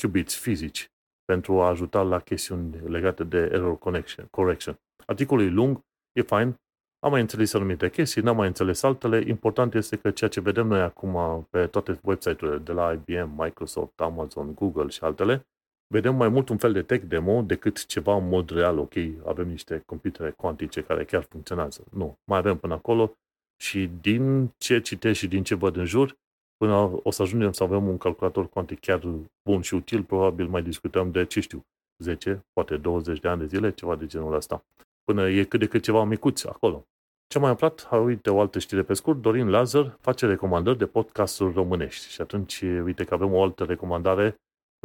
qubits 0.00 0.36
fizici 0.36 0.90
pentru 1.24 1.60
a 1.60 1.68
ajuta 1.68 2.02
la 2.02 2.20
chestiuni 2.20 2.90
legate 2.90 3.24
de 3.24 3.38
error 3.38 3.78
connection, 3.78 4.26
correction. 4.30 4.78
Articolul 5.06 5.44
e 5.44 5.48
lung, 5.48 5.80
e 6.12 6.22
fain, 6.22 6.54
am 7.00 7.10
mai 7.10 7.20
înțeles 7.20 7.52
anumite 7.52 7.90
chestii, 7.90 8.22
n-am 8.22 8.36
mai 8.36 8.46
înțeles 8.46 8.82
altele. 8.82 9.24
Important 9.26 9.74
este 9.74 9.96
că 9.96 10.10
ceea 10.10 10.30
ce 10.30 10.40
vedem 10.40 10.66
noi 10.66 10.80
acum 10.80 11.46
pe 11.50 11.66
toate 11.66 12.00
website-urile 12.02 12.58
de 12.58 12.72
la 12.72 12.92
IBM, 12.92 13.42
Microsoft, 13.42 14.00
Amazon, 14.00 14.54
Google 14.54 14.88
și 14.88 15.04
altele, 15.04 15.46
vedem 15.86 16.16
mai 16.16 16.28
mult 16.28 16.48
un 16.48 16.56
fel 16.56 16.72
de 16.72 16.82
tech 16.82 17.04
demo 17.04 17.42
decât 17.42 17.86
ceva 17.86 18.16
în 18.16 18.28
mod 18.28 18.50
real. 18.50 18.78
Ok, 18.78 18.92
avem 19.24 19.48
niște 19.48 19.82
computere 19.86 20.30
cuantice 20.30 20.82
care 20.82 21.04
chiar 21.04 21.22
funcționează. 21.22 21.84
Nu, 21.90 22.18
mai 22.24 22.38
avem 22.38 22.56
până 22.56 22.74
acolo 22.74 23.14
și 23.56 23.90
din 24.00 24.52
ce 24.58 24.80
citesc 24.80 25.18
și 25.18 25.28
din 25.28 25.42
ce 25.42 25.54
văd 25.54 25.76
în 25.76 25.84
jur, 25.84 26.16
până 26.56 27.00
o 27.02 27.10
să 27.10 27.22
ajungem 27.22 27.52
să 27.52 27.62
avem 27.62 27.88
un 27.88 27.98
calculator 27.98 28.48
cuantic 28.48 28.80
chiar 28.80 29.00
bun 29.44 29.60
și 29.60 29.74
util, 29.74 30.02
probabil 30.02 30.48
mai 30.48 30.62
discutăm 30.62 31.10
de, 31.10 31.24
ce 31.24 31.40
știu, 31.40 31.64
10, 31.98 32.44
poate 32.52 32.76
20 32.76 33.20
de 33.20 33.28
ani 33.28 33.40
de 33.40 33.46
zile, 33.46 33.70
ceva 33.70 33.96
de 33.96 34.06
genul 34.06 34.34
ăsta. 34.34 34.64
Până 35.10 35.30
e 35.30 35.44
cât 35.44 35.60
de 35.60 35.66
cât 35.66 35.82
ceva 35.82 36.04
micuț 36.04 36.44
acolo. 36.44 36.86
Ce 37.26 37.38
mai 37.38 37.50
aflat? 37.50 37.88
Uite 38.04 38.30
o 38.30 38.40
altă 38.40 38.58
știre 38.58 38.82
pe 38.82 38.94
scurt. 38.94 39.20
Dorin 39.20 39.48
Lazar 39.48 39.96
face 40.00 40.26
recomandări 40.26 40.78
de 40.78 40.86
podcasturi 40.86 41.54
românești. 41.54 42.10
Și 42.10 42.20
atunci, 42.20 42.60
uite 42.60 43.04
că 43.04 43.14
avem 43.14 43.32
o 43.32 43.42
altă 43.42 43.64
recomandare 43.64 44.34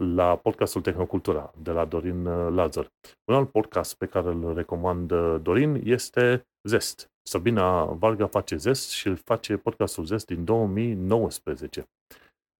la 0.02 0.36
podcastul 0.36 0.82
Tehnocultura 0.82 1.54
de 1.62 1.72
la 1.72 1.86
Dorin 1.86 2.26
uh, 2.26 2.54
Lazar. 2.54 2.88
Un 3.26 3.36
alt 3.36 3.50
podcast 3.52 3.96
pe 3.96 4.06
care 4.06 4.28
îl 4.28 4.54
recomand 4.54 5.12
uh, 5.12 5.36
Dorin 5.42 5.82
este 5.84 6.48
Zest. 6.68 7.08
Sabina 7.30 7.86
Varga 7.86 8.28
face 8.28 8.56
Zest 8.56 8.90
și 8.90 9.08
îl 9.08 9.16
face 9.16 9.58
podcastul 9.58 10.06
Zest 10.06 10.26
din 10.26 10.46
2019. 10.46 11.84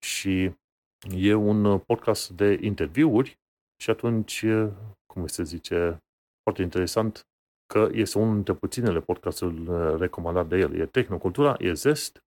Și 0.06 0.52
e 1.16 1.34
un 1.34 1.80
podcast 1.80 2.30
de 2.30 2.58
interviuri 2.62 3.40
și 3.84 3.90
atunci, 3.90 4.46
cum 5.06 5.28
se 5.28 5.44
zice, 5.44 5.98
foarte 6.44 6.62
interesant 6.62 7.26
că 7.66 7.90
este 7.92 8.18
unul 8.18 8.34
dintre 8.34 8.54
puținele 8.54 9.00
podcasturi 9.00 9.64
recomandate 9.98 10.48
de 10.48 10.58
el. 10.58 10.74
E 10.80 10.86
Tehnocultura, 10.86 11.56
e 11.60 11.74
Zest 11.74 12.24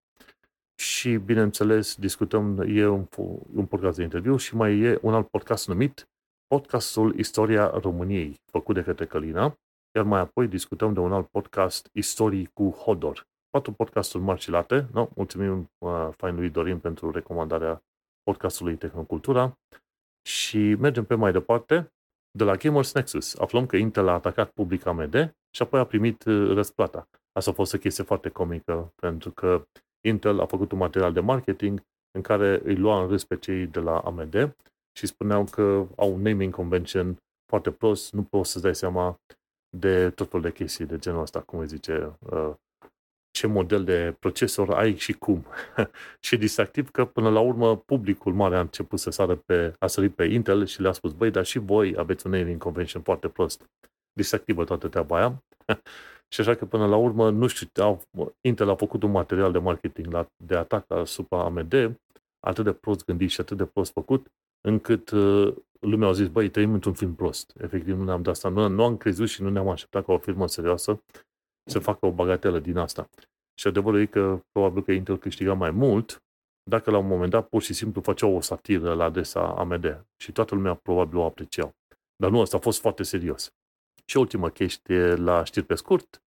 și, 0.81 1.17
bineînțeles, 1.17 1.97
discutăm, 1.97 2.61
e 2.67 2.87
un, 2.87 3.07
un 3.55 3.67
podcast 3.67 3.97
de 3.97 4.03
interviu 4.03 4.37
și 4.37 4.57
mai 4.57 4.79
e 4.79 4.99
un 5.03 5.15
alt 5.15 5.29
podcast 5.29 5.69
numit 5.69 6.09
Podcastul 6.47 7.19
Istoria 7.19 7.67
României, 7.67 8.41
făcut 8.53 8.75
de 8.75 8.83
către 8.83 9.07
Călina, 9.07 9.59
iar 9.97 10.05
mai 10.05 10.21
apoi 10.21 10.47
discutăm 10.47 10.93
de 10.93 11.01
un 11.01 11.13
alt 11.13 11.29
podcast, 11.29 11.89
Istorii 11.93 12.51
cu 12.53 12.71
Hodor. 12.71 13.27
Patru 13.51 13.73
podcasturi 13.73 14.25
mari 14.25 14.41
și 14.41 14.51
late. 14.51 14.89
No? 14.93 15.09
Mulțumim 15.15 15.71
uh, 15.79 16.09
fain 16.17 16.35
lui 16.35 16.51
Dorin 16.51 16.79
pentru 16.79 17.11
recomandarea 17.11 17.83
podcastului 18.23 18.77
Tehnocultura 18.77 19.59
și 20.29 20.59
mergem 20.59 21.05
pe 21.05 21.15
mai 21.15 21.33
departe. 21.33 21.93
De 22.31 22.45
la 22.45 22.55
Gamers 22.55 22.93
Nexus 22.93 23.39
aflăm 23.39 23.67
că 23.67 23.77
Intel 23.77 24.09
a 24.09 24.13
atacat 24.13 24.51
public 24.51 24.87
AMD 24.87 25.35
și 25.51 25.63
apoi 25.63 25.81
a 25.81 25.85
primit 25.85 26.25
uh, 26.25 26.53
răsplata. 26.55 27.09
Asta 27.33 27.51
a 27.51 27.55
fost 27.55 27.75
o 27.75 27.79
chestie 27.79 28.05
foarte 28.05 28.29
comică, 28.29 28.93
pentru 28.95 29.31
că 29.31 29.65
Intel 30.07 30.41
a 30.41 30.47
făcut 30.47 30.73
un 30.73 30.79
material 30.79 31.13
de 31.13 31.21
marketing 31.21 31.83
în 32.11 32.23
care 32.23 32.61
îi 32.65 32.77
lua 32.77 33.03
în 33.03 33.09
râs 33.09 33.25
pe 33.25 33.37
cei 33.37 33.67
de 33.67 33.81
la 33.81 33.99
AMD 33.99 34.57
și 34.99 35.07
spuneau 35.07 35.45
că 35.45 35.87
au 35.97 36.15
un 36.15 36.23
naming 36.23 36.55
convention 36.55 37.17
foarte 37.47 37.71
prost, 37.71 38.13
nu 38.13 38.23
poți 38.23 38.51
să-ți 38.51 38.65
dai 38.65 38.75
seama 38.75 39.21
de 39.77 40.11
tot 40.11 40.29
felul 40.29 40.43
de 40.43 40.53
chestii 40.53 40.87
de 40.87 40.99
genul 40.99 41.21
ăsta, 41.21 41.41
cum 41.41 41.59
îi 41.59 41.67
zice, 41.67 42.17
uh, 42.19 42.55
ce 43.39 43.47
model 43.47 43.85
de 43.85 44.17
procesor 44.19 44.71
ai 44.71 44.97
și 44.97 45.13
cum. 45.13 45.47
și 46.25 46.35
e 46.35 46.39
distractiv 46.39 46.91
că 46.91 47.05
până 47.05 47.31
la 47.31 47.41
urmă 47.41 47.77
publicul 47.77 48.33
mare 48.33 48.57
a 48.57 48.61
început 48.61 48.99
să 48.99 49.11
sară 49.11 49.37
pe, 49.37 49.73
a 49.79 49.87
sărit 49.87 50.15
pe 50.15 50.25
Intel 50.25 50.67
și 50.67 50.81
le-a 50.81 50.93
spus, 50.93 51.13
băi, 51.13 51.31
dar 51.31 51.45
și 51.45 51.59
voi 51.59 51.95
aveți 51.97 52.27
un 52.27 52.33
naming 52.33 52.59
convention 52.61 53.03
foarte 53.03 53.29
prost. 53.29 53.71
Distractivă 54.13 54.65
toată 54.65 54.89
treaba 54.89 55.17
aia. 55.17 55.43
și 56.33 56.41
așa 56.41 56.55
că 56.55 56.65
până 56.65 56.87
la 56.87 56.97
urmă, 56.97 57.31
nu 57.31 57.47
știu, 57.47 57.83
au, 57.83 58.03
Intel 58.41 58.69
a 58.69 58.75
făcut 58.75 59.03
un 59.03 59.11
material 59.11 59.53
de 59.53 59.59
marketing 59.59 60.13
la, 60.13 60.27
de 60.45 60.57
atac 60.57 60.91
asupra 60.91 61.45
AMD 61.45 61.99
atât 62.41 62.65
de 62.65 62.73
prost 62.73 63.05
gândit 63.05 63.31
și 63.31 63.41
atât 63.41 63.57
de 63.57 63.65
prost 63.65 63.93
făcut, 63.93 64.27
încât 64.61 65.11
uh, 65.11 65.55
lumea 65.81 66.09
a 66.09 66.13
zis, 66.13 66.29
băi, 66.29 66.49
trăim 66.49 66.73
într-un 66.73 66.93
film 66.93 67.15
prost. 67.15 67.53
Efectiv, 67.61 67.97
nu 67.99 68.05
ne-am 68.05 68.23
dat 68.23 68.35
asta. 68.35 68.49
Nu, 68.49 68.69
nu 68.69 68.85
am 68.85 68.97
crezut 68.97 69.29
și 69.29 69.43
nu 69.43 69.51
ne-am 69.51 69.69
așteptat 69.69 70.05
ca 70.05 70.13
o 70.13 70.19
firmă 70.19 70.49
serioasă 70.49 71.03
să 71.71 71.79
facă 71.79 72.07
o 72.07 72.11
bagatelă 72.11 72.59
din 72.59 72.77
asta. 72.77 73.09
Și 73.55 73.67
adevărul 73.67 74.01
e 74.01 74.07
că 74.07 74.41
probabil 74.53 74.83
că 74.83 74.93
Intel 74.93 75.19
câștiga 75.19 75.53
mai 75.53 75.71
mult 75.71 76.23
dacă 76.69 76.91
la 76.91 76.99
un 76.99 77.07
moment 77.07 77.31
dat 77.31 77.49
pur 77.49 77.63
și 77.63 77.73
simplu 77.73 78.01
făceau 78.01 78.35
o 78.35 78.41
satiră 78.41 78.95
la 78.95 79.05
adresa 79.05 79.41
AMD 79.41 80.05
și 80.17 80.33
toată 80.33 80.55
lumea 80.55 80.75
probabil 80.75 81.19
o 81.19 81.25
apreciau. 81.25 81.75
Dar 82.17 82.31
nu, 82.31 82.41
asta 82.41 82.57
a 82.57 82.61
fost 82.61 82.81
foarte 82.81 83.03
serios. 83.03 83.53
Și 84.05 84.17
ultima 84.17 84.51
chestie 84.51 85.15
la 85.15 85.45
știri 85.45 85.67
pe 85.67 85.75
scurt, 85.75 86.23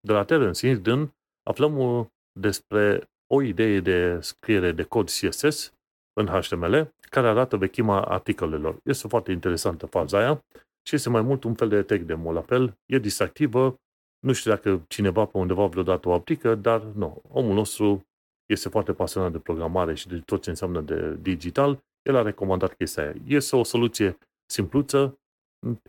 de 0.00 0.12
la 0.12 0.24
Terence 0.24 0.68
Hiddon 0.68 1.14
aflăm 1.42 2.06
despre 2.32 3.10
o 3.26 3.42
idee 3.42 3.80
de 3.80 4.18
scriere 4.20 4.72
de 4.72 4.82
cod 4.82 5.06
CSS 5.06 5.72
în 6.12 6.26
HTML 6.26 6.94
care 7.10 7.28
arată 7.28 7.56
vechima 7.56 8.04
articolelor. 8.04 8.80
Este 8.84 9.08
foarte 9.08 9.32
interesantă 9.32 9.86
faza 9.86 10.18
aia 10.18 10.44
și 10.82 10.94
este 10.94 11.08
mai 11.08 11.22
mult 11.22 11.44
un 11.44 11.54
fel 11.54 11.68
de 11.68 11.82
tech 11.82 12.04
demo. 12.04 12.32
La 12.32 12.42
fel, 12.42 12.78
e 12.86 12.98
distractivă, 12.98 13.80
nu 14.26 14.32
știu 14.32 14.50
dacă 14.50 14.84
cineva 14.88 15.24
pe 15.24 15.38
undeva 15.38 15.66
vreodată 15.66 16.08
o 16.08 16.12
aplică, 16.12 16.54
dar 16.54 16.82
nu. 16.82 17.22
Omul 17.28 17.54
nostru 17.54 18.06
este 18.46 18.68
foarte 18.68 18.92
pasionat 18.92 19.32
de 19.32 19.38
programare 19.38 19.94
și 19.94 20.08
de 20.08 20.18
tot 20.18 20.42
ce 20.42 20.50
înseamnă 20.50 20.80
de 20.80 21.16
digital. 21.20 21.82
El 22.02 22.16
a 22.16 22.22
recomandat 22.22 22.74
chestia 22.74 23.02
aia. 23.02 23.14
Este 23.26 23.56
o 23.56 23.62
soluție 23.62 24.18
simpluță, 24.46 25.18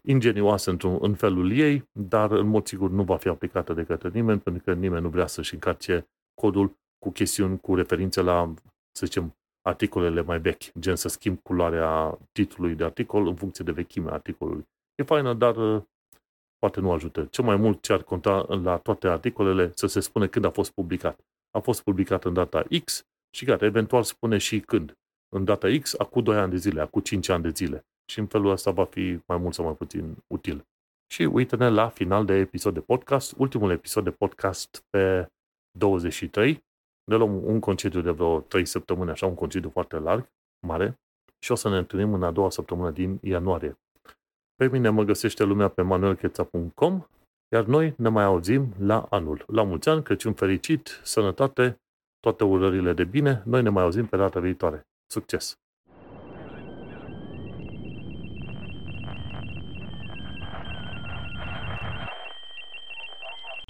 ingenioasă 0.02 0.70
într-un, 0.70 0.98
în 1.02 1.14
felul 1.14 1.52
ei, 1.52 1.90
dar 1.92 2.32
în 2.32 2.48
mod 2.48 2.68
sigur 2.68 2.90
nu 2.90 3.04
va 3.04 3.18
fi 3.18 3.28
aplicată 3.28 3.74
de 3.74 3.84
către 3.84 4.10
nimeni, 4.10 4.40
pentru 4.40 4.64
că 4.64 4.74
nimeni 4.74 5.02
nu 5.02 5.10
vrea 5.10 5.28
să-și 5.28 5.54
încarce 5.54 6.08
codul 6.42 6.78
cu 7.00 7.12
chestiuni, 7.12 7.60
cu 7.60 7.76
referințe 7.76 8.22
la, 8.22 8.54
să 8.98 9.06
zicem, 9.06 9.36
articolele 9.62 10.22
mai 10.22 10.40
vechi, 10.40 10.80
gen 10.80 10.96
să 10.96 11.08
schimb 11.08 11.40
culoarea 11.42 12.20
titlului 12.32 12.76
de 12.76 12.84
articol 12.84 13.28
în 13.28 13.36
funcție 13.36 13.66
de 13.66 13.72
vechime 13.72 14.12
articolului. 14.12 14.68
E 14.96 15.04
faină, 15.04 15.34
dar 15.34 15.56
uh, 15.56 15.82
poate 16.64 16.80
nu 16.80 16.92
ajută. 16.92 17.26
Cel 17.26 17.44
mai 17.44 17.56
mult 17.56 17.82
ce 17.82 17.94
ar 17.94 18.04
conta 18.04 18.46
la 18.64 18.78
toate 18.78 19.08
articolele 19.08 19.72
să 19.76 19.88
se 19.88 20.00
spune 20.00 20.28
când 20.28 20.46
a 20.46 20.50
fost 20.50 20.72
publicat. 20.72 21.20
A 21.52 21.60
fost 21.60 21.84
publicat 21.84 22.24
în 22.24 22.34
data 22.34 22.64
X 22.84 23.06
și 23.36 23.46
gata, 23.46 23.66
eventual 23.66 24.04
spune 24.04 24.38
și 24.38 24.60
când. 24.60 24.98
În 25.36 25.44
data 25.44 25.68
X, 25.82 25.96
acum 25.98 26.24
2 26.24 26.38
ani 26.38 26.52
de 26.52 26.58
zile, 26.58 26.82
acum 26.82 27.02
5 27.02 27.30
ani 27.30 27.44
de 27.44 27.50
zile. 27.50 27.86
Și 28.12 28.20
în 28.20 28.26
felul 28.26 28.52
ăsta 28.52 28.72
va 28.72 28.86
fi 28.86 29.20
mai 29.28 29.38
mult 29.38 29.54
sau 29.54 29.66
mai 29.66 29.74
puțin 29.74 30.16
util. 30.28 30.66
Și 31.12 31.24
uite-ne 31.24 31.70
la 31.70 31.90
final 31.90 32.26
de 32.26 32.34
episod 32.34 32.74
de 32.74 32.80
podcast, 32.80 33.34
ultimul 33.38 33.72
episod 33.72 34.04
de 34.04 34.12
podcast 34.12 34.84
pe 34.90 35.32
23, 35.78 36.64
ne 37.04 37.16
luăm 37.16 37.44
un 37.46 37.60
concediu 37.60 38.02
de 38.02 38.12
vreo 38.12 38.40
3 38.40 38.66
săptămâni, 38.66 39.10
așa, 39.10 39.26
un 39.26 39.36
concediu 39.36 39.70
foarte 39.70 39.98
larg, 39.98 40.30
mare, 40.68 41.00
și 41.40 41.52
o 41.52 41.56
să 41.56 41.70
ne 41.70 41.78
întâlnim 41.78 42.14
în 42.14 42.24
a 42.24 42.32
doua 42.32 42.50
săptămână 42.50 42.92
din 42.92 43.20
ianuarie. 43.22 43.78
Pe 44.64 44.70
mine 44.70 44.90
mă 44.90 45.04
găsește 45.04 45.44
lumea 45.44 45.68
pe 45.68 45.82
manuelcheța.com, 45.82 47.06
iar 47.54 47.66
noi 47.66 47.94
ne 47.98 48.10
mai 48.10 48.24
auzim 48.24 48.74
la 48.80 49.06
anul. 49.10 49.44
La 49.48 49.64
mulți 49.64 49.90
ani, 49.90 50.04
Crăciun 50.04 50.34
fericit, 50.34 51.00
sănătate, 51.04 51.82
toate 52.20 52.44
urările 52.44 52.94
de 52.94 53.04
bine, 53.04 53.42
noi 53.46 53.62
ne 53.62 53.70
mai 53.70 53.84
auzim 53.84 54.06
pe 54.06 54.18
data 54.18 54.40
viitoare. 54.40 54.88
Succes! 55.12 55.63